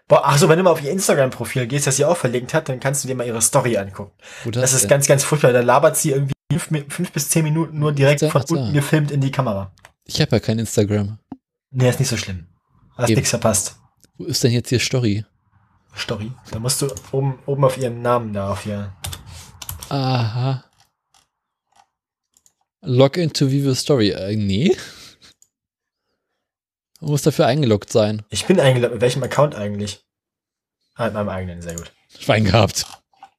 [0.07, 2.67] Boah, ach so, wenn du mal auf ihr Instagram-Profil gehst, das sie auch verlinkt hat,
[2.69, 4.11] dann kannst du dir mal ihre Story angucken.
[4.43, 4.89] Wo Das, ist denn?
[4.89, 5.53] ganz, ganz furchtbar.
[5.53, 9.21] Da labert sie irgendwie fünf, fünf bis zehn Minuten nur direkt von unten gefilmt in
[9.21, 9.71] die Kamera.
[10.05, 11.19] Ich habe ja kein Instagram.
[11.71, 12.47] Nee, ist nicht so schlimm.
[12.97, 13.75] Hast nichts verpasst.
[14.17, 15.23] Wo ist denn jetzt hier Story?
[15.95, 16.31] Story.
[16.51, 18.93] Da musst du oben, oben auf ihren Namen da, auf ihr.
[19.89, 20.63] Aha.
[22.81, 24.11] Log into Vivo Story.
[24.11, 24.75] Äh, nee.
[27.01, 28.23] Man muss dafür eingeloggt sein.
[28.29, 28.93] Ich bin eingeloggt.
[28.93, 30.05] Mit welchem Account eigentlich?
[30.95, 31.91] Ah, mit meinem eigenen, sehr gut.
[32.19, 32.85] Schwein gehabt.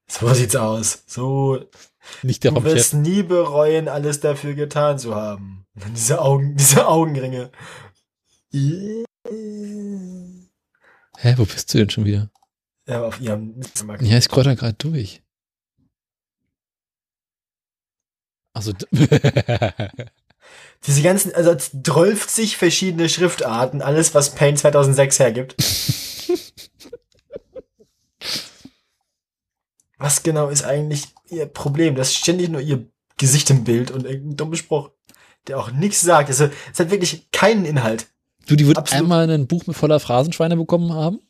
[0.09, 1.05] So sieht's aus.
[1.07, 1.65] So,
[2.23, 5.67] Nicht der du wirst nie bereuen, alles dafür getan zu haben.
[5.95, 7.51] Diese Augen, diese Augenringe.
[8.53, 8.95] Hä,
[11.37, 12.31] wo bist du denn schon wieder?
[12.91, 14.11] Ja, auf ihrem Instagram-Account.
[14.11, 15.23] Ja, ich scroll da gerade durch.
[18.53, 18.73] Also,
[20.87, 25.55] Diese ganzen, also 12 verschiedene Schriftarten, alles, was Paint 2006 hergibt.
[30.03, 31.95] Was genau ist eigentlich ihr Problem?
[31.95, 32.87] Das ist ständig nur ihr
[33.19, 34.93] Gesicht im Bild und irgendein dummer Spruch,
[35.47, 36.31] der auch nichts sagt.
[36.31, 38.07] Also, es hat wirklich keinen Inhalt.
[38.47, 39.03] du, die wird Absolut.
[39.03, 41.21] einmal ein Buch mit voller Phrasenschweine bekommen haben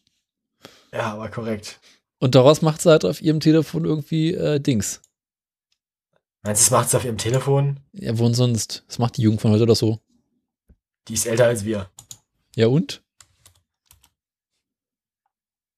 [0.93, 1.81] Ja, aber korrekt.
[2.19, 5.01] und daraus macht sie halt auf ihrem Telefon irgendwie äh, Dings.
[6.43, 7.81] Meinst du, das macht sie auf ihrem Telefon?
[7.93, 8.85] Ja, wo sonst?
[8.89, 10.01] Das macht die Jugend von heute oder so.
[11.09, 11.91] Die ist älter als wir.
[12.57, 13.03] Ja und?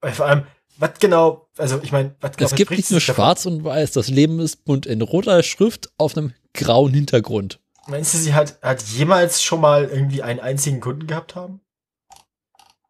[0.05, 0.47] Vor allem,
[0.79, 3.15] was genau, also ich meine, was genau Es gibt nicht nur davon?
[3.15, 3.93] schwarz und weiß.
[3.93, 7.61] Das Leben ist bunt in roter Schrift auf einem grauen Hintergrund.
[7.87, 11.61] Meinst du, sie hat, hat jemals schon mal irgendwie einen einzigen Kunden gehabt haben?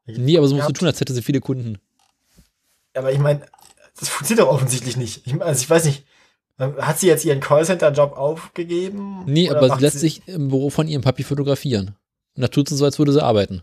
[0.07, 1.79] Nee, aber so musst du tun, als hätte sie viele Kunden.
[2.95, 3.47] Aber ich meine,
[3.99, 5.27] das funktioniert doch offensichtlich nicht.
[5.27, 6.05] Ich, also ich weiß nicht,
[6.59, 9.25] hat sie jetzt ihren Callcenter-Job aufgegeben?
[9.27, 11.97] Nee, aber sie lässt sich im Büro von ihrem Papi fotografieren.
[12.35, 13.63] Und da tut sie so, als würde sie arbeiten.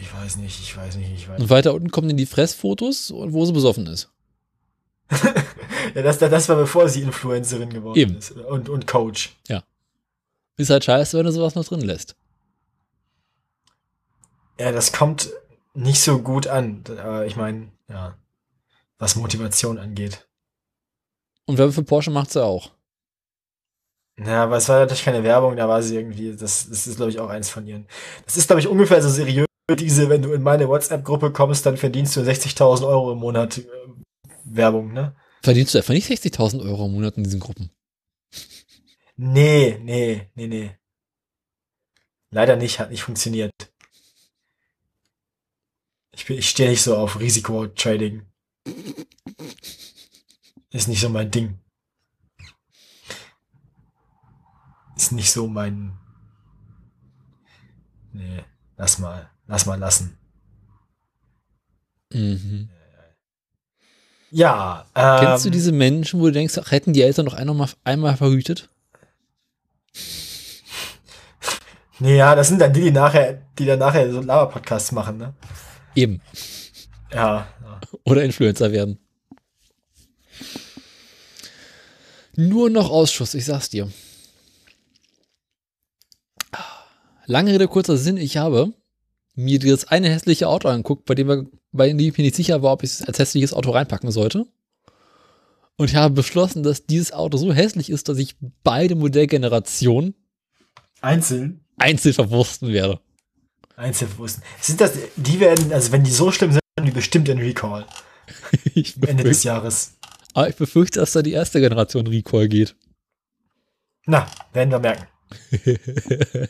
[0.00, 1.50] Ich weiß nicht, ich weiß nicht, ich weiß Und nicht.
[1.50, 4.10] weiter unten kommen dann die Fressfotos, wo sie besoffen ist.
[5.94, 8.16] Ja, das, das war bevor sie Influencerin geworden Eben.
[8.18, 8.32] ist.
[8.32, 9.34] Und, und Coach.
[10.58, 12.14] Ist halt scheiße, wenn du sowas noch drin lässt.
[14.58, 15.30] Ja, das kommt
[15.74, 16.84] nicht so gut an.
[17.26, 18.18] Ich meine, ja,
[18.98, 20.28] was Motivation angeht.
[21.46, 22.72] Und Werbung für Porsche macht sie auch.
[24.18, 27.10] Ja, aber es war natürlich keine Werbung, da war sie irgendwie, das, das ist, glaube
[27.10, 27.86] ich, auch eins von ihren.
[28.26, 29.46] Das ist, glaube ich, ungefähr so seriös,
[29.78, 33.66] diese, wenn du in meine WhatsApp-Gruppe kommst, dann verdienst du 60.000 Euro im Monat äh,
[34.44, 35.14] Werbung, ne?
[35.42, 37.70] Verdienst du einfach nicht 60.000 Euro im Monat in diesen Gruppen.
[39.16, 40.76] Nee, nee, nee, nee.
[42.30, 43.52] Leider nicht, hat nicht funktioniert.
[46.18, 48.22] Ich, ich stehe nicht so auf Risikotrading.
[50.70, 51.60] Ist nicht so mein Ding.
[54.96, 55.96] Ist nicht so mein.
[58.12, 58.44] Nee,
[58.76, 60.18] lass mal, lass mal lassen.
[62.12, 62.68] Mhm.
[64.30, 67.54] Ja, ähm, Kennst du diese Menschen, wo du denkst, ach, hätten die Eltern noch einmal,
[67.54, 68.68] mal, einmal verhütet?
[72.00, 75.34] Nee, ja, das sind dann die, die nachher, die dann nachher so Lava-Podcasts machen, ne?
[75.98, 76.22] Eben.
[77.12, 77.80] Ja, ja.
[78.04, 79.00] Oder Influencer werden.
[82.36, 83.90] Nur noch Ausschuss, ich sag's dir.
[87.26, 88.72] Lange Rede, kurzer Sinn, ich habe
[89.34, 92.62] mir das eine hässliche Auto angeguckt, bei dem, wir, bei dem ich mir nicht sicher
[92.62, 94.46] war, ob ich es als hässliches Auto reinpacken sollte.
[95.76, 100.14] Und ich habe beschlossen, dass dieses Auto so hässlich ist, dass ich beide Modellgenerationen
[101.00, 101.64] Einzeln.
[101.76, 103.00] einzeln verwursten werde.
[103.78, 104.42] Einzelwursten.
[104.60, 107.86] Sind das, die werden, also wenn die so schlimm sind, haben die bestimmt in Recall.
[109.06, 109.96] Ende des Jahres.
[110.34, 112.76] aber ich befürchte, dass da die erste Generation Recall geht.
[114.04, 115.06] Na, werden wir merken.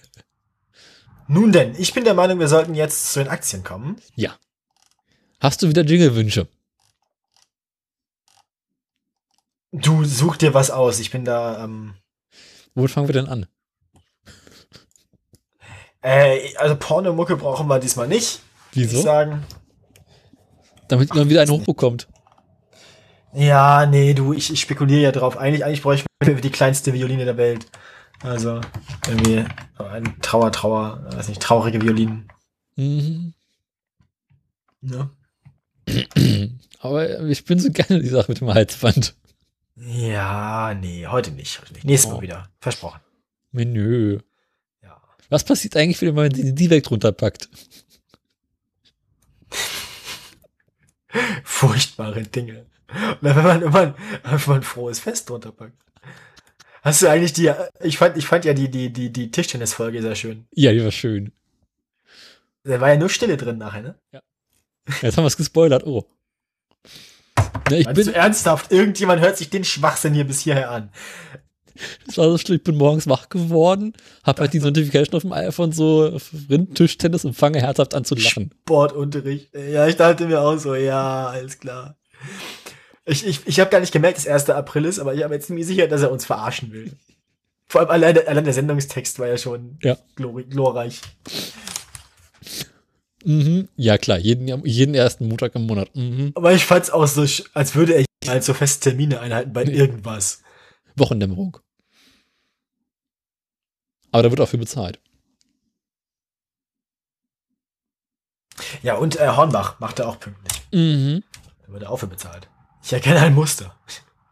[1.29, 3.97] Nun denn, ich bin der Meinung, wir sollten jetzt zu den Aktien kommen.
[4.15, 4.37] Ja.
[5.41, 6.49] Hast du wieder Jingle-Wünsche?
[9.73, 10.99] Du such dir was aus.
[10.99, 11.95] Ich bin da, ähm,
[12.75, 13.47] Womit fangen wir denn an?
[16.03, 18.41] Äh, also Pornomucke brauchen wir diesmal nicht.
[18.73, 19.03] würd Ich Wieso?
[19.03, 19.45] sagen.
[20.89, 22.09] Damit man wieder einen hochbekommt.
[23.35, 25.37] Ja, nee, du, ich, ich spekuliere ja drauf.
[25.37, 27.67] Eigentlich, eigentlich bräuchte ich die kleinste Violine der Welt.
[28.23, 28.61] Also,
[29.07, 29.45] irgendwie
[29.79, 32.29] ein Trauer, Trauer, weiß nicht, traurige Violinen.
[32.77, 33.35] Mhm.
[34.81, 35.11] Ne?
[36.81, 39.15] Aber ich bin so gerne die Sache mit dem Halsband.
[39.77, 41.61] Ja, nee, heute nicht.
[41.61, 41.85] Heute nicht.
[41.85, 42.17] Nächstes Oh.
[42.17, 42.49] Mal wieder.
[42.61, 43.01] Versprochen.
[43.53, 44.19] Menü.
[45.29, 45.35] Ja.
[45.35, 47.49] Was passiert eigentlich, wenn man die, die weg drunter packt?
[51.45, 52.67] Furchtbare Dinge.
[53.21, 55.77] Wenn man, wenn man einfach mal ein frohes Fest drunter packt.
[56.83, 60.15] Hast du eigentlich die, ich fand, ich fand ja die, die, die, die Tischtennisfolge sehr
[60.15, 60.47] schön.
[60.55, 61.33] Ja, die war schön.
[62.65, 63.95] Da war ja nur Stille drin nachher, ne?
[65.03, 65.85] Jetzt haben wir es gespoilert.
[65.87, 66.07] Oh.
[67.71, 70.91] Ja, ich Meinst bin, du ernsthaft, irgendjemand hört sich den Schwachsinn hier bis hierher an.
[72.07, 73.93] Das war so schlimm, ich bin morgens wach geworden,
[74.25, 76.19] hab halt die Notification auf dem iPhone so
[76.51, 78.51] Rind, Tischtennis und fange herzhaft an zu lachen.
[78.63, 79.55] Sportunterricht.
[79.55, 81.97] Ja, ich dachte mir auch so, ja, alles klar.
[83.05, 84.51] Ich, ich, ich habe gar nicht gemerkt, dass 1.
[84.51, 86.93] April ist, aber ich habe jetzt ziemlich sicher, dass er uns verarschen will.
[87.67, 89.97] Vor allem allein, allein der Sendungstext war ja schon Ja.
[90.17, 91.01] glori glorreich.
[93.25, 93.69] Mhm.
[93.77, 95.95] Ja, klar, jeden, jeden ersten Montag im Monat.
[95.95, 96.33] Mhm.
[96.35, 97.23] Aber ich fand's auch so,
[97.55, 99.73] als würde er halt so feste Termine einhalten bei Nee.
[99.73, 100.43] irgendwas.
[100.97, 101.59] Wochendämmerung.
[104.13, 105.01] Aber da wird auch für bezahlt.
[108.83, 110.63] Ja, und äh, Hornbach macht er auch pünktlich.
[110.73, 111.23] Mhm.
[111.67, 112.49] Da wird er auch für bezahlt.
[112.83, 113.77] Ich erkenne ein Muster.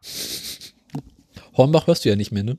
[1.56, 2.58] Hornbach hörst du ja nicht mehr, ne?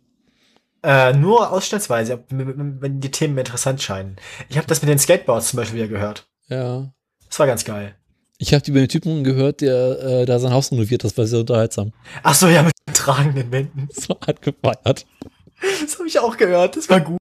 [0.83, 4.15] Äh, nur ausschnittsweise, wenn die Themen interessant scheinen.
[4.47, 6.27] Ich habe das mit den Skateboards zum Beispiel wieder gehört.
[6.47, 6.93] Ja.
[7.27, 7.95] Das war ganz geil.
[8.37, 11.39] Ich habe über den Typen gehört, der äh, da sein Haus renoviert, das war sehr
[11.39, 11.91] unterhaltsam.
[12.21, 13.89] Ach so, ja, mit den tragenden Wänden.
[13.93, 15.05] So hat gefeiert.
[15.81, 16.75] Das habe ich auch gehört.
[16.77, 17.19] Das war gut.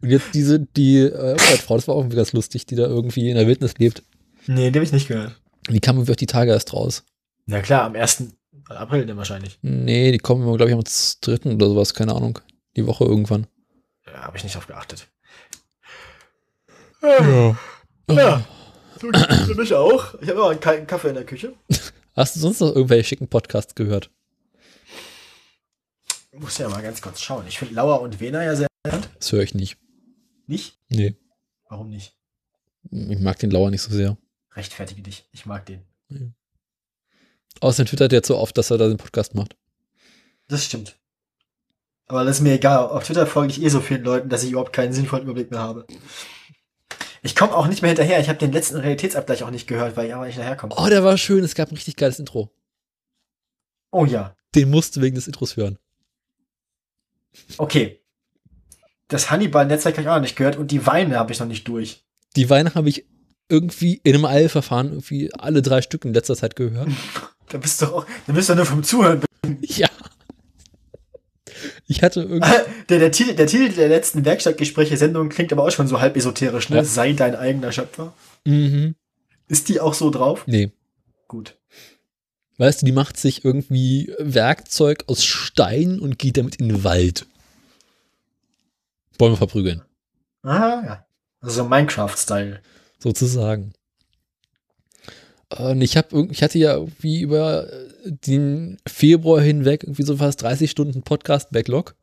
[0.00, 3.30] Und jetzt diese, die äh, Frau, das war auch irgendwie ganz lustig, die da irgendwie
[3.30, 4.02] in der Wildnis lebt.
[4.46, 5.40] Nee, den habe ich nicht gehört.
[5.68, 7.04] Die kam irgendwie auf die Tage erst raus.
[7.46, 8.24] Na klar, am 1.
[8.68, 9.58] April dann wahrscheinlich.
[9.62, 11.54] Nee, die kommen, glaube ich, am 3.
[11.54, 12.38] oder sowas, keine Ahnung.
[12.76, 13.46] Die Woche irgendwann.
[14.06, 15.08] Ja, habe ich nicht drauf geachtet.
[17.02, 17.56] Ja.
[18.10, 18.44] Ja.
[19.00, 20.14] So geht's für mich auch.
[20.20, 21.54] Ich habe immer einen kalten Kaffee in der Küche.
[22.14, 24.10] Hast du sonst noch irgendwelche schicken Podcasts gehört?
[26.38, 27.46] Muss ja mal ganz kurz schauen.
[27.48, 29.10] Ich finde Lauer und Wena ja sehr interessant.
[29.18, 29.76] Das höre ich nicht.
[30.46, 30.78] Nicht?
[30.88, 31.16] Nee.
[31.68, 32.14] Warum nicht?
[32.90, 34.16] Ich mag den Lauer nicht so sehr.
[34.52, 35.28] Rechtfertige dich.
[35.32, 35.82] Ich mag den.
[37.60, 39.56] Außerdem twittert er so oft, dass er da den Podcast macht.
[40.46, 40.98] Das stimmt.
[42.06, 42.88] Aber das ist mir egal.
[42.88, 45.60] Auf Twitter folge ich eh so vielen Leuten, dass ich überhaupt keinen sinnvollen Überblick mehr
[45.60, 45.86] habe.
[47.22, 48.20] Ich komme auch nicht mehr hinterher.
[48.20, 50.74] Ich habe den letzten Realitätsabgleich auch nicht gehört, weil ich aber nicht hinterherkomme.
[50.78, 51.44] Oh, der war schön.
[51.44, 52.50] Es gab ein richtig geiles Intro.
[53.90, 54.36] Oh ja.
[54.54, 55.78] Den musst du wegen des Intros hören.
[57.56, 58.00] Okay.
[59.08, 61.66] Das Hannibal-Netzwerk habe ich auch noch nicht gehört und die Weine habe ich noch nicht
[61.66, 62.04] durch.
[62.36, 63.06] Die Weine habe ich
[63.48, 66.88] irgendwie in einem Eilverfahren irgendwie alle drei Stück in letzter Zeit gehört.
[67.50, 69.22] Da bist du auch, da bist du nur vom Zuhören.
[69.62, 69.88] ja.
[71.86, 72.46] Ich hatte irgendwie.
[72.90, 76.70] Der, der, Titel, der Titel der letzten Werkstattgespräche-Sendung klingt aber auch schon so halb esoterisch,
[76.70, 76.76] ne?
[76.76, 76.84] Ja.
[76.84, 78.14] Sei dein eigener Schöpfer.
[78.44, 78.94] Mhm.
[79.46, 80.44] Ist die auch so drauf?
[80.46, 80.72] Nee.
[81.26, 81.57] Gut.
[82.58, 87.26] Weißt du, die macht sich irgendwie Werkzeug aus Stein und geht damit in den Wald.
[89.16, 89.82] Bäume verprügeln.
[90.42, 91.06] Ah, ja.
[91.40, 92.60] Also Minecraft-Style.
[92.98, 93.72] sozusagen.
[95.56, 100.42] Und ich habe ich hatte ja irgendwie über äh, den Februar hinweg irgendwie so fast
[100.42, 101.94] 30 Stunden Podcast Backlog,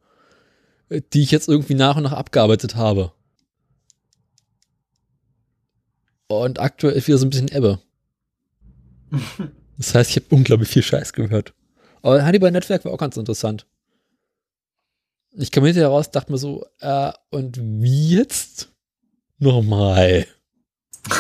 [0.90, 3.12] äh, die ich jetzt irgendwie nach und nach abgearbeitet habe.
[6.28, 7.80] Und aktuell ist wieder so ein bisschen Ebbe.
[9.78, 11.54] Das heißt, ich habe unglaublich viel Scheiß gehört.
[12.02, 13.66] Aber Hannibal Netzwerk war auch ganz interessant.
[15.32, 18.72] Ich kam hinterher raus, dachte mir so, äh, und wie jetzt?
[19.40, 20.28] Nochmal.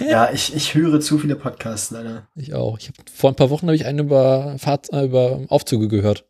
[0.00, 2.26] Ja, ich, ich höre zu viele Podcasts leider.
[2.34, 2.80] Ich auch.
[2.80, 6.24] Ich hab, vor ein paar Wochen habe ich einen über, Fahrt, äh, über Aufzüge gehört.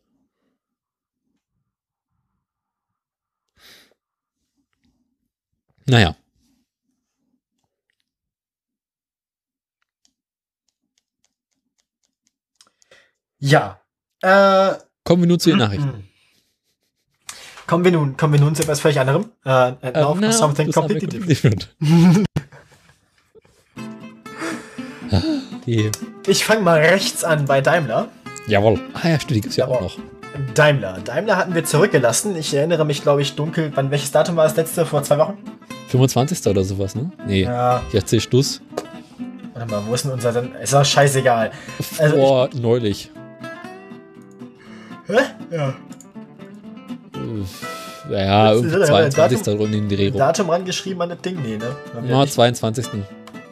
[5.87, 6.15] Naja.
[13.45, 13.79] Ja.
[14.21, 15.83] Äh, Kommen wir nun zu den Nachrichten.
[15.91, 16.03] hm.
[17.67, 19.25] Kommen wir nun, kommen wir nun zu etwas völlig anderem.
[19.43, 21.75] And now for na, something completely different.
[21.81, 22.25] different.
[25.65, 25.91] Die,
[26.27, 28.07] Ich fange mal rechts an bei Daimler.
[28.47, 28.79] jawohl.
[28.93, 29.97] Ah ja, stimmt, die gibt's ja auch noch.
[30.55, 30.99] Daimler.
[31.03, 32.35] Daimler hatten wir zurückgelassen.
[32.37, 33.71] Ich erinnere mich, glaube ich, dunkel.
[33.75, 34.85] Wann, welches Datum war das letzte?
[34.85, 35.37] Vor zwei Wochen?
[35.89, 36.47] 25.
[36.47, 37.11] oder sowas, ne?
[37.27, 37.81] Nee, Ja.
[37.89, 38.61] ich erzähl Schluss.
[39.53, 40.43] Warte mal, wo ist denn unser?
[40.61, 41.51] Ist auch scheißegal.
[41.99, 43.11] Also Vor neulich.
[45.07, 45.19] Hä?
[45.51, 45.73] Ja.
[48.09, 49.41] Ja, ist- 22.
[49.43, 50.17] Datum- rund in die Dreh rum.
[50.17, 51.41] Datum rangeschrieben an das Ding?
[51.41, 51.75] Nee, ne?
[52.09, 52.33] Ja, nicht.
[52.33, 52.87] 22.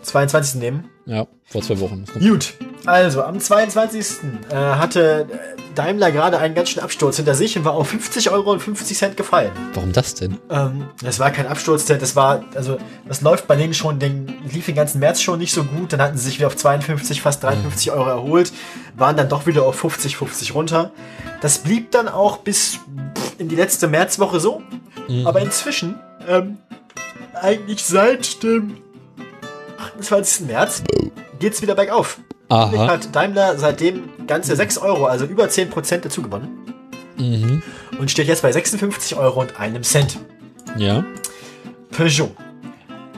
[0.01, 0.59] 22.
[0.59, 0.89] nehmen.
[1.05, 2.05] Ja, vor zwei Wochen.
[2.19, 2.53] Gut.
[2.85, 4.23] Also, am 22.
[4.49, 8.31] Äh, hatte äh, Daimler gerade einen ganz schönen Absturz hinter sich und war auf 50
[8.31, 9.51] Euro und 50 Cent gefallen.
[9.73, 10.37] Warum das denn?
[10.49, 14.65] Ähm, das war kein Absturz, das war, also, das läuft bei denen schon, den, lief
[14.65, 17.43] den ganzen März schon nicht so gut, dann hatten sie sich wieder auf 52, fast
[17.43, 18.51] 53 Euro erholt,
[18.95, 20.91] waren dann doch wieder auf 50, 50 runter.
[21.41, 22.79] Das blieb dann auch bis
[23.15, 24.61] pff, in die letzte Märzwoche so.
[25.07, 25.27] Mhm.
[25.27, 26.57] Aber inzwischen, ähm,
[27.33, 28.77] eigentlich seit dem
[30.01, 30.47] 28.
[30.47, 30.83] März,
[31.39, 32.17] geht's wieder bergauf.
[32.49, 32.87] Aha.
[32.87, 36.49] Hat Daimler seitdem ganze 6 Euro, also über 10% dazu gewonnen.
[37.17, 37.61] Mhm.
[37.99, 40.17] Und steht jetzt bei 56 Euro und einem Cent.
[40.75, 41.05] Ja.
[41.91, 42.31] Peugeot.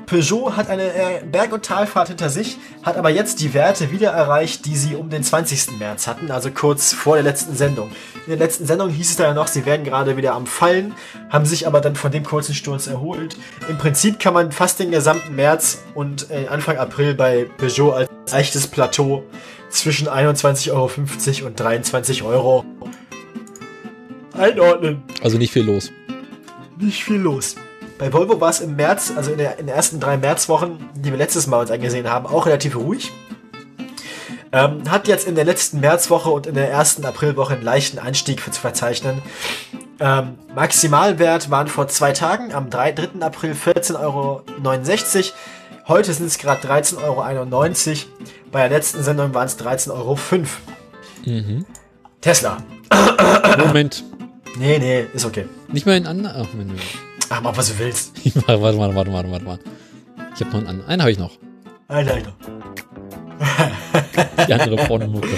[0.06, 4.12] Peugeot hat eine äh, Berg- und Talfahrt hinter sich, hat aber jetzt die Werte wieder
[4.12, 5.80] erreicht, die sie um den 20.
[5.80, 7.90] März hatten, also kurz vor der letzten Sendung.
[8.26, 10.94] In der letzten Sendung hieß es da ja noch, sie wären gerade wieder am Fallen,
[11.30, 13.38] haben sich aber dann von dem kurzen Sturz erholt.
[13.70, 18.10] Im Prinzip kann man fast den gesamten März und äh, Anfang April bei Peugeot als
[18.32, 19.24] leichtes Plateau
[19.70, 22.64] zwischen 21,50 Euro und 23 Euro
[24.38, 25.92] einordnen Also nicht viel los.
[26.80, 27.56] nicht viel los.
[27.98, 31.12] Bei Volvo war es im März, also in, der, in den ersten drei Märzwochen, die
[31.12, 33.12] wir letztes Mal uns angesehen haben, auch relativ ruhig.
[34.52, 38.44] Ähm, hat jetzt in der letzten Märzwoche und in der ersten Aprilwoche einen leichten Anstieg
[38.44, 39.22] zu verzeichnen.
[40.00, 43.08] Ähm, Maximalwert waren vor zwei Tagen, am 3, 3.
[43.22, 44.44] April 14,69 Euro.
[45.88, 47.16] Heute sind es gerade 13,91 Euro.
[48.52, 50.18] Bei der letzten Sendung waren es 13,05 Euro.
[51.26, 51.66] Mhm.
[52.22, 52.58] Tesla.
[53.58, 54.04] Moment.
[54.58, 55.46] Nee, nee, ist okay.
[55.72, 56.46] Nicht mal in anderen.
[56.46, 56.76] Ach, Menü.
[57.34, 58.14] Ach, mach was du willst.
[58.48, 59.46] warte, warte, warte, warte, warte, warte.
[59.48, 59.64] warte.
[60.36, 60.90] Ich habe noch einen anderen.
[60.90, 61.32] Einen habe ich noch.
[61.88, 62.34] Alter, Alter.
[64.48, 65.30] Die andere Pornomucke.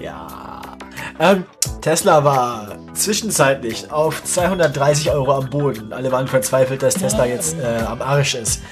[0.00, 0.76] Ja.
[1.20, 1.44] Ähm,
[1.80, 5.92] Tesla war zwischenzeitlich auf 230 Euro am Boden.
[5.92, 8.62] Alle waren verzweifelt, dass Tesla jetzt äh, am Arsch ist.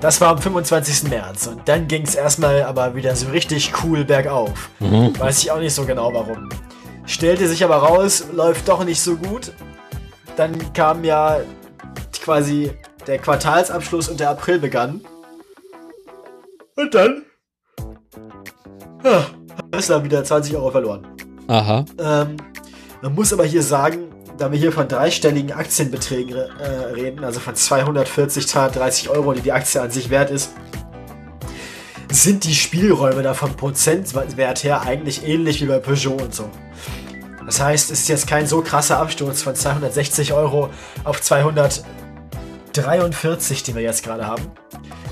[0.00, 1.10] Das war am 25.
[1.10, 4.70] März und dann ging es erstmal aber wieder so richtig cool bergauf.
[4.78, 5.18] Mhm.
[5.18, 6.48] Weiß ich auch nicht so genau warum.
[7.04, 9.52] Stellte sich aber raus, läuft doch nicht so gut.
[10.36, 11.40] Dann kam ja
[12.28, 12.70] quasi
[13.06, 15.00] der Quartalsabschluss und der April begann.
[16.76, 17.22] Und dann
[19.02, 19.24] ja,
[19.56, 21.06] hat Tesla wieder 20 Euro verloren.
[21.46, 21.86] Aha.
[21.98, 22.36] Ähm,
[23.00, 27.54] man muss aber hier sagen, da wir hier von dreistelligen Aktienbeträgen äh, reden, also von
[27.54, 30.50] 240, 230 Euro, die die Aktie an sich wert ist,
[32.10, 36.50] sind die Spielräume da vom Prozentwert her eigentlich ähnlich wie bei Peugeot und so.
[37.46, 40.68] Das heißt, es ist jetzt kein so krasser Absturz von 260 Euro
[41.04, 41.22] auf
[42.82, 44.50] 243, die wir jetzt gerade haben.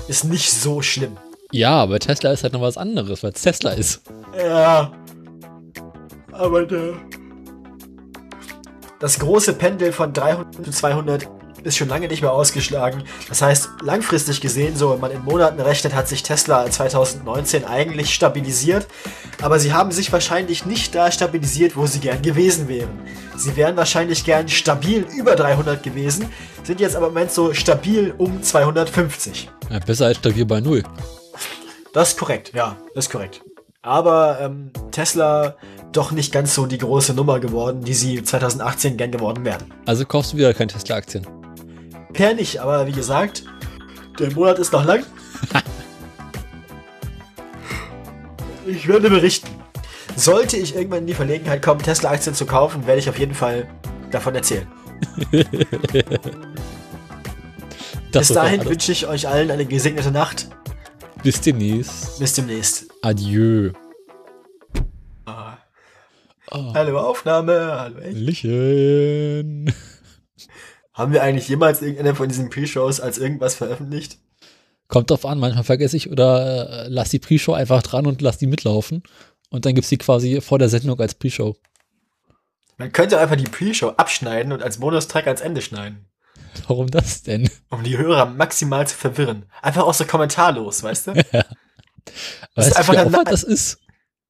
[0.07, 1.17] Ist nicht so schlimm.
[1.51, 4.01] Ja, aber Tesla ist halt noch was anderes, weil es Tesla ist.
[4.37, 4.91] Ja.
[6.31, 6.93] Aber der.
[8.99, 11.27] Das große Pendel von 300 zu 200
[11.63, 13.03] ist schon lange nicht mehr ausgeschlagen.
[13.29, 18.13] Das heißt, langfristig gesehen, so wenn man in Monaten rechnet, hat sich Tesla 2019 eigentlich
[18.13, 18.87] stabilisiert.
[19.41, 22.89] Aber sie haben sich wahrscheinlich nicht da stabilisiert, wo sie gern gewesen wären.
[23.35, 26.25] Sie wären wahrscheinlich gern stabil über 300 gewesen,
[26.63, 29.49] sind jetzt aber im Moment so stabil um 250.
[29.69, 30.83] Ja, besser als stabil bei Null.
[31.93, 33.41] Das ist korrekt, ja, das ist korrekt.
[33.81, 35.55] Aber ähm, Tesla
[35.91, 39.73] doch nicht ganz so die große Nummer geworden, die sie 2018 gern geworden wären.
[39.85, 41.25] Also kaufst du wieder keine Tesla-Aktien.
[42.17, 43.43] Per nicht, aber wie gesagt,
[44.19, 45.03] der Monat ist noch lang.
[48.65, 49.47] ich werde berichten.
[50.15, 53.67] Sollte ich irgendwann in die Verlegenheit kommen, Tesla-Aktien zu kaufen, werde ich auf jeden Fall
[54.09, 54.65] davon erzählen.
[58.11, 60.49] Bis dahin wünsche ich euch allen eine gesegnete Nacht.
[61.21, 62.17] Bis demnächst.
[62.17, 62.87] Bis demnächst.
[63.03, 63.73] Adieu.
[66.49, 67.99] Hallo Aufnahme, hallo.
[68.09, 69.71] Lichen.
[70.97, 74.17] Haben wir eigentlich jemals irgendeine von diesen Pre-Shows als irgendwas veröffentlicht?
[74.87, 78.37] Kommt drauf an, manchmal vergesse ich oder äh, lass die Pre-Show einfach dran und lass
[78.39, 79.03] die mitlaufen.
[79.51, 81.55] Und dann gibt's die quasi vor der Sendung als Pre-Show.
[82.77, 86.05] Man könnte einfach die Pre-Show abschneiden und als Bonustrack ans Ende schneiden.
[86.67, 87.47] Warum das denn?
[87.69, 89.45] Um die Hörer maximal zu verwirren.
[89.61, 91.13] Einfach auch so kommentarlos, weißt du?
[92.55, 93.79] Weißt du, einfach wie dann- Aufwand das ist?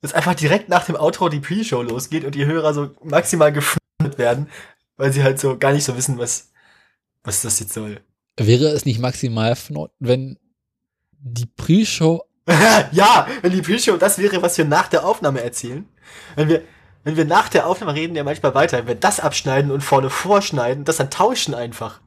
[0.02, 4.18] Dass einfach direkt nach dem Outro die Pre-Show losgeht und die Hörer so maximal gefreut
[4.18, 4.50] werden,
[4.98, 6.50] weil sie halt so gar nicht so wissen, was,
[7.28, 8.00] was das jetzt soll.
[8.38, 9.56] Wäre es nicht maximal
[10.00, 10.38] wenn
[11.20, 12.24] die Pre-Show
[12.94, 15.86] ja, wenn die Pre-Show das wäre, was wir nach der Aufnahme erzählen.
[16.38, 16.62] Wenn wir,
[17.04, 20.10] wenn wir nach der Aufnahme reden ja manchmal weiter, wenn wir das abschneiden und vorne
[20.10, 22.00] vorschneiden, das dann tauschen einfach.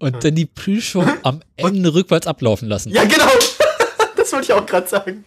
[0.00, 2.90] und dann die Pre-Show am Ende rückwärts ablaufen lassen.
[2.90, 3.30] Ja, genau.
[4.16, 5.24] das wollte ich auch gerade sagen.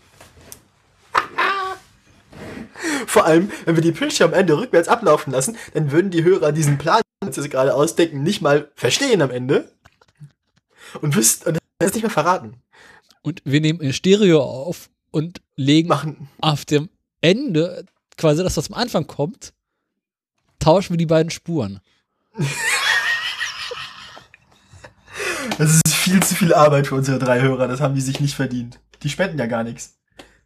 [3.07, 6.51] Vor allem, wenn wir die Pre-Show am Ende rückwärts ablaufen lassen, dann würden die Hörer
[6.51, 9.71] diesen Plan, den sie gerade ausdenken, nicht mal verstehen am Ende.
[11.01, 12.61] Und wüssten, und das nicht mehr verraten.
[13.23, 16.29] Und wir nehmen in Stereo auf und legen Machen.
[16.41, 16.89] auf dem
[17.21, 17.85] Ende,
[18.17, 19.53] quasi das, was am Anfang kommt,
[20.59, 21.79] tauschen wir die beiden Spuren.
[25.57, 28.33] Das ist viel zu viel Arbeit für unsere drei Hörer, das haben die sich nicht
[28.33, 28.79] verdient.
[29.03, 29.99] Die spenden ja gar nichts.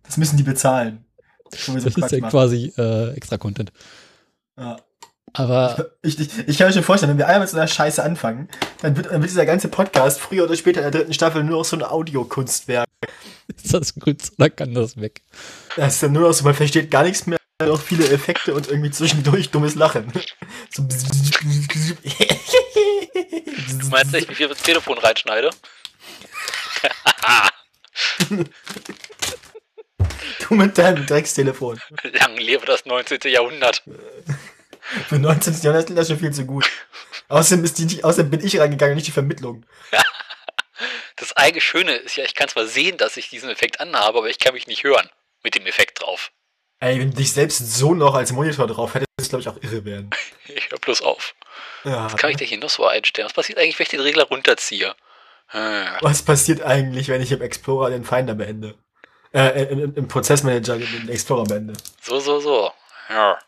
[0.03, 1.05] Das müssen die bezahlen.
[1.55, 2.31] So Das ist ja machen.
[2.31, 3.71] quasi äh, extra Content.
[4.57, 4.77] Ja.
[5.37, 8.01] Aber Ich, ich, ich kann mir schon vorstellen, wenn wir einmal mit so einer Scheiße
[8.03, 8.49] anfangen,
[8.81, 11.59] dann wird, dann wird dieser ganze Podcast früher oder später in der dritten Staffel nur
[11.59, 12.87] noch so ein Audiokunstwerk.
[13.55, 15.21] ist das gut oder kann das weg?
[15.75, 18.55] Das ist dann nur noch so, man versteht gar nichts mehr, nur noch viele Effekte
[18.55, 20.11] und irgendwie zwischendurch dummes Lachen.
[20.73, 20.83] So
[23.79, 25.49] Du meinst nicht, wie viel ich ins Telefon reinschneide?
[30.47, 31.79] du mit deinem Dreckstelefon.
[32.03, 33.19] Lang lebe das 19.
[33.25, 33.83] Jahrhundert.
[35.09, 35.53] Für 19.
[35.61, 36.69] Jahrhundert klingt das schon viel zu gut.
[37.29, 39.65] Außerdem, ist die, außerdem bin ich reingegangen, nicht die Vermittlung.
[41.15, 44.29] Das eigentlich Schöne ist ja, ich kann zwar sehen, dass ich diesen Effekt anhabe, aber
[44.29, 45.09] ich kann mich nicht hören
[45.43, 46.31] mit dem Effekt drauf.
[46.79, 49.49] Ey, wenn du dich selbst so noch als Monitor drauf hättest, würdest du, glaube ich,
[49.49, 50.09] auch irre werden.
[50.45, 51.33] Ich höre bloß auf.
[51.83, 52.05] Ja.
[52.05, 53.25] Was kann ich denn hier noch so einstellen?
[53.27, 54.95] Was passiert eigentlich, wenn ich den Regler runterziehe?
[55.47, 55.87] Hm.
[56.01, 58.75] Was passiert eigentlich, wenn ich im Explorer den Finder beende?
[59.33, 61.73] Äh, im, im- im Prozessmanager den Explorer beende.
[62.01, 62.71] So, so, so.
[63.09, 63.39] Ja.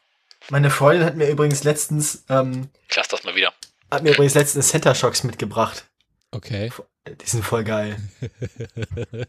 [0.49, 3.53] Meine Freundin hat mir übrigens letztens, ähm, Ich lass das mal wieder.
[3.91, 5.85] hat mir übrigens letztens Center Shocks mitgebracht.
[6.31, 6.71] Okay.
[7.07, 7.97] Die sind voll geil.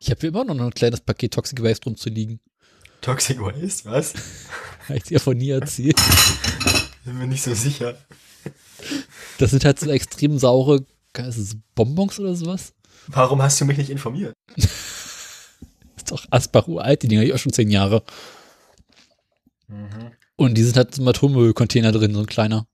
[0.00, 2.40] Ich habe hier immer noch ein kleines Paket Toxic Waste rumzuliegen.
[3.00, 4.14] Toxic Waste, was?
[4.88, 6.00] Habe ich dir von nie erzählt.
[7.04, 7.98] Bin mir nicht so sicher.
[9.38, 10.86] Das sind halt so extrem saure
[11.26, 12.72] ist es Bonbons oder sowas.
[13.08, 14.34] Warum hast du mich nicht informiert?
[14.56, 18.04] Ist doch Asbach uralt, die Dinger ich auch schon zehn Jahre.
[20.36, 22.66] Und die sind halt im Atommüllcontainer drin, so ein kleiner.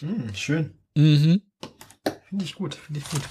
[0.00, 0.74] Hm, schön.
[0.96, 1.42] Mhm.
[2.28, 3.22] Finde ich gut, finde ich gut.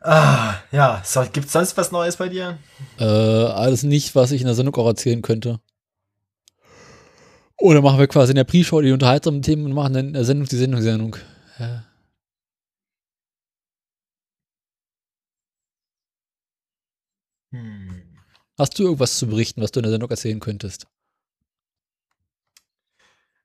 [0.00, 2.58] Ah, ja, so, gibt's sonst was Neues bei dir?
[2.98, 5.60] Äh, alles nicht, was ich in der Sendung auch erzählen könnte.
[7.58, 10.24] Oder machen wir quasi in der Pre-Show die unterhaltsamen Themen und machen dann in der
[10.24, 11.16] Sendung die Sendung, die Sendung.
[11.58, 11.84] Ja.
[18.58, 20.86] Hast du irgendwas zu berichten, was du in der Sendung erzählen könntest?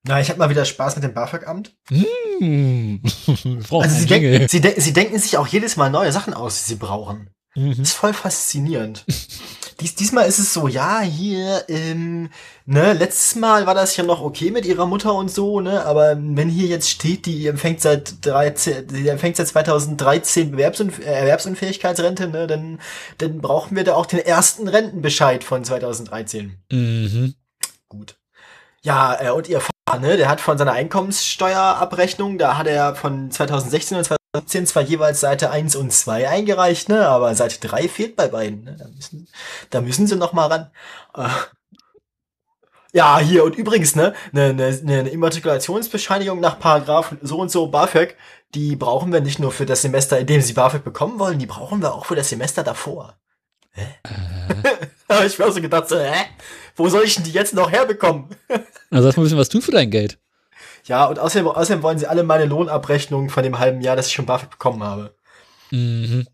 [0.03, 1.75] Na, ich habe mal wieder Spaß mit dem BAföG-Amt.
[1.89, 6.59] Brauchen Also sie, denken, sie, de sie denken sich auch jedes Mal neue Sachen aus,
[6.59, 7.29] die sie brauchen.
[7.59, 7.69] Mhm.
[7.71, 9.05] Das ist voll faszinierend.
[9.81, 12.29] Dies, diesmal ist es so, ja, hier, ähm,
[12.65, 16.17] ne, letztes Mal war das ja noch okay mit ihrer Mutter und so, ne, aber
[16.17, 22.27] wenn hier jetzt steht, die empfängt seit 13, die empfängt seit 2013 Bewerbsunf äh, Erwerbsunfähigkeitsrente,
[22.27, 22.81] ne, dann,
[23.19, 26.57] dann brauchen wir da auch den ersten Rentenbescheid von 2013.
[26.69, 27.35] Mhm.
[27.87, 28.17] Gut.
[28.81, 33.31] Ja, äh, und ihr Vater, ne, der hat von seiner Einkommenssteuerabrechnung, da hat er von
[33.31, 38.15] 2016 und 2017 zwar jeweils Seite 1 und 2 eingereicht, ne, aber Seite 3 fehlt
[38.15, 39.27] bei beiden, ne, da müssen,
[39.71, 40.71] da müssen sie noch mal ran.
[41.15, 41.29] Äh,
[42.93, 47.67] ja, hier, und übrigens, ne, ne, ne, ne eine Immatrikulationsbescheinigung nach Paragraph so und so
[47.67, 48.15] BAföG,
[48.53, 51.47] die brauchen wir nicht nur für das Semester, in dem sie BAföG bekommen wollen, die
[51.47, 53.17] brauchen wir auch für das Semester davor.
[53.71, 53.85] Hä?
[55.07, 56.25] Aber ich mir auch so gedacht, so, hä?
[56.75, 58.29] Wo soll ich denn die jetzt noch herbekommen?
[58.91, 60.19] Also lass mal ein bisschen was tun für dein Geld.
[60.85, 64.13] Ja, und außerdem, außerdem wollen sie alle meine Lohnabrechnungen von dem halben Jahr, das ich
[64.13, 65.15] schon BAföG bekommen habe.
[65.71, 66.27] Mhm.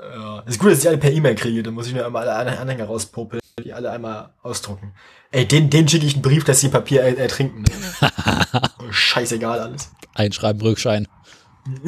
[0.00, 2.52] Ja, ist gut, dass ich alle per E-Mail kriege, dann muss ich mir einmal alle
[2.58, 4.94] Anhänger- rauspopeln, die alle einmal ausdrucken.
[5.32, 7.64] Ey, den, den schicke ich einen Brief, dass sie Papier er ertrinken.
[8.78, 9.90] Oh, scheißegal alles.
[10.14, 11.08] Einschreiben, Rückschein.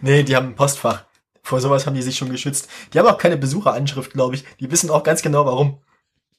[0.00, 1.04] Nee, die haben ein Postfach.
[1.42, 2.68] Vor sowas haben die sich schon geschützt.
[2.92, 4.44] Die haben auch keine Besucheranschrift, glaube ich.
[4.60, 5.78] Die wissen auch ganz genau warum.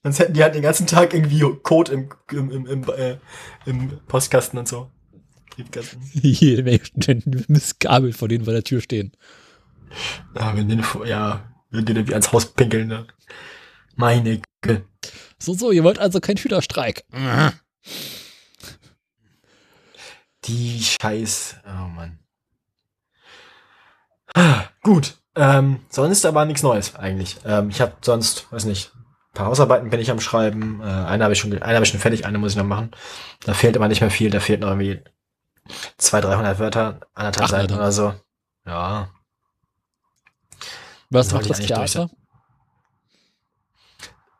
[0.03, 3.17] Sonst hätten die halt den ganzen Tag irgendwie Code im, im, im, im, äh,
[3.65, 4.91] im Postkasten und so.
[6.13, 6.81] Jede Menge
[7.47, 9.11] missgabelt vor denen vor der Tür stehen.
[10.35, 13.07] Ja, wenn den, ja, wenn den irgendwie ans Haus pinkeln, ne?
[13.95, 14.85] Meine Güte.
[15.37, 17.03] So, so, ihr wollt also keinen Schülerstreik.
[20.45, 21.57] Die Scheiß.
[21.65, 22.19] Oh Mann.
[24.33, 25.17] Ah, Gut.
[25.35, 27.37] Ähm, sonst aber nichts Neues eigentlich.
[27.45, 28.91] Ähm, ich habe sonst, weiß nicht,
[29.33, 30.79] paar Hausarbeiten bin ich am Schreiben.
[30.81, 32.91] Äh, eine habe ich schon, eine habe ich schon fertig, eine muss ich noch machen.
[33.45, 34.29] Da fehlt aber nicht mehr viel.
[34.29, 35.01] Da fehlt noch irgendwie
[35.97, 38.13] zwei, 300 Wörter, anderthalb Seiten oder so.
[38.65, 39.09] Ja.
[41.09, 42.09] Was macht das Theater?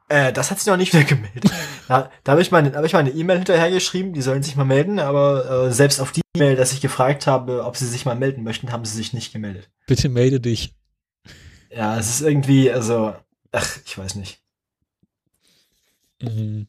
[0.09, 1.51] Äh, das hat sich noch nicht wieder gemeldet.
[1.88, 4.63] da da habe ich mal hab ich mal eine E-Mail hinterhergeschrieben, die sollen sich mal
[4.63, 8.15] melden, aber äh, selbst auf die E-Mail, dass ich gefragt habe, ob sie sich mal
[8.15, 9.69] melden möchten, haben sie sich nicht gemeldet.
[9.88, 10.75] Bitte melde dich.
[11.72, 13.15] Ja, es ist irgendwie, also,
[13.51, 14.42] ach, ich weiß nicht.
[16.23, 16.67] Mhm.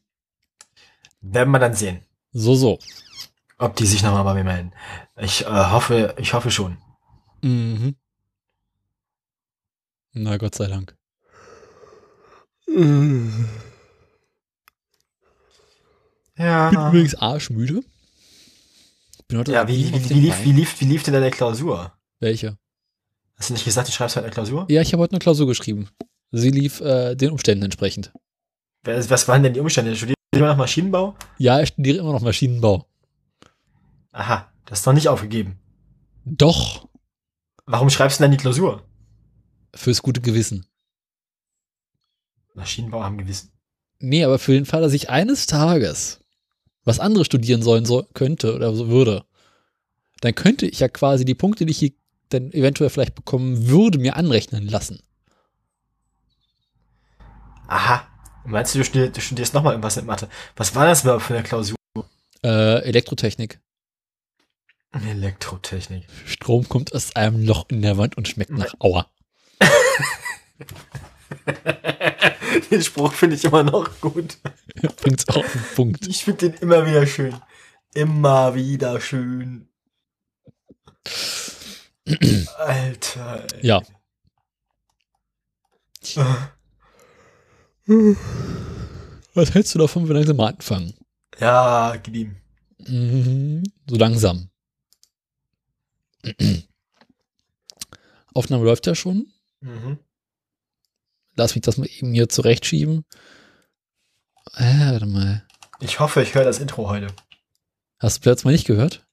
[1.21, 2.77] Werden wir dann sehen, So, so.
[3.57, 4.73] ob die sich nochmal bei mir melden.
[5.17, 6.77] Ich äh, hoffe, ich hoffe schon.
[7.41, 7.95] Mhm.
[10.13, 10.95] Na Gott sei Dank.
[16.37, 16.69] Ja.
[16.69, 17.81] Ich bin übrigens arschmüde.
[19.27, 21.93] Bin heute Ja, wie, wie, wie, lief, wie, lief, wie lief denn deine Klausur?
[22.19, 22.57] Welche?
[23.37, 24.65] Hast du nicht gesagt, du schreibst heute eine Klausur?
[24.69, 25.89] Ja, ich habe heute eine Klausur geschrieben.
[26.31, 28.13] Sie lief äh, den Umständen entsprechend.
[28.85, 29.95] Was waren denn die Umstände?
[29.95, 31.15] Studiert ihr immer noch Maschinenbau?
[31.37, 32.85] Ja, ich studiere immer noch Maschinenbau.
[34.11, 35.59] Aha, das ist noch nicht aufgegeben.
[36.25, 36.87] Doch,
[37.67, 38.83] Warum schreibst du denn die Klausur?
[39.73, 40.65] fürs gute Gewissen.
[42.53, 43.51] Maschinenbau haben Gewissen.
[43.99, 46.21] Nee, aber für den Fall, dass ich eines Tages
[46.85, 49.25] was anderes studieren sollen soll, könnte oder so würde,
[50.21, 51.91] dann könnte ich ja quasi die Punkte, die ich hier
[52.29, 55.01] dann eventuell vielleicht bekommen würde, mir anrechnen lassen.
[57.67, 58.07] Aha.
[58.45, 60.29] Meinst du, du studierst, du studierst nochmal irgendwas mit Mathe?
[60.55, 61.75] Was war das überhaupt für eine Klausur?
[62.43, 63.59] Äh, Elektrotechnik.
[64.93, 66.05] Elektrotechnik.
[66.25, 69.09] Strom kommt aus einem Loch in der Wand und schmeckt nach Aua.
[72.71, 74.37] Den Spruch finde ich immer noch gut.
[74.97, 76.07] Bringt's auch auf den Punkt.
[76.07, 77.35] Ich finde den immer wieder schön.
[77.93, 79.67] Immer wieder schön.
[82.57, 83.47] Alter.
[83.55, 83.65] ey.
[83.65, 83.81] Ja.
[87.87, 90.93] Was hältst du davon, wenn wir langsam mal anfangen?
[91.39, 92.35] Ja, gib ihm.
[92.79, 94.49] Mhm, so langsam.
[98.33, 99.31] Aufnahme läuft ja schon.
[99.61, 99.99] Mhm.
[101.35, 103.05] Lass mich das mal eben hier zurechtschieben.
[104.55, 105.45] Äh, warte mal.
[105.79, 107.07] Ich hoffe, ich höre das Intro heute.
[107.99, 109.05] Hast du plötzlich mal nicht gehört?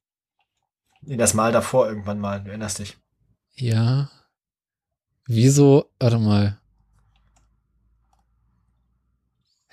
[1.03, 2.43] Nee, das Mal davor irgendwann mal.
[2.43, 2.97] Du erinnerst dich.
[3.55, 4.11] Ja.
[5.27, 5.91] Wieso?
[5.99, 6.62] Warte mal.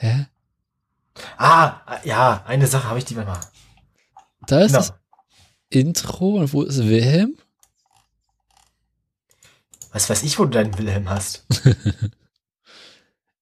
[0.01, 0.27] Hä?
[1.37, 3.25] Ah, ja, eine Sache habe ich die mal.
[4.47, 4.79] Da ist Genau.
[4.79, 4.93] das
[5.69, 7.37] Intro und wo ist Wilhelm?
[9.91, 11.45] Was weiß ich, wo du deinen Wilhelm hast.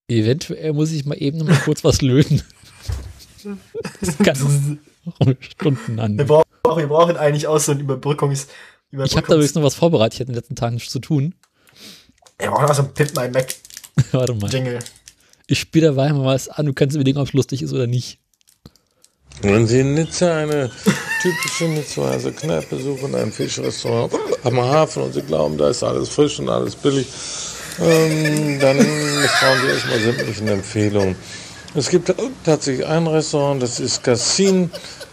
[0.07, 2.41] Eventuell muss ich mal eben noch mal kurz was löten.
[4.01, 4.35] Das kann
[5.39, 6.17] Stunden Wir an.
[6.17, 8.47] brauchen, wir brauchen eigentlich auch so ein Überbrückungs...
[8.91, 10.15] Ich habe da übrigens noch was vorbereitet.
[10.15, 11.35] Ich hatte in den letzten Tagen nichts zu tun.
[12.39, 13.53] Wir brauchen auch so ein Pimp My Mac
[14.11, 14.49] Warte mal.
[14.49, 14.79] Jingle.
[15.47, 16.65] Ich spiele dabei mal was an.
[16.65, 18.19] Du kannst überlegen, ob es lustig ist oder nicht.
[19.41, 20.69] Wenn Sie in Nizza eine
[21.21, 24.11] typische Nizzaer Kneipe suchen, ein Fischrestaurant
[24.43, 27.07] am Hafen und Sie glauben, da ist alles frisch und alles billig,
[27.79, 31.15] ähm, dann misstrauen Sie erstmal sämtlichen Empfehlungen.
[31.75, 32.11] Es gibt
[32.43, 34.71] tatsächlich ein Restaurant, das ist Cassin.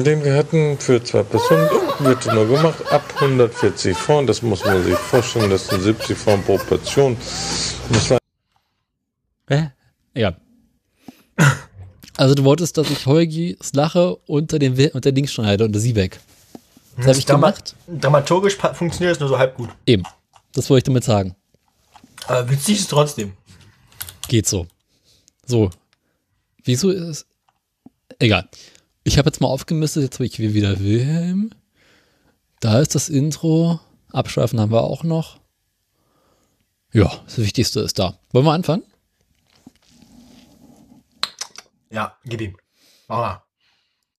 [0.00, 4.26] den wir hatten für zwei Personen, wird nur gemacht ab 140 Franc.
[4.26, 5.50] Das muss man sich vorstellen.
[5.50, 7.16] Das sind 70 Franc pro Portion.
[7.90, 8.18] Das war
[9.48, 9.70] Hä?
[10.14, 10.36] Egal.
[12.16, 16.20] Also du wolltest, dass ich Heugis Lache unter den unter Dings schneide, unter sie weg.
[16.96, 17.74] Das habe ich gemacht.
[17.86, 19.70] Dramaturgisch funktioniert es nur so halb gut.
[19.86, 20.04] Eben.
[20.54, 21.34] Das wollte ich damit sagen.
[22.26, 23.32] Aber witzig ist es trotzdem.
[24.28, 24.66] Geht so.
[25.46, 25.70] So.
[26.64, 27.26] Wieso ist es?
[28.18, 28.48] Egal.
[29.04, 31.50] Ich habe jetzt mal aufgemistet, jetzt habe ich hier wieder Wilhelm.
[32.60, 33.80] Da ist das Intro.
[34.12, 35.40] Abschweifen haben wir auch noch.
[36.92, 38.18] Ja, das Wichtigste ist da.
[38.30, 38.84] Wollen wir anfangen?
[41.90, 42.56] Ja, gib ihm.
[43.08, 43.42] Mach mal.